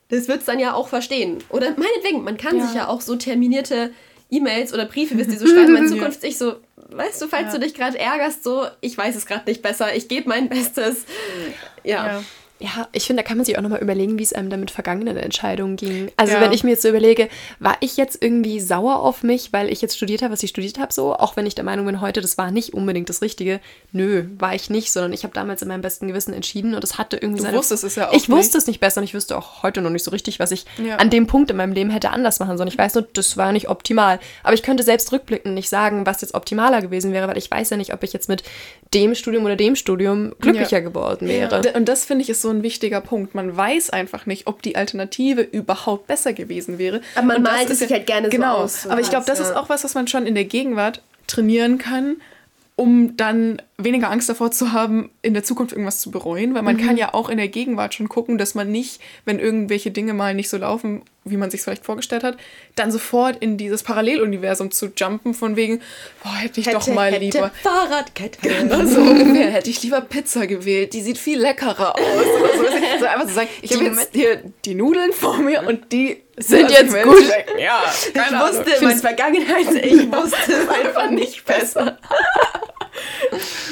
das 0.09 0.27
wird 0.27 0.39
es 0.39 0.45
dann 0.45 0.59
ja 0.59 0.73
auch 0.73 0.87
verstehen. 0.87 1.39
Oder 1.49 1.71
meinetwegen, 1.71 2.23
man 2.23 2.37
kann 2.37 2.57
ja. 2.57 2.65
sich 2.65 2.75
ja 2.75 2.87
auch 2.87 3.01
so 3.01 3.15
terminierte 3.15 3.91
E-Mails 4.29 4.73
oder 4.73 4.85
Briefe, 4.85 5.17
wisst 5.17 5.31
ihr, 5.31 5.39
so 5.39 5.47
schreiben, 5.47 5.73
mein 5.73 5.87
Zukunfts-Ich 5.89 6.37
so, 6.37 6.55
weißt 6.89 7.21
du, 7.21 7.27
falls 7.27 7.53
ja. 7.53 7.53
du 7.53 7.59
dich 7.59 7.73
gerade 7.73 7.97
ärgerst, 7.97 8.43
so, 8.43 8.65
ich 8.81 8.97
weiß 8.97 9.15
es 9.15 9.25
gerade 9.25 9.49
nicht 9.49 9.61
besser, 9.61 9.95
ich 9.95 10.07
gebe 10.07 10.29
mein 10.29 10.49
Bestes. 10.49 11.05
ja. 11.83 12.07
ja. 12.07 12.23
Ja, 12.59 12.87
ich 12.91 13.05
finde, 13.05 13.21
da 13.21 13.27
kann 13.27 13.37
man 13.37 13.45
sich 13.45 13.57
auch 13.57 13.61
nochmal 13.61 13.81
überlegen, 13.81 14.17
wie 14.17 14.23
es 14.23 14.33
einem 14.33 14.49
damit 14.49 14.71
vergangenen 14.71 15.15
Entscheidungen 15.17 15.75
ging. 15.75 16.11
Also 16.17 16.33
ja. 16.33 16.41
wenn 16.41 16.51
ich 16.53 16.63
mir 16.63 16.71
jetzt 16.71 16.81
so 16.81 16.89
überlege, 16.89 17.29
war 17.59 17.77
ich 17.81 17.97
jetzt 17.97 18.21
irgendwie 18.21 18.59
sauer 18.59 18.99
auf 18.99 19.21
mich, 19.21 19.53
weil 19.53 19.71
ich 19.71 19.81
jetzt 19.81 19.95
studiert 19.95 20.23
habe, 20.23 20.33
was 20.33 20.41
ich 20.41 20.49
studiert 20.49 20.79
habe, 20.79 20.91
so, 20.91 21.13
auch 21.13 21.35
wenn 21.35 21.45
ich 21.45 21.53
der 21.53 21.63
Meinung 21.63 21.85
bin 21.85 22.01
heute, 22.01 22.19
das 22.19 22.37
war 22.37 22.49
nicht 22.49 22.73
unbedingt 22.73 23.09
das 23.09 23.21
Richtige. 23.21 23.59
Nö, 23.91 24.25
war 24.39 24.55
ich 24.55 24.71
nicht, 24.71 24.91
sondern 24.91 25.13
ich 25.13 25.23
habe 25.23 25.33
damals 25.33 25.61
in 25.61 25.67
meinem 25.67 25.81
besten 25.81 26.07
Gewissen 26.07 26.33
entschieden 26.33 26.73
und 26.73 26.83
es 26.83 26.97
hatte 26.97 27.17
irgendwie 27.17 27.39
du 27.39 27.43
seine... 27.43 27.57
wusstest 27.57 27.83
es 27.83 27.95
ja 27.95 28.09
auch 28.09 28.13
Ich 28.13 28.27
nicht. 28.27 28.37
wusste 28.37 28.57
es 28.57 28.65
nicht 28.65 28.79
besser 28.79 29.01
und 29.01 29.05
ich 29.05 29.13
wüsste 29.13 29.37
auch 29.37 29.61
heute 29.61 29.81
noch 29.81 29.91
nicht 29.91 30.03
so 30.03 30.09
richtig, 30.09 30.39
was 30.39 30.51
ich 30.51 30.65
ja. 30.83 30.95
an 30.95 31.11
dem 31.11 31.27
Punkt 31.27 31.51
in 31.51 31.57
meinem 31.57 31.73
Leben 31.73 31.91
hätte 31.91 32.09
anders 32.09 32.39
machen 32.39 32.57
sollen. 32.57 32.69
Ich 32.69 32.77
weiß 32.77 32.95
nur, 32.95 33.07
das 33.13 33.37
war 33.37 33.51
nicht 33.51 33.69
optimal. 33.69 34.19
Aber 34.41 34.55
ich 34.55 34.63
könnte 34.63 34.81
selbst 34.83 35.11
rückblickend 35.11 35.53
nicht 35.53 35.69
sagen, 35.69 36.07
was 36.07 36.21
jetzt 36.21 36.33
optimaler 36.33 36.81
gewesen 36.81 37.13
wäre, 37.13 37.27
weil 37.27 37.37
ich 37.37 37.51
weiß 37.51 37.69
ja 37.69 37.77
nicht, 37.77 37.93
ob 37.93 38.01
ich 38.01 38.13
jetzt 38.13 38.29
mit 38.29 38.43
dem 38.93 39.13
Studium 39.13 39.45
oder 39.45 39.55
dem 39.55 39.75
Studium 39.75 40.33
glücklicher 40.39 40.77
ja. 40.77 40.83
geworden 40.83 41.27
wäre. 41.27 41.61
Und 41.75 41.87
das 41.87 42.05
finde 42.05 42.23
ich 42.23 42.29
ist 42.29 42.41
so 42.41 42.46
ein 42.49 42.63
wichtiger 42.63 43.01
Punkt. 43.01 43.35
Man 43.35 43.55
weiß 43.55 43.89
einfach 43.89 44.25
nicht, 44.25 44.47
ob 44.47 44.61
die 44.61 44.75
Alternative 44.75 45.41
überhaupt 45.41 46.07
besser 46.07 46.33
gewesen 46.33 46.77
wäre. 46.77 47.01
Aber 47.15 47.27
man 47.27 47.41
malt 47.43 47.69
es 47.69 47.79
sich 47.79 47.89
ja, 47.89 47.97
halt 47.97 48.07
gerne 48.07 48.29
genau, 48.29 48.57
so 48.57 48.63
aus. 48.63 48.81
Genau. 48.83 48.93
Aber 48.93 49.01
ich 49.01 49.09
glaube, 49.09 49.25
das 49.25 49.39
ja. 49.39 49.45
ist 49.45 49.55
auch 49.55 49.69
was, 49.69 49.83
was 49.83 49.93
man 49.93 50.07
schon 50.07 50.25
in 50.25 50.35
der 50.35 50.45
Gegenwart 50.45 51.01
trainieren 51.27 51.77
kann 51.77 52.17
um 52.77 53.17
dann 53.17 53.59
weniger 53.79 54.11
Angst 54.11 54.29
davor 54.29 54.51
zu 54.51 54.71
haben, 54.71 55.09
in 55.23 55.33
der 55.33 55.43
Zukunft 55.43 55.73
irgendwas 55.73 55.99
zu 55.99 56.11
bereuen, 56.11 56.53
weil 56.53 56.61
man 56.61 56.77
mhm. 56.77 56.85
kann 56.85 56.95
ja 56.95 57.11
auch 57.13 57.27
in 57.27 57.37
der 57.37 57.47
Gegenwart 57.47 57.95
schon 57.95 58.07
gucken, 58.07 58.37
dass 58.37 58.53
man 58.53 58.71
nicht, 58.71 59.01
wenn 59.25 59.39
irgendwelche 59.39 59.89
Dinge 59.89 60.13
mal 60.13 60.35
nicht 60.35 60.47
so 60.47 60.57
laufen, 60.57 61.01
wie 61.25 61.37
man 61.37 61.49
sich 61.49 61.61
vielleicht 61.61 61.83
vorgestellt 61.83 62.23
hat, 62.23 62.37
dann 62.75 62.91
sofort 62.91 63.37
in 63.37 63.57
dieses 63.57 63.81
Paralleluniversum 63.81 64.69
zu 64.69 64.91
jumpen 64.95 65.33
von 65.33 65.55
wegen, 65.55 65.81
boah, 66.23 66.35
hätte 66.35 66.59
ich 66.59 66.67
hätte, 66.67 66.77
doch 66.77 66.87
mal 66.87 67.11
hätte 67.11 67.25
lieber 67.25 67.51
Fahrradkette. 67.63 68.47
Genau, 68.47 68.85
so 68.85 69.01
ungefähr, 69.01 69.49
hätte 69.49 69.71
ich 69.71 69.81
lieber 69.81 70.01
Pizza 70.01 70.45
gewählt, 70.45 70.93
die 70.93 71.01
sieht 71.01 71.17
viel 71.17 71.39
leckerer 71.39 71.95
aus. 71.95 72.01
So. 72.03 72.65
also 72.93 73.05
einfach 73.05 73.27
zu 73.27 73.33
sagen, 73.33 73.49
ich 73.63 73.73
habe 73.73 73.85
jetzt 73.85 74.09
hier 74.13 74.43
die 74.65 74.75
Nudeln 74.75 75.13
vor 75.13 75.39
mir 75.39 75.67
und 75.67 75.91
die 75.91 76.21
sind 76.37 76.69
jetzt 76.69 76.95
gut. 77.03 77.23
Ja, 77.59 77.83
ich 77.91 78.15
wusste 78.15 78.71
in 78.71 78.83
meiner 78.83 78.99
Vergangenheit, 78.99 79.73
ich 79.83 80.11
wusste 80.11 80.51
es 80.51 80.69
einfach 80.69 81.09
nicht 81.09 81.43
besser. 81.43 81.97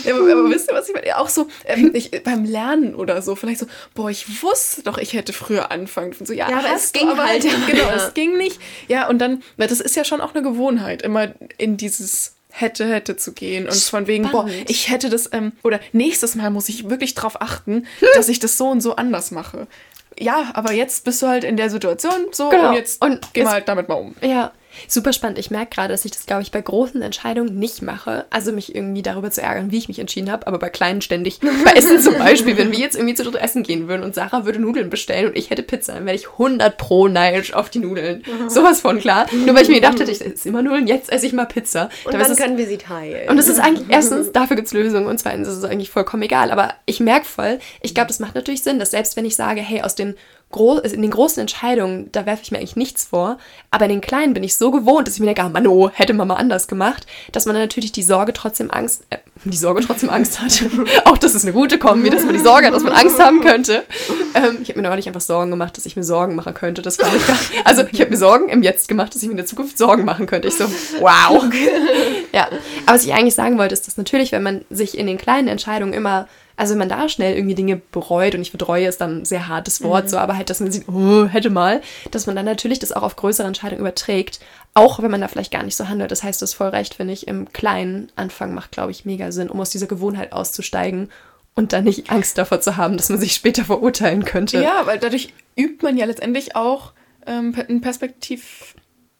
ja, 0.04 0.15
aber, 0.32 0.50
wisst 0.50 0.70
ihr, 0.70 0.76
was 0.76 0.88
ich 0.90 0.96
meine? 0.96 1.18
Auch 1.18 1.30
so 1.30 1.48
ähm, 1.66 1.92
ich, 1.94 2.12
beim 2.24 2.46
Lernen 2.46 2.96
oder 2.96 3.22
so, 3.22 3.36
vielleicht 3.36 3.60
so, 3.60 3.68
boah, 3.94 4.10
ich 4.10 4.44
wusste 4.44 4.84
doch, 4.84 4.98
ich 4.98 5.14
hätte 5.14 5.34
früher 5.34 5.72
anfangen. 5.72 6.16
So, 6.20 6.34
ja, 6.34 6.50
ja 6.50 6.60
aber 6.60 6.76
es 6.76 6.92
ging 6.92 7.10
aber 7.10 7.26
halt. 7.26 7.46
Genau, 7.68 7.88
ja. 7.88 7.96
es 7.96 8.14
ging 8.14 8.38
nicht. 8.38 8.60
Ja, 8.88 9.08
und 9.08 9.20
dann, 9.20 9.44
weil 9.58 9.68
das 9.68 9.80
ist 9.80 9.96
ja 9.96 10.04
schon 10.04 10.22
auch 10.22 10.34
eine 10.34 10.44
Gewohnheit, 10.44 11.02
immer 11.02 11.34
in 11.58 11.78
dieses 11.78 12.36
hätte, 12.56 12.86
hätte 12.88 13.18
zu 13.18 13.34
gehen. 13.34 13.66
Und 13.66 13.76
von 13.76 14.08
wegen, 14.08 14.30
boah, 14.30 14.48
ich 14.68 14.90
hätte 14.90 15.10
das, 15.10 15.30
ähm, 15.34 15.52
oder 15.64 15.80
nächstes 15.92 16.36
Mal 16.36 16.50
muss 16.50 16.70
ich 16.70 16.90
wirklich 16.90 17.14
darauf 17.14 17.42
achten, 17.42 17.86
dass 18.16 18.30
ich 18.30 18.40
das 18.40 18.58
so 18.58 18.68
und 18.70 18.82
so 18.82 18.96
anders 18.96 19.32
mache. 19.32 19.68
Ja, 20.18 20.52
aber 20.54 20.72
jetzt 20.72 21.04
bist 21.04 21.22
du 21.22 21.28
halt 21.28 21.44
in 21.44 21.58
der 21.58 21.70
Situation 21.70 22.28
so 22.32 22.50
genau. 22.50 22.70
und 22.70 22.76
jetzt 22.76 23.02
und 23.02 23.34
geh 23.34 23.44
mal 23.44 23.54
halt 23.54 23.68
damit 23.68 23.90
mal 23.90 23.96
um. 23.96 24.16
Ja, 24.22 24.54
Super 24.88 25.14
spannend. 25.14 25.40
Ich 25.40 25.52
merke 25.52 25.76
gerade, 25.76 25.94
dass 25.94 26.06
ich 26.06 26.12
das, 26.12 26.26
glaube 26.26 26.42
ich, 26.42 26.52
bei 26.52 26.62
großen 26.62 27.02
Entscheidungen 27.02 27.58
nicht 27.58 27.82
mache. 27.82 28.26
Also 28.30 28.52
mich 28.52 28.76
irgendwie 28.76 29.02
darüber 29.02 29.32
zu 29.32 29.42
ärgern, 29.42 29.72
wie 29.72 29.78
ich 29.78 29.88
mich 29.88 30.00
entschieden 30.00 30.32
habe, 30.32 30.48
aber 30.48 30.60
bei 30.60 30.70
kleinen 30.70 31.02
ständig. 31.02 31.40
Bei 31.64 31.72
Essen 31.72 32.00
zum 32.00 32.18
Beispiel, 32.18 32.58
wenn 32.58 32.72
wir 32.72 32.80
jetzt 32.80 32.96
irgendwie 32.96 33.16
zu 33.16 33.24
dritt 33.24 33.36
essen 33.36 33.64
gehen 33.64 33.88
würden 33.88 34.04
und 34.04 34.16
Sarah 34.16 34.46
würde 34.46 34.60
Nudeln 34.60 34.90
bestellen 34.90 35.28
und 35.28 35.38
ich 35.38 35.50
hätte 35.50 35.64
Pizza, 35.64 35.94
dann 35.94 36.06
wäre 36.06 36.16
ich 36.16 36.30
100 36.32 36.78
pro 36.78 37.08
neidisch 37.08 37.54
auf 37.54 37.70
die 37.70 37.80
Nudeln. 37.80 38.24
Mhm. 38.26 38.50
Sowas 38.50 38.82
von 38.82 39.00
klar. 39.00 39.28
Nur 39.32 39.56
weil 39.56 39.64
ich 39.64 39.70
mir 39.70 39.76
gedacht 39.76 40.00
hätte, 40.00 40.12
ich 40.12 40.26
esse 40.26 40.50
immer 40.50 40.62
Nudeln, 40.62 40.88
jetzt 40.88 41.12
esse 41.12 41.26
ich 41.26 41.34
mal 41.34 41.46
Pizza. 41.46 41.90
Und 42.04 42.14
dann, 42.14 42.22
dann 42.22 42.36
können 42.36 42.58
wir 42.58 42.68
sie 42.68 42.78
teilen. 42.78 43.30
Und 43.30 43.38
es 43.38 43.48
ist 43.48 43.60
eigentlich, 43.60 43.88
erstens, 43.90 44.32
dafür 44.34 44.56
gibt 44.56 44.68
es 44.68 44.74
Lösungen 44.74 45.08
und 45.08 45.20
zweitens 45.20 45.48
ist 45.48 45.58
es 45.58 45.64
eigentlich 45.64 45.90
vollkommen 45.90 46.24
egal. 46.24 46.52
Aber 46.52 46.74
ich 46.86 47.00
merke 47.00 47.26
voll, 47.26 47.60
ich 47.82 47.94
glaube, 47.94 48.08
das 48.08 48.20
macht 48.20 48.36
natürlich 48.36 48.64
Sinn, 48.64 48.80
dass 48.80 48.92
selbst 48.92 49.16
wenn 49.16 49.26
ich 49.26 49.36
sage, 49.36 49.62
hey, 49.62 49.82
aus 49.82 49.96
den 49.96 50.16
in 50.56 51.02
den 51.02 51.12
großen 51.12 51.42
Entscheidungen, 51.42 52.10
da 52.12 52.26
werfe 52.26 52.44
ich 52.44 52.52
mir 52.52 52.58
eigentlich 52.58 52.76
nichts 52.76 53.06
vor. 53.06 53.38
Aber 53.72 53.86
in 53.86 53.92
den 53.92 54.02
kleinen 54.02 54.34
bin 54.34 54.44
ich 54.44 54.56
so 54.56 54.72
gewohnt, 54.72 55.08
dass 55.08 55.16
ich 55.16 55.20
mir 55.20 55.28
denke, 55.28 55.44
ah, 55.44 55.50
Mann, 55.50 55.68
oh, 55.68 55.90
hätte 55.90 56.14
man 56.14 56.28
mal 56.28 56.36
anders 56.36 56.68
gemacht, 56.68 57.06
dass 57.32 57.46
man 57.46 57.56
dann 57.56 57.64
natürlich 57.64 57.92
die 57.92 58.04
Sorge 58.04 58.34
trotzdem 58.34 58.72
Angst, 58.72 59.04
äh, 59.10 59.18
die 59.44 59.58
Sorge 59.58 59.84
trotzdem 59.84 60.10
Angst 60.10 60.42
hat. 60.42 60.64
Auch 61.06 61.18
das 61.18 61.36
ist 61.36 61.44
eine 61.44 61.54
gute 61.54 61.78
Kombi, 61.78 62.10
dass 62.10 62.24
man 62.24 62.34
die 62.34 62.40
Sorge 62.40 62.68
hat, 62.68 62.74
dass 62.74 62.84
man 62.84 62.94
Angst 62.94 63.20
haben 63.20 63.42
könnte. 63.42 63.84
Ähm, 64.34 64.60
ich 64.62 64.70
habe 64.70 64.82
mir 64.82 64.88
neulich 64.88 65.08
einfach 65.08 65.22
Sorgen 65.22 65.52
gemacht, 65.52 65.78
dass 65.78 65.86
ich 65.86 65.96
mir 65.96 66.04
Sorgen 66.04 66.36
machen 66.36 66.54
könnte. 66.54 66.82
Das 66.82 66.98
fand 66.98 67.16
ich 67.16 67.28
gar, 67.28 67.38
also 67.64 67.84
ich 67.92 68.02
habe 68.02 68.12
mir 68.12 68.18
Sorgen 68.18 68.50
im 68.50 68.64
Jetzt 68.64 68.88
gemacht, 68.88 69.14
dass 69.14 69.22
ich 69.22 69.28
mir 69.28 69.34
in 69.34 69.38
der 69.38 69.46
Zukunft 69.46 69.78
Sorgen 69.78 70.06
machen 70.06 70.26
könnte. 70.26 70.48
Ich 70.48 70.56
so, 70.56 70.66
wow. 71.00 71.44
ja, 72.34 72.48
aber 72.86 72.96
was 72.96 73.06
ich 73.06 73.14
eigentlich 73.14 73.36
sagen 73.36 73.58
wollte, 73.58 73.74
ist, 73.74 73.88
dass 73.88 73.98
natürlich, 73.98 74.32
wenn 74.32 74.44
man 74.44 74.66
sich 74.70 74.98
in 74.98 75.08
den 75.08 75.18
kleinen 75.18 75.48
Entscheidungen 75.48 75.94
immer 75.94 76.28
also 76.58 76.72
wenn 76.72 76.80
man 76.80 76.90
da 76.90 77.10
schnell 77.10 77.36
irgendwie 77.36 77.56
Dinge 77.56 77.82
bereut, 77.92 78.36
und 78.36 78.42
ich 78.42 78.52
betreue 78.52 78.88
ist 78.88 79.02
dann 79.02 79.22
ein 79.22 79.26
sehr 79.26 79.48
hartes 79.48 79.84
Wort, 79.84 80.06
mhm. 80.06 80.10
so, 80.10 80.18
aber 80.18 80.38
halt, 80.38 80.50
dass 80.50 80.60
man 80.60 80.72
sieht, 80.72 80.88
oh, 80.88 81.26
hätte 81.26 81.50
mal, 81.50 81.82
dass 82.12 82.28
man 82.28 82.36
dann 82.36 82.46
natürlich 82.46 82.80
das 82.80 82.92
auch 82.92 83.04
auf 83.04 83.16
größere 83.16 83.48
Entscheidungen 83.48 83.82
überträgt, 83.82 84.40
auch 84.74 85.02
wenn 85.02 85.12
man 85.12 85.22
da 85.22 85.28
vielleicht 85.28 85.52
gar 85.52 85.64
nicht 85.64 85.76
so 85.76 85.88
handelt. 85.88 86.12
Das 86.12 86.24
heißt, 86.24 86.42
das 86.42 86.52
ist 86.52 86.56
voll 86.56 86.70
recht, 86.70 86.96
finde 86.96 87.14
ich, 87.14 87.28
im 87.28 87.52
kleinen 87.52 88.12
Anfang 88.16 88.54
macht, 88.54 88.72
glaube 88.72 88.92
ich, 88.92 89.06
mega 89.06 89.32
Sinn, 89.32 89.50
um 89.50 89.60
aus 89.60 89.70
dieser 89.70 89.88
Gewohnheit 89.88 90.32
auszusteigen 90.32 91.10
und 91.56 91.74
dann 91.74 91.86
nicht 91.86 92.12
Angst 92.12 92.38
davor 92.38 92.62
zu 92.62 92.78
haben, 92.78 92.98
dass 92.98 93.10
man 93.10 93.20
sich 93.20 93.34
später 93.34 93.66
verurteilen 93.66 94.26
könnte. 94.26 94.62
Ja, 94.62 94.86
weil 94.86 95.00
dadurch 95.00 95.34
übt 95.58 95.84
man 95.84 95.98
ja 95.98 96.06
letztendlich 96.06 96.56
auch 96.56 96.92
ähm, 97.26 97.56
ein 97.70 97.82
Perspektiv 97.82 98.76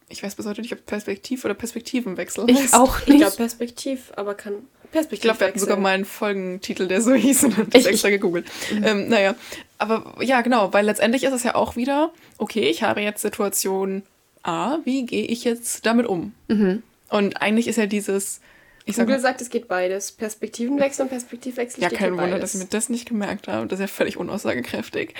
ich 0.08 0.22
weiß 0.22 0.34
bis 0.36 0.46
heute 0.46 0.60
nicht, 0.60 0.72
ob 0.72 0.86
Perspektiv 0.86 1.44
oder 1.44 1.54
Perspektivenwechsel 1.54 2.48
Ich 2.48 2.72
auch 2.72 2.98
nicht. 3.00 3.08
Ich 3.08 3.16
glaube 3.16 3.36
Perspektiv, 3.36 4.12
aber 4.16 4.34
kann 4.34 4.54
Perspektiv. 4.92 5.12
Ich 5.12 5.20
glaube, 5.20 5.40
wir 5.40 5.46
hatten 5.48 5.58
sogar 5.58 5.76
mal 5.76 5.94
einen 5.94 6.04
Folgentitel, 6.04 6.86
der 6.86 7.02
so 7.02 7.12
hieß 7.14 7.44
und 7.44 7.56
haben 7.56 7.70
das 7.70 7.82
ich, 7.82 7.88
extra 7.88 8.10
gegoogelt. 8.10 8.46
Mhm. 8.72 8.84
Ähm, 8.84 9.08
naja, 9.08 9.34
aber 9.78 10.14
ja, 10.20 10.40
genau, 10.42 10.72
weil 10.72 10.86
letztendlich 10.86 11.24
ist 11.24 11.32
es 11.32 11.42
ja 11.42 11.54
auch 11.54 11.76
wieder, 11.76 12.12
okay, 12.38 12.68
ich 12.68 12.82
habe 12.82 13.00
jetzt 13.00 13.20
Situation 13.20 14.02
A, 14.42 14.78
wie 14.84 15.04
gehe 15.04 15.26
ich 15.26 15.44
jetzt 15.44 15.86
damit 15.86 16.06
um? 16.06 16.32
Mhm. 16.48 16.82
Und 17.08 17.42
eigentlich 17.42 17.66
ist 17.66 17.76
ja 17.76 17.86
dieses, 17.86 18.40
ich 18.88 18.94
Google 18.94 19.18
sagt, 19.18 19.40
es 19.40 19.50
geht 19.50 19.66
beides. 19.66 20.12
Perspektivenwechsel 20.12 21.02
und 21.02 21.08
Perspektivwechsel. 21.08 21.82
Ja, 21.82 21.90
kein 21.90 22.16
Wunder, 22.16 22.38
dass 22.38 22.54
ich 22.54 22.60
mir 22.60 22.68
das 22.68 22.88
nicht 22.88 23.08
gemerkt 23.08 23.48
habe. 23.48 23.66
Das 23.66 23.80
ist 23.80 23.82
ja 23.82 23.88
völlig 23.88 24.16
unaussagekräftig. 24.16 25.12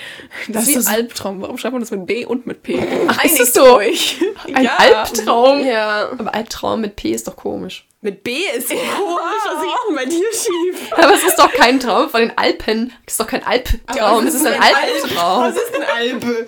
Das, 0.46 0.66
das 0.66 0.68
ist 0.68 0.86
wie 0.86 0.88
ein 0.88 0.94
Albtraum. 0.94 1.42
Warum 1.42 1.58
schreibt 1.58 1.72
man 1.72 1.82
das 1.82 1.90
mit 1.90 2.06
B 2.06 2.24
und 2.24 2.46
mit 2.46 2.62
P? 2.62 2.78
Es 3.24 3.52
so? 3.52 3.64
Euch. 3.76 4.20
Ein 4.54 4.64
ja. 4.64 4.76
Albtraum? 4.76 5.66
Ja. 5.66 6.10
Aber 6.12 6.32
Albtraum 6.32 6.80
mit 6.80 6.94
P 6.94 7.10
ist 7.10 7.26
doch 7.26 7.34
komisch. 7.34 7.88
Mit 8.02 8.22
B 8.22 8.42
ist 8.56 8.70
ja. 8.70 8.76
komisch, 8.76 9.22
was 9.46 9.64
ist 9.64 9.88
denn 9.88 9.96
bei 9.96 10.04
dir 10.04 10.26
schief? 10.30 10.92
Aber 10.96 11.14
es 11.14 11.24
ist 11.24 11.38
doch 11.38 11.50
kein 11.50 11.80
Traum 11.80 12.10
von 12.10 12.20
den 12.20 12.36
Alpen. 12.36 12.92
Es 13.06 13.14
ist 13.14 13.20
doch 13.20 13.26
kein 13.26 13.42
Albtraum, 13.42 14.26
es 14.26 14.34
ist, 14.34 14.42
ist 14.42 14.46
ein 14.46 14.62
Albtraum. 14.62 15.44
Was 15.44 15.56
ist 15.56 15.74
eine 15.74 15.88
Alpe? 15.92 16.46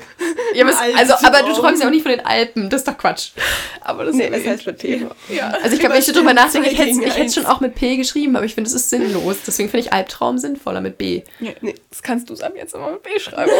Ja, 0.54 0.66
aber, 0.66 0.78
also, 0.96 1.14
aber 1.26 1.42
du 1.42 1.54
träumst 1.54 1.80
ja 1.80 1.88
auch 1.88 1.90
nicht 1.90 2.02
von 2.02 2.12
den 2.12 2.24
Alpen, 2.24 2.68
das 2.68 2.82
ist 2.82 2.88
doch 2.88 2.98
Quatsch. 2.98 3.30
Aber 3.80 4.04
das, 4.04 4.14
nee, 4.14 4.28
das 4.28 4.46
heißt 4.46 4.66
mit 4.66 4.78
P. 4.78 5.06
Ja. 5.30 5.50
Also 5.62 5.74
ich 5.74 5.80
glaube, 5.80 5.94
wenn 5.94 6.02
ich 6.02 6.12
drüber 6.12 6.34
nachdenke, 6.34 6.68
ich 6.68 6.78
hätte 6.78 7.24
es 7.24 7.34
schon 7.34 7.46
auch 7.46 7.60
mit 7.60 7.74
P 7.74 7.96
geschrieben, 7.96 8.36
aber 8.36 8.44
ich 8.44 8.54
finde, 8.54 8.68
es 8.68 8.74
ist 8.74 8.90
sinnlos. 8.90 9.38
Deswegen 9.46 9.70
finde 9.70 9.86
ich 9.86 9.92
Albtraum 9.92 10.38
sinnvoller 10.38 10.82
mit 10.82 10.98
B. 10.98 11.22
Ja, 11.40 11.52
nee, 11.62 11.74
das 11.90 12.02
kannst 12.02 12.28
du 12.28 12.34
es 12.34 12.42
ab 12.42 12.52
jetzt 12.56 12.74
immer 12.74 12.92
mit 12.92 13.02
B 13.02 13.18
schreiben. 13.18 13.50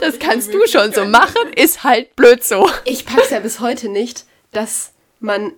das 0.00 0.18
kannst 0.18 0.54
du 0.54 0.66
schon 0.66 0.92
so 0.92 1.04
machen, 1.04 1.52
ist 1.56 1.84
halt 1.84 2.14
blöd 2.16 2.44
so. 2.44 2.70
Ich 2.84 3.06
pack's 3.06 3.30
ja 3.30 3.40
bis 3.40 3.60
heute 3.60 3.88
nicht, 3.88 4.24
dass 4.52 4.92
man 5.20 5.52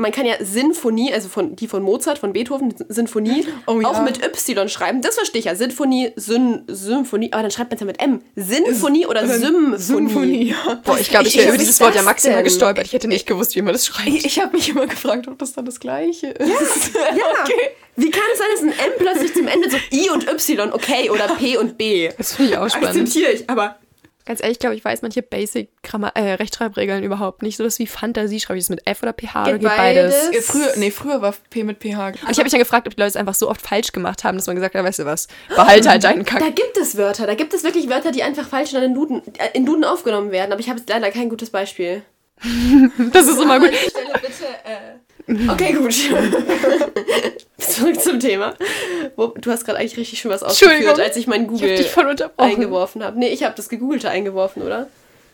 man 0.00 0.12
kann 0.12 0.24
ja 0.24 0.34
Sinfonie, 0.40 1.12
also 1.12 1.28
von, 1.28 1.54
die 1.54 1.68
von 1.68 1.82
Mozart, 1.82 2.18
von 2.18 2.32
Beethoven, 2.32 2.74
Sinfonie, 2.88 3.46
oh, 3.66 3.80
ja. 3.80 3.88
auch 3.88 4.02
mit 4.02 4.24
Y 4.24 4.68
schreiben. 4.68 5.02
Das 5.02 5.16
verstehe 5.16 5.40
ich 5.40 5.44
ja. 5.44 5.54
Sinfonie, 5.54 6.12
Syn, 6.16 6.64
Symphonie, 6.66 7.32
aber 7.32 7.42
dann 7.42 7.50
schreibt 7.50 7.70
man 7.70 7.76
es 7.76 7.80
ja 7.80 7.86
mit 7.86 8.00
M. 8.00 8.22
Sinfonie 8.34 9.06
oder 9.06 9.28
Symphonie? 9.28 9.78
Symphonie, 9.78 10.50
ja. 10.50 10.80
Boah, 10.84 10.98
ich 10.98 11.10
glaube, 11.10 11.28
ich, 11.28 11.36
wäre 11.36 11.50
über 11.50 11.58
dieses 11.58 11.78
Wort 11.80 11.94
ja 11.94 12.02
maximal 12.02 12.42
gestolpert. 12.42 12.86
Ich 12.86 12.92
hätte 12.92 13.08
nicht 13.08 13.26
gewusst, 13.26 13.54
wie 13.54 13.62
man 13.62 13.74
das 13.74 13.86
schreibt. 13.86 14.08
Ich, 14.08 14.24
ich 14.24 14.40
habe 14.40 14.56
mich 14.56 14.70
immer 14.70 14.86
gefragt, 14.86 15.28
ob 15.28 15.38
das 15.38 15.52
dann 15.52 15.66
das 15.66 15.78
Gleiche 15.78 16.28
ist. 16.28 16.94
Ja, 16.94 17.16
ja. 17.16 17.24
okay. 17.42 17.70
Wie 17.96 18.10
kann 18.10 18.22
es 18.32 18.38
sein, 18.38 18.46
dass 18.54 18.62
ein 18.62 18.86
M 18.86 18.92
plötzlich 18.98 19.34
zum 19.34 19.46
Ende 19.46 19.70
so 19.70 19.76
I 19.92 20.08
und 20.10 20.26
Y, 20.26 20.72
okay, 20.72 21.10
oder 21.10 21.28
P 21.36 21.58
und 21.58 21.76
B? 21.76 22.10
Das 22.16 22.34
finde 22.34 22.52
ich 22.52 22.58
auch 22.58 22.68
spannend. 22.70 22.88
Akzeptiere 22.88 23.32
ich, 23.32 23.50
aber 23.50 23.76
Ganz 24.30 24.40
ehrlich, 24.44 24.60
glaube 24.60 24.76
ich, 24.76 24.84
weiß 24.84 25.02
manche 25.02 25.22
Basic-Rechtschreibregeln 25.22 27.02
äh, 27.02 27.06
überhaupt 27.06 27.42
nicht. 27.42 27.56
So 27.56 27.64
was 27.64 27.80
wie 27.80 27.88
Fantasie, 27.88 28.38
schreibe 28.38 28.58
ich 28.58 28.64
es 28.64 28.68
mit 28.68 28.86
F 28.86 29.02
oder 29.02 29.12
PH 29.12 29.42
geht 29.42 29.54
oder 29.54 29.58
geht 29.58 29.68
beides? 29.76 30.26
beides? 30.26 30.46
Früher, 30.46 30.72
nee, 30.76 30.92
früher 30.92 31.20
war 31.20 31.34
P 31.50 31.64
mit 31.64 31.80
PH. 31.80 32.10
Und 32.10 32.30
ich 32.30 32.38
habe 32.38 32.44
mich 32.44 32.52
dann 32.52 32.60
gefragt, 32.60 32.86
ob 32.86 32.94
die 32.94 33.00
Leute 33.00 33.08
es 33.08 33.16
einfach 33.16 33.34
so 33.34 33.50
oft 33.50 33.60
falsch 33.60 33.90
gemacht 33.90 34.22
haben, 34.22 34.38
dass 34.38 34.46
man 34.46 34.54
gesagt 34.54 34.76
hat, 34.76 34.84
weißt 34.84 35.00
du 35.00 35.04
was, 35.04 35.26
behalte 35.48 35.90
halt 35.90 36.04
deinen 36.04 36.24
Kack. 36.24 36.38
Da 36.38 36.50
gibt 36.50 36.76
es 36.76 36.96
Wörter, 36.96 37.26
da 37.26 37.34
gibt 37.34 37.52
es 37.54 37.64
wirklich 37.64 37.90
Wörter, 37.90 38.12
die 38.12 38.22
einfach 38.22 38.46
falsch 38.46 38.72
in 38.72 38.82
den 38.82 38.94
Duden, 38.94 39.20
äh, 39.36 39.48
in 39.54 39.66
Duden 39.66 39.82
aufgenommen 39.82 40.30
werden, 40.30 40.52
aber 40.52 40.60
ich 40.60 40.68
habe 40.68 40.78
jetzt 40.78 40.88
leider 40.88 41.10
kein 41.10 41.28
gutes 41.28 41.50
Beispiel. 41.50 42.02
das 43.12 43.26
ist 43.26 43.42
immer 43.42 43.58
gut. 43.58 43.74
Stelle 43.74 44.12
bitte, 44.12 44.44
äh 44.64 45.09
Okay, 45.26 45.72
gut. 45.72 45.94
Zurück 47.58 48.00
zum 48.00 48.20
Thema. 48.20 48.54
Du 49.16 49.50
hast 49.50 49.64
gerade 49.64 49.78
eigentlich 49.78 49.96
richtig 49.96 50.20
schon 50.20 50.30
was 50.30 50.42
ausgeführt, 50.42 50.98
als 50.98 51.16
ich 51.16 51.26
mein 51.26 51.46
Google 51.46 51.70
ich 51.70 51.96
eingeworfen 52.36 53.02
habe. 53.02 53.18
Nee, 53.18 53.28
ich 53.28 53.44
habe 53.44 53.54
das 53.54 53.68
Gegoogelte 53.68 54.08
eingeworfen, 54.08 54.62
oder? 54.62 54.88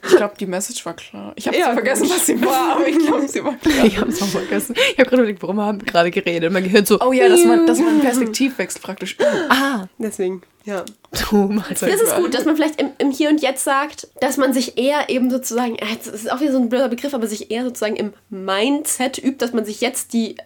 Ich 0.08 0.16
glaube, 0.16 0.34
die 0.38 0.46
Message 0.46 0.84
war 0.86 0.94
klar. 0.94 1.32
Ich 1.36 1.46
habe 1.46 1.56
ja, 1.56 1.72
vergessen, 1.72 2.08
was 2.08 2.26
sie 2.26 2.40
war, 2.44 2.76
aber 2.76 2.88
ich 2.88 2.98
glaube, 2.98 3.28
sie 3.28 3.44
war 3.44 3.54
klar. 3.62 3.84
Ich 3.84 3.98
habe 3.98 4.10
es 4.10 4.22
auch 4.22 4.26
vergessen. 4.26 4.74
Ich 4.76 4.98
habe 4.98 5.08
gerade 5.08 5.22
überlegt, 5.22 5.42
warum 5.42 5.60
haben 5.60 5.80
wir 5.80 5.86
gerade 5.86 6.10
geredet? 6.10 6.52
Mein 6.52 6.64
Gehirn 6.64 6.86
so. 6.86 7.00
Oh 7.00 7.12
ja, 7.12 7.28
dass 7.28 7.44
man, 7.44 7.66
dass 7.66 7.78
man 7.78 7.88
einen 7.94 8.00
Perspektivwechsel 8.00 8.80
praktisch. 8.80 9.16
Ah, 9.48 9.86
deswegen. 9.98 10.42
Ja. 10.64 10.84
Du 11.30 11.62
das 11.70 11.82
ist 11.82 12.16
gut, 12.16 12.34
dass 12.34 12.44
man 12.44 12.56
vielleicht 12.56 12.80
im, 12.80 12.90
im, 12.98 13.12
Hier 13.12 13.30
und 13.30 13.40
Jetzt 13.40 13.62
sagt, 13.62 14.08
dass 14.20 14.36
man 14.36 14.52
sich 14.52 14.76
eher 14.76 15.08
eben 15.08 15.30
sozusagen, 15.30 15.76
äh, 15.76 15.86
das 15.96 16.08
ist 16.08 16.30
auch 16.30 16.40
wieder 16.40 16.50
so 16.50 16.58
ein 16.58 16.68
blöder 16.68 16.88
Begriff, 16.88 17.14
aber 17.14 17.28
sich 17.28 17.52
eher 17.52 17.62
sozusagen 17.64 17.94
im 17.94 18.12
Mindset 18.30 19.16
übt, 19.16 19.38
dass 19.38 19.52
man 19.52 19.64
sich 19.64 19.80
jetzt 19.80 20.12
die. 20.12 20.36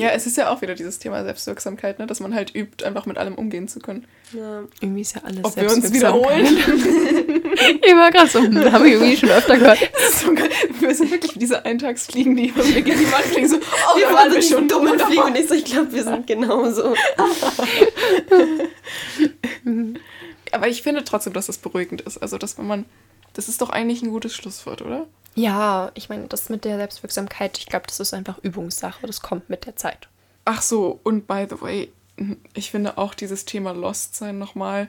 Ja, 0.00 0.10
es 0.10 0.26
ist 0.26 0.36
ja 0.36 0.50
auch 0.50 0.62
wieder 0.62 0.74
dieses 0.74 0.98
Thema 0.98 1.24
Selbstwirksamkeit, 1.24 1.98
ne? 1.98 2.06
dass 2.06 2.20
man 2.20 2.34
halt 2.34 2.54
übt, 2.54 2.84
einfach 2.84 3.06
mit 3.06 3.18
allem 3.18 3.34
umgehen 3.34 3.68
zu 3.68 3.80
können. 3.80 4.06
Ja. 4.32 4.62
Irgendwie 4.80 5.00
ist 5.00 5.14
ja 5.14 5.22
alles 5.24 5.44
Ob 5.44 5.56
wir 5.56 5.70
uns 5.70 5.92
wiederholen. 5.92 6.46
ich 6.46 7.94
war 7.94 8.10
gerade 8.10 8.28
so, 8.28 8.40
hm, 8.40 8.72
habe 8.72 8.88
ich 8.88 8.94
irgendwie 8.94 9.16
schon 9.16 9.30
öfter 9.30 9.56
gehört. 9.56 9.78
So 10.18 10.34
wir 10.80 10.94
sind 10.94 11.10
wirklich 11.10 11.32
diese 11.36 11.64
Eintagsfliegen, 11.64 12.34
die 12.36 12.48
immer 12.48 12.66
wieder 12.66 12.80
gegen 12.80 12.98
die 12.98 13.12
Wand 13.12 13.24
fliegen. 13.24 13.48
So, 13.48 13.56
oh, 13.56 13.96
wir 13.98 14.06
waren 14.12 14.32
wir 14.32 14.42
schon 14.42 14.66
dumme 14.68 14.98
Fliegen. 14.98 15.22
Und 15.22 15.36
ich 15.36 15.48
so, 15.48 15.54
ich 15.54 15.64
glaube, 15.64 15.92
wir 15.92 16.02
sind 16.02 16.26
genauso. 16.26 16.94
Aber 20.52 20.68
ich 20.68 20.82
finde 20.82 21.04
trotzdem, 21.04 21.32
dass 21.32 21.46
das 21.46 21.58
beruhigend 21.58 22.00
ist. 22.00 22.18
Also, 22.18 22.38
dass 22.38 22.58
wenn 22.58 22.66
man, 22.66 22.84
das 23.38 23.48
ist 23.48 23.60
doch 23.60 23.70
eigentlich 23.70 24.02
ein 24.02 24.10
gutes 24.10 24.34
Schlusswort, 24.34 24.82
oder? 24.82 25.06
Ja, 25.36 25.92
ich 25.94 26.08
meine, 26.08 26.26
das 26.26 26.48
mit 26.48 26.64
der 26.64 26.76
Selbstwirksamkeit, 26.76 27.56
ich 27.56 27.66
glaube, 27.66 27.86
das 27.86 28.00
ist 28.00 28.12
einfach 28.12 28.38
Übungssache. 28.42 29.06
Das 29.06 29.22
kommt 29.22 29.48
mit 29.48 29.64
der 29.64 29.76
Zeit. 29.76 30.08
Ach 30.44 30.60
so, 30.60 30.98
und 31.04 31.28
by 31.28 31.46
the 31.48 31.60
way, 31.60 31.92
ich 32.54 32.72
finde 32.72 32.98
auch 32.98 33.14
dieses 33.14 33.44
Thema 33.44 33.70
Lost 33.70 34.16
sein 34.16 34.40
nochmal 34.40 34.88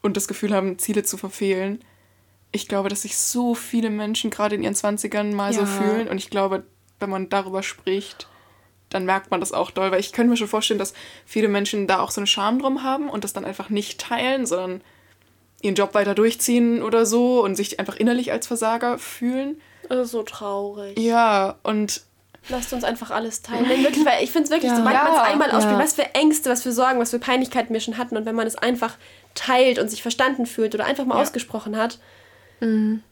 und 0.00 0.16
das 0.16 0.28
Gefühl 0.28 0.54
haben, 0.54 0.78
Ziele 0.78 1.02
zu 1.02 1.18
verfehlen. 1.18 1.84
Ich 2.52 2.68
glaube, 2.68 2.88
dass 2.88 3.02
sich 3.02 3.18
so 3.18 3.54
viele 3.54 3.90
Menschen 3.90 4.30
gerade 4.30 4.54
in 4.54 4.62
ihren 4.62 4.72
20ern 4.72 5.34
mal 5.34 5.52
ja. 5.52 5.60
so 5.60 5.66
fühlen 5.66 6.08
und 6.08 6.16
ich 6.16 6.30
glaube, 6.30 6.64
wenn 7.00 7.10
man 7.10 7.28
darüber 7.28 7.62
spricht, 7.62 8.28
dann 8.88 9.04
merkt 9.04 9.30
man 9.30 9.40
das 9.40 9.52
auch 9.52 9.70
doll, 9.70 9.90
weil 9.90 10.00
ich 10.00 10.12
könnte 10.12 10.30
mir 10.30 10.38
schon 10.38 10.48
vorstellen, 10.48 10.78
dass 10.78 10.94
viele 11.26 11.48
Menschen 11.48 11.86
da 11.86 12.00
auch 12.00 12.10
so 12.10 12.22
eine 12.22 12.26
Scham 12.26 12.60
drum 12.60 12.82
haben 12.82 13.10
und 13.10 13.24
das 13.24 13.34
dann 13.34 13.44
einfach 13.44 13.68
nicht 13.68 14.00
teilen, 14.00 14.46
sondern 14.46 14.80
ihren 15.64 15.74
Job 15.74 15.94
weiter 15.94 16.14
durchziehen 16.14 16.82
oder 16.82 17.06
so 17.06 17.42
und 17.42 17.56
sich 17.56 17.80
einfach 17.80 17.96
innerlich 17.96 18.30
als 18.30 18.46
Versager 18.46 18.98
fühlen. 18.98 19.60
Das 19.88 20.06
ist 20.06 20.10
so 20.12 20.22
traurig. 20.22 20.98
Ja, 20.98 21.58
und. 21.62 22.02
Lasst 22.50 22.74
uns 22.74 22.84
einfach 22.84 23.10
alles 23.10 23.40
teilen. 23.40 23.66
Denn 23.66 23.82
wirklich, 23.82 24.04
weil 24.04 24.22
ich 24.22 24.30
finde 24.30 24.44
es 24.44 24.50
wirklich, 24.50 24.70
ja. 24.70 24.76
sobald 24.76 24.94
man 24.94 25.12
es 25.14 25.20
einmal 25.20 25.48
ja. 25.48 25.56
ausspielt, 25.56 25.78
was 25.78 25.94
für 25.94 26.14
Ängste, 26.14 26.50
was 26.50 26.62
für 26.62 26.72
Sorgen, 26.72 27.00
was 27.00 27.10
für 27.10 27.18
Peinlichkeiten 27.18 27.72
wir 27.72 27.80
schon 27.80 27.96
hatten 27.96 28.18
und 28.18 28.26
wenn 28.26 28.34
man 28.34 28.46
es 28.46 28.54
einfach 28.54 28.98
teilt 29.34 29.78
und 29.78 29.88
sich 29.88 30.02
verstanden 30.02 30.44
fühlt 30.44 30.74
oder 30.74 30.84
einfach 30.84 31.06
mal 31.06 31.16
ja. 31.16 31.22
ausgesprochen 31.22 31.78
hat, 31.78 31.98
mhm. 32.60 33.02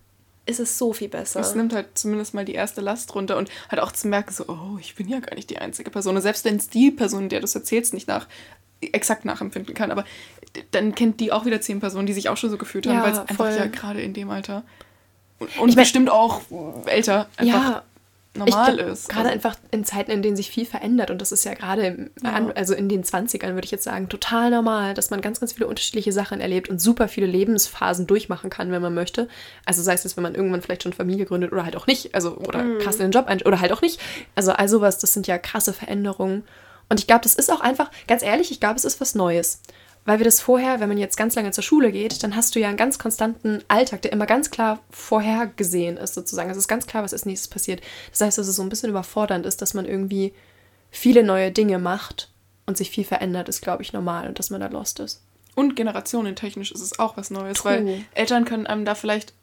ist 0.44 0.60
es 0.60 0.76
so 0.76 0.92
viel 0.92 1.08
besser. 1.08 1.40
Es 1.40 1.54
nimmt 1.54 1.72
halt 1.72 1.86
zumindest 1.94 2.34
mal 2.34 2.44
die 2.44 2.52
erste 2.52 2.82
Last 2.82 3.14
runter 3.14 3.38
und 3.38 3.48
halt 3.70 3.80
auch 3.80 3.92
zu 3.92 4.06
merken, 4.06 4.34
so, 4.34 4.44
oh, 4.48 4.76
ich 4.78 4.94
bin 4.96 5.08
ja 5.08 5.20
gar 5.20 5.34
nicht 5.34 5.48
die 5.48 5.58
einzige 5.58 5.90
Person. 5.90 6.14
Und 6.14 6.22
selbst 6.22 6.44
wenn 6.44 6.56
es 6.56 6.68
die 6.68 6.90
Person, 6.90 7.30
der 7.30 7.40
du 7.40 7.44
es 7.44 7.54
erzählst, 7.54 7.94
nicht 7.94 8.08
nach 8.08 8.28
exakt 8.92 9.24
nachempfinden 9.24 9.74
kann, 9.74 9.90
aber 9.90 10.04
dann 10.70 10.94
kennt 10.94 11.20
die 11.20 11.32
auch 11.32 11.46
wieder 11.46 11.60
zehn 11.60 11.80
Personen, 11.80 12.06
die 12.06 12.12
sich 12.12 12.28
auch 12.28 12.36
schon 12.36 12.50
so 12.50 12.58
gefühlt 12.58 12.86
haben, 12.86 12.96
ja, 12.96 13.04
weil 13.04 13.12
es 13.12 13.18
einfach 13.18 13.50
ja 13.50 13.66
gerade 13.66 14.00
in 14.00 14.12
dem 14.12 14.30
Alter 14.30 14.64
und, 15.38 15.58
und 15.58 15.76
bestimmt 15.76 16.10
auch 16.10 16.42
älter 16.86 17.28
einfach 17.36 17.70
ja, 17.70 17.82
normal 18.34 18.76
glaub, 18.76 18.88
ist. 18.88 19.08
Gerade 19.08 19.30
also. 19.30 19.34
einfach 19.34 19.56
in 19.70 19.84
Zeiten, 19.84 20.10
in 20.10 20.22
denen 20.22 20.36
sich 20.36 20.50
viel 20.50 20.64
verändert 20.64 21.10
und 21.10 21.20
das 21.20 21.32
ist 21.32 21.44
ja 21.44 21.54
gerade, 21.54 22.10
ja. 22.22 22.46
also 22.54 22.74
in 22.74 22.88
den 22.88 23.04
20ern 23.04 23.54
würde 23.54 23.64
ich 23.64 23.70
jetzt 23.70 23.84
sagen, 23.84 24.08
total 24.08 24.50
normal, 24.50 24.94
dass 24.94 25.10
man 25.10 25.20
ganz, 25.20 25.40
ganz 25.40 25.52
viele 25.52 25.66
unterschiedliche 25.66 26.12
Sachen 26.12 26.40
erlebt 26.40 26.68
und 26.68 26.80
super 26.80 27.08
viele 27.08 27.26
Lebensphasen 27.26 28.06
durchmachen 28.06 28.50
kann, 28.50 28.70
wenn 28.70 28.82
man 28.82 28.94
möchte. 28.94 29.28
Also 29.64 29.82
sei 29.82 29.94
es, 29.94 30.02
dass 30.02 30.16
wenn 30.16 30.22
man 30.22 30.34
irgendwann 30.34 30.62
vielleicht 30.62 30.82
schon 30.82 30.92
Familie 30.92 31.26
gründet 31.26 31.52
oder 31.52 31.64
halt 31.64 31.76
auch 31.76 31.86
nicht, 31.86 32.14
also 32.14 32.36
oder 32.36 32.62
mhm. 32.62 32.78
krass 32.78 32.96
in 32.96 33.02
den 33.02 33.12
Job 33.12 33.26
ein 33.26 33.42
oder 33.42 33.60
halt 33.60 33.72
auch 33.72 33.82
nicht. 33.82 34.00
Also 34.34 34.52
all 34.52 34.68
sowas, 34.68 34.98
das 34.98 35.12
sind 35.12 35.26
ja 35.26 35.38
krasse 35.38 35.72
Veränderungen. 35.72 36.44
Und 36.92 37.00
ich 37.00 37.06
glaube, 37.06 37.22
das 37.22 37.34
ist 37.34 37.50
auch 37.50 37.60
einfach, 37.60 37.90
ganz 38.06 38.22
ehrlich, 38.22 38.50
ich 38.50 38.60
glaube, 38.60 38.76
es 38.76 38.84
ist 38.84 39.00
was 39.00 39.14
Neues 39.14 39.60
weil 40.04 40.18
wir 40.18 40.24
das 40.24 40.40
vorher, 40.40 40.80
wenn 40.80 40.88
man 40.88 40.98
jetzt 40.98 41.16
ganz 41.16 41.34
lange 41.34 41.52
zur 41.52 41.62
Schule 41.62 41.92
geht, 41.92 42.22
dann 42.22 42.34
hast 42.34 42.54
du 42.54 42.60
ja 42.60 42.68
einen 42.68 42.76
ganz 42.76 42.98
konstanten 42.98 43.62
Alltag, 43.68 44.02
der 44.02 44.12
immer 44.12 44.26
ganz 44.26 44.50
klar 44.50 44.80
vorhergesehen 44.90 45.96
ist, 45.96 46.14
sozusagen. 46.14 46.50
Es 46.50 46.56
ist 46.56 46.68
ganz 46.68 46.86
klar, 46.86 47.04
was 47.04 47.12
als 47.12 47.24
nächstes 47.24 47.48
passiert. 47.48 47.80
Das 48.10 48.20
heißt, 48.20 48.38
dass 48.38 48.48
es 48.48 48.56
so 48.56 48.62
ein 48.62 48.68
bisschen 48.68 48.90
überfordernd 48.90 49.46
ist, 49.46 49.62
dass 49.62 49.74
man 49.74 49.84
irgendwie 49.84 50.32
viele 50.90 51.22
neue 51.22 51.52
Dinge 51.52 51.78
macht 51.78 52.30
und 52.66 52.76
sich 52.76 52.90
viel 52.90 53.04
verändert, 53.04 53.48
ist, 53.48 53.62
glaube 53.62 53.82
ich, 53.82 53.92
normal 53.92 54.28
und 54.28 54.38
dass 54.38 54.50
man 54.50 54.60
da 54.60 54.66
lost 54.66 54.98
ist. 54.98 55.22
Und 55.54 55.76
generationentechnisch 55.76 56.72
ist 56.72 56.80
es 56.80 56.98
auch 56.98 57.16
was 57.16 57.30
Neues, 57.30 57.58
True. 57.58 57.72
weil 57.72 58.04
Eltern 58.14 58.44
können 58.44 58.66
einem 58.66 58.84
da 58.84 58.94
vielleicht, 58.94 59.34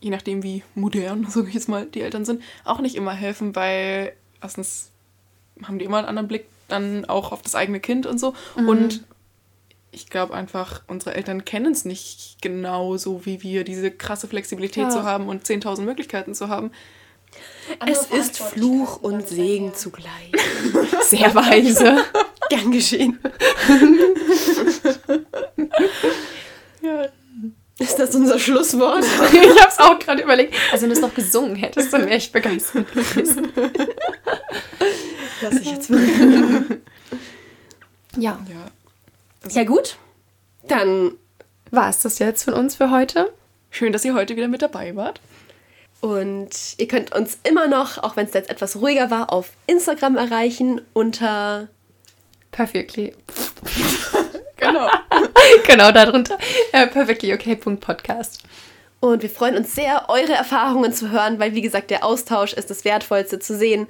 je 0.00 0.10
nachdem 0.10 0.42
wie 0.42 0.62
modern, 0.74 1.26
sage 1.28 1.48
ich 1.48 1.54
jetzt 1.54 1.68
mal, 1.68 1.86
die 1.86 2.02
Eltern 2.02 2.24
sind, 2.24 2.42
auch 2.64 2.80
nicht 2.80 2.96
immer 2.96 3.12
helfen, 3.12 3.56
weil 3.56 4.12
erstens 4.42 4.90
haben 5.62 5.78
die 5.78 5.86
immer 5.86 5.98
einen 5.98 6.08
anderen 6.08 6.28
Blick 6.28 6.46
dann 6.68 7.04
auch 7.04 7.32
auf 7.32 7.42
das 7.42 7.54
eigene 7.54 7.80
Kind 7.80 8.06
und 8.06 8.18
so. 8.18 8.34
Mhm. 8.56 8.68
Und 8.68 9.04
ich 9.90 10.10
glaube 10.10 10.34
einfach, 10.34 10.82
unsere 10.88 11.14
Eltern 11.14 11.44
kennen 11.44 11.72
es 11.72 11.84
nicht 11.84 12.36
genau 12.42 12.96
so 12.96 13.24
wie 13.24 13.42
wir, 13.42 13.64
diese 13.64 13.90
krasse 13.90 14.28
Flexibilität 14.28 14.84
ja. 14.84 14.90
zu 14.90 15.02
haben 15.04 15.28
und 15.28 15.44
10.000 15.44 15.82
Möglichkeiten 15.82 16.34
zu 16.34 16.48
haben. 16.48 16.70
Es 17.86 18.06
ist 18.06 18.38
Fluch 18.38 19.02
und 19.02 19.26
Segen 19.26 19.74
zugleich. 19.74 20.32
Sehr 21.02 21.34
weise. 21.34 22.04
Gern 22.48 22.70
geschehen. 22.70 23.18
ja. 26.82 27.08
Ist 27.78 27.98
das 27.98 28.14
unser 28.14 28.38
Schlusswort? 28.38 29.04
ich 29.32 29.60
habe 29.60 29.68
es 29.68 29.78
auch 29.78 29.98
gerade 29.98 30.22
überlegt. 30.22 30.54
Also 30.72 30.82
wenn 30.82 30.90
du 30.90 30.96
es 30.96 31.02
noch 31.02 31.14
gesungen 31.14 31.56
hättest, 31.56 31.92
dann 31.92 32.06
wäre 32.06 32.16
ich 32.16 32.32
begeistert 32.32 32.90
gewesen. 32.92 33.52
Lass 35.42 35.54
ich 35.54 35.70
jetzt 35.70 35.90
wirklich. 35.90 36.78
Ja. 38.18 38.38
ja. 38.48 39.50
Ja, 39.50 39.64
gut. 39.64 39.98
Dann 40.68 41.12
war 41.70 41.90
es 41.90 42.00
das 42.00 42.18
jetzt 42.18 42.44
von 42.44 42.54
uns 42.54 42.76
für 42.76 42.90
heute. 42.90 43.30
Schön, 43.68 43.92
dass 43.92 44.06
ihr 44.06 44.14
heute 44.14 44.36
wieder 44.36 44.48
mit 44.48 44.62
dabei 44.62 44.96
wart. 44.96 45.20
Und 46.00 46.48
ihr 46.78 46.88
könnt 46.88 47.14
uns 47.14 47.38
immer 47.42 47.68
noch, 47.68 47.98
auch 47.98 48.16
wenn 48.16 48.24
es 48.24 48.32
jetzt 48.32 48.48
etwas 48.48 48.76
ruhiger 48.76 49.10
war, 49.10 49.30
auf 49.34 49.50
Instagram 49.66 50.16
erreichen 50.16 50.80
unter 50.94 51.68
Perfectly. 52.52 53.12
Genau. 54.66 54.88
genau 55.66 55.92
darunter. 55.92 56.38
Äh, 56.72 56.86
perfectlyok.podcast. 56.86 58.42
Und 59.00 59.22
wir 59.22 59.30
freuen 59.30 59.56
uns 59.56 59.74
sehr, 59.74 60.06
eure 60.08 60.32
Erfahrungen 60.32 60.92
zu 60.92 61.10
hören, 61.10 61.38
weil, 61.38 61.54
wie 61.54 61.60
gesagt, 61.60 61.90
der 61.90 62.04
Austausch 62.04 62.52
ist 62.52 62.70
das 62.70 62.84
Wertvollste 62.84 63.38
zu 63.38 63.56
sehen, 63.56 63.86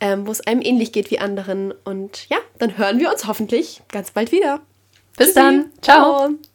ähm, 0.00 0.26
wo 0.26 0.32
es 0.32 0.46
einem 0.46 0.60
ähnlich 0.62 0.92
geht 0.92 1.10
wie 1.10 1.18
anderen. 1.18 1.72
Und 1.84 2.28
ja, 2.28 2.38
dann 2.58 2.76
hören 2.76 2.98
wir 2.98 3.10
uns 3.10 3.26
hoffentlich 3.26 3.82
ganz 3.88 4.10
bald 4.10 4.32
wieder. 4.32 4.60
Bis 5.16 5.28
Tschüssi. 5.28 5.34
dann. 5.34 5.70
Ciao. 5.82 6.28
Ciao. 6.28 6.49